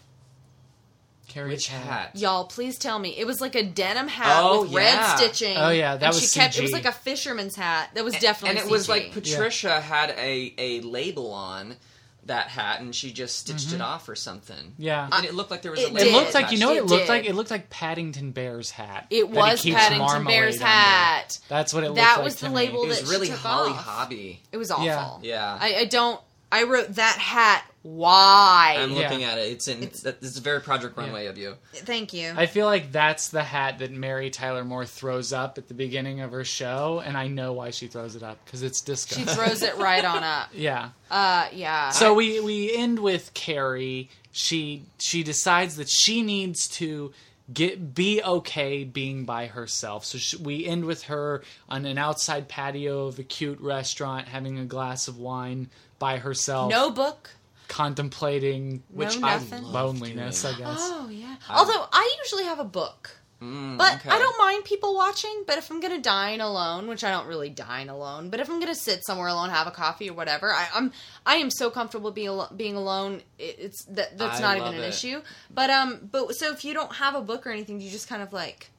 Carrie's 1.27 1.67
hat. 1.67 2.11
Y'all, 2.15 2.43
please 2.45 2.77
tell 2.77 2.99
me 2.99 3.17
it 3.17 3.25
was 3.25 3.39
like 3.39 3.55
a 3.55 3.63
denim 3.63 4.09
hat 4.09 4.41
Oh, 4.43 4.63
with 4.63 4.71
yeah. 4.71 4.77
red 4.79 5.17
stitching. 5.17 5.55
Oh, 5.57 5.69
yeah, 5.69 5.95
that 5.95 6.05
and 6.07 6.13
was 6.15 6.29
she 6.33 6.39
kept. 6.39 6.57
It 6.57 6.61
was 6.61 6.73
like 6.73 6.85
a 6.85 6.91
fisherman's 6.91 7.55
hat. 7.55 7.91
That 7.93 8.03
was 8.03 8.13
definitely. 8.15 8.57
and 8.59 8.67
it 8.67 8.71
was 8.71 8.89
like 8.89 9.11
Patricia 9.13 9.79
had 9.79 10.09
a 10.17 10.53
a 10.57 10.81
label 10.81 11.31
on 11.31 11.77
that 12.26 12.47
hat, 12.49 12.80
and 12.82 12.93
she 12.95 13.11
just 13.11 13.38
stitched 13.39 13.74
it 13.74 13.80
Mhm. 13.80 13.86
off 13.86 14.07
or 14.07 14.15
something. 14.15 14.76
Yeah. 14.78 15.09
and 15.11 15.26
it 15.26 15.34
looked 15.34 15.49
like 15.51 15.61
there 15.63 15.72
was 15.72 15.80
a 15.82 15.88
It 15.88 15.93
label. 15.93 16.09
It 16.09 16.13
looked 16.13 16.34
like 16.34 16.51
you 16.51 16.59
know 16.59 16.67
what 16.67 16.76
It 16.78 16.80
it, 16.80 16.86
looked 16.86 17.03
did. 17.03 17.09
like. 17.09 17.26
It 17.26 17.36
looked 17.36 17.51
like 17.51 17.69
Paddington 17.69 18.32
Bear's 18.32 18.72
hat. 18.72 19.07
It 19.09 19.32
that 19.34 19.59
he 19.59 19.72
was 19.74 19.80
Paddington 19.82 20.26
Bear's 20.26 20.55
under. 20.55 20.65
hat. 20.67 21.39
That's 21.49 21.74
what 21.74 21.84
it 21.84 21.88
looked 21.88 21.97
That 21.97 22.17
like 22.17 22.24
was 22.26 22.36
to 22.36 22.41
the 22.43 22.49
me. 22.49 22.55
label 22.55 22.84
It 22.84 22.88
was 22.89 23.01
that 23.01 23.09
really 23.09 23.28
she 23.28 23.32
took 23.34 23.41
Holly 23.41 23.72
off. 23.72 23.84
Hobby. 23.86 24.41
It 24.51 24.57
was 24.57 24.69
awful. 24.72 24.86
Yeah. 24.86 25.17
Yeah. 25.24 25.57
I, 25.59 25.76
I 25.78 25.86
don't. 25.86 26.22
I 26.51 26.63
wrote 26.63 26.95
that 26.95 27.17
hat. 27.17 27.65
Why? 27.84 28.75
I'm 28.77 28.93
looking 28.93 29.23
at 29.23 29.39
it. 29.39 29.51
It's 29.51 29.67
in. 29.67 29.82
It's, 29.82 30.01
that, 30.01 30.21
this 30.21 30.32
is 30.32 30.38
a 30.38 30.41
very 30.41 30.61
Project 30.61 30.95
Runway 30.95 31.25
of 31.25 31.38
you. 31.38 31.55
Thank 31.73 32.13
you. 32.13 32.32
I 32.36 32.45
feel 32.45 32.67
like 32.67 32.91
that's 32.91 33.29
the 33.29 33.41
hat 33.41 33.79
that 33.79 33.91
Mary 33.91 34.29
Tyler 34.29 34.63
Moore 34.63 34.86
throws 34.86 35.34
up 35.34 35.57
at 35.57 35.67
the 35.67 35.73
beginning 35.73 36.21
of 36.21 36.32
her 36.32 36.43
show, 36.43 37.01
and 37.03 37.17
I 37.17 37.27
know 37.27 37.53
why 37.53 37.71
she 37.71 37.88
throws 37.88 38.15
it 38.15 38.21
up 38.21 38.43
because 38.45 38.61
it's 38.61 38.82
disco. 38.82 39.15
she 39.15 39.25
throws 39.25 39.63
it 39.63 39.77
right 39.77 40.05
on 40.05 40.23
up. 40.23 40.49
yeah. 40.53 40.89
Uh, 41.09 41.47
yeah. 41.53 41.89
So 41.89 42.13
we 42.13 42.39
we 42.39 42.75
end 42.75 42.99
with 42.99 43.34
Carrie. 43.34 44.09
She 44.32 44.84
she 44.99 45.23
decides 45.23 45.75
that 45.77 45.89
she 45.89 46.21
needs 46.21 46.67
to 46.69 47.11
get 47.51 47.95
be 47.95 48.21
okay 48.21 48.84
being 48.84 49.25
by 49.25 49.47
herself. 49.47 50.05
So 50.05 50.17
she, 50.17 50.38
we 50.38 50.65
end 50.65 50.86
with 50.86 51.03
her 51.03 51.41
on 51.67 51.86
an 51.86 51.97
outside 51.97 52.47
patio 52.47 53.07
of 53.07 53.19
a 53.19 53.23
cute 53.23 53.59
restaurant, 53.59 54.27
having 54.27 54.59
a 54.59 54.65
glass 54.65 55.07
of 55.07 55.17
wine 55.17 55.69
by 55.99 56.17
herself, 56.17 56.69
no 56.69 56.89
book. 56.91 57.32
Contemplating 57.72 58.84
No 58.89 58.97
which 59.05 59.15
I 59.17 59.36
nothing? 59.36 59.63
loneliness, 59.63 60.45
I 60.45 60.57
guess. 60.57 60.78
Oh 60.80 61.09
yeah. 61.11 61.36
Although 61.49 61.86
I 61.91 62.15
usually 62.24 62.43
have 62.43 62.59
a 62.59 62.63
book. 62.65 63.11
Mm, 63.41 63.76
But 63.76 63.95
okay. 63.95 64.09
I 64.11 64.19
don't 64.19 64.38
mind 64.38 64.65
people 64.65 64.93
watching. 64.95 65.43
But 65.47 65.57
if 65.57 65.72
I'm 65.72 65.80
gonna 65.80 65.99
dine 66.01 66.41
alone, 66.41 66.88
which 66.88 67.03
I 67.03 67.09
don't 67.09 67.26
really 67.26 67.49
dine 67.49 67.89
alone, 67.89 68.30
but 68.30 68.39
if 68.39 68.49
I'm 68.49 68.59
gonna 68.59 68.76
sit 68.76 69.03
somewhere 69.03 69.30
alone, 69.30 69.49
have 69.49 69.65
a 69.65 69.72
coffee 69.72 70.09
or 70.09 70.13
whatever, 70.13 70.51
I, 70.53 70.67
I'm 70.76 70.91
I 71.26 71.36
am 71.38 71.49
so 71.49 71.72
comfortable 71.72 72.11
being 72.11 72.28
al- 72.28 72.51
being 72.55 72.76
alone. 72.76 73.22
It, 73.39 73.55
it's 73.57 73.84
that 73.86 74.17
that's 74.17 74.39
I 74.39 74.41
not 74.41 74.55
even 74.57 74.65
love 74.67 74.76
an 74.76 74.82
it. 74.84 74.89
issue. 74.89 75.22
But 75.49 75.69
um, 75.72 76.07
but 76.11 76.36
so 76.36 76.51
if 76.51 76.63
you 76.63 76.74
don't 76.76 76.93
have 76.97 77.15
a 77.15 77.22
book 77.22 77.47
or 77.47 77.49
anything, 77.49 77.80
do 77.80 77.86
you 77.86 77.89
just 77.91 78.07
kind 78.07 78.22
of 78.22 78.32
like 78.32 78.69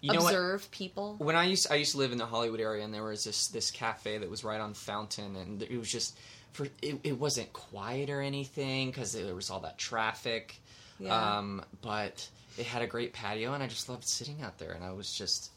You 0.00 0.14
know 0.14 0.20
what? 0.20 0.32
observe 0.32 0.70
people? 0.70 1.16
When 1.18 1.36
I 1.36 1.44
used 1.44 1.70
I 1.70 1.74
used 1.74 1.92
to 1.92 1.98
live 1.98 2.12
in 2.12 2.18
the 2.18 2.26
Hollywood 2.26 2.60
area, 2.60 2.82
and 2.82 2.94
there 2.94 3.04
was 3.04 3.24
this 3.24 3.48
this 3.48 3.70
cafe 3.70 4.16
that 4.16 4.30
was 4.30 4.42
right 4.42 4.60
on 4.60 4.72
Fountain, 4.72 5.36
and 5.36 5.62
it 5.62 5.76
was 5.76 5.90
just 5.92 6.16
for 6.52 6.66
it, 6.82 6.98
it 7.04 7.18
wasn't 7.18 7.52
quiet 7.52 8.10
or 8.10 8.20
anything 8.20 8.90
because 8.90 9.12
there 9.12 9.34
was 9.34 9.50
all 9.50 9.60
that 9.60 9.78
traffic. 9.78 10.56
Yeah. 10.98 11.38
Um, 11.38 11.62
but 11.82 12.28
it 12.58 12.66
had 12.66 12.82
a 12.82 12.86
great 12.86 13.12
patio, 13.12 13.52
and 13.54 13.62
I 13.62 13.66
just 13.66 13.88
loved 13.88 14.04
sitting 14.06 14.42
out 14.42 14.58
there. 14.58 14.72
And 14.72 14.84
I 14.84 14.92
was 14.92 15.12
just, 15.12 15.50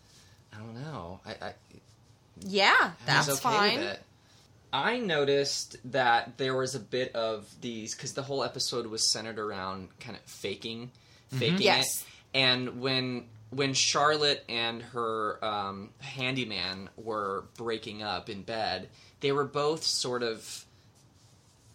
I 0.54 0.60
don't 0.60 0.76
know, 0.76 1.20
I, 1.26 1.32
I, 1.48 1.54
Yeah, 2.40 2.74
I 2.80 2.92
that's 3.06 3.28
was 3.28 3.40
okay 3.40 3.56
fine. 3.58 3.80
with 3.80 3.88
it. 3.90 4.02
I 4.72 4.98
noticed 5.00 5.78
that 5.92 6.38
there 6.38 6.56
was 6.56 6.74
a 6.76 6.80
bit 6.80 7.14
of 7.16 7.48
these 7.62 7.94
because 7.94 8.14
the 8.14 8.24
whole 8.24 8.44
episode 8.44 8.88
was 8.88 9.04
centered 9.12 9.38
around 9.38 9.90
kind 10.00 10.16
of 10.18 10.24
faking, 10.24 10.90
faking 11.30 11.62
Yes. 11.62 12.02
it. 12.02 12.38
And 12.40 12.82
when 12.82 13.26
when 13.52 13.76
Charlotte 13.76 14.44
and 14.50 14.82
her 14.82 15.38
um, 15.46 15.90
handyman 16.00 16.90
were 16.98 17.44
breaking 17.56 18.02
up 18.02 18.28
in 18.30 18.42
bed, 18.42 18.90
they 19.20 19.32
were 19.32 19.44
both 19.46 19.84
sort 19.84 20.24
of 20.24 20.66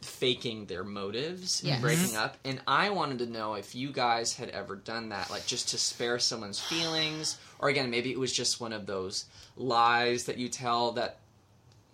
faking 0.09 0.66
their 0.66 0.82
motives 0.85 1.62
Yes. 1.64 1.76
in 1.76 1.82
breaking 1.82 2.16
up. 2.16 2.36
And 2.44 2.60
I 2.66 2.90
wanted 2.90 3.18
to 3.20 3.26
know 3.26 3.55
if 3.55 3.74
you 3.74 3.93
guys 3.93 4.35
had 4.35 4.48
ever 4.51 4.74
done 4.76 5.10
that, 5.10 5.30
like 5.30 5.47
just 5.47 5.68
to 5.70 5.78
spare 5.78 6.18
someone's 6.18 6.59
feelings, 6.60 7.39
or 7.59 7.68
again, 7.68 7.90
maybe 7.90 8.10
it 8.10 8.18
was 8.18 8.32
just 8.32 8.60
one 8.60 8.72
of 8.72 8.86
those 8.86 9.26
lies 9.56 10.24
that 10.24 10.39
you 10.39 10.48
tell 10.48 10.93
that. 10.93 11.18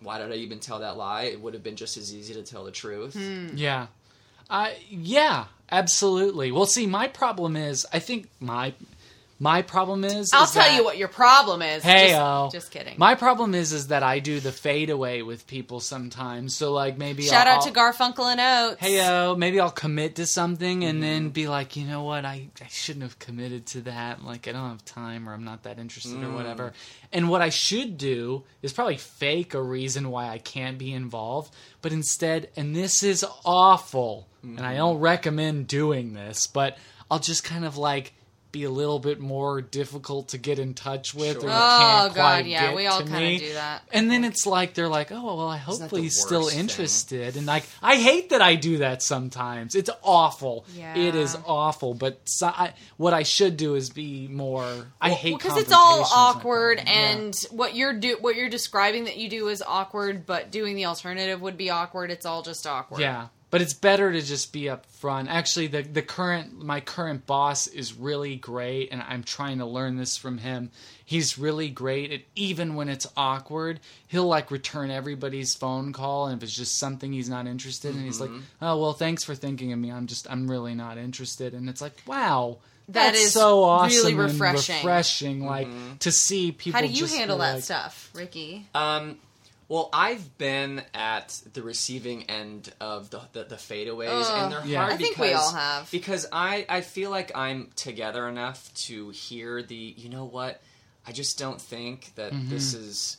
Why 0.01 0.19
did 0.19 0.31
I 0.31 0.35
even 0.35 0.59
tell 0.59 0.79
that 0.79 0.97
lie? 0.97 1.23
It 1.23 1.39
would 1.41 1.53
have 1.53 1.63
been 1.63 1.75
just 1.77 1.97
as 1.97 2.13
easy 2.13 2.33
to 2.35 2.43
tell 2.43 2.63
the 2.65 2.71
truth. 2.71 3.15
Yeah. 3.55 3.87
Uh, 4.49 4.69
yeah, 4.89 5.45
absolutely. 5.71 6.51
Well, 6.51 6.65
see, 6.67 6.85
my 6.85 7.07
problem 7.07 7.55
is, 7.55 7.85
I 7.91 7.99
think 7.99 8.27
my 8.39 8.73
my 9.37 9.61
problem 9.61 10.03
is. 10.05 10.31
I'll 10.33 10.43
is 10.45 10.51
tell 10.51 10.63
that- 10.63 10.75
you 10.75 10.83
what 10.83 10.97
your 10.97 11.09
problem 11.09 11.61
is. 11.61 11.83
Hey, 11.83 12.09
just, 12.11 12.53
just 12.53 12.71
kidding. 12.71 12.95
My 12.97 13.15
problem 13.15 13.53
is, 13.53 13.73
is 13.73 13.87
that 13.87 14.01
I 14.01 14.19
do 14.19 14.39
the 14.39 14.51
fade 14.53 14.89
away 14.89 15.23
with 15.23 15.45
people 15.45 15.79
sometimes. 15.81 16.55
So, 16.55 16.71
like, 16.71 16.97
maybe 16.97 17.23
Shout 17.23 17.45
I'll, 17.47 17.57
out 17.57 17.63
to 17.63 17.71
Garfunkel 17.71 18.31
and 18.31 18.39
Oates. 18.39 18.81
Hey 18.81 18.97
yo, 18.97 19.35
maybe 19.35 19.59
I'll 19.59 19.71
commit 19.71 20.15
to 20.15 20.25
something 20.25 20.83
and 20.85 20.95
Mm-hmm. 20.95 21.01
then 21.01 21.29
be 21.29 21.47
like, 21.47 21.75
you 21.75 21.85
know 21.85 22.03
what, 22.03 22.23
I, 22.23 22.47
I 22.61 22.67
shouldn't 22.69 23.03
have 23.03 23.19
committed 23.19 23.65
to 23.67 23.81
that. 23.81 24.23
Like 24.23 24.47
I 24.47 24.53
don't 24.53 24.69
have 24.69 24.85
time 24.85 25.27
or 25.27 25.33
I'm 25.33 25.43
not 25.43 25.63
that 25.63 25.79
interested 25.79 26.13
or 26.23 26.27
Mm. 26.27 26.33
whatever. 26.35 26.71
And 27.11 27.29
what 27.29 27.41
I 27.41 27.49
should 27.49 27.97
do 27.97 28.43
is 28.61 28.71
probably 28.73 28.97
fake 28.97 29.53
a 29.53 29.61
reason 29.61 30.09
why 30.11 30.29
I 30.29 30.37
can't 30.37 30.77
be 30.77 30.93
involved, 30.93 31.53
but 31.81 31.91
instead, 31.91 32.49
and 32.55 32.75
this 32.75 33.03
is 33.03 33.25
awful, 33.43 34.27
and 34.43 34.57
Mm-hmm. 34.57 34.65
I 34.65 34.75
don't 34.75 34.99
recommend 34.99 35.67
doing 35.67 36.13
this, 36.13 36.47
but 36.47 36.77
I'll 37.09 37.19
just 37.19 37.43
kind 37.43 37.65
of 37.65 37.77
like 37.77 38.13
be 38.55 38.63
a 38.63 38.69
little 38.69 38.99
bit 38.99 39.19
more 39.19 39.59
difficult 39.61 40.29
to 40.29 40.37
get 40.37 40.59
in 40.59 40.73
touch 40.73 41.13
with, 41.13 41.33
Sure. 41.33 41.43
you 41.43 41.49
Oh, 41.49 41.77
can't 41.79 42.15
God, 42.15 42.21
quite 42.21 42.45
yeah, 42.45 42.67
get 42.67 42.75
we 42.75 42.87
all 42.87 43.01
kinda 43.03 43.37
do 43.37 43.53
that. 43.53 43.83
And 43.91 44.09
then 44.09 44.23
it's 44.23 44.45
like 44.45 44.73
they're 44.73 44.87
like, 44.87 45.11
oh 45.11 45.35
well, 45.35 45.49
I 45.49 45.57
hope 45.57 45.91
he's 45.91 46.19
still 46.21 46.41
worst 46.43 46.51
thing? 46.51 46.59
interested, 46.61 47.35
and 47.35 47.45
like 47.45 47.65
I 47.83 47.95
hate 47.97 48.29
that 48.29 48.41
I 48.41 48.55
do 48.55 48.77
that 48.77 49.03
sometimes. 49.03 49.75
It's 49.75 49.89
awful. 50.01 50.65
Yeah. 50.73 50.95
It 50.97 51.15
is 51.15 51.37
awful. 51.45 51.93
But 51.93 52.21
so, 52.25 52.47
I, 52.47 52.73
what 52.97 53.13
I 53.13 53.23
should 53.23 53.57
do 53.57 53.75
is 53.75 53.89
be 53.89 54.27
more. 54.29 54.87
I 55.01 55.09
hate 55.09 55.37
because 55.37 55.57
it's 55.57 55.71
all 55.73 56.03
confrontations 56.03 56.11
like 56.11 56.35
awkward 56.35 56.77
that. 56.79 56.87
and 56.87 57.35
what 57.51 57.75
you're 57.75 57.93
do 57.93 58.17
what 58.21 58.35
you're 58.37 58.49
describing 58.49 59.03
that 59.05 59.17
you 59.17 59.27
do 59.29 59.49
is 59.49 59.61
awkward 59.65 60.25
but 60.25 60.51
doing 60.51 60.75
the 60.75 60.85
alternative 60.85 61.41
would 61.41 61.57
be 61.57 61.69
awkward 61.69 62.09
it's 62.11 62.25
all 62.25 62.41
just 62.41 62.65
awkward 62.65 63.01
Yeah, 63.01 63.27
but 63.55 63.61
it's 63.61 63.73
better 63.73 64.11
to 64.11 64.21
just 64.21 64.51
be 64.51 64.67
up 64.67 64.85
front. 64.85 65.29
Actually, 65.29 65.67
the 65.67 65.81
the 65.81 66.01
current 66.01 66.61
my 66.61 66.81
current 66.81 67.25
boss 67.25 67.67
is 67.67 67.93
really 67.93 68.35
great, 68.35 68.89
and 68.91 69.01
I'm 69.01 69.23
trying 69.23 69.59
to 69.59 69.65
learn 69.65 69.95
this 69.95 70.17
from 70.17 70.39
him. 70.39 70.71
He's 71.05 71.37
really 71.37 71.69
great 71.69 72.11
at 72.11 72.19
even 72.35 72.75
when 72.75 72.89
it's 72.89 73.07
awkward, 73.15 73.79
he'll 74.09 74.27
like 74.27 74.51
return 74.51 74.91
everybody's 74.91 75.53
phone 75.55 75.93
call, 75.93 76.27
and 76.27 76.35
if 76.37 76.43
it's 76.43 76.53
just 76.57 76.77
something 76.77 77.13
he's 77.13 77.29
not 77.29 77.47
interested 77.47 77.95
in, 77.95 78.03
he's 78.03 78.19
like, 78.19 78.29
Mhm. 78.29 78.41
"Oh 78.61 78.77
well, 78.81 78.91
thanks 78.91 79.23
for 79.23 79.35
thinking 79.35 79.71
of 79.71 79.79
me. 79.79 79.89
I'm 79.89 80.07
just 80.07 80.29
I'm 80.29 80.51
really 80.51 80.75
not 80.75 80.97
interested." 80.97 81.53
And 81.53 81.69
it's 81.69 81.79
like, 81.79 81.93
wow. 82.05 82.57
That 82.89 83.13
that's 83.13 83.19
is 83.23 83.31
so 83.33 83.63
awesome 83.63 83.95
really 83.97 84.11
and 84.11 84.19
refreshing. 84.33 84.75
refreshing, 84.75 85.45
like 85.45 85.67
Mm-hmm. 85.67 85.95
to 85.99 86.11
see 86.11 86.51
people. 86.51 86.77
how 86.79 86.85
do 86.85 86.91
you 86.91 86.99
just 86.99 87.15
handle 87.15 87.37
be 87.37 87.41
that 87.43 87.53
like- 87.55 87.63
stuff 87.63 88.09
ricky 88.13 88.67
Um, 88.75 89.17
well, 89.67 89.89
I've 89.93 90.37
been 90.37 90.83
at 90.93 91.41
the 91.53 91.63
receiving 91.63 92.23
end 92.29 92.71
of 92.79 93.09
the 93.09 93.21
the, 93.33 93.43
the 93.45 93.55
fadeaways, 93.55 94.23
Ugh. 94.25 94.43
and 94.43 94.51
they're 94.51 94.65
Yeah. 94.65 94.79
hard 94.81 94.93
I 94.93 94.97
think 94.97 95.15
because 95.15 95.27
we 95.29 95.33
all 95.33 95.53
have. 95.53 95.91
because 95.91 96.27
I 96.31 96.65
I 96.69 96.81
feel 96.81 97.09
like 97.09 97.31
I'm 97.35 97.71
together 97.75 98.27
enough 98.29 98.73
to 98.85 99.09
hear 99.09 99.63
the 99.63 99.75
you 99.97 100.09
know 100.09 100.25
what 100.25 100.61
I 101.07 101.11
just 101.11 101.37
don't 101.39 101.59
think 101.61 102.13
that 102.15 102.31
Mm-hmm. 102.33 102.49
this 102.49 102.73
is 102.73 103.17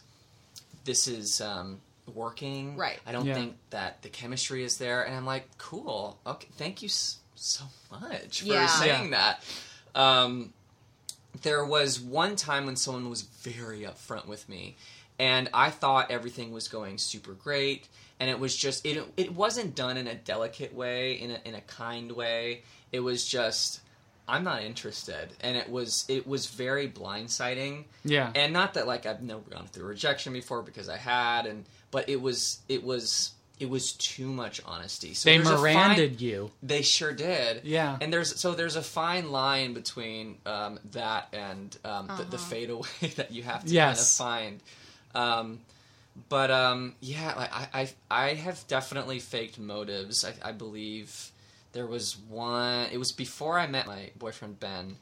this 0.85 1.09
is 1.09 1.41
um, 1.41 1.81
working. 2.15 2.77
Right. 2.77 3.01
I 3.05 3.11
don't 3.13 3.27
Yeah. 3.27 3.35
think 3.35 3.57
that 3.71 4.03
the 4.03 4.09
chemistry 4.09 4.63
is 4.63 4.79
there, 4.79 5.03
and 5.03 5.17
I'm 5.17 5.27
like, 5.27 5.49
cool. 5.59 6.19
Okay, 6.25 6.47
thank 6.57 6.81
you 6.83 6.89
so 6.89 7.65
much 7.91 8.43
for 8.43 8.47
Yeah. 8.47 8.67
saying 8.69 9.11
that. 9.11 9.43
Um, 9.97 10.53
there 11.43 11.65
was 11.65 12.01
one 12.01 12.37
time 12.37 12.67
when 12.67 12.77
someone 12.77 13.11
was 13.11 13.23
very 13.23 13.81
upfront 13.81 14.27
with 14.27 14.49
me 14.49 14.77
and 15.19 15.49
i 15.55 15.71
thought 15.71 16.11
everything 16.11 16.53
was 16.53 16.69
going 16.69 16.99
super 16.99 17.33
great 17.33 17.89
and 18.21 18.31
it 18.31 18.39
was 18.39 18.57
just 18.57 18.85
it, 18.87 19.03
it 19.17 19.35
wasn't 19.35 19.75
done 19.75 19.97
in 19.97 20.07
a 20.07 20.15
delicate 20.15 20.75
way 20.75 21.13
in 21.15 21.31
a, 21.31 21.39
in 21.45 21.55
a 21.55 21.61
kind 21.63 22.13
way 22.13 22.63
it 22.93 23.01
was 23.01 23.25
just 23.27 23.81
i'm 24.29 24.45
not 24.45 24.63
interested 24.63 25.29
and 25.41 25.57
it 25.57 25.69
was 25.71 26.05
it 26.09 26.27
was 26.27 26.47
very 26.47 26.89
blindsiding 26.89 27.85
Yeah. 28.05 28.31
and 28.35 28.53
not 28.53 28.75
that 28.75 28.87
like 28.87 29.07
i've 29.07 29.23
never 29.23 29.41
gone 29.51 29.67
through 29.67 29.87
rejection 29.87 30.33
before 30.33 30.63
because 30.63 30.89
i 30.89 30.97
had 30.97 31.47
and 31.47 31.65
but 31.91 32.09
it 32.09 32.21
was 32.21 32.59
it 32.69 32.83
was 32.85 33.33
it 33.59 33.71
was 33.71 33.93
too 33.93 34.27
much 34.31 34.61
honesty 34.67 35.15
so 35.15 35.31
They 35.31 35.39
there's 35.39 35.49
a 35.49 35.57
fine- 35.57 36.17
you. 36.19 36.51
they 36.63 36.83
sure 36.83 37.15
did. 37.15 37.65
Yeah. 37.65 37.97
And 38.03 38.13
there's 38.13 38.39
so 38.39 38.53
there's 38.53 38.77
a 38.77 38.83
fine 38.83 39.31
line 39.33 39.73
between 39.73 40.37
um, 40.45 40.79
that 40.93 41.29
and 41.33 41.75
um, 41.83 42.07
the, 42.19 42.25
the 42.25 42.37
fade 42.37 42.69
away 42.69 42.87
that 43.17 43.33
you 43.33 43.43
have 43.45 43.65
to 43.65 43.73
Yes. 43.73 44.19
kind 44.19 44.31
of 44.35 44.41
find. 44.43 44.63
Um, 45.17 45.61
but 46.29 46.51
um, 46.51 46.95
yeah, 47.01 47.35
like 47.37 47.53
I, 47.53 47.69
I 47.75 47.89
I 48.11 48.35
have 48.35 48.67
definitely 48.69 49.19
faked 49.19 49.59
motives. 49.59 50.25
I, 50.25 50.35
I 50.51 50.53
believe 50.53 51.31
there 51.73 51.87
was 51.87 52.17
one. 52.29 52.87
It 52.93 52.99
was 52.99 53.13
before 53.13 53.59
I 53.59 53.67
met 53.67 53.87
my 53.87 54.11
boyfriend 54.19 54.61
Ben. 54.61 54.97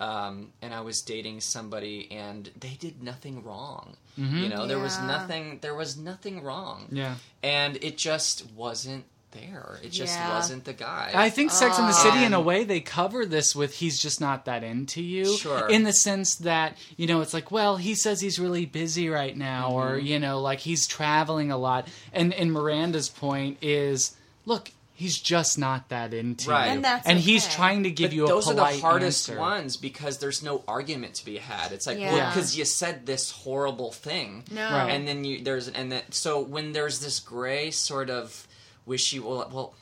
Um, 0.00 0.52
and 0.62 0.72
I 0.72 0.80
was 0.82 1.02
dating 1.02 1.40
somebody, 1.40 2.06
and 2.12 2.50
they 2.60 2.76
did 2.78 3.02
nothing 3.02 3.42
wrong. 3.42 3.96
You 4.16 4.48
know, 4.48 4.66
there 4.66 4.78
was 4.78 4.96
nothing. 5.00 5.58
There 5.60 5.74
was 5.74 5.96
nothing 5.96 6.42
wrong 6.42 6.86
Yeah. 6.90 7.14
and 7.42 7.76
it 7.82 7.96
just 7.96 8.50
wasn't 8.52 9.04
there. 9.32 9.78
It 9.82 9.90
just 9.90 10.14
Yeah. 10.14 10.34
wasn't 10.34 10.64
the 10.64 10.72
guy. 10.72 11.10
I 11.14 11.30
think 11.30 11.50
Sex 11.50 11.78
and 11.78 11.88
the 11.88 11.92
City, 11.92 12.24
in 12.24 12.34
a 12.34 12.40
way, 12.40 12.64
they 12.64 12.80
cover 12.80 13.26
this 13.26 13.54
with 13.54 13.74
he's 13.76 13.98
just 13.98 14.20
not 14.20 14.44
that 14.46 14.62
into 14.64 15.02
you. 15.02 15.36
Sure. 15.36 15.68
In 15.68 15.82
the 15.84 15.92
sense 15.92 16.36
that, 16.36 16.76
you 16.96 17.06
know, 17.06 17.20
it's 17.20 17.34
like, 17.34 17.50
well, 17.50 17.76
he 17.76 17.94
says 17.94 18.20
he's 18.20 18.38
really 18.38 18.66
busy 18.66 19.08
right 19.08 19.36
now, 19.36 19.70
or, 19.72 19.96
Mm-hmm. 19.96 20.06
you 20.06 20.18
know, 20.18 20.40
like 20.40 20.60
he's 20.60 20.86
traveling 20.86 21.50
a 21.50 21.58
lot. 21.58 21.88
And, 22.12 22.32
and 22.34 22.52
Miranda's 22.52 23.08
point 23.08 23.58
is, 23.62 24.16
look, 24.46 24.70
he's 24.94 25.16
just 25.18 25.56
not 25.58 25.90
that 25.90 26.12
into 26.12 26.50
Right. 26.50 26.66
you. 26.66 26.72
And 26.72 26.84
that's 26.84 27.08
he's 27.08 27.44
okay. 27.46 27.54
trying 27.54 27.82
to 27.84 27.90
give 27.92 28.10
But 28.10 28.16
you 28.16 28.24
a 28.24 28.28
those 28.28 28.48
are 28.48 28.54
the 28.54 28.64
hardest 28.80 29.28
answer. 29.28 29.38
ones 29.40 29.76
because 29.76 30.18
there's 30.18 30.42
no 30.42 30.64
argument 30.66 31.14
to 31.16 31.24
be 31.24 31.36
had. 31.36 31.70
It's 31.70 31.86
like, 31.86 32.00
Yeah. 32.00 32.28
because 32.30 32.56
you 32.56 32.64
said 32.64 33.06
this 33.06 33.30
horrible 33.30 33.92
thing, 33.92 34.42
no 34.50 34.60
Right. 34.68 34.90
and 34.90 35.06
then 35.06 35.22
you 35.22 35.44
there's 35.44 35.68
and 35.68 35.92
that 35.92 36.14
so 36.14 36.40
when 36.40 36.72
there's 36.72 36.98
this 36.98 37.20
gray 37.20 37.70
sort 37.70 38.10
of 38.10 38.47
wishy 38.88 39.20
well 39.20 39.48
well. 39.52 39.74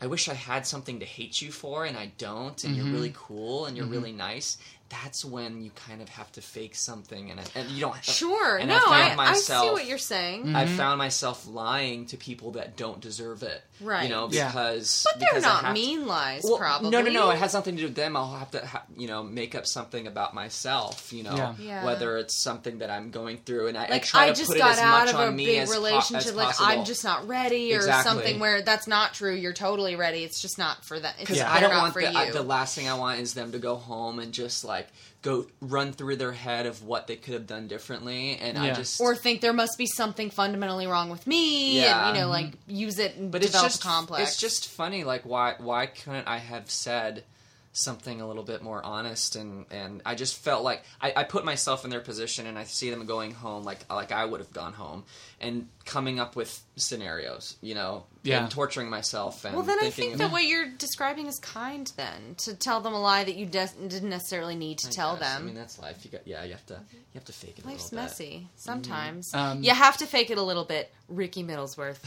I 0.00 0.06
wish 0.06 0.28
I 0.28 0.34
had 0.34 0.66
something 0.66 0.98
to 1.00 1.06
hate 1.06 1.40
you 1.40 1.50
for, 1.50 1.84
and 1.86 1.96
I 1.96 2.12
don't. 2.18 2.62
And 2.64 2.74
Mm-hmm. 2.74 2.84
you're 2.84 2.92
really 2.94 3.12
cool, 3.16 3.66
and 3.66 3.76
you're 3.76 3.86
really 3.86 4.12
nice. 4.12 4.58
That's 4.90 5.24
when 5.24 5.62
you 5.62 5.70
kind 5.88 6.02
of 6.02 6.08
have 6.10 6.30
to 6.32 6.40
fake 6.42 6.74
something, 6.76 7.30
and 7.30 7.40
and 7.54 7.68
you 7.70 7.80
don't. 7.80 8.04
sure 8.04 8.58
And 8.58 8.68
no 8.68 8.76
I 8.76 8.80
found 8.80 9.20
I, 9.20 9.24
I 9.24 9.32
see 9.34 9.52
myself- 9.52 9.72
what 9.72 9.86
you're 9.86 9.98
saying 9.98 10.54
I 10.54 10.66
Mm-hmm. 10.66 10.76
found 10.76 10.98
myself 10.98 11.46
lying 11.48 12.06
to 12.06 12.16
people 12.16 12.52
that 12.52 12.76
don't 12.76 13.00
deserve 13.00 13.42
it. 13.42 13.62
Right. 13.80 14.04
You 14.04 14.08
know, 14.10 14.28
Yeah. 14.30 14.48
because 14.48 15.04
but 15.10 15.18
they're 15.18 15.28
because 15.30 15.42
not 15.42 15.64
have 15.64 15.74
to- 15.74 15.80
mean 15.80 16.06
lies 16.06 16.42
Well, 16.44 16.58
probably 16.58 16.90
No, 16.90 17.02
no, 17.02 17.10
no. 17.10 17.30
It 17.30 17.38
has 17.38 17.50
something 17.50 17.74
to 17.74 17.80
do 17.82 17.88
with 17.88 17.96
them. 17.96 18.16
I'll 18.16 18.36
have 18.36 18.50
to, 18.52 18.64
ha- 18.64 18.84
you 18.96 19.08
know, 19.08 19.22
make 19.24 19.54
up 19.56 19.66
something 19.66 20.06
about 20.06 20.32
myself. 20.34 21.12
You 21.12 21.24
know, 21.24 21.34
Yeah. 21.36 21.54
Yeah. 21.58 21.84
whether 21.84 22.18
it's 22.18 22.34
something 22.40 22.78
that 22.78 22.90
I'm 22.90 23.10
going 23.10 23.38
through, 23.38 23.68
and 23.68 23.78
I, 23.78 23.88
I 23.90 23.98
try 23.98 24.28
I 24.28 24.32
to 24.32 24.44
put 24.46 24.58
got 24.58 24.68
it 24.68 24.72
as 24.74 24.78
out 24.80 24.90
much 25.06 25.14
of 25.14 25.20
a 25.20 25.26
on 25.26 25.36
me 25.36 25.46
big 25.46 25.58
as 25.58 25.70
po- 25.70 25.74
relationship 25.76 26.28
as 26.28 26.34
like 26.34 26.46
possible. 26.48 26.66
i'm 26.70 26.84
just 26.84 27.02
not 27.04 27.26
ready 27.26 27.72
or 27.74 27.78
Exactly. 27.78 28.10
something 28.10 28.38
where 28.38 28.62
that's 28.62 28.86
not 28.86 29.14
true 29.14 29.34
you're 29.34 29.52
totally 29.52 29.96
ready 29.96 30.22
it's 30.24 30.40
just 30.42 30.58
not 30.58 30.84
for 30.84 30.98
that 31.00 31.14
it's 31.14 31.20
because 31.20 31.38
they're 31.38 31.48
I 31.48 31.60
don't 31.60 31.70
not 31.70 31.82
want 31.82 31.94
for 31.94 32.02
the, 32.02 32.12
you 32.12 32.18
I, 32.18 32.30
the 32.30 32.42
last 32.42 32.74
thing 32.76 32.88
I 32.88 32.94
want 32.94 33.20
is 33.20 33.34
them 33.34 33.52
to 33.52 33.58
go 33.58 33.76
home 33.76 34.18
and 34.18 34.32
just 34.32 34.64
like 34.64 34.73
go 35.22 35.46
run 35.60 35.92
through 35.92 36.16
their 36.16 36.32
head 36.32 36.66
of 36.66 36.82
what 36.82 37.06
they 37.06 37.16
could 37.16 37.34
have 37.34 37.46
done 37.46 37.68
differently, 37.68 38.36
and 38.36 38.58
I 38.58 38.74
just 38.74 39.00
or 39.00 39.16
think 39.16 39.40
there 39.40 39.52
must 39.52 39.78
be 39.78 39.86
something 39.86 40.30
fundamentally 40.30 40.86
wrong 40.86 41.10
with 41.10 41.26
me 41.26 41.80
Yeah. 41.80 42.08
and 42.08 42.16
you 42.16 42.22
know 42.22 42.28
mm-hmm. 42.28 42.44
like 42.44 42.52
use 42.66 42.98
it 42.98 43.16
and 43.16 43.30
but 43.30 43.42
it's 43.42 43.52
just 43.52 43.82
a 43.82 43.86
complex 43.86 44.32
It's 44.32 44.40
just 44.40 44.68
funny. 44.68 45.04
Like 45.04 45.22
why 45.24 45.54
why 45.58 45.86
couldn't 45.86 46.28
I 46.28 46.38
have 46.38 46.70
said 46.70 47.24
something 47.76 48.20
a 48.20 48.26
little 48.28 48.44
bit 48.44 48.62
more 48.62 48.80
honest 48.84 49.34
and 49.34 49.66
and 49.70 50.00
I 50.06 50.14
just 50.14 50.36
felt 50.36 50.62
like 50.62 50.84
I, 51.00 51.12
I 51.16 51.24
put 51.24 51.44
myself 51.44 51.84
in 51.84 51.90
their 51.90 52.00
position 52.00 52.46
and 52.46 52.56
I 52.56 52.62
see 52.62 52.88
them 52.88 53.04
going 53.04 53.32
home 53.32 53.64
like 53.64 53.80
like 53.90 54.12
I 54.12 54.24
would 54.24 54.38
have 54.38 54.52
gone 54.52 54.74
home 54.74 55.02
and 55.44 55.68
coming 55.84 56.18
up 56.18 56.34
with 56.34 56.62
scenarios, 56.76 57.56
you 57.60 57.74
know, 57.74 58.04
Yeah. 58.22 58.42
and 58.42 58.50
torturing 58.50 58.88
myself. 58.88 59.44
And 59.44 59.54
well 59.54 59.64
then 59.64 59.78
i 59.82 59.90
think 59.90 60.16
that 60.16 60.32
what 60.32 60.44
you're 60.44 60.66
describing 60.78 61.26
is 61.26 61.38
kind 61.38 61.92
then 61.96 62.34
to 62.38 62.54
tell 62.54 62.80
them 62.80 62.94
a 62.94 63.00
lie 63.00 63.22
that 63.24 63.36
you 63.36 63.44
des- 63.44 63.68
didn't 63.86 64.08
necessarily 64.08 64.56
need 64.56 64.78
to 64.78 64.88
I 64.88 64.90
tell 64.90 65.16
guess. 65.16 65.28
them 65.34 65.42
I 65.42 65.44
mean 65.44 65.54
that's 65.54 65.78
life. 65.78 65.98
You 66.04 66.10
got 66.10 66.26
yeah. 66.26 66.42
You 66.44 66.52
have 66.52 66.66
to 66.66 66.74
you 66.74 67.14
have 67.20 67.24
to 67.26 67.32
fake 67.34 67.58
it. 67.58 67.64
A 67.64 67.68
life's 67.68 67.92
little 67.92 68.04
messy 68.06 68.48
sometimes 68.56 69.32
Um, 69.34 69.62
you 69.62 69.72
have 69.74 69.98
to 69.98 70.06
fake 70.06 70.30
it 70.30 70.38
a 70.38 70.42
little 70.42 70.64
bit 70.64 70.90
ricky 71.08 71.44
middlesworth 71.44 71.98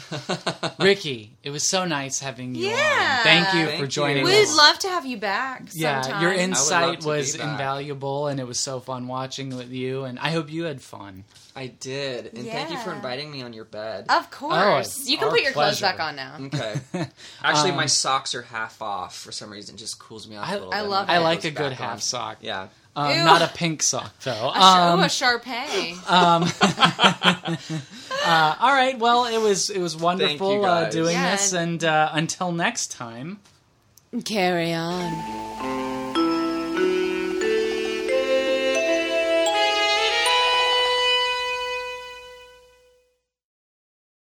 Ricky, 0.83 1.37
it 1.43 1.51
was 1.51 1.67
so 1.69 1.85
nice 1.85 2.19
having 2.19 2.55
you 2.55 2.69
Yeah. 2.69 3.17
on. 3.19 3.23
Thank 3.23 3.53
you 3.53 3.65
Thank 3.67 3.77
for 3.77 3.83
you. 3.85 3.87
joining 3.87 4.23
we'd 4.25 4.49
love 4.49 4.79
to 4.79 4.87
have 4.89 5.05
you 5.05 5.17
back 5.17 5.67
yeah, 5.73 6.01
sometime. 6.01 6.21
your 6.23 6.33
insight 6.33 7.05
was 7.05 7.35
invaluable, 7.35 8.27
and 8.27 8.39
it 8.39 8.47
was 8.47 8.59
so 8.59 8.79
fun 8.79 9.07
watching 9.07 9.55
with 9.55 9.69
you. 9.71 10.03
And 10.03 10.17
I 10.19 10.31
hope 10.31 10.51
you 10.51 10.63
had 10.63 10.81
fun. 10.81 11.23
I 11.55 11.67
did, 11.67 12.33
and 12.35 12.45
thank 12.47 12.69
you 12.71 12.77
for 12.79 12.93
Yeah. 12.93 13.01
Inviting 13.27 13.39
me 13.39 13.45
on 13.45 13.53
your 13.53 13.65
bed. 13.65 14.05
of 14.09 14.29
course 14.31 14.97
it's 14.99 15.09
you 15.09 15.17
can 15.17 15.29
put 15.29 15.41
your 15.41 15.51
clothes 15.51 15.79
back 15.81 15.99
on 15.99 16.15
now 16.15 16.35
Okay. 16.39 16.75
Actually, 17.43 17.71
Um, 17.71 17.77
my 17.77 17.85
socks 17.85 18.33
are 18.35 18.41
half 18.43 18.81
off 18.81 19.17
for 19.17 19.31
some 19.31 19.49
reason. 19.51 19.75
It 19.75 19.79
just 19.79 19.99
cools 19.99 20.27
me 20.27 20.35
off 20.37 20.47
a 20.47 20.51
I- 20.51 20.53
little 20.55 20.73
I 20.73 20.81
bit. 20.81 20.89
love 20.89 21.07
My 21.07 21.15
I 21.15 21.17
like 21.19 21.43
a 21.43 21.51
good 21.51 21.73
half 21.73 21.93
on. 21.93 21.99
sock. 21.99 22.37
Yeah. 22.41 22.67
Um, 22.95 23.15
not 23.25 23.41
a 23.43 23.47
pink 23.47 23.83
sock 23.83 24.11
though. 24.21 24.49
a, 24.49 24.53
sh- 24.53 24.57
Um, 24.57 24.99
ooh, 24.99 25.03
a 25.03 25.05
Sharpay. 25.05 26.09
um, 26.11 26.43
uh, 28.25 28.55
all 28.59 28.73
right. 28.73 28.97
Well, 28.97 29.25
it 29.25 29.37
was 29.39 29.69
it 29.69 29.79
was 29.79 29.95
wonderful 29.95 30.53
you, 30.55 30.63
uh, 30.65 30.89
doing 30.89 31.13
Yeah. 31.13 31.31
this, 31.31 31.53
and 31.53 31.83
uh, 31.83 32.09
until 32.13 32.51
next 32.51 32.91
time. 32.91 33.39
Carry 34.25 34.73
on. 34.73 35.86